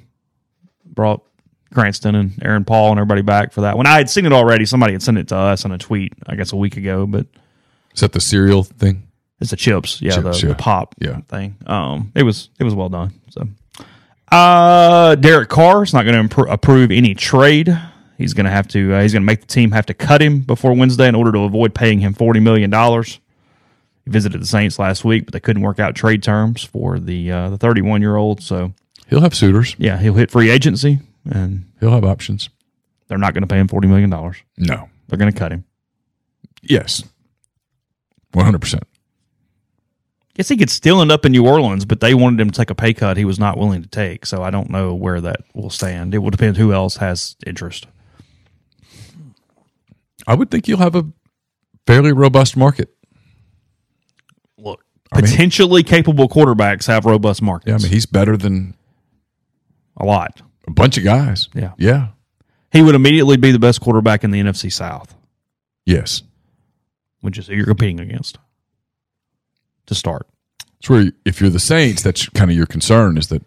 Brought 0.85 1.25
Cranston 1.73 2.15
and 2.15 2.33
Aaron 2.45 2.65
Paul 2.65 2.91
and 2.91 2.99
everybody 3.01 3.23
back 3.23 3.53
for 3.53 3.63
that 3.63 3.77
one. 3.77 3.87
I 3.87 3.97
had 3.99 4.09
seen 4.11 4.27
it 4.27 4.33
already. 4.33 4.65
Somebody 4.67 4.93
had 4.93 5.03
sent 5.03 5.19
it 5.19 5.29
to 5.29 5.37
us 5.37 5.65
on 5.65 5.73
a 5.73 5.79
tweet, 5.79 6.13
I 6.27 6.35
guess 6.37 6.53
a 6.53 6.57
week 6.57 6.77
ago. 6.77 7.07
But 7.07 7.27
Is 7.95 8.01
that 8.01 8.13
the 8.13 8.21
cereal 8.21 8.63
thing? 8.65 9.09
it's 9.41 9.51
the 9.51 9.57
chips, 9.57 10.01
yeah, 10.01 10.13
Chips, 10.15 10.41
the, 10.41 10.47
yeah. 10.47 10.53
the 10.53 10.59
pop 10.59 10.95
Yeah. 11.01 11.21
thing. 11.29 11.57
Um, 11.67 12.13
it 12.15 12.23
was 12.23 12.49
it 12.61 12.65
was 12.65 12.75
well 12.75 12.89
done. 12.89 13.13
So, 13.31 13.49
uh, 14.31 15.15
Derek 15.17 15.49
Carr 15.49 15.83
is 15.83 15.93
not 15.93 16.05
going 16.05 16.29
to 16.29 16.35
impro- 16.35 16.51
approve 16.51 16.91
any 16.91 17.15
trade. 17.15 17.77
He's 18.19 18.35
going 18.35 18.45
to 18.45 18.51
have 18.53 18.69
to. 18.69 18.95
Uh, 18.95 19.03
he's 19.03 19.13
going 19.13 19.23
to 19.23 19.27
make 19.27 19.41
the 19.41 19.47
team 19.47 19.73
have 19.73 19.87
to 19.87 19.95
cut 19.95 20.23
him 20.23 20.41
before 20.41 20.75
Wednesday 20.75 21.09
in 21.09 21.15
order 21.15 21.33
to 21.33 21.41
avoid 21.41 21.75
paying 21.75 22.01
him 22.01 22.15
forty 22.15 22.41
million 22.41 22.71
dollars. 22.71 23.19
He 24.05 24.11
visited 24.11 24.41
the 24.41 24.47
Saints 24.47 24.79
last 24.79 25.05
week, 25.05 25.25
but 25.27 25.33
they 25.33 25.41
couldn't 25.41 25.63
work 25.63 25.79
out 25.81 25.95
trade 25.95 26.23
terms 26.23 26.63
for 26.63 26.99
the 27.01 27.31
uh, 27.33 27.51
the 27.51 27.59
thirty 27.59 27.83
one 27.83 28.01
year 28.01 28.17
old. 28.17 28.43
So 28.43 28.73
He'll 29.09 29.21
have 29.23 29.35
suitors. 29.35 29.75
yeah, 29.79 29.99
he'll 29.99 30.15
hit 30.15 30.31
free 30.31 30.51
agency, 30.51 31.01
and 31.31 31.67
He'll 31.81 31.91
have 31.91 32.05
options. 32.05 32.49
they're 33.09 33.19
not 33.19 33.35
going 33.35 33.43
to 33.43 33.47
pay 33.49 33.59
him 33.59 33.69
forty 33.69 33.89
million 33.89 34.11
dollars. 34.11 34.37
No. 34.57 34.89
They're 35.09 35.19
going 35.19 35.33
to 35.33 35.39
cut 35.39 35.53
him. 35.53 35.65
Yes. 36.63 37.03
One 38.33 38.45
hundred 38.45 38.61
percent. 38.61 38.85
Guess 40.35 40.49
he 40.49 40.57
could 40.57 40.71
still 40.71 41.03
end 41.03 41.13
up 41.13 41.27
in 41.27 41.33
New 41.33 41.47
Orleans, 41.47 41.85
but 41.85 42.01
they 42.01 42.15
wanted 42.15 42.41
him 42.41 42.51
to 42.51 42.57
take 42.57 42.71
a 42.71 42.75
pay 42.75 42.95
cut 42.95 43.19
he 43.19 43.25
was 43.27 43.39
not 43.39 43.59
willing 43.59 43.83
to 43.83 43.89
take. 43.89 44.25
So 44.25 44.43
I 44.43 44.51
don't 44.51 44.71
know 44.71 44.95
where 44.95 45.21
that 45.21 45.43
will 45.55 45.69
stand. 45.69 46.15
It 46.15 46.19
will 46.19 46.31
depend 46.31 46.57
who 46.57 46.73
else 46.73 46.97
has 46.97 47.37
interest. 47.47 47.87
I 50.27 50.35
would 50.35 50.51
think 50.51 50.69
you'll 50.69 50.79
have 50.79 50.95
a 50.95 51.05
fairly 51.87 52.13
robust 52.13 52.57
market. 52.57 52.95
Look, 54.57 54.83
mean- 55.15 55.25
potentially 55.25 55.83
capable 55.83 56.29
quarterbacks 56.29 56.87
have 56.87 57.05
robust 57.05 57.43
markets. 57.43 57.69
Yeah, 57.69 57.75
I 57.75 57.79
mean 57.79 57.91
he's 57.93 58.07
better 58.07 58.37
than 58.39 58.75
a 59.99 60.07
lot. 60.07 60.41
A 60.67 60.71
bunch 60.71 60.97
of 60.99 61.05
guys. 61.05 61.49
Yeah. 61.55 61.73
Yeah. 61.79 62.09
He 62.71 62.83
would 62.83 62.95
immediately 62.95 63.37
be 63.37 63.53
the 63.53 63.59
best 63.59 63.81
quarterback 63.81 64.25
in 64.25 64.31
the 64.31 64.41
NFC 64.41 64.73
South, 64.73 65.15
Yes. 65.85 66.23
which 67.21 67.37
is 67.39 67.47
who 67.49 67.55
you're 67.55 67.67
competing 67.67 68.01
against 68.01 68.39
to 69.87 69.95
start. 69.95 70.27
It's 70.79 70.89
where 70.89 71.13
if 71.25 71.41
you're 71.41 71.51
the 71.51 71.61
Saints, 71.61 72.03
that's 72.03 72.29
kind 72.31 72.51
of 72.51 72.57
your 72.57 72.67
concern 72.67 73.19
is 73.19 73.29
that 73.29 73.43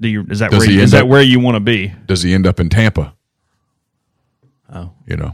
Do 0.00 0.08
you 0.08 0.26
is 0.28 0.40
that 0.40 0.50
where 0.52 0.64
he 0.66 0.74
you, 0.74 0.80
is 0.82 0.90
that 0.92 1.02
up- 1.04 1.08
where 1.08 1.22
you 1.22 1.40
want 1.40 1.54
to 1.56 1.60
be? 1.60 1.92
does 2.06 2.22
he 2.22 2.34
end 2.34 2.46
up 2.46 2.60
in 2.60 2.68
Tampa? 2.68 3.14
Oh. 4.72 4.90
You 5.06 5.16
know. 5.16 5.32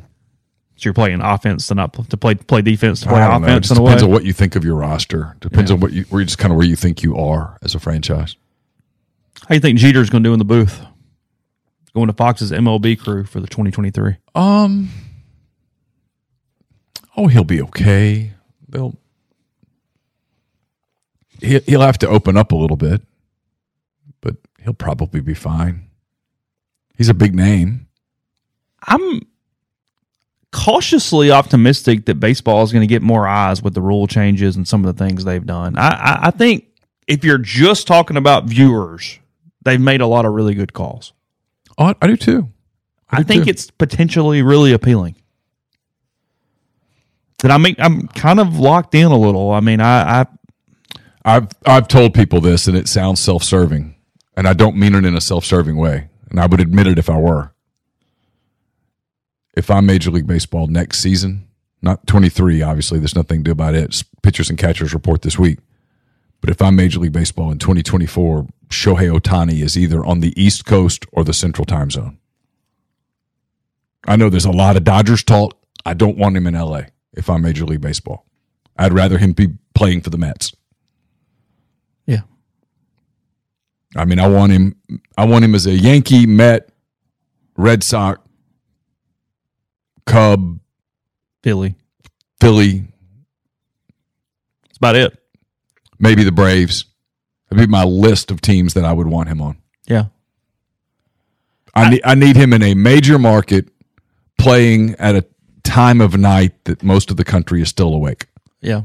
So 0.76 0.86
you're 0.88 0.94
playing 0.94 1.20
offense 1.20 1.66
to 1.68 1.74
not 1.74 1.92
to 2.10 2.16
play 2.16 2.34
play 2.34 2.62
defense 2.62 3.00
to 3.02 3.08
play 3.08 3.18
don't 3.20 3.42
know. 3.42 3.46
It 3.48 3.50
offense 3.50 3.70
in 3.70 3.76
a 3.78 3.82
way. 3.82 3.86
depends 3.90 4.02
on 4.04 4.10
what 4.10 4.24
you 4.24 4.32
think 4.32 4.56
of 4.56 4.64
your 4.64 4.76
roster. 4.76 5.36
Depends 5.40 5.70
Yeah. 5.70 5.74
on 5.74 5.80
what 5.80 5.92
you 5.92 6.04
where 6.10 6.20
you 6.20 6.26
just 6.26 6.38
kind 6.38 6.52
of 6.52 6.56
where 6.58 6.66
you 6.66 6.76
think 6.76 7.02
you 7.02 7.16
are 7.16 7.56
as 7.62 7.74
a 7.74 7.80
franchise. 7.80 8.36
How 9.42 9.48
do 9.48 9.54
you 9.54 9.60
think 9.60 9.78
Jeter's 9.78 10.10
going 10.10 10.22
to 10.22 10.28
do 10.28 10.32
in 10.32 10.38
the 10.38 10.44
booth? 10.44 10.80
Going 11.94 12.06
to 12.06 12.12
Fox's 12.14 12.50
MLB 12.52 12.98
crew 12.98 13.24
for 13.24 13.40
the 13.40 13.46
2023. 13.46 14.16
Um. 14.34 14.88
Oh, 17.16 17.26
he'll 17.26 17.44
be 17.44 17.60
okay. 17.62 18.32
They'll. 18.68 18.96
He 21.40 21.58
he'll 21.60 21.82
have 21.82 21.98
to 21.98 22.08
open 22.08 22.36
up 22.36 22.52
a 22.52 22.56
little 22.56 22.76
bit, 22.76 23.02
but 24.20 24.36
he'll 24.62 24.72
probably 24.72 25.20
be 25.20 25.34
fine. 25.34 25.88
He's 26.96 27.08
a 27.08 27.14
big 27.14 27.34
name. 27.34 27.88
I'm 28.86 29.20
cautiously 30.52 31.30
optimistic 31.30 32.04
that 32.04 32.20
baseball 32.20 32.62
is 32.62 32.72
going 32.72 32.82
to 32.82 32.86
get 32.86 33.02
more 33.02 33.26
eyes 33.26 33.62
with 33.62 33.74
the 33.74 33.80
rule 33.80 34.06
changes 34.06 34.56
and 34.56 34.68
some 34.68 34.84
of 34.84 34.96
the 34.96 35.04
things 35.04 35.24
they've 35.24 35.44
done. 35.44 35.76
I, 35.76 35.88
I, 35.88 36.18
I 36.26 36.30
think 36.30 36.66
if 37.08 37.24
you're 37.24 37.38
just 37.38 37.86
talking 37.86 38.16
about 38.16 38.44
viewers, 38.44 39.18
they've 39.62 39.80
made 39.80 40.00
a 40.00 40.06
lot 40.06 40.24
of 40.24 40.32
really 40.32 40.54
good 40.54 40.72
calls. 40.72 41.12
Oh, 41.78 41.94
I, 42.00 42.06
do 42.06 42.16
too. 42.16 42.48
I, 43.10 43.18
do 43.18 43.24
think 43.24 43.44
too. 43.44 43.50
it's 43.50 43.70
potentially 43.70 44.42
really 44.42 44.72
appealing. 44.72 45.16
That 47.42 47.50
I 47.50 47.58
mean, 47.58 47.74
I'm 47.78 48.08
kind 48.08 48.40
of 48.40 48.58
locked 48.58 48.94
in 48.94 49.06
a 49.06 49.16
little. 49.16 49.50
I 49.50 49.60
mean, 49.60 49.80
I, 49.80 50.20
I 50.20 50.26
I've 51.24 51.48
I've 51.66 51.88
told 51.88 52.14
people 52.14 52.40
this, 52.40 52.66
and 52.66 52.76
it 52.76 52.88
sounds 52.88 53.20
self-serving, 53.20 53.94
and 54.36 54.46
I 54.46 54.52
don't 54.52 54.76
mean 54.76 54.94
it 54.94 55.04
in 55.04 55.16
a 55.16 55.20
self-serving 55.20 55.76
way, 55.76 56.08
and 56.30 56.38
I 56.38 56.46
would 56.46 56.60
admit 56.60 56.86
it 56.86 56.98
if 56.98 57.10
I 57.10 57.18
were. 57.18 57.52
If 59.54 59.70
I'm 59.70 59.86
Major 59.86 60.10
League 60.10 60.26
Baseball 60.26 60.66
next 60.66 61.00
season, 61.00 61.46
not 61.82 62.06
23, 62.06 62.62
obviously, 62.62 62.98
there's 62.98 63.16
nothing 63.16 63.40
to 63.40 63.44
do 63.44 63.50
about 63.50 63.74
it. 63.74 63.84
It's 63.84 64.02
pitchers 64.22 64.48
and 64.48 64.58
catchers 64.58 64.94
report 64.94 65.22
this 65.22 65.38
week. 65.38 65.58
But 66.42 66.50
if 66.50 66.60
I'm 66.60 66.74
Major 66.74 66.98
League 66.98 67.12
Baseball 67.12 67.52
in 67.52 67.58
2024, 67.58 68.46
Shohei 68.68 69.16
Ohtani 69.16 69.62
is 69.62 69.78
either 69.78 70.04
on 70.04 70.20
the 70.20 70.38
East 70.40 70.66
Coast 70.66 71.06
or 71.12 71.22
the 71.22 71.32
Central 71.32 71.64
Time 71.64 71.90
Zone. 71.90 72.18
I 74.08 74.16
know 74.16 74.28
there's 74.28 74.44
a 74.44 74.50
lot 74.50 74.76
of 74.76 74.82
Dodgers 74.82 75.22
talk. 75.22 75.56
I 75.86 75.94
don't 75.94 76.18
want 76.18 76.36
him 76.36 76.48
in 76.48 76.54
LA 76.54 76.82
if 77.12 77.30
I'm 77.30 77.42
Major 77.42 77.64
League 77.64 77.80
Baseball. 77.80 78.26
I'd 78.76 78.92
rather 78.92 79.18
him 79.18 79.32
be 79.32 79.50
playing 79.74 80.00
for 80.00 80.10
the 80.10 80.18
Mets. 80.18 80.52
Yeah. 82.06 82.22
I 83.94 84.04
mean, 84.04 84.18
I 84.18 84.26
want 84.26 84.50
him. 84.50 84.74
I 85.16 85.24
want 85.26 85.44
him 85.44 85.54
as 85.54 85.66
a 85.66 85.72
Yankee, 85.72 86.26
Met, 86.26 86.70
Red 87.56 87.84
Sox, 87.84 88.20
Cub, 90.06 90.58
Philly. 91.44 91.76
Philly, 92.40 92.88
That's 94.64 94.78
about 94.78 94.96
it. 94.96 95.21
Maybe 96.02 96.24
the 96.24 96.32
Braves. 96.32 96.84
That'd 97.48 97.66
be 97.66 97.70
my 97.70 97.84
list 97.84 98.30
of 98.30 98.42
teams 98.42 98.74
that 98.74 98.84
I 98.84 98.92
would 98.92 99.06
want 99.06 99.30
him 99.30 99.40
on. 99.40 99.56
Yeah. 99.86 100.06
I 101.74 101.88
need 101.88 102.02
I 102.04 102.14
need 102.14 102.36
him 102.36 102.52
in 102.52 102.62
a 102.62 102.74
major 102.74 103.18
market, 103.18 103.68
playing 104.36 104.96
at 104.98 105.16
a 105.16 105.24
time 105.62 106.02
of 106.02 106.18
night 106.18 106.64
that 106.64 106.82
most 106.82 107.10
of 107.10 107.16
the 107.16 107.24
country 107.24 107.62
is 107.62 107.70
still 107.70 107.94
awake. 107.94 108.26
Yeah. 108.60 108.82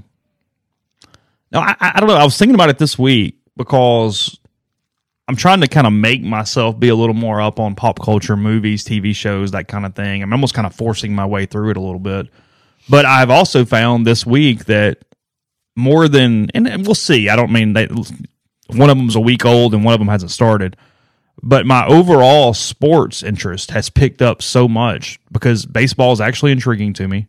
No, 1.52 1.60
I, 1.60 1.76
I 1.80 2.00
don't 2.00 2.08
know. 2.08 2.16
I 2.16 2.24
was 2.24 2.38
thinking 2.38 2.56
about 2.56 2.70
it 2.70 2.78
this 2.78 2.98
week 2.98 3.40
because 3.58 4.38
I'm 5.28 5.36
trying 5.36 5.62
to 5.62 5.68
kind 5.68 5.88
of 5.88 5.94
make 5.94 6.22
myself 6.22 6.80
be 6.80 6.88
a 6.90 6.96
little 6.96 7.16
more 7.16 7.42
up 7.42 7.60
on 7.60 7.76
pop 7.76 8.02
culture, 8.02 8.38
movies, 8.38 8.86
TV 8.86 9.14
shows, 9.14 9.52
that 9.52 9.68
kind 9.68 9.86
of 9.86 9.96
thing. 9.96 10.24
I'm 10.24 10.32
almost 10.32 10.54
kind 10.54 10.66
of 10.68 10.74
forcing 10.74 11.14
my 11.14 11.26
way 11.26 11.46
through 11.46 11.72
it 11.72 11.78
a 11.78 11.82
little 11.82 12.00
bit. 12.00 12.28
But 12.90 13.06
I've 13.06 13.30
also 13.30 13.66
found 13.66 14.08
this 14.08 14.26
week 14.26 14.66
that 14.66 15.00
more 15.78 16.08
than, 16.08 16.50
and 16.54 16.86
we'll 16.86 16.96
see. 16.96 17.30
I 17.30 17.36
don't 17.36 17.52
mean 17.52 17.74
that 17.74 17.90
one 18.68 18.90
of 18.90 18.98
them's 18.98 19.16
a 19.16 19.22
week 19.22 19.46
old 19.46 19.74
and 19.74 19.86
one 19.86 19.94
of 19.94 20.00
them 20.00 20.10
hasn't 20.10 20.32
started. 20.32 20.76
But 21.44 21.66
my 21.66 21.86
overall 21.86 22.54
sports 22.54 23.22
interest 23.22 23.72
has 23.72 23.90
picked 23.90 24.22
up 24.22 24.42
so 24.42 24.68
much 24.68 25.20
because 25.32 25.66
baseball 25.66 26.12
is 26.12 26.20
actually 26.20 26.52
intriguing 26.52 26.94
to 26.94 27.08
me 27.08 27.28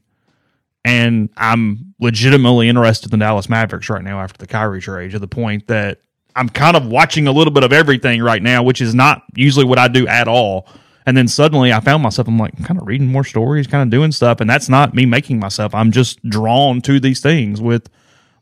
and 0.89 1.29
I'm 1.37 1.95
legitimately 2.01 2.69
interested 2.69 3.12
in 3.12 3.19
the 3.19 3.25
Dallas 3.25 3.49
Mavericks 3.49 3.91
right 3.91 4.03
now 4.03 4.20
after 4.20 4.39
the 4.39 4.47
Kyrie 4.47 4.81
trade 4.81 5.11
to 5.11 5.19
the 5.19 5.29
point 5.29 5.66
that 5.66 6.01
I'm 6.35 6.49
kind 6.49 6.77
of 6.77 6.87
watching 6.87 7.27
a 7.27 7.33
little 7.33 7.53
bit 7.53 7.62
of 7.62 7.75
everything 7.75 8.23
right 8.23 8.43
now, 8.43 8.62
which 8.62 8.81
is 8.81 8.95
not 8.95 9.23
usually 9.35 9.66
what 9.66 9.79
I 9.79 9.89
do 9.89 10.07
at 10.07 10.29
all. 10.29 10.66
And 11.05 11.15
then 11.15 11.29
suddenly 11.29 11.73
I 11.73 11.81
found 11.81 12.03
myself, 12.03 12.27
I'm 12.27 12.39
like, 12.39 12.57
kind 12.65 12.81
of 12.81 12.87
reading 12.87 13.09
more 13.09 13.25
stories, 13.25 13.66
kind 13.66 13.83
of 13.83 13.91
doing 13.91 14.12
stuff. 14.12 14.41
And 14.41 14.49
that's 14.49 14.69
not 14.70 14.95
me 14.95 15.05
making 15.05 15.41
myself. 15.41 15.75
I'm 15.75 15.91
just 15.91 16.23
drawn 16.23 16.81
to 16.83 17.01
these 17.01 17.20
things 17.20 17.61
with 17.61 17.91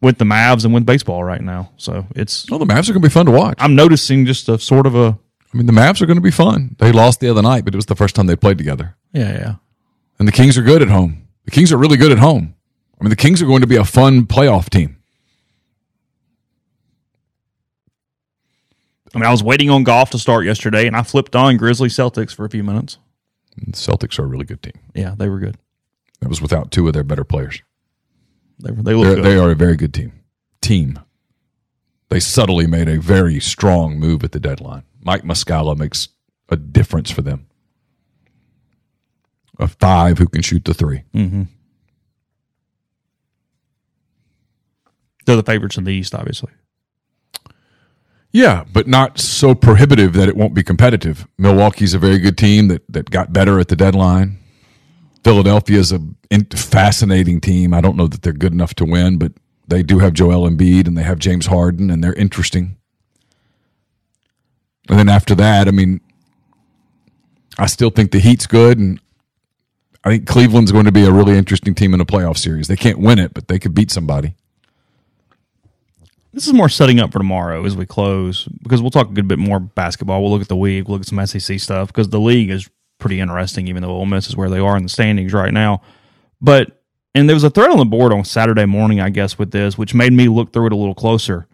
with 0.01 0.19
the 0.19 0.25
Mavs 0.25 0.65
and 0.65 0.73
with 0.75 0.87
baseball 0.87 1.25
right 1.25 1.41
now. 1.41 1.73
So 1.77 2.07
it's 2.15 2.47
Oh, 2.51 2.59
the 2.59 2.65
Mavs 2.67 2.89
are 2.89 2.93
going 2.93 3.03
to 3.03 3.09
be 3.09 3.13
fun 3.13 3.27
to 3.27 3.33
watch. 3.33 3.57
I'm 3.61 3.75
noticing 3.75 4.27
just 4.27 4.49
a 4.49 4.59
sort 4.59 4.87
of 4.87 4.95
a 4.95 5.19
I 5.53 5.57
mean, 5.57 5.67
the 5.67 5.73
Mavs 5.73 6.03
are 6.03 6.07
going 6.07 6.19
to 6.19 6.23
be 6.23 6.31
fun. 6.31 6.77
They 6.79 6.93
lost 6.93 7.21
the 7.21 7.31
other 7.31 7.43
night, 7.43 7.65
but 7.65 7.75
it 7.75 7.77
was 7.79 7.87
the 7.87 7.95
first 7.97 8.15
time 8.15 8.27
they 8.27 8.37
played 8.37 8.59
together. 8.59 8.97
yeah, 9.13 9.33
yeah. 9.33 9.55
And 10.19 10.27
the 10.27 10.33
Kings 10.33 10.57
are 10.59 10.63
good 10.63 10.83
at 10.83 10.89
home. 10.89 11.29
The 11.45 11.51
Kings 11.51 11.73
are 11.73 11.77
really 11.77 11.97
good 11.97 12.11
at 12.13 12.19
home. 12.19 12.55
I 13.01 13.05
mean, 13.05 13.11
the 13.11 13.17
Kings 13.17 13.41
are 13.43 13.47
going 13.47 13.61
to 13.61 13.67
be 13.67 13.77
a 13.77 13.85
fun 13.85 14.27
playoff 14.27 14.71
team. 14.71 14.97
I 19.15 19.19
mean, 19.19 19.27
I 19.27 19.31
was 19.31 19.43
waiting 19.43 19.71
on 19.71 19.85
golf 19.85 20.11
to 20.11 20.19
start 20.19 20.45
yesterday, 20.45 20.87
and 20.87 20.97
I 20.97 21.03
flipped 21.03 21.35
on 21.37 21.57
Grizzly 21.57 21.89
Celtics 21.89 22.35
for 22.35 22.45
a 22.45 22.51
few 22.51 22.63
minutes. 22.63 22.99
The 23.57 23.73
Celtics 23.73 24.19
are 24.19 24.25
a 24.25 24.27
really 24.27 24.45
good 24.45 24.63
team. 24.63 24.75
Yeah, 24.95 25.15
they 25.17 25.29
were 25.29 25.39
good. 25.39 25.57
That 26.21 26.29
was 26.29 26.43
without 26.43 26.71
two 26.71 26.87
of 26.87 26.93
their 26.93 27.05
better 27.05 27.25
players. 27.25 27.63
They 28.59 28.71
they 28.71 28.95
looked 28.95 29.07
They're, 29.07 29.17
good. 29.17 29.25
they 29.25 29.39
are 29.39 29.51
a 29.51 29.55
very 29.55 29.77
good 29.77 29.93
team. 29.95 30.13
Team. 30.61 30.99
They 32.09 32.21
subtly 32.21 32.67
made 32.67 32.89
a 32.89 33.01
very 33.01 33.41
strong 33.41 33.99
move 33.99 34.23
at 34.25 34.33
the 34.33 34.41
deadline. 34.41 34.85
Mike 35.03 35.23
Muscala 35.23 35.77
makes 35.77 36.09
a 36.49 36.57
difference 36.57 37.11
for 37.11 37.23
them. 37.23 37.47
A 39.59 39.67
five 39.67 40.19
who 40.19 40.27
can 40.29 40.43
shoot 40.43 40.65
the 40.65 40.75
three. 40.75 41.03
Mm-hmm. 41.15 41.43
They're 45.25 45.37
the 45.37 45.43
favorites 45.43 45.77
in 45.77 45.85
the 45.85 45.93
East, 45.93 46.15
obviously. 46.15 46.53
Yeah, 48.33 48.65
but 48.73 48.87
not 48.87 49.19
so 49.19 49.55
prohibitive 49.55 50.13
that 50.13 50.29
it 50.29 50.37
won't 50.37 50.55
be 50.55 50.63
competitive. 50.63 51.27
Milwaukee's 51.39 51.95
a 51.95 51.99
very 51.99 52.19
good 52.19 52.37
team 52.37 52.69
that, 52.69 52.83
that 52.89 53.11
got 53.11 53.33
better 53.33 53.59
at 53.59 53.69
the 53.69 53.77
deadline. 53.77 54.39
Philadelphia's 55.27 55.91
a 55.91 56.01
fascinating 56.55 57.41
team. 57.41 57.75
I 57.75 57.81
don't 57.81 57.97
know 57.97 58.07
that 58.07 58.23
they're 58.23 58.33
good 58.33 58.53
enough 58.53 58.75
to 58.75 58.85
win, 58.85 59.19
but 59.19 59.33
they 59.67 59.83
do 59.83 59.99
have 59.99 60.13
Joel 60.13 60.49
Embiid 60.49 60.87
and 60.87 60.97
they 60.97 61.03
have 61.03 61.19
James 61.19 61.47
Harden, 61.47 61.91
and 61.91 62.03
they're 62.03 62.15
interesting. 62.15 62.77
And 64.89 64.97
then 64.97 65.09
after 65.09 65.35
that, 65.35 65.67
I 65.67 65.73
mean, 65.73 66.01
I 67.59 67.67
still 67.67 67.91
think 67.91 68.13
the 68.13 68.21
Heat's 68.21 68.47
good, 68.47 68.79
and 68.79 69.01
I 70.05 70.11
think 70.11 70.29
Cleveland's 70.29 70.71
going 70.71 70.85
to 70.85 70.93
be 70.93 71.05
a 71.05 71.11
really 71.11 71.37
interesting 71.37 71.75
team 71.75 71.93
in 71.93 72.01
a 72.01 72.07
playoff 72.07 72.39
series. 72.39 72.69
They 72.69 72.77
can't 72.77 73.01
win 73.01 73.19
it, 73.19 73.35
but 73.35 73.49
they 73.49 73.59
could 73.59 73.75
beat 73.75 73.91
somebody. 73.91 74.37
This 76.33 76.47
is 76.47 76.53
more 76.53 76.69
setting 76.69 77.01
up 77.01 77.11
for 77.11 77.19
tomorrow 77.19 77.65
as 77.65 77.77
we 77.77 77.85
close 77.85 78.45
because 78.63 78.81
we'll 78.81 78.93
talk 78.93 79.11
a 79.11 79.13
good 79.13 79.27
bit 79.27 79.41
more 79.41 79.59
basketball. 79.59 80.23
We'll 80.23 80.31
look 80.31 80.43
at 80.43 80.49
the 80.49 80.55
week, 80.55 80.87
we'll 80.87 80.99
look 80.99 81.03
at 81.03 81.09
some 81.09 81.27
SEC 81.27 81.59
stuff 81.59 81.89
because 81.89 82.11
the 82.11 82.21
league 82.21 82.51
is 82.51 82.71
pretty 82.99 83.21
interesting, 83.21 83.69
even 83.69 83.83
though 83.83 83.91
Ole 83.91 84.07
Miss 84.07 84.29
is 84.29 84.37
where 84.37 84.51
they 84.51 84.59
are 84.59 84.77
in 84.77 84.83
the 84.83 84.89
standings 84.89 85.33
right 85.33 85.53
now. 85.53 85.83
But 86.41 86.83
and 87.15 87.29
there 87.29 87.37
was 87.37 87.45
a 87.45 87.51
thread 87.51 87.71
on 87.71 87.79
the 87.79 87.85
board 87.85 88.13
on 88.13 88.25
Saturday 88.25 88.67
morning, 88.67 89.01
I 89.01 89.09
guess, 89.09 89.39
with 89.39 89.51
this, 89.51 89.79
which 89.79 89.95
made 89.95 90.13
me 90.13 90.29
look 90.29 90.53
through 90.53 90.67
it 90.67 90.73
a 90.73 90.77
little 90.77 90.95
closer. 90.95 91.47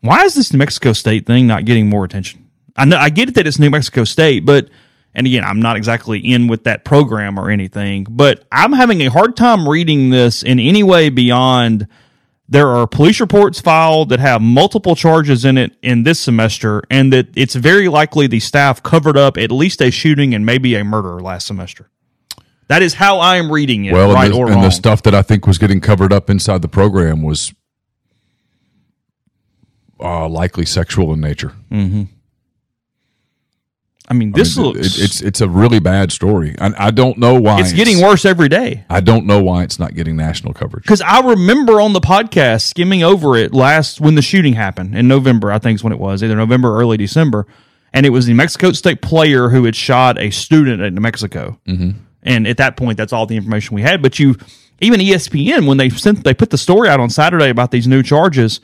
Why 0.00 0.24
is 0.24 0.34
this 0.34 0.52
New 0.52 0.58
Mexico 0.58 0.92
State 0.92 1.26
thing 1.26 1.46
not 1.46 1.64
getting 1.64 1.88
more 1.88 2.04
attention? 2.04 2.48
I 2.76 2.84
know 2.84 2.96
I 2.96 3.10
get 3.10 3.28
it 3.28 3.34
that 3.36 3.46
it's 3.46 3.58
New 3.58 3.70
Mexico 3.70 4.04
State, 4.04 4.44
but 4.44 4.68
and 5.14 5.26
again, 5.26 5.44
I'm 5.44 5.60
not 5.60 5.76
exactly 5.76 6.18
in 6.18 6.48
with 6.48 6.64
that 6.64 6.84
program 6.84 7.38
or 7.38 7.50
anything, 7.50 8.06
but 8.08 8.44
I'm 8.50 8.72
having 8.72 9.02
a 9.02 9.10
hard 9.10 9.36
time 9.36 9.68
reading 9.68 10.10
this 10.10 10.42
in 10.42 10.58
any 10.58 10.82
way 10.82 11.08
beyond 11.08 11.86
there 12.54 12.68
are 12.68 12.86
police 12.86 13.20
reports 13.20 13.60
filed 13.60 14.10
that 14.10 14.20
have 14.20 14.40
multiple 14.40 14.94
charges 14.94 15.44
in 15.44 15.58
it 15.58 15.76
in 15.82 16.04
this 16.04 16.20
semester, 16.20 16.82
and 16.88 17.12
that 17.12 17.28
it's 17.36 17.56
very 17.56 17.88
likely 17.88 18.28
the 18.28 18.38
staff 18.38 18.80
covered 18.80 19.16
up 19.16 19.36
at 19.36 19.50
least 19.50 19.82
a 19.82 19.90
shooting 19.90 20.34
and 20.34 20.46
maybe 20.46 20.76
a 20.76 20.84
murder 20.84 21.20
last 21.20 21.48
semester. 21.48 21.90
That 22.68 22.80
is 22.80 22.94
how 22.94 23.18
I 23.18 23.36
am 23.36 23.50
reading 23.50 23.86
it, 23.86 23.92
Well, 23.92 24.14
right 24.14 24.26
and, 24.26 24.34
the, 24.34 24.52
and 24.52 24.62
the 24.62 24.70
stuff 24.70 25.02
that 25.02 25.14
I 25.14 25.22
think 25.22 25.48
was 25.48 25.58
getting 25.58 25.80
covered 25.80 26.12
up 26.12 26.30
inside 26.30 26.62
the 26.62 26.68
program 26.68 27.22
was 27.22 27.52
uh, 30.00 30.28
likely 30.28 30.64
sexual 30.64 31.12
in 31.12 31.20
nature. 31.20 31.52
I 34.06 34.12
mean, 34.14 34.32
I 34.34 34.38
this 34.38 34.56
mean, 34.56 34.66
looks 34.66 34.98
it- 34.98 35.02
it's 35.04 35.22
it's 35.22 35.40
a 35.40 35.48
really 35.48 35.78
bad 35.78 36.12
story, 36.12 36.54
and 36.58 36.74
I 36.76 36.90
don't 36.90 37.16
know 37.18 37.40
why 37.40 37.60
it's 37.60 37.72
getting 37.72 38.02
worse 38.02 38.24
every 38.24 38.48
day. 38.50 38.84
I 38.90 39.00
don't 39.00 39.24
know 39.24 39.42
why 39.42 39.62
it's 39.62 39.78
not 39.78 39.94
getting 39.94 40.14
national 40.16 40.52
coverage. 40.52 40.82
Because 40.84 41.00
I 41.00 41.20
remember 41.20 41.80
on 41.80 41.94
the 41.94 42.00
podcast 42.00 42.62
skimming 42.62 43.02
over 43.02 43.36
it 43.36 43.54
last 43.54 44.00
when 44.00 44.14
the 44.14 44.22
shooting 44.22 44.52
happened 44.54 44.94
in 44.94 45.08
November, 45.08 45.50
I 45.50 45.58
think 45.58 45.76
is 45.76 45.84
when 45.84 45.92
it 45.92 45.98
was, 45.98 46.22
either 46.22 46.36
November 46.36 46.68
or 46.74 46.80
early 46.80 46.96
December. 46.98 47.46
And 47.94 48.04
it 48.04 48.10
was 48.10 48.26
the 48.26 48.34
Mexico 48.34 48.72
State 48.72 49.00
player 49.02 49.50
who 49.50 49.64
had 49.64 49.76
shot 49.76 50.18
a 50.18 50.30
student 50.30 50.82
at 50.82 50.92
New 50.92 51.00
Mexico. 51.00 51.58
Mm-hmm. 51.66 51.90
And 52.24 52.46
at 52.48 52.56
that 52.56 52.76
point, 52.76 52.96
that's 52.98 53.12
all 53.12 53.24
the 53.24 53.36
information 53.36 53.74
we 53.76 53.82
had. 53.82 54.02
But 54.02 54.18
you, 54.18 54.34
even 54.80 54.98
ESPN, 54.98 55.66
when 55.66 55.76
they 55.76 55.88
sent, 55.90 56.24
they 56.24 56.34
put 56.34 56.50
the 56.50 56.58
story 56.58 56.88
out 56.88 56.98
on 56.98 57.08
Saturday 57.08 57.50
about 57.50 57.70
these 57.70 57.86
new 57.86 58.02
charges, 58.02 58.60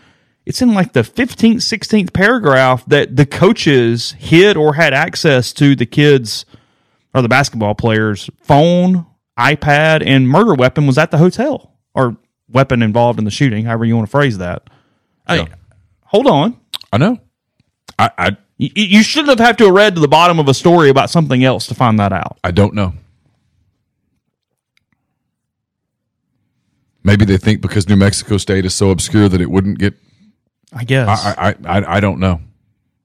it's 0.47 0.62
in 0.62 0.75
like 0.75 0.93
the 0.93 1.03
15th, 1.03 1.57
16th 1.57 2.12
paragraph 2.12 2.85
that 2.87 3.17
the 3.17 3.27
coaches 3.27 4.12
hid 4.19 4.57
or 4.57 4.75
had 4.75 4.95
access 4.95 5.53
to 5.55 5.77
the 5.77 5.87
kids 5.87 6.45
or 7.15 7.23
the 7.23 7.29
basketball 7.29 7.75
players' 7.75 8.31
phone, 8.41 9.07
iPad, 9.39 10.03
and 10.05 10.29
murder 10.29 10.55
weapon 10.55 10.87
was 10.87 10.99
at 10.99 11.11
the 11.11 11.19
hotel 11.19 11.75
or 11.95 12.17
weapon 12.49 12.83
involved 12.83 13.19
in 13.19 13.25
the 13.25 13.31
shooting, 13.31 13.65
however 13.65 13.85
you 13.85 13.95
want 13.97 14.07
to 14.07 14.11
phrase 14.11 14.39
that. 14.39 14.69
I, 15.27 15.49
hold 16.05 16.27
on. 16.27 16.59
I 16.93 16.99
know. 16.99 17.19
I, 17.99 18.11
I 18.19 18.37
You, 18.59 18.71
you 18.75 19.03
shouldn't 19.03 19.29
have 19.39 19.47
had 19.47 19.59
to 19.59 19.67
have 19.67 19.75
read 19.75 19.95
to 19.95 20.01
the 20.01 20.09
bottom 20.09 20.39
of 20.39 20.49
a 20.49 20.55
story 20.55 20.89
about 20.89 21.11
something 21.11 21.45
else 21.45 21.67
to 21.69 21.75
find 21.75 21.99
that 21.99 22.12
out. 22.12 22.39
I 22.43 22.51
don't 22.51 22.75
know. 22.75 22.95
Maybe 27.03 27.25
they 27.25 27.39
think 27.39 27.61
because 27.61 27.89
New 27.89 27.97
Mexico 27.97 28.37
State 28.37 28.65
is 28.67 28.75
so 28.75 28.91
obscure 28.91 29.29
that 29.29 29.41
it 29.41 29.51
wouldn't 29.51 29.79
get. 29.79 29.95
I 30.72 30.84
guess. 30.84 31.09
I 31.09 31.51
I 31.64 31.78
I, 31.80 31.97
I 31.97 32.01
don't 32.01 32.20
know. 32.20 32.40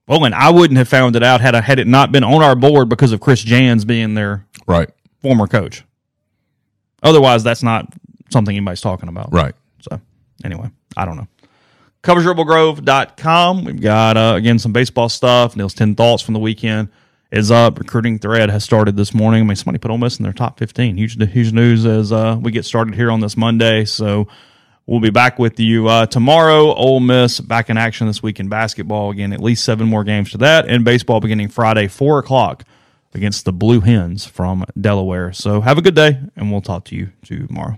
well, 0.08 0.24
and 0.26 0.36
I 0.36 0.52
wouldn't 0.52 0.78
have 0.78 0.88
found 0.88 1.16
it 1.16 1.24
out 1.24 1.42
had 1.42 1.56
I, 1.56 1.62
had 1.62 1.80
it 1.80 1.88
not 1.88 2.12
been 2.12 2.24
on 2.24 2.42
our 2.44 2.56
board 2.56 2.90
because 2.90 3.12
of 3.12 3.20
Chris 3.20 3.42
Jans 3.42 3.86
being 3.86 4.14
their 4.14 4.46
Right. 4.68 4.90
former 5.22 5.48
coach. 5.48 5.84
Otherwise, 7.04 7.44
that's 7.44 7.64
not 7.64 7.92
something 8.32 8.56
anybody's 8.56 8.82
talking 8.82 9.10
about. 9.10 9.32
Right. 9.34 9.54
So 9.82 10.00
anyway, 10.44 10.70
I 10.98 11.06
don't 11.06 11.18
know. 11.18 11.28
CoversRibbleGrove.com. 12.04 13.64
We've 13.66 13.82
got 13.82 14.18
uh, 14.18 14.34
again 14.36 14.60
some 14.60 14.72
baseball 14.74 15.10
stuff. 15.10 15.56
Neil's 15.56 15.74
ten 15.74 15.96
thoughts 15.96 16.22
from 16.24 16.34
the 16.34 16.40
weekend 16.40 16.90
is 17.32 17.52
up. 17.52 17.80
Recruiting 17.80 18.20
thread 18.20 18.50
has 18.50 18.64
started 18.64 18.96
this 18.96 19.14
morning. 19.14 19.42
I 19.42 19.46
mean, 19.46 19.56
somebody 19.56 19.80
put 19.80 19.92
Ole 19.92 19.98
Miss 19.98 20.18
in 20.20 20.24
their 20.24 20.34
top 20.34 20.60
fifteen. 20.60 20.98
Huge, 20.98 21.18
huge 21.32 21.52
news 21.52 21.86
as 21.86 22.12
uh, 22.12 22.38
we 22.40 22.52
get 22.52 22.66
started 22.66 22.96
here 22.96 23.12
on 23.12 23.20
this 23.22 23.36
Monday. 23.38 23.86
So 23.86 24.28
we'll 24.88 25.00
be 25.00 25.10
back 25.10 25.40
with 25.40 25.60
you 25.60 25.88
uh, 25.88 26.06
tomorrow. 26.06 26.74
Ole 26.74 27.00
Miss 27.00 27.40
back 27.40 27.70
in 27.70 27.78
action 27.78 28.08
this 28.08 28.22
week 28.24 28.40
in 28.40 28.50
basketball. 28.50 29.12
Again, 29.12 29.34
at 29.34 29.42
least 29.42 29.64
seven 29.64 29.88
more 29.88 30.04
games 30.04 30.32
to 30.32 30.38
that, 30.40 30.68
and 30.68 30.84
baseball 30.84 31.20
beginning 31.20 31.50
Friday, 31.50 31.88
four 31.88 32.20
o'clock 32.20 32.64
against 33.14 33.46
the 33.46 33.54
Blue 33.54 33.80
Hens 33.82 34.26
from 34.26 34.66
Delaware. 34.80 35.32
So 35.34 35.62
have 35.62 35.78
a 35.78 35.82
good 35.82 35.96
day, 35.96 36.20
and 36.36 36.52
we'll 36.52 36.62
talk 36.62 36.86
to 36.86 36.96
you 36.96 37.12
tomorrow. 37.24 37.78